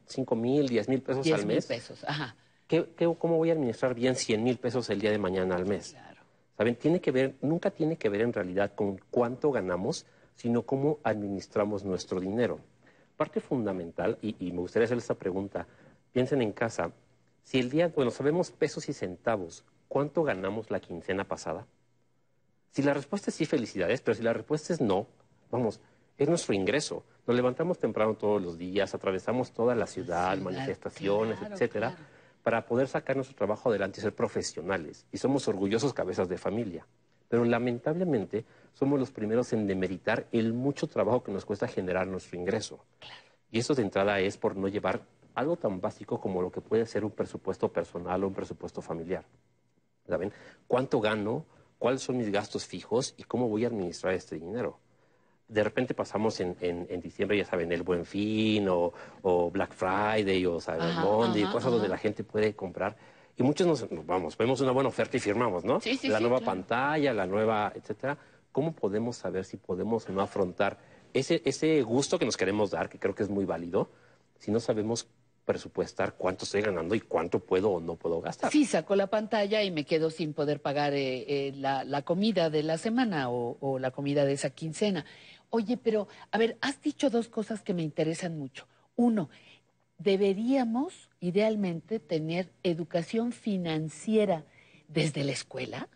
5 0.10 0.36
mil, 0.36 0.68
10 0.68 0.90
mil 0.90 1.02
pesos 1.02 1.24
10 1.24 1.40
al 1.40 1.46
mil 1.46 1.56
mes, 1.56 1.66
pesos, 1.66 2.04
ajá. 2.04 2.36
¿qué, 2.68 2.90
qué- 2.98 3.16
cómo 3.18 3.38
voy 3.38 3.52
a 3.52 3.54
administrar 3.54 3.94
bien 3.94 4.16
100 4.16 4.44
mil 4.44 4.58
pesos 4.58 4.90
el 4.90 5.00
día 5.00 5.12
de 5.12 5.18
mañana 5.20 5.56
al 5.56 5.66
mes? 5.66 5.96
¿Saben? 6.58 6.76
Tiene 6.76 7.00
que 7.00 7.12
ver, 7.12 7.36
nunca 7.42 7.72
tiene 7.72 7.96
que 7.98 8.10
ver 8.10 8.22
en 8.22 8.34
realidad 8.34 8.74
con 8.76 9.00
cuánto 9.12 9.52
ganamos, 9.52 10.06
sino 10.36 10.64
cómo 10.64 11.00
administramos 11.04 11.86
nuestro 11.86 12.20
dinero. 12.20 12.60
Parte 13.16 13.40
fundamental, 13.40 14.18
y, 14.22 14.36
y 14.46 14.52
me 14.52 14.60
gustaría 14.60 14.86
hacer 14.86 14.98
esta 14.98 15.14
pregunta, 15.16 15.68
piensen 16.12 16.42
en 16.42 16.52
casa, 16.52 16.92
si 17.44 17.60
el 17.60 17.70
día, 17.70 17.88
bueno, 17.90 18.12
sabemos 18.12 18.52
pesos 18.52 18.90
y 18.90 18.94
centavos, 18.94 19.64
¿cuánto 19.88 20.24
ganamos 20.24 20.70
la 20.70 20.80
quincena 20.80 21.24
pasada? 21.28 21.66
Si 22.72 22.82
la 22.84 22.94
respuesta 22.94 23.30
es 23.32 23.36
sí, 23.36 23.46
felicidades, 23.46 24.02
pero 24.02 24.16
si 24.16 24.24
la 24.24 24.34
respuesta 24.34 24.74
es 24.74 24.82
no, 24.82 25.08
vamos, 25.52 25.80
es 26.18 26.28
nuestro 26.30 26.54
ingreso. 26.54 27.04
Nos 27.30 27.35
levantamos 27.35 27.77
temprano 27.77 28.16
todos 28.16 28.41
los 28.41 28.58
días, 28.58 28.95
atravesamos 28.95 29.51
toda 29.51 29.75
la 29.75 29.85
ciudad, 29.85 30.35
manifestaciones, 30.40 31.38
claro, 31.38 31.53
etcétera, 31.53 31.95
para 32.41 32.66
poder 32.66 32.88
sacar 32.88 33.16
nuestro 33.16 33.38
trabajo 33.38 33.69
adelante 33.69 33.99
y 33.99 34.01
ser 34.01 34.16
profesionales. 34.16 35.06
Y 35.11 35.19
somos 35.19 35.48
orgullosos 35.48 35.93
cabezas 35.93 36.27
de 36.27 36.40
familia. 36.40 36.88
Pero 37.27 37.45
lamentablemente 37.45 38.45
somos 38.74 38.99
los 38.99 39.11
primeros 39.11 39.53
en 39.53 39.67
demeritar 39.67 40.25
el 40.32 40.53
mucho 40.53 40.88
trabajo 40.88 41.22
que 41.22 41.32
nos 41.32 41.45
cuesta 41.45 41.67
generar 41.67 42.08
nuestro 42.08 42.35
ingreso. 42.40 42.83
Y 43.51 43.59
eso 43.59 43.75
de 43.75 43.83
entrada 43.83 44.19
es 44.19 44.35
por 44.35 44.56
no 44.56 44.67
llevar 44.67 45.03
algo 45.35 45.56
tan 45.56 45.80
básico 45.80 46.19
como 46.19 46.41
lo 46.41 46.51
que 46.51 46.61
puede 46.61 46.88
ser 46.88 47.06
un 47.06 47.11
presupuesto 47.11 47.72
personal 47.72 48.24
o 48.24 48.27
un 48.27 48.33
presupuesto 48.33 48.82
familiar. 48.82 49.24
¿Saben? 50.08 50.33
¿Cuánto 50.67 50.99
gano? 50.99 51.45
¿Cuáles 51.77 52.01
son 52.01 52.17
mis 52.17 52.32
gastos 52.32 52.66
fijos? 52.66 53.14
¿Y 53.17 53.24
cómo 53.25 53.48
voy 53.48 53.66
a 53.66 53.67
administrar 53.67 54.16
este 54.16 54.33
dinero? 54.33 54.80
De 55.50 55.64
repente 55.64 55.94
pasamos 55.94 56.40
en, 56.40 56.56
en- 56.61 56.86
en 56.90 57.02
diciembre, 57.02 57.36
ya 57.38 57.44
saben, 57.44 57.72
el 57.72 57.84
Buen 57.84 58.06
Fin 58.06 58.69
o, 58.69 58.94
o 59.24 59.50
Black 59.52 59.74
Friday 59.74 60.45
o 60.45 60.61
Cyber 60.61 60.94
Monday, 61.02 61.44
ajá, 61.44 61.52
cosas 61.52 61.72
donde 61.72 61.90
la 61.90 61.98
gente 61.98 62.24
puede 62.24 62.53
comprar. 62.56 62.95
Y 63.36 63.42
muchos 63.44 63.66
nos, 63.66 63.92
nos 63.92 64.06
vamos, 64.06 64.38
vemos 64.38 64.61
una 64.61 64.72
buena 64.72 64.90
oferta 64.90 65.18
y 65.18 65.19
firmamos, 65.19 65.66
¿no? 65.66 65.80
Sí, 65.82 65.98
sí, 65.98 66.08
la 66.08 66.18
sí, 66.18 66.24
nueva 66.24 66.38
claro. 66.40 66.52
pantalla, 66.52 67.14
la 67.14 67.26
nueva, 67.26 67.74
etcétera. 67.76 68.18
¿Cómo 68.52 68.74
podemos 68.74 69.18
saber 69.18 69.44
si 69.44 69.58
podemos 69.58 70.08
o 70.08 70.11
no 70.11 70.22
afrontar 70.22 70.78
ese, 71.14 71.42
ese 71.45 71.82
gusto 71.82 72.19
que 72.19 72.26
nos 72.26 72.38
queremos 72.38 72.69
dar, 72.72 72.88
que 72.90 73.00
creo 73.00 73.16
que 73.16 73.24
es 73.24 73.30
muy 73.30 73.45
válido, 73.45 73.90
si 74.40 74.52
no 74.52 74.60
sabemos 74.60 75.08
presupuestar 75.45 76.14
cuánto 76.14 76.45
estoy 76.45 76.61
ganando 76.61 76.94
y 76.94 77.00
cuánto 77.00 77.40
puedo 77.40 77.72
o 77.72 77.80
no 77.80 77.95
puedo 77.95 78.22
gastar? 78.22 78.52
Sí, 78.52 78.66
saco 78.66 78.95
la 78.95 79.08
pantalla 79.08 79.64
y 79.64 79.72
me 79.72 79.84
quedo 79.84 80.11
sin 80.11 80.34
poder 80.34 80.61
pagar 80.61 80.94
eh, 80.94 81.26
eh, 81.28 81.53
la, 81.56 81.84
la 81.84 82.03
comida 82.03 82.52
de 82.52 82.61
la 82.61 82.78
semana 82.78 83.32
o, 83.32 83.58
o 83.60 83.80
la 83.80 83.90
comida 83.90 84.26
de 84.26 84.34
esa 84.34 84.52
quincena. 84.52 85.06
Oye, 85.52 85.78
pero, 85.78 86.08
a 86.32 86.38
ver, 86.38 86.58
has 86.61 86.82
dicho 86.82 87.10
dos 87.10 87.28
cosas 87.28 87.61
que 87.61 87.74
me 87.74 87.82
interesan 87.82 88.38
mucho. 88.38 88.68
Uno, 88.95 89.30
deberíamos 89.98 91.10
idealmente 91.19 92.00
tener 92.00 92.50
educación 92.64 93.32
financiera 93.32 94.45
desde 94.88 95.24
la 95.24 95.32
escuela, 95.32 95.88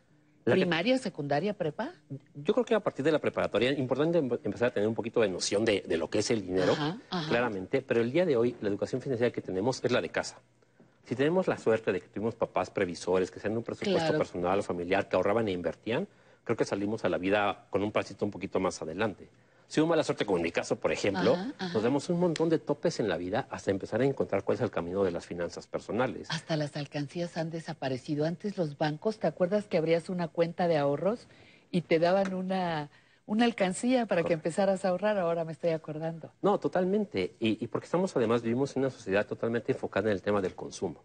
La 0.46 0.56
que- 0.56 0.62
primaria, 0.62 0.98
secundaria, 0.98 1.54
prepa. 1.54 1.94
Yo 2.36 2.54
creo 2.54 2.66
que 2.66 2.76
a 2.76 2.80
partir 2.82 3.06
de 3.06 3.12
la 3.12 3.20
preparatoria 3.20 3.72
es 3.72 3.80
importante 3.80 4.18
em- 4.18 4.30
empezar 4.44 4.70
a 4.70 4.74
tener 4.74 4.90
un 4.90 4.96
poquito 4.96 5.22
de 5.22 5.30
noción 5.30 5.64
de, 5.66 5.82
de 5.88 5.98
lo 5.98 6.10
que 6.10 6.20
es 6.20 6.30
el 6.32 6.42
dinero, 6.42 6.74
Ajá, 6.74 6.98
ajá. 7.10 7.30
claramente, 7.30 7.82
pero 7.82 8.02
el 8.02 8.12
día 8.12 8.26
de 8.26 8.36
hoy 8.36 8.56
la 8.62 8.70
educación 8.70 9.02
financiera 9.02 9.32
que 9.32 9.42
tenemos 9.42 9.82
es 9.84 9.92
la 9.92 10.02
de 10.02 10.10
casa. 10.10 10.42
Si 11.06 11.16
tenemos 11.16 11.48
la 11.48 11.58
suerte 11.58 11.92
de 11.92 12.02
que 12.02 12.08
tuvimos 12.08 12.36
papás 12.36 12.70
previsores, 12.70 13.30
que 13.32 13.40
sean 13.40 13.56
un 13.58 13.64
presupuesto 13.64 14.00
Claro. 14.10 14.18
personal 14.18 14.60
o 14.60 14.64
familiar, 14.64 15.08
que 15.10 15.16
ahorraban 15.16 15.48
e 15.48 15.52
invertían, 15.52 16.08
creo 16.44 16.58
que 16.58 16.66
salimos 16.66 17.06
a 17.06 17.10
la 17.10 17.18
vida 17.18 17.68
con 17.70 17.84
un 17.84 17.92
pasito 17.92 18.26
un 18.26 18.32
poquito 18.32 18.60
más 18.60 18.82
adelante. 18.82 19.30
Si 19.68 19.80
hubo 19.80 19.88
mala 19.88 20.04
suerte, 20.04 20.26
como 20.26 20.38
en 20.38 20.44
mi 20.44 20.52
caso, 20.52 20.76
por 20.76 20.92
ejemplo, 20.92 21.34
Ajá, 21.34 21.54
ajá. 21.58 21.74
nos 21.74 21.82
damos 21.84 22.10
un 22.10 22.20
montón 22.20 22.50
de 22.50 22.60
topes 22.60 23.00
en 23.00 23.08
la 23.10 23.18
vida 23.18 23.48
hasta 23.50 23.72
empezar 23.72 24.02
a 24.02 24.06
encontrar 24.06 24.44
cuál 24.44 24.56
es 24.56 24.62
el 24.62 24.70
camino 24.70 25.04
de 25.04 25.12
las 25.12 25.26
finanzas 25.26 25.66
personales. 25.68 26.28
Hasta 26.30 26.58
las 26.58 26.76
alcancías 26.76 27.38
han 27.38 27.50
desaparecido. 27.50 28.26
Antes 28.26 28.58
los 28.58 28.78
bancos, 28.78 29.18
¿te 29.20 29.26
acuerdas 29.28 29.66
que 29.66 29.78
abrías 29.78 30.10
una 30.10 30.28
cuenta 30.28 30.68
de 30.68 30.78
ahorros 30.78 31.28
y 31.72 31.82
te 31.82 31.98
daban 31.98 32.36
una, 32.36 32.92
una 33.26 33.46
alcancía 33.46 34.06
para 34.06 34.24
que 34.24 34.34
empezaras 34.34 34.86
a 34.86 34.90
ahorrar? 34.90 35.18
Ahora 35.18 35.44
me 35.44 35.54
estoy 35.54 35.72
acordando. 35.72 36.32
No, 36.44 36.60
totalmente. 36.60 37.36
Y, 37.40 37.64
y 37.64 37.68
porque 37.68 37.86
estamos 37.86 38.16
además, 38.16 38.44
vivimos 38.44 38.76
en 38.76 38.82
una 38.84 38.92
sociedad 38.92 39.26
totalmente 39.26 39.72
enfocada 39.72 40.10
en 40.10 40.14
el 40.14 40.22
tema 40.22 40.42
del 40.42 40.54
consumo. 40.54 41.02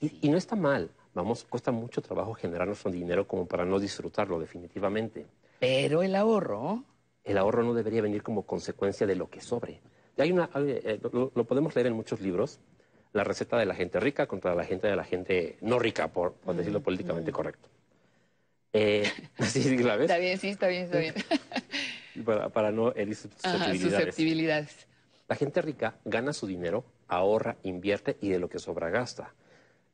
Y, 0.00 0.26
y 0.26 0.30
no 0.30 0.38
está 0.38 0.56
mal. 0.56 0.90
Vamos, 1.14 1.44
cuesta 1.44 1.70
mucho 1.72 2.00
trabajo 2.00 2.32
generar 2.34 2.66
nuestro 2.66 2.90
dinero 2.90 3.26
como 3.26 3.46
para 3.46 3.64
no 3.64 3.78
disfrutarlo, 3.78 4.38
definitivamente. 4.40 5.26
Pero 5.58 6.02
el 6.02 6.14
ahorro. 6.16 6.84
El 7.24 7.38
ahorro 7.38 7.62
no 7.62 7.74
debería 7.74 8.02
venir 8.02 8.22
como 8.22 8.42
consecuencia 8.44 9.06
de 9.06 9.14
lo 9.14 9.28
que 9.28 9.40
sobre. 9.40 9.80
Hay 10.18 10.32
una, 10.32 10.48
eh, 10.56 10.98
lo, 11.12 11.30
lo 11.34 11.44
podemos 11.44 11.74
leer 11.74 11.88
en 11.88 11.94
muchos 11.94 12.20
libros. 12.20 12.58
La 13.12 13.24
receta 13.24 13.58
de 13.58 13.66
la 13.66 13.74
gente 13.74 14.00
rica 14.00 14.26
contra 14.26 14.54
la 14.54 14.64
gente 14.64 14.88
de 14.88 14.96
la 14.96 15.04
gente 15.04 15.58
no 15.60 15.78
rica, 15.78 16.08
por, 16.08 16.32
por 16.32 16.56
decirlo 16.56 16.80
políticamente 16.80 17.30
correcto. 17.30 17.68
Eh, 18.72 19.04
sí, 19.44 19.76
¿la 19.78 19.96
ves? 19.96 20.10
Está 20.10 20.18
bien, 20.18 20.38
sí, 20.38 20.48
está 20.48 20.68
bien, 20.68 20.84
está 20.84 20.98
bien. 20.98 21.14
Para, 22.26 22.50
para 22.50 22.70
no 22.70 22.92
herir 22.94 23.16
Ajá, 23.16 23.22
susceptibilidades. 23.22 23.80
susceptibilidades. 24.04 24.86
La 25.28 25.34
gente 25.36 25.62
rica 25.62 25.94
gana 26.04 26.34
su 26.34 26.46
dinero, 26.46 26.84
ahorra, 27.08 27.56
invierte 27.62 28.18
y 28.20 28.28
de 28.28 28.38
lo 28.38 28.50
que 28.50 28.58
sobra 28.58 28.90
gasta. 28.90 29.32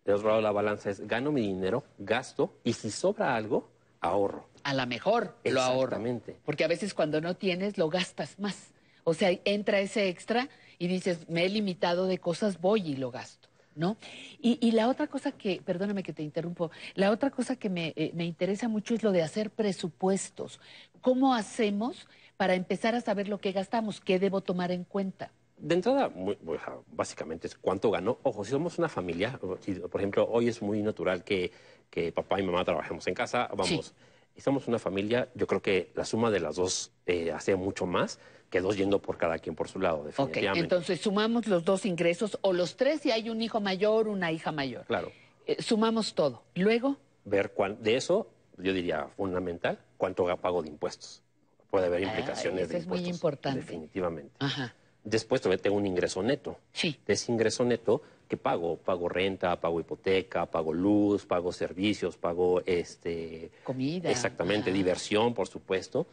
De 0.05 0.15
otro 0.15 0.29
lado, 0.29 0.41
la 0.41 0.53
balanza 0.53 0.91
es 0.91 1.07
gano 1.07 1.33
mi 1.33 1.43
dinero, 1.43 1.85
gasto 1.99 2.55
y 2.65 2.73
si 2.73 2.91
sobra 2.91 3.35
algo, 3.35 3.71
ahorro. 4.01 4.49
A 4.65 4.75
lo 4.75 4.87
mejor 4.87 5.37
lo 5.45 5.61
ahorro. 5.61 5.97
Exactamente. 5.97 6.37
Porque 6.45 6.65
a 6.65 6.69
veces 6.69 6.95
cuando 6.95 7.21
no 7.21 7.37
tienes, 7.37 7.79
lo 7.79 7.89
gastas 7.89 8.39
más. 8.39 8.73
O 9.05 9.15
sea, 9.15 9.31
entra 9.45 9.81
ese 9.81 10.09
extra 10.09 10.49
y 10.79 10.87
dices, 10.87 11.29
me 11.29 11.45
he 11.45 11.49
limitado 11.49 12.07
de 12.07 12.19
cosas, 12.19 12.61
voy 12.61 12.89
y 12.89 12.97
lo 12.97 13.11
gasto. 13.11 13.49
¿no? 13.75 13.97
Y, 14.41 14.59
y 14.61 14.73
la 14.73 14.89
otra 14.89 15.07
cosa 15.07 15.31
que, 15.33 15.63
perdóname 15.65 16.03
que 16.03 16.13
te 16.13 16.25
interrumpo, 16.25 16.73
la 16.95 17.13
otra 17.13 17.31
cosa 17.31 17.55
que 17.55 17.71
me, 17.71 17.93
eh, 17.95 18.11
me 18.13 18.25
interesa 18.25 18.69
mucho 18.69 18.95
es 18.95 19.05
lo 19.05 19.13
de 19.13 19.23
hacer 19.23 19.51
presupuestos. 19.51 20.61
¿Cómo 21.01 21.33
hacemos 21.33 22.09
para 22.37 22.55
empezar 22.55 22.97
a 22.97 23.01
saber 23.01 23.29
lo 23.29 23.39
que 23.39 23.53
gastamos? 23.53 24.01
¿Qué 24.01 24.19
debo 24.19 24.41
tomar 24.41 24.73
en 24.73 24.83
cuenta? 24.83 25.31
De 25.59 25.75
entrada, 25.75 26.09
muy- 26.09 26.39
básicamente 26.93 27.47
es 27.49 27.57
cuánto 27.57 27.91
ganó. 27.91 28.19
Ojo, 28.23 28.45
si 28.45 28.51
somos 28.53 28.79
una 28.79 28.89
familia, 28.89 29.39
si, 29.61 29.75
por 29.75 30.01
ejemplo, 30.01 30.27
hoy 30.31 30.49
es 30.49 30.63
muy 30.63 30.83
natural 30.83 31.25
que, 31.25 31.51
que 31.91 32.13
papá 32.13 32.39
y 32.41 32.45
mamá 32.45 32.65
trabajemos 32.65 33.07
en 33.09 33.15
casa, 33.15 33.49
vamos, 33.57 33.95
y 34.37 34.41
somos 34.41 34.69
una 34.69 34.79
familia, 34.79 35.29
yo 35.35 35.47
creo 35.49 35.61
que 35.61 35.91
la 35.95 36.05
suma 36.05 36.31
de 36.31 36.39
las 36.41 36.57
dos 36.57 36.93
eh, 37.07 37.33
hace 37.33 37.57
mucho 37.57 37.87
más 37.87 38.21
que 38.51 38.61
dos 38.61 38.77
yendo 38.77 39.01
por 39.03 39.19
cada 39.19 39.39
quien 39.39 39.55
por 39.57 39.69
su 39.69 39.81
lado, 39.81 39.99
Ok, 39.99 40.07
definitivamente. 40.07 40.61
entonces 40.61 41.01
sumamos 41.01 41.49
los 41.49 41.65
dos 41.65 41.85
ingresos 41.85 42.39
o 42.43 42.53
los 42.53 42.77
tres 42.77 43.01
si 43.03 43.11
hay 43.11 43.29
un 43.29 43.43
hijo 43.43 43.61
mayor, 43.61 44.09
una 44.09 44.31
hija 44.33 44.53
mayor. 44.53 44.85
Claro, 44.87 45.13
Eh, 45.47 45.63
sumamos 45.63 46.15
todo. 46.15 46.43
Luego, 46.55 46.97
ver 47.25 47.53
cuán, 47.53 47.83
de 47.83 47.97
eso, 47.97 48.29
yo 48.59 48.73
diría 48.73 49.09
fundamental, 49.17 49.79
cuánto 49.97 50.25
pago 50.37 50.63
de 50.63 50.69
impuestos. 50.69 51.23
Puede 51.71 51.87
haber 51.87 52.03
Ah, 52.05 52.07
implicaciones 52.07 52.65
eso 52.65 52.73
de 52.73 52.79
es 52.79 52.87
muy 52.87 52.99
impuestos. 52.99 53.15
importante. 53.17 53.61
Definitivamente. 53.61 54.33
Ajá. 54.39 54.75
Después 55.09 55.41
todavía 55.41 55.63
tengo 55.63 55.77
un 55.77 55.87
ingreso 55.87 56.23
neto. 56.23 56.59
Sí. 56.73 56.99
De 57.07 57.15
ese 57.15 57.33
ingreso 57.33 57.65
neto, 57.65 58.03
¿qué 58.29 58.37
pago? 58.37 58.77
Pago 58.77 59.09
renta, 59.09 59.59
pago 59.61 59.81
hipoteca, 59.81 60.47
pago 60.47 60.73
luz, 60.73 61.25
pago 61.25 61.51
servicios, 61.53 62.17
pago 62.17 62.61
este 62.67 63.51
comida. 63.65 64.11
exactamente, 64.11 64.71
Ajá. 64.71 64.77
diversión, 64.77 65.33
por 65.35 65.49
supuesto. 65.49 66.07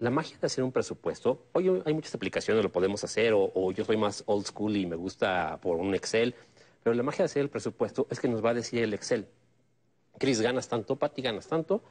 La 0.00 0.10
magia 0.10 0.36
de 0.40 0.46
hacer 0.46 0.64
un 0.64 0.72
presupuesto, 0.72 1.46
hoy 1.52 1.82
hay 1.86 1.94
muchas 1.94 2.14
aplicaciones, 2.16 2.64
lo 2.64 2.72
podemos 2.72 3.04
hacer, 3.04 3.32
o, 3.32 3.52
o 3.54 3.70
yo 3.70 3.84
soy 3.84 3.96
más 3.96 4.24
old 4.26 4.44
school 4.44 4.76
y 4.76 4.86
me 4.86 4.96
gusta 4.96 5.58
por 5.62 5.76
un 5.76 5.94
Excel, 5.94 6.34
pero 6.82 6.94
la 6.94 7.04
magia 7.04 7.18
de 7.18 7.26
hacer 7.26 7.42
el 7.42 7.48
presupuesto 7.48 8.08
es 8.10 8.18
que 8.18 8.26
nos 8.28 8.44
va 8.44 8.50
a 8.50 8.54
decir 8.54 8.82
el 8.82 8.92
Excel, 8.92 9.26
Chris, 10.18 10.40
ganas 10.40 10.68
tanto, 10.68 10.96
Pati, 10.96 11.22
ganas 11.22 11.46
tanto, 11.46 11.82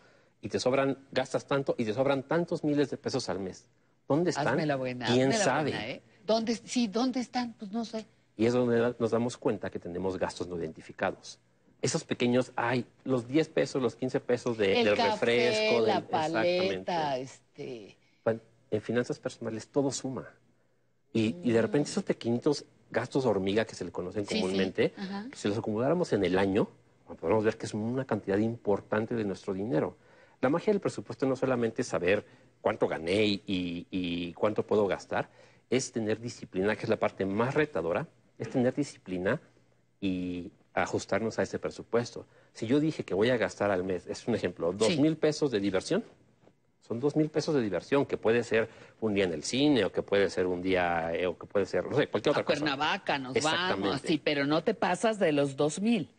y 0.41 0.49
te 0.49 0.59
sobran, 0.59 0.97
gastas 1.11 1.47
tanto, 1.47 1.75
y 1.77 1.85
te 1.85 1.93
sobran 1.93 2.23
tantos 2.23 2.65
miles 2.65 2.89
de 2.89 2.97
pesos 2.97 3.29
al 3.29 3.39
mes. 3.39 3.65
¿Dónde 4.09 4.31
están? 4.31 4.47
Hazme 4.49 4.65
la 4.65 4.75
buena. 4.75 5.05
¿Quién 5.07 5.29
hazme 5.29 5.37
la 5.37 5.43
sabe? 5.43 5.71
buena, 5.71 5.87
¿eh? 5.87 6.01
¿Dónde, 6.25 6.55
sí, 6.55 6.87
¿dónde 6.87 7.19
están? 7.19 7.53
Pues 7.53 7.71
no 7.71 7.85
sé. 7.85 8.05
Y 8.37 8.45
es 8.45 8.53
donde 8.53 8.95
nos 8.97 9.11
damos 9.11 9.37
cuenta 9.37 9.69
que 9.69 9.79
tenemos 9.79 10.17
gastos 10.17 10.47
no 10.47 10.57
identificados. 10.57 11.39
Esos 11.81 12.03
pequeños, 12.03 12.51
ay, 12.55 12.85
los 13.03 13.27
10 13.27 13.49
pesos, 13.49 13.81
los 13.81 13.95
15 13.95 14.19
pesos 14.21 14.57
de, 14.57 14.79
el 14.79 14.85
del 14.85 14.95
café, 14.95 15.25
refresco, 15.25 15.85
la 15.85 15.93
del- 15.95 16.03
paleta, 16.09 17.17
este... 17.17 17.97
En 18.71 18.81
finanzas 18.81 19.19
personales 19.19 19.67
todo 19.67 19.91
suma. 19.91 20.27
Y, 21.13 21.35
y 21.43 21.51
de 21.51 21.61
repente 21.61 21.91
esos 21.91 22.03
pequeñitos 22.03 22.65
gastos 22.89 23.23
hormiga 23.27 23.65
que 23.65 23.75
se 23.75 23.85
le 23.85 23.91
conocen 23.91 24.25
Sí, 24.25 24.33
sí. 24.35 24.41
comúnmente, 24.41 24.93
Ajá. 24.97 25.27
si 25.35 25.47
los 25.47 25.59
acumuláramos 25.59 26.11
en 26.13 26.23
el 26.25 26.39
año, 26.39 26.67
podemos 27.19 27.43
ver 27.43 27.55
que 27.55 27.67
es 27.67 27.73
una 27.75 28.05
cantidad 28.05 28.37
importante 28.39 29.13
de 29.13 29.25
nuestro 29.25 29.53
dinero. 29.53 29.95
La 30.41 30.49
magia 30.49 30.73
del 30.73 30.79
presupuesto 30.79 31.27
no 31.27 31.35
solamente 31.35 31.83
es 31.83 31.87
saber 31.87 32.25
cuánto 32.61 32.87
gané 32.87 33.25
y, 33.25 33.43
y- 33.45 33.87
y 33.91 34.33
cuánto 34.33 34.65
puedo 34.65 34.87
gastar, 34.87 35.29
es 35.75 35.91
tener 35.91 36.19
disciplina, 36.19 36.75
que 36.75 36.83
es 36.83 36.89
la 36.89 36.97
parte 36.97 37.25
más 37.25 37.55
retadora, 37.55 38.07
es 38.37 38.49
tener 38.49 38.75
disciplina 38.75 39.41
y 39.99 40.51
ajustarnos 40.73 41.39
a 41.39 41.43
ese 41.43 41.57
presupuesto. 41.59 42.25
Si 42.53 42.67
yo 42.67 42.79
dije 42.79 43.03
que 43.03 43.13
voy 43.15 43.29
a 43.29 43.37
gastar 43.37 43.71
al 43.71 43.83
mes, 43.83 44.05
es 44.07 44.27
un 44.27 44.35
ejemplo, 44.35 44.71
dos 44.71 44.89
Sí. 44.89 45.01
mil 45.01 45.17
pesos 45.17 45.49
de 45.49 45.59
diversión, 45.59 46.03
son 46.81 46.99
dos 46.99 47.15
mil 47.15 47.29
pesos 47.29 47.55
de 47.55 47.61
diversión, 47.61 48.05
que 48.05 48.17
puede 48.17 48.43
ser 48.43 48.69
un 49.01 49.13
día 49.15 49.23
en 49.23 49.33
el 49.33 49.43
cine, 49.43 49.85
o 49.85 49.91
que 49.91 50.03
puede 50.03 50.29
ser 50.29 50.45
un 50.45 50.61
día, 50.61 51.11
eh, 51.15 51.25
o 51.25 51.37
que 51.37 51.47
puede 51.47 51.65
ser, 51.65 51.85
no 51.89 51.95
sé, 51.95 52.07
cualquier 52.07 52.31
otra 52.31 52.41
A 52.41 52.45
cosa. 52.45 52.59
Cuernavaca 52.59 53.17
nos 53.17 53.33
vamos, 53.41 54.01
sí, 54.01 54.21
pero 54.23 54.45
no 54.45 54.63
te 54.63 54.73
pasas 54.75 55.17
de 55.17 55.31
los 55.31 55.55
dos 55.55 55.81
mil. 55.81 56.09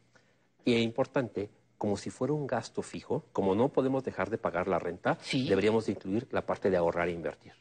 Y 0.65 0.75
es 0.75 0.81
importante, 0.83 1.51
como 1.79 1.97
si 1.97 2.11
fuera 2.11 2.33
un 2.33 2.47
gasto 2.47 2.83
fijo, 2.83 3.25
como 3.33 3.55
no 3.55 3.69
podemos 3.69 4.03
dejar 4.03 4.31
de 4.31 4.39
pagar 4.39 4.67
la 4.67 4.79
renta, 4.79 5.19
deberíamos 5.33 5.87
de 5.87 5.93
incluir 5.93 6.27
la 6.33 6.43
parte 6.47 6.71
de 6.71 6.77
ahorrar 6.77 7.09
e 7.09 7.13
invertir. 7.13 7.53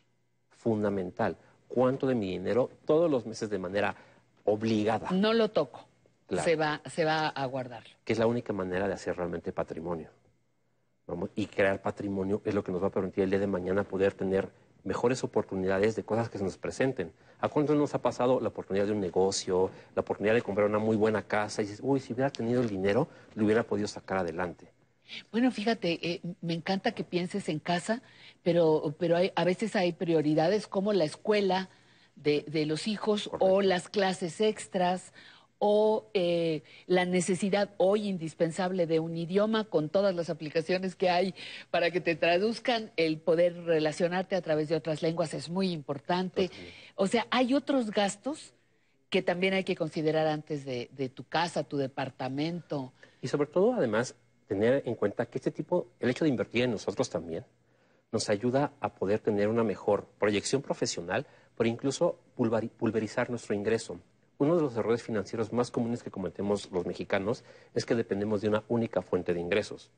Fundamental. 0.49 1.35
¿Cuánto 1.73 2.05
de 2.05 2.13
mi 2.13 2.29
dinero 2.29 2.69
todos 2.85 3.09
los 3.09 3.25
meses 3.25 3.49
de 3.49 3.57
manera 3.57 3.95
obligada? 4.45 5.09
No 5.09 5.33
lo 5.33 5.49
toco. 5.49 5.87
Claro. 6.27 6.43
Se 6.43 6.55
va, 6.55 6.81
se 6.85 7.03
va 7.03 7.29
a 7.29 7.45
guardar. 7.47 7.83
que 8.03 8.13
es 8.13 8.19
la 8.19 8.27
única 8.27 8.53
manera 8.53 8.87
de 8.87 8.93
hacer 8.93 9.17
realmente 9.17 9.51
patrimonio. 9.51 10.09
Vamos, 11.07 11.31
y 11.33 11.47
crear 11.47 11.81
patrimonio 11.81 12.43
es 12.45 12.53
lo 12.53 12.63
que 12.63 12.71
nos 12.71 12.83
va 12.83 12.87
a 12.87 12.91
permitir 12.91 13.23
el 13.23 13.31
día 13.31 13.39
de 13.39 13.47
mañana 13.47 13.83
poder 13.83 14.13
tener 14.13 14.49
mejores 14.83 15.23
oportunidades 15.23 15.95
de 15.95 16.03
cosas 16.03 16.29
que 16.29 16.37
se 16.37 16.43
nos 16.43 16.57
presenten. 16.57 17.11
¿A 17.39 17.49
cuántos 17.49 17.75
nos 17.75 17.95
ha 17.95 18.01
pasado 18.03 18.39
la 18.39 18.49
oportunidad 18.49 18.85
de 18.85 18.91
un 18.91 18.99
negocio, 18.99 19.71
la 19.95 20.01
oportunidad 20.01 20.35
de 20.35 20.43
comprar 20.43 20.67
una 20.67 20.77
muy 20.77 20.95
buena 20.95 21.23
casa? 21.23 21.63
Y 21.63 21.65
dices, 21.65 21.79
uy, 21.81 21.99
si 21.99 22.13
hubiera 22.13 22.29
tenido 22.29 22.61
el 22.61 22.69
dinero, 22.69 23.07
lo 23.33 23.45
hubiera 23.45 23.63
podido 23.63 23.87
sacar 23.87 24.19
adelante. 24.19 24.67
Bueno, 25.31 25.51
fíjate, 25.51 25.99
eh, 26.01 26.21
me 26.41 26.53
encanta 26.53 26.93
que 26.93 27.03
pienses 27.03 27.49
en 27.49 27.59
casa, 27.59 28.01
pero, 28.41 28.95
pero 28.97 29.17
hay, 29.17 29.31
a 29.35 29.43
veces 29.43 29.75
hay 29.75 29.93
prioridades 29.93 30.67
como 30.67 30.93
la 30.93 31.03
escuela 31.05 31.69
de, 32.15 32.45
de 32.47 32.65
los 32.65 32.87
hijos 32.87 33.29
o 33.39 33.61
las 33.61 33.89
clases 33.89 34.41
extras 34.41 35.13
o 35.65 36.09
eh, 36.13 36.61
la 36.87 37.05
necesidad 37.05 37.69
hoy 37.77 38.09
indispensable 38.09 38.85
de 38.85 38.99
un 38.99 39.15
idioma 39.15 39.63
con 39.63 39.87
todas 39.87 40.13
las 40.13 40.29
aplicaciones 40.29 40.95
que 40.95 41.09
hay 41.09 41.33
para 41.71 41.89
que 41.89 42.01
te 42.01 42.15
traduzcan, 42.15 42.91
el 42.97 43.17
poder 43.17 43.63
relacionarte 43.63 44.35
a 44.35 44.41
través 44.41 44.67
de 44.67 44.75
otras 44.75 45.01
lenguas 45.01 45.33
es 45.33 45.47
muy 45.49 45.71
importante. 45.71 46.51
O 46.95 47.07
sea, 47.07 47.27
hay 47.31 47.53
otros 47.53 47.91
gastos 47.91 48.53
que 49.09 49.21
también 49.21 49.53
hay 49.53 49.63
que 49.63 49.77
considerar 49.77 50.27
antes 50.27 50.65
de, 50.65 50.89
de 50.91 51.07
tu 51.07 51.23
casa, 51.23 51.63
tu 51.63 51.77
departamento. 51.77 52.91
Y 53.21 53.29
sobre 53.29 53.47
todo, 53.47 53.73
además, 53.73 54.15
tener 54.47 54.83
en 54.85 54.95
cuenta 54.95 55.25
que 55.25 55.37
este 55.37 55.51
tipo, 55.51 55.87
el 55.99 56.09
hecho 56.09 56.25
de 56.25 56.29
invertir 56.29 56.63
en 56.63 56.71
nosotros 56.71 57.09
también, 57.09 57.45
nos 58.11 58.29
ayuda 58.29 58.73
a 58.79 58.93
poder 58.93 59.19
tener 59.19 59.47
una 59.47 59.63
mejor 59.63 60.05
proyección 60.19 60.61
profesional, 60.61 61.25
pero 61.57 61.67
incluso 61.69 62.19
pulverizar 62.35 63.29
nuestro 63.29 63.55
ingreso. 63.55 63.99
Uno 64.37 64.55
de 64.55 64.61
los 64.61 64.75
errores 64.75 65.01
financieros 65.01 65.51
más 65.53 65.71
comunes 65.71 66.03
que 66.03 66.11
cometemos 66.11 66.69
los 66.71 66.85
mexicanos 66.85 67.43
es 67.73 67.85
que 67.85 67.95
dependemos 67.95 68.41
de 68.41 68.49
una 68.49 68.63
única 68.67 69.01
fuente 69.01 69.33
de 69.33 69.39
ingresos. 69.39 69.91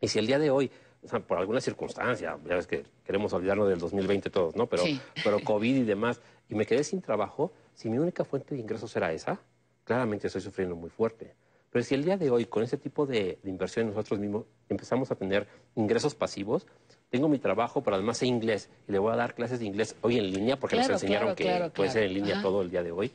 Y 0.00 0.08
si 0.08 0.18
el 0.18 0.26
día 0.26 0.38
de 0.38 0.50
hoy, 0.50 0.70
o 1.02 1.08
sea, 1.08 1.20
por 1.20 1.38
alguna 1.38 1.60
circunstancia, 1.60 2.38
ya 2.46 2.54
ves 2.56 2.66
que 2.66 2.84
queremos 3.04 3.32
olvidarnos 3.32 3.68
del 3.68 3.78
2020 3.78 4.30
todos, 4.30 4.56
¿no? 4.56 4.66
Pero, 4.66 4.82
Sí. 4.82 5.00
pero 5.22 5.40
COVID 5.40 5.76
y 5.76 5.84
demás, 5.84 6.20
y 6.48 6.54
me 6.54 6.66
quedé 6.66 6.84
sin 6.84 7.00
trabajo, 7.00 7.52
si 7.74 7.88
mi 7.88 7.98
única 7.98 8.24
fuente 8.24 8.54
de 8.54 8.60
ingresos 8.60 8.94
era 8.96 9.12
esa, 9.12 9.40
claramente 9.84 10.26
estoy 10.26 10.42
sufriendo 10.42 10.74
muy 10.76 10.90
fuerte. 10.90 11.34
Pero 11.70 11.84
si 11.84 11.94
el 11.94 12.04
día 12.04 12.16
de 12.16 12.30
hoy, 12.30 12.46
con 12.46 12.62
ese 12.62 12.76
tipo 12.76 13.06
de, 13.06 13.38
de 13.42 13.50
inversión 13.50 13.88
nosotros 13.88 14.18
mismos, 14.18 14.44
empezamos 14.68 15.10
a 15.10 15.14
tener 15.16 15.46
ingresos 15.74 16.14
pasivos, 16.14 16.66
tengo 17.10 17.28
mi 17.28 17.38
trabajo, 17.38 17.82
pero 17.82 17.96
además 17.96 18.18
sé 18.18 18.26
inglés, 18.26 18.70
y 18.88 18.92
le 18.92 18.98
voy 18.98 19.12
a 19.12 19.16
dar 19.16 19.34
clases 19.34 19.58
de 19.60 19.66
inglés 19.66 19.94
hoy 20.00 20.18
en 20.18 20.30
línea, 20.30 20.58
porque 20.58 20.76
Claro, 20.76 20.92
nos 20.94 21.02
enseñaron 21.02 21.34
claro, 21.34 21.36
que 21.36 21.44
claro, 21.58 21.72
puede 21.72 21.90
ser 21.90 22.04
en 22.04 22.14
línea 22.14 22.34
Ajá. 22.34 22.42
todo 22.42 22.62
el 22.62 22.70
día 22.70 22.82
de 22.82 22.92
hoy. 22.92 23.08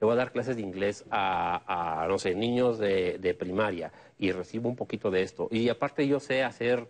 Le 0.00 0.04
voy 0.06 0.12
a 0.12 0.16
dar 0.16 0.30
clases 0.32 0.56
de 0.56 0.62
inglés 0.62 1.04
a, 1.10 2.02
a, 2.04 2.08
no 2.08 2.18
sé, 2.18 2.34
niños 2.34 2.78
de, 2.78 3.18
de 3.18 3.34
primaria 3.34 3.92
y 4.18 4.30
recibo 4.30 4.68
un 4.68 4.76
poquito 4.76 5.10
de 5.10 5.22
esto. 5.22 5.48
Y 5.50 5.68
aparte 5.68 6.06
yo 6.06 6.20
sé 6.20 6.44
hacer, 6.44 6.86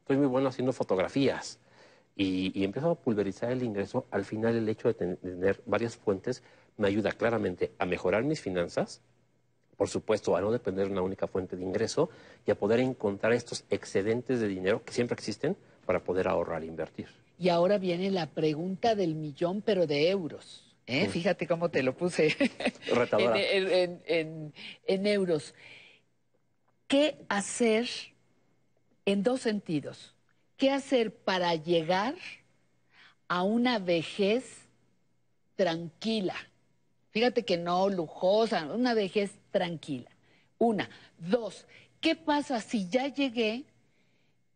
estoy 0.00 0.18
muy 0.18 0.26
bueno 0.26 0.48
haciendo 0.48 0.72
fotografías 0.74 1.58
y, 2.16 2.52
y 2.58 2.64
empiezo 2.64 2.90
a 2.90 2.94
pulverizar 2.96 3.50
el 3.50 3.62
ingreso. 3.62 4.06
Al 4.10 4.26
final 4.26 4.56
el 4.56 4.68
hecho 4.68 4.88
de 4.88 4.94
ten- 4.94 5.18
de 5.22 5.30
tener 5.30 5.62
varias 5.64 5.96
fuentes 5.96 6.42
me 6.76 6.86
ayuda 6.88 7.12
claramente 7.12 7.72
a 7.78 7.86
mejorar 7.86 8.24
mis 8.24 8.40
finanzas, 8.42 9.00
por 9.80 9.88
supuesto, 9.88 10.36
a 10.36 10.42
no 10.42 10.52
depender 10.52 10.84
de 10.88 10.92
una 10.92 11.00
única 11.00 11.26
fuente 11.26 11.56
de 11.56 11.62
ingreso 11.64 12.10
y 12.46 12.50
a 12.50 12.54
poder 12.54 12.80
encontrar 12.80 13.32
estos 13.32 13.64
excedentes 13.70 14.38
de 14.38 14.46
dinero 14.46 14.84
que 14.84 14.92
siempre 14.92 15.14
existen 15.14 15.56
para 15.86 16.00
poder 16.00 16.28
ahorrar 16.28 16.62
e 16.62 16.66
invertir. 16.66 17.08
Y 17.38 17.48
ahora 17.48 17.78
viene 17.78 18.10
la 18.10 18.26
pregunta 18.26 18.94
del 18.94 19.14
millón, 19.14 19.62
pero 19.62 19.86
de 19.86 20.10
euros. 20.10 20.70
¿eh? 20.86 21.06
Mm. 21.08 21.10
Fíjate 21.10 21.46
cómo 21.46 21.70
te 21.70 21.82
lo 21.82 21.96
puse 21.96 22.36
en- 24.06 24.52
en 24.86 25.06
euros. 25.06 25.54
¿Qué 26.86 27.16
hacer 27.30 27.88
en 29.06 29.22
dos 29.22 29.40
sentidos? 29.40 30.14
¿Qué 30.58 30.70
hacer 30.72 31.14
para 31.14 31.54
llegar 31.54 32.16
a 33.28 33.44
una 33.44 33.78
vejez 33.78 34.44
tranquila? 35.56 36.34
Fíjate 37.12 37.44
que 37.46 37.56
no 37.56 37.88
lujosa, 37.88 38.66
una 38.66 38.92
vejez 38.92 39.39
tranquila. 39.50 40.10
Una. 40.58 40.88
Dos, 41.18 41.66
¿qué 42.00 42.16
pasa 42.16 42.60
si 42.60 42.88
ya 42.88 43.08
llegué 43.08 43.64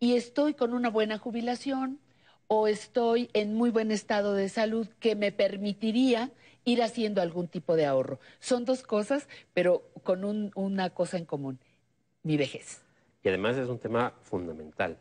y 0.01 0.17
estoy 0.17 0.55
con 0.55 0.75
una 0.75 0.91
buena 0.91 1.19
jubilación 1.19 1.99
o 2.47 2.69
estoy 2.69 3.31
en 3.33 3.55
muy 3.55 3.71
buen 3.71 3.91
estado 3.91 4.35
de 4.35 4.49
salud 4.49 4.87
que 5.01 5.17
me 5.17 5.33
permitiría 5.33 6.31
ir 6.65 6.83
haciendo 6.83 7.21
algún 7.21 7.49
tipo 7.49 7.77
de 7.77 7.87
ahorro. 7.87 8.21
Son 8.41 8.65
dos 8.65 8.83
cosas, 8.83 9.29
pero 9.53 9.83
con 10.03 10.25
un- 10.25 10.51
una 10.55 10.91
cosa 10.91 11.17
en 11.19 11.25
común, 11.27 11.59
mi 12.23 12.37
vejez. 12.37 12.83
Y 13.23 13.29
además 13.29 13.57
es 13.57 13.69
un 13.69 13.79
tema 13.79 14.15
fundamental. 14.23 14.99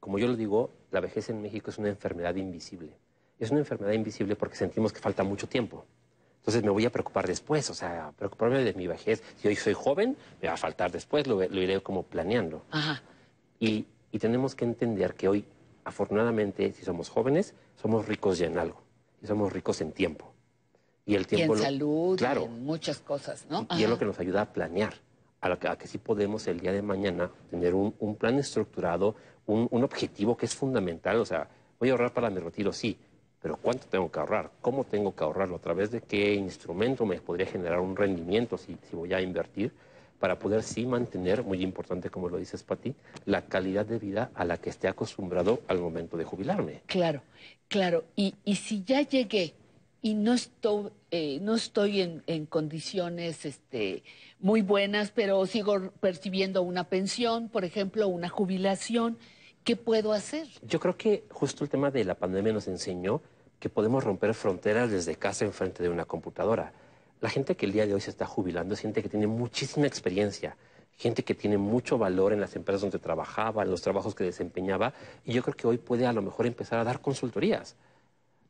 Como 0.00 0.18
yo 0.18 0.26
lo 0.28 0.36
digo, 0.36 0.70
la 0.90 1.00
vejez 1.00 1.28
en 1.30 1.42
México 1.42 1.70
es 1.70 1.78
una 1.78 1.88
enfermedad 1.88 2.34
invisible. 2.36 2.90
Es 3.38 3.50
una 3.50 3.60
enfermedad 3.60 3.92
invisible 3.92 4.36
porque 4.36 4.56
sentimos 4.56 4.92
que 4.92 5.00
falta 5.00 5.22
mucho 5.24 5.46
tiempo. 5.48 5.84
Entonces 6.48 6.64
me 6.64 6.70
voy 6.70 6.86
a 6.86 6.90
preocupar 6.90 7.26
después, 7.26 7.68
o 7.68 7.74
sea, 7.74 8.10
preocuparme 8.16 8.64
de 8.64 8.72
mi 8.72 8.86
vejez. 8.86 9.22
Si 9.36 9.46
hoy 9.48 9.54
soy 9.54 9.74
joven, 9.74 10.16
me 10.40 10.48
va 10.48 10.54
a 10.54 10.56
faltar 10.56 10.90
después, 10.90 11.26
lo, 11.26 11.34
lo 11.46 11.60
iré 11.62 11.78
como 11.82 12.04
planeando. 12.04 12.64
Ajá. 12.70 13.02
Y, 13.60 13.84
y 14.10 14.18
tenemos 14.18 14.54
que 14.54 14.64
entender 14.64 15.12
que 15.14 15.28
hoy, 15.28 15.44
afortunadamente, 15.84 16.72
si 16.72 16.86
somos 16.86 17.10
jóvenes, 17.10 17.52
somos 17.76 18.08
ricos 18.08 18.38
ya 18.38 18.46
en 18.46 18.56
algo. 18.58 18.80
Y 19.22 19.26
somos 19.26 19.52
ricos 19.52 19.82
en 19.82 19.92
tiempo. 19.92 20.32
Y 21.04 21.16
el 21.16 21.22
Y 21.22 21.24
tiempo... 21.26 21.52
en 21.52 21.58
lo- 21.58 21.64
salud, 21.66 22.14
y 22.14 22.16
Claro. 22.16 22.44
en 22.44 22.64
muchas 22.64 22.98
cosas, 23.00 23.44
¿no? 23.50 23.66
Y 23.76 23.82
es 23.82 23.90
lo 23.90 23.98
que 23.98 24.06
nos 24.06 24.18
ayuda 24.18 24.40
a 24.40 24.46
planear, 24.50 24.94
a, 25.42 25.54
que, 25.58 25.68
a 25.68 25.76
que 25.76 25.86
sí 25.86 25.98
podemos 25.98 26.46
el 26.46 26.60
día 26.60 26.72
de 26.72 26.80
mañana 26.80 27.30
tener 27.50 27.74
un, 27.74 27.94
un 27.98 28.16
plan 28.16 28.38
estructurado, 28.38 29.16
un, 29.44 29.68
un 29.70 29.84
objetivo 29.84 30.34
que 30.34 30.46
es 30.46 30.54
fundamental. 30.54 31.18
O 31.20 31.26
sea, 31.26 31.46
voy 31.78 31.90
a 31.90 31.92
ahorrar 31.92 32.14
para 32.14 32.30
mi 32.30 32.40
retiro, 32.40 32.72
sí, 32.72 32.96
pero 33.40 33.56
¿cuánto 33.56 33.86
tengo 33.86 34.10
que 34.10 34.18
ahorrar? 34.18 34.50
¿Cómo 34.60 34.84
tengo 34.84 35.14
que 35.14 35.24
ahorrarlo? 35.24 35.56
¿A 35.56 35.60
través 35.60 35.90
de 35.90 36.00
qué 36.00 36.34
instrumento 36.34 37.06
me 37.06 37.20
podría 37.20 37.46
generar 37.46 37.80
un 37.80 37.96
rendimiento 37.96 38.58
si, 38.58 38.76
si 38.88 38.96
voy 38.96 39.12
a 39.14 39.20
invertir? 39.20 39.72
Para 40.18 40.38
poder 40.38 40.64
sí 40.64 40.84
mantener, 40.84 41.44
muy 41.44 41.62
importante 41.62 42.10
como 42.10 42.28
lo 42.28 42.38
dices, 42.38 42.64
Pati, 42.64 42.92
la 43.24 43.42
calidad 43.42 43.86
de 43.86 44.00
vida 44.00 44.32
a 44.34 44.44
la 44.44 44.56
que 44.56 44.70
esté 44.70 44.88
acostumbrado 44.88 45.60
al 45.68 45.78
momento 45.78 46.16
de 46.16 46.24
jubilarme. 46.24 46.82
Claro, 46.86 47.22
claro. 47.68 48.04
Y, 48.16 48.34
y 48.44 48.56
si 48.56 48.82
ya 48.82 49.02
llegué 49.02 49.54
y 50.02 50.14
no 50.14 50.34
estoy, 50.34 50.90
eh, 51.12 51.38
no 51.40 51.54
estoy 51.54 52.00
en, 52.00 52.24
en 52.26 52.46
condiciones 52.46 53.44
este, 53.44 54.02
muy 54.40 54.62
buenas, 54.62 55.12
pero 55.12 55.46
sigo 55.46 55.92
percibiendo 56.00 56.62
una 56.62 56.84
pensión, 56.88 57.48
por 57.48 57.64
ejemplo, 57.64 58.08
una 58.08 58.28
jubilación, 58.28 59.18
¿qué 59.64 59.76
puedo 59.76 60.12
hacer? 60.12 60.46
Yo 60.62 60.80
creo 60.80 60.96
que 60.96 61.24
justo 61.30 61.64
el 61.64 61.70
tema 61.70 61.90
de 61.90 62.04
la 62.04 62.14
pandemia 62.14 62.52
nos 62.52 62.68
enseñó 62.68 63.20
que 63.58 63.68
podemos 63.68 64.04
romper 64.04 64.34
fronteras 64.34 64.90
desde 64.90 65.16
casa 65.16 65.44
enfrente 65.44 65.82
de 65.82 65.88
una 65.88 66.04
computadora. 66.04 66.72
La 67.20 67.28
gente 67.28 67.56
que 67.56 67.66
el 67.66 67.72
día 67.72 67.86
de 67.86 67.94
hoy 67.94 68.00
se 68.00 68.10
está 68.10 68.26
jubilando 68.26 68.74
es 68.74 68.80
gente 68.80 69.02
que 69.02 69.08
tiene 69.08 69.26
muchísima 69.26 69.86
experiencia, 69.86 70.56
gente 70.96 71.24
que 71.24 71.34
tiene 71.34 71.58
mucho 71.58 71.98
valor 71.98 72.32
en 72.32 72.40
las 72.40 72.54
empresas 72.54 72.82
donde 72.82 72.98
trabajaba, 73.00 73.62
en 73.64 73.70
los 73.70 73.82
trabajos 73.82 74.14
que 74.14 74.24
desempeñaba, 74.24 74.92
y 75.24 75.32
yo 75.32 75.42
creo 75.42 75.54
que 75.56 75.66
hoy 75.66 75.78
puede 75.78 76.06
a 76.06 76.12
lo 76.12 76.22
mejor 76.22 76.46
empezar 76.46 76.78
a 76.78 76.84
dar 76.84 77.00
consultorías. 77.00 77.74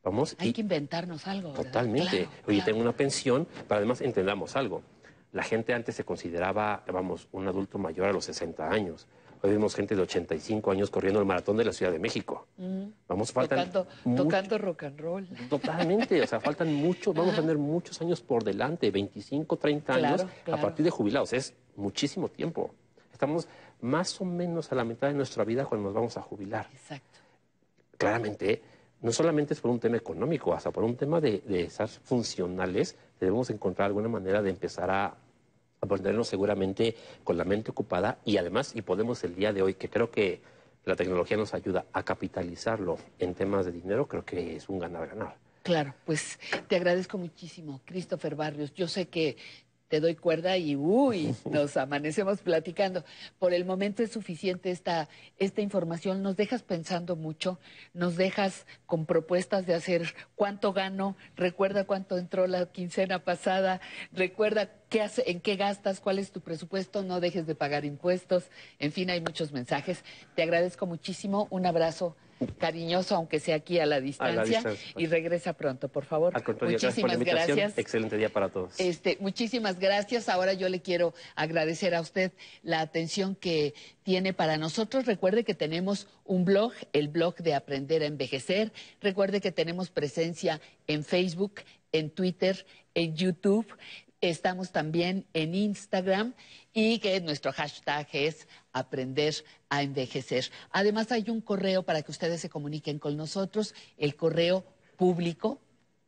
Vamos, 0.04 0.36
Hay 0.38 0.50
y 0.50 0.52
que 0.52 0.60
inventarnos 0.60 1.26
algo. 1.26 1.50
¿verdad? 1.50 1.64
totalmente. 1.64 2.10
Claro, 2.18 2.30
Oye, 2.46 2.56
claro. 2.58 2.64
tengo 2.64 2.80
una 2.82 2.92
pensión, 2.92 3.46
pero 3.66 3.78
además 3.78 4.00
entendamos 4.00 4.54
algo. 4.56 4.82
La 5.32 5.42
gente 5.42 5.74
antes 5.74 5.94
se 5.94 6.04
consideraba, 6.04 6.82
vamos, 6.92 7.28
un 7.32 7.48
adulto 7.48 7.78
mayor 7.78 8.06
a 8.08 8.12
los 8.12 8.24
60 8.26 8.70
años. 8.70 9.06
Hoy 9.40 9.50
vemos 9.50 9.74
gente 9.74 9.94
de 9.94 10.02
85 10.02 10.70
años 10.72 10.90
corriendo 10.90 11.20
el 11.20 11.26
maratón 11.26 11.56
de 11.56 11.64
la 11.64 11.72
Ciudad 11.72 11.92
de 11.92 11.98
México. 11.98 12.46
Mm. 12.56 12.84
Vamos, 13.06 13.32
faltan 13.32 13.70
Tocando, 13.70 13.86
mucho- 14.04 14.22
tocando 14.24 14.58
rock 14.58 14.82
and 14.84 15.00
roll. 15.00 15.28
Totalmente, 15.48 16.20
o 16.20 16.26
sea, 16.26 16.40
faltan 16.40 16.74
muchos, 16.74 17.14
vamos 17.14 17.32
Ajá. 17.32 17.40
a 17.40 17.42
tener 17.42 17.58
muchos 17.58 18.00
años 18.00 18.20
por 18.20 18.42
delante, 18.42 18.90
25, 18.90 19.56
30 19.56 19.94
años, 19.94 20.26
Claro, 20.44 20.58
a 20.58 20.60
partir 20.60 20.84
de 20.84 20.90
jubilados, 20.90 21.32
es 21.32 21.54
muchísimo 21.76 22.28
tiempo. 22.28 22.74
Estamos 23.12 23.46
más 23.80 24.20
o 24.20 24.24
menos 24.24 24.70
a 24.72 24.74
la 24.74 24.84
mitad 24.84 25.06
de 25.08 25.14
nuestra 25.14 25.44
vida 25.44 25.64
cuando 25.66 25.86
nos 25.88 25.94
vamos 25.94 26.16
a 26.16 26.22
jubilar. 26.22 26.68
Exacto. 26.72 27.20
Claramente, 27.96 28.62
no 29.02 29.12
solamente 29.12 29.54
es 29.54 29.60
por 29.60 29.70
un 29.70 29.78
tema 29.80 29.96
económico, 29.96 30.52
hasta 30.52 30.70
por 30.72 30.82
un 30.84 30.96
tema 30.96 31.20
de, 31.20 31.40
de 31.40 31.68
funcionales, 32.02 32.96
debemos 33.20 33.50
encontrar 33.50 33.86
alguna 33.86 34.08
manera 34.08 34.42
de 34.42 34.50
empezar 34.50 34.90
a 34.90 35.14
ponernos 35.86 36.28
seguramente 36.28 36.96
con 37.24 37.36
la 37.36 37.44
mente 37.44 37.70
ocupada 37.70 38.18
y 38.24 38.36
además, 38.36 38.74
y 38.74 38.82
podemos 38.82 39.22
el 39.24 39.34
día 39.34 39.52
de 39.52 39.62
hoy, 39.62 39.74
que 39.74 39.88
creo 39.88 40.10
que 40.10 40.40
la 40.84 40.96
tecnología 40.96 41.36
nos 41.36 41.54
ayuda 41.54 41.84
a 41.92 42.02
capitalizarlo 42.02 42.98
en 43.18 43.34
temas 43.34 43.66
de 43.66 43.72
dinero, 43.72 44.08
creo 44.08 44.24
que 44.24 44.56
es 44.56 44.68
un 44.68 44.78
ganar-ganar. 44.78 45.36
Claro, 45.62 45.94
pues 46.06 46.38
te 46.66 46.76
agradezco 46.76 47.18
muchísimo, 47.18 47.82
Christopher 47.84 48.34
Barrios. 48.34 48.72
Yo 48.72 48.88
sé 48.88 49.08
que 49.08 49.36
te 49.88 50.00
doy 50.00 50.14
cuerda 50.14 50.56
y 50.58 50.76
uy, 50.76 51.34
nos 51.50 51.76
amanecemos 51.76 52.40
platicando. 52.40 53.04
Por 53.38 53.54
el 53.54 53.64
momento 53.64 54.02
es 54.02 54.12
suficiente 54.12 54.70
esta, 54.70 55.08
esta 55.38 55.62
información. 55.62 56.22
Nos 56.22 56.36
dejas 56.36 56.62
pensando 56.62 57.16
mucho, 57.16 57.58
nos 57.94 58.16
dejas 58.16 58.66
con 58.86 59.06
propuestas 59.06 59.66
de 59.66 59.74
hacer 59.74 60.14
cuánto 60.36 60.72
gano, 60.72 61.16
recuerda 61.36 61.84
cuánto 61.84 62.18
entró 62.18 62.46
la 62.46 62.66
quincena 62.66 63.24
pasada, 63.24 63.80
recuerda 64.12 64.70
qué 64.90 65.02
hace, 65.02 65.30
en 65.30 65.40
qué 65.40 65.56
gastas, 65.56 66.00
cuál 66.00 66.18
es 66.18 66.32
tu 66.32 66.40
presupuesto, 66.40 67.02
no 67.02 67.20
dejes 67.20 67.46
de 67.46 67.54
pagar 67.54 67.84
impuestos. 67.84 68.50
En 68.78 68.92
fin, 68.92 69.10
hay 69.10 69.20
muchos 69.20 69.52
mensajes. 69.52 70.04
Te 70.34 70.42
agradezco 70.42 70.86
muchísimo. 70.86 71.48
Un 71.50 71.66
abrazo 71.66 72.16
cariñoso, 72.58 73.16
aunque 73.16 73.40
sea 73.40 73.56
aquí 73.56 73.78
a 73.78 73.86
la 73.86 74.00
distancia. 74.00 74.44
distancia. 74.44 74.92
Y 74.96 75.06
regresa 75.06 75.52
pronto, 75.52 75.88
por 75.88 76.04
favor. 76.04 76.32
Al 76.34 76.42
contrario, 76.42 76.78
gracias 76.78 76.94
por 77.00 77.10
la 77.10 77.16
Muchísimas 77.16 77.34
invitación. 77.34 77.58
gracias. 77.58 77.78
Excelente 77.78 78.16
día 78.16 78.28
para 78.28 78.48
todos. 78.48 78.78
Este, 78.78 79.16
muchísimas 79.20 79.78
gracias. 79.78 80.28
Ahora 80.28 80.52
yo 80.52 80.68
le 80.68 80.80
quiero 80.80 81.14
agradecer 81.34 81.94
a 81.94 82.00
usted 82.00 82.32
la 82.62 82.80
atención 82.80 83.34
que 83.34 83.74
tiene 84.02 84.32
para 84.32 84.56
nosotros. 84.56 85.06
Recuerde 85.06 85.44
que 85.44 85.54
tenemos 85.54 86.08
un 86.24 86.44
blog, 86.44 86.72
el 86.92 87.08
blog 87.08 87.36
de 87.36 87.54
Aprender 87.54 88.02
a 88.02 88.06
Envejecer. 88.06 88.72
Recuerde 89.00 89.40
que 89.40 89.52
tenemos 89.52 89.90
presencia 89.90 90.60
en 90.86 91.04
Facebook, 91.04 91.62
en 91.92 92.10
Twitter, 92.10 92.66
en 92.94 93.16
YouTube. 93.16 93.66
Estamos 94.20 94.72
también 94.72 95.26
en 95.32 95.54
Instagram 95.54 96.34
y 96.80 97.00
que 97.00 97.20
nuestro 97.20 97.52
hashtag 97.52 98.06
es 98.12 98.46
aprender 98.72 99.34
a 99.68 99.82
envejecer. 99.82 100.50
Además 100.70 101.10
hay 101.10 101.28
un 101.28 101.40
correo 101.40 101.82
para 101.82 102.02
que 102.02 102.12
ustedes 102.12 102.40
se 102.40 102.48
comuniquen 102.48 103.00
con 103.00 103.16
nosotros, 103.16 103.74
el 103.96 104.14
correo 104.14 104.64
público 104.96 105.60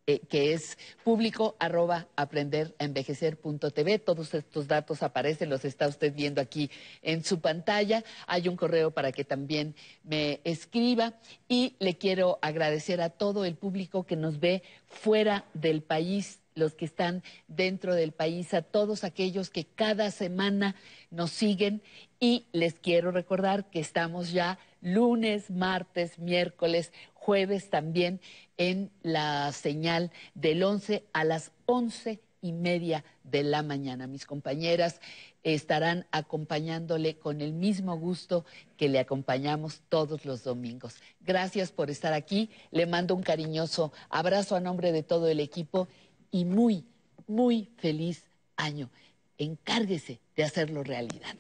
eh, 0.07 0.21
que 0.29 0.55
es 0.55 0.79
público 1.05 1.57
arroba 1.59 2.09
aprenderenvejecer.tv. 2.17 3.99
Todos 3.99 4.33
estos 4.35 4.67
datos 4.67 5.03
aparecen, 5.03 5.51
los 5.51 5.65
está 5.65 5.89
usted 5.89 6.15
viendo 6.15 6.41
aquí 6.41 6.71
en 7.03 7.23
su 7.25 7.41
pantalla. 7.41 8.03
Hay 8.27 8.49
un 8.49 8.57
correo 8.57 8.93
para 8.93 9.13
que 9.13 9.25
también 9.25 9.75
me 10.05 10.41
escriba 10.45 11.15
y 11.49 11.77
le 11.81 11.99
quiero 11.99 12.39
agradecer 12.43 13.01
a 13.01 13.11
todo 13.11 13.45
el 13.45 13.57
público 13.57 14.05
que 14.05 14.17
nos 14.17 14.41
ve 14.41 14.63
fuera 14.87 15.45
del 15.53 15.83
país 15.83 16.41
los 16.61 16.75
que 16.75 16.85
están 16.85 17.25
dentro 17.49 17.95
del 17.97 18.13
país, 18.13 18.55
a 18.55 18.63
todos 18.63 19.03
aquellos 19.03 19.51
que 19.51 19.65
cada 19.65 20.13
semana 20.13 20.77
nos 21.11 21.33
siguen 21.33 21.83
y 22.21 22.47
les 22.53 22.75
quiero 22.75 23.11
recordar 23.11 23.69
que 23.71 23.81
estamos 23.81 24.31
ya 24.31 24.59
lunes, 24.81 25.51
martes, 25.51 26.19
miércoles, 26.19 26.93
jueves 27.15 27.71
también 27.71 28.21
en 28.57 28.91
la 29.03 29.51
señal 29.53 30.13
del 30.35 30.63
11 30.63 31.05
a 31.13 31.25
las 31.25 31.51
11 31.67 32.21
y 32.43 32.53
media 32.53 33.05
de 33.25 33.43
la 33.43 33.63
mañana. 33.63 34.07
Mis 34.07 34.27
compañeras 34.27 35.01
estarán 35.43 36.07
acompañándole 36.11 37.17
con 37.17 37.41
el 37.41 37.53
mismo 37.53 37.97
gusto 37.97 38.45
que 38.77 38.89
le 38.89 38.99
acompañamos 38.99 39.81
todos 39.89 40.25
los 40.25 40.45
domingos. 40.45 40.97
Gracias 41.21 41.73
por 41.73 41.91
estar 41.91 42.13
aquí. 42.13 42.51
Le 42.71 42.87
mando 42.87 43.15
un 43.15 43.23
cariñoso 43.23 43.93
abrazo 44.09 44.57
a 44.57 44.61
nombre 44.61 44.93
de 44.93 45.03
todo 45.03 45.29
el 45.29 45.41
equipo 45.41 45.89
y 46.31 46.45
muy, 46.45 46.87
muy 47.27 47.71
feliz 47.77 48.25
año. 48.57 48.91
Encárguese 49.39 50.21
de 50.37 50.45
hacerlo 50.45 50.83
realidad. 50.83 51.37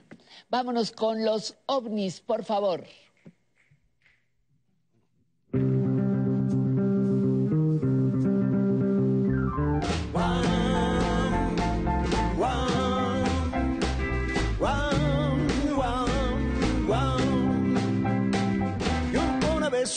Vámonos 0.48 0.92
con 0.92 1.24
los 1.24 1.56
ovnis, 1.66 2.20
por 2.20 2.44
favor. 2.44 2.84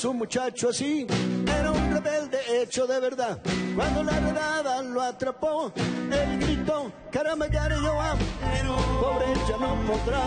Un 0.06 0.18
muchacho 0.18 0.70
así 0.70 1.08
era 1.48 1.73
rebelde 1.94 2.40
hecho 2.62 2.88
de 2.88 3.00
verdad. 3.00 3.40
Cuando 3.76 4.04
la 4.04 4.20
redada 4.20 4.82
lo 4.82 5.02
atrapó, 5.02 5.72
él 5.76 6.40
gritó, 6.40 6.92
caramba, 7.12 7.48
ya 7.48 7.70
yo 7.70 7.94
pobre 9.00 9.26
ya 9.48 9.58
no 9.58 9.76
podrá, 9.88 10.24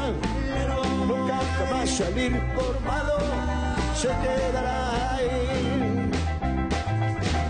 nunca 1.06 1.38
jamás 1.58 1.90
salir 1.90 2.40
por 2.54 2.80
malo, 2.80 3.18
se 3.96 4.08
quedará 4.08 5.14
ahí. 5.16 6.10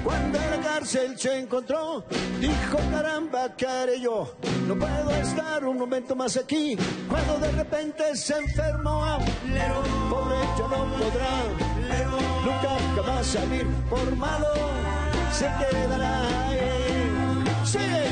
Cuando 0.05 0.39
en 0.39 0.51
la 0.51 0.61
cárcel 0.61 1.19
se 1.19 1.39
encontró, 1.41 2.05
dijo, 2.41 2.79
caramba, 2.91 3.57
¿qué 3.57 3.67
haré 3.67 4.01
yo? 4.01 4.37
No 4.67 4.77
puedo 4.77 5.11
estar 5.11 5.65
un 5.65 5.79
momento 5.79 6.15
más 6.15 6.37
aquí. 6.37 6.77
Cuando 7.09 7.39
de 7.39 7.53
repente 7.53 8.15
se 8.15 8.37
enfermó, 8.37 9.19
pobre 10.11 10.37
ya 10.59 10.69
no 10.69 10.85
podrá, 10.97 11.76
nunca 12.47 12.79
jamás 12.95 13.27
salir 13.27 13.67
por 13.91 14.17
malo, 14.17 14.47
se 15.33 15.47
quedará 15.59 16.15
ahí. 16.47 17.45
Sigue, 17.65 18.06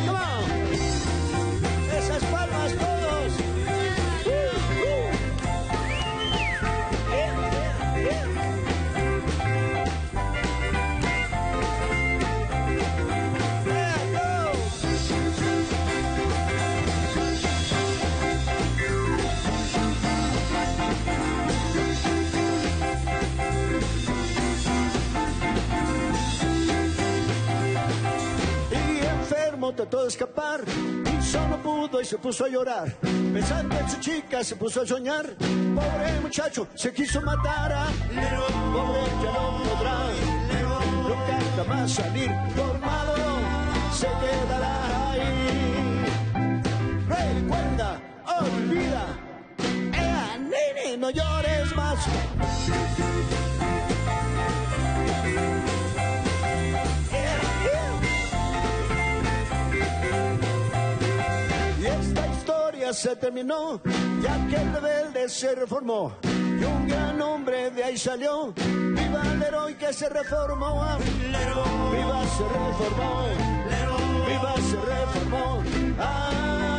trató 29.75 30.03
de 30.03 30.09
escapar 30.09 30.61
y 30.65 31.23
solo 31.23 31.59
pudo 31.63 32.01
y 32.01 32.05
se 32.05 32.19
puso 32.19 32.45
a 32.45 32.49
llorar. 32.49 32.93
Pensando 33.33 33.77
en 33.77 33.91
su 33.91 34.01
chica 34.01 34.45
se 34.45 34.57
puso 34.57 34.83
a 34.83 34.87
soñar. 34.87 35.35
Pobre 35.37 36.21
muchacho 36.23 36.69
se 36.75 36.93
quiso 36.93 37.21
matar 37.23 37.73
a 37.73 37.87
Pobre 38.73 39.01
ya 39.23 39.33
no 39.33 39.63
podrá 39.65 39.99
nunca 41.03 41.39
jamás 41.57 41.91
salir 41.93 42.31
formado. 42.57 43.15
Se 43.93 44.07
quedará 44.07 45.11
ahí. 45.11 46.05
Recuerda, 47.09 48.01
olvida. 48.41 49.07
¡Ea, 49.93 50.39
nene, 50.39 50.97
no 50.97 51.11
llores 51.11 51.75
más! 51.77 53.44
Se 62.95 63.17
terminó, 63.17 63.81
ya 64.23 64.47
que 64.49 64.57
el 64.57 64.73
rebelde 64.73 65.29
se 65.29 65.55
reformó. 65.55 66.17
Y 66.23 66.65
un 66.65 66.87
gran 66.87 67.21
hombre 67.21 67.71
de 67.71 67.85
ahí 67.85 67.99
salió. 67.99 68.53
Viva 68.55 69.23
el 69.33 69.43
héroe 69.43 69.77
que 69.77 69.93
se 69.93 70.09
reformó. 70.09 70.97
Viva 71.93 72.25
se 72.37 72.45
reformó. 72.45 73.25
Viva 74.27 74.55
se 74.57 74.77
reformó. 74.77 75.63
Ah. 75.99 76.74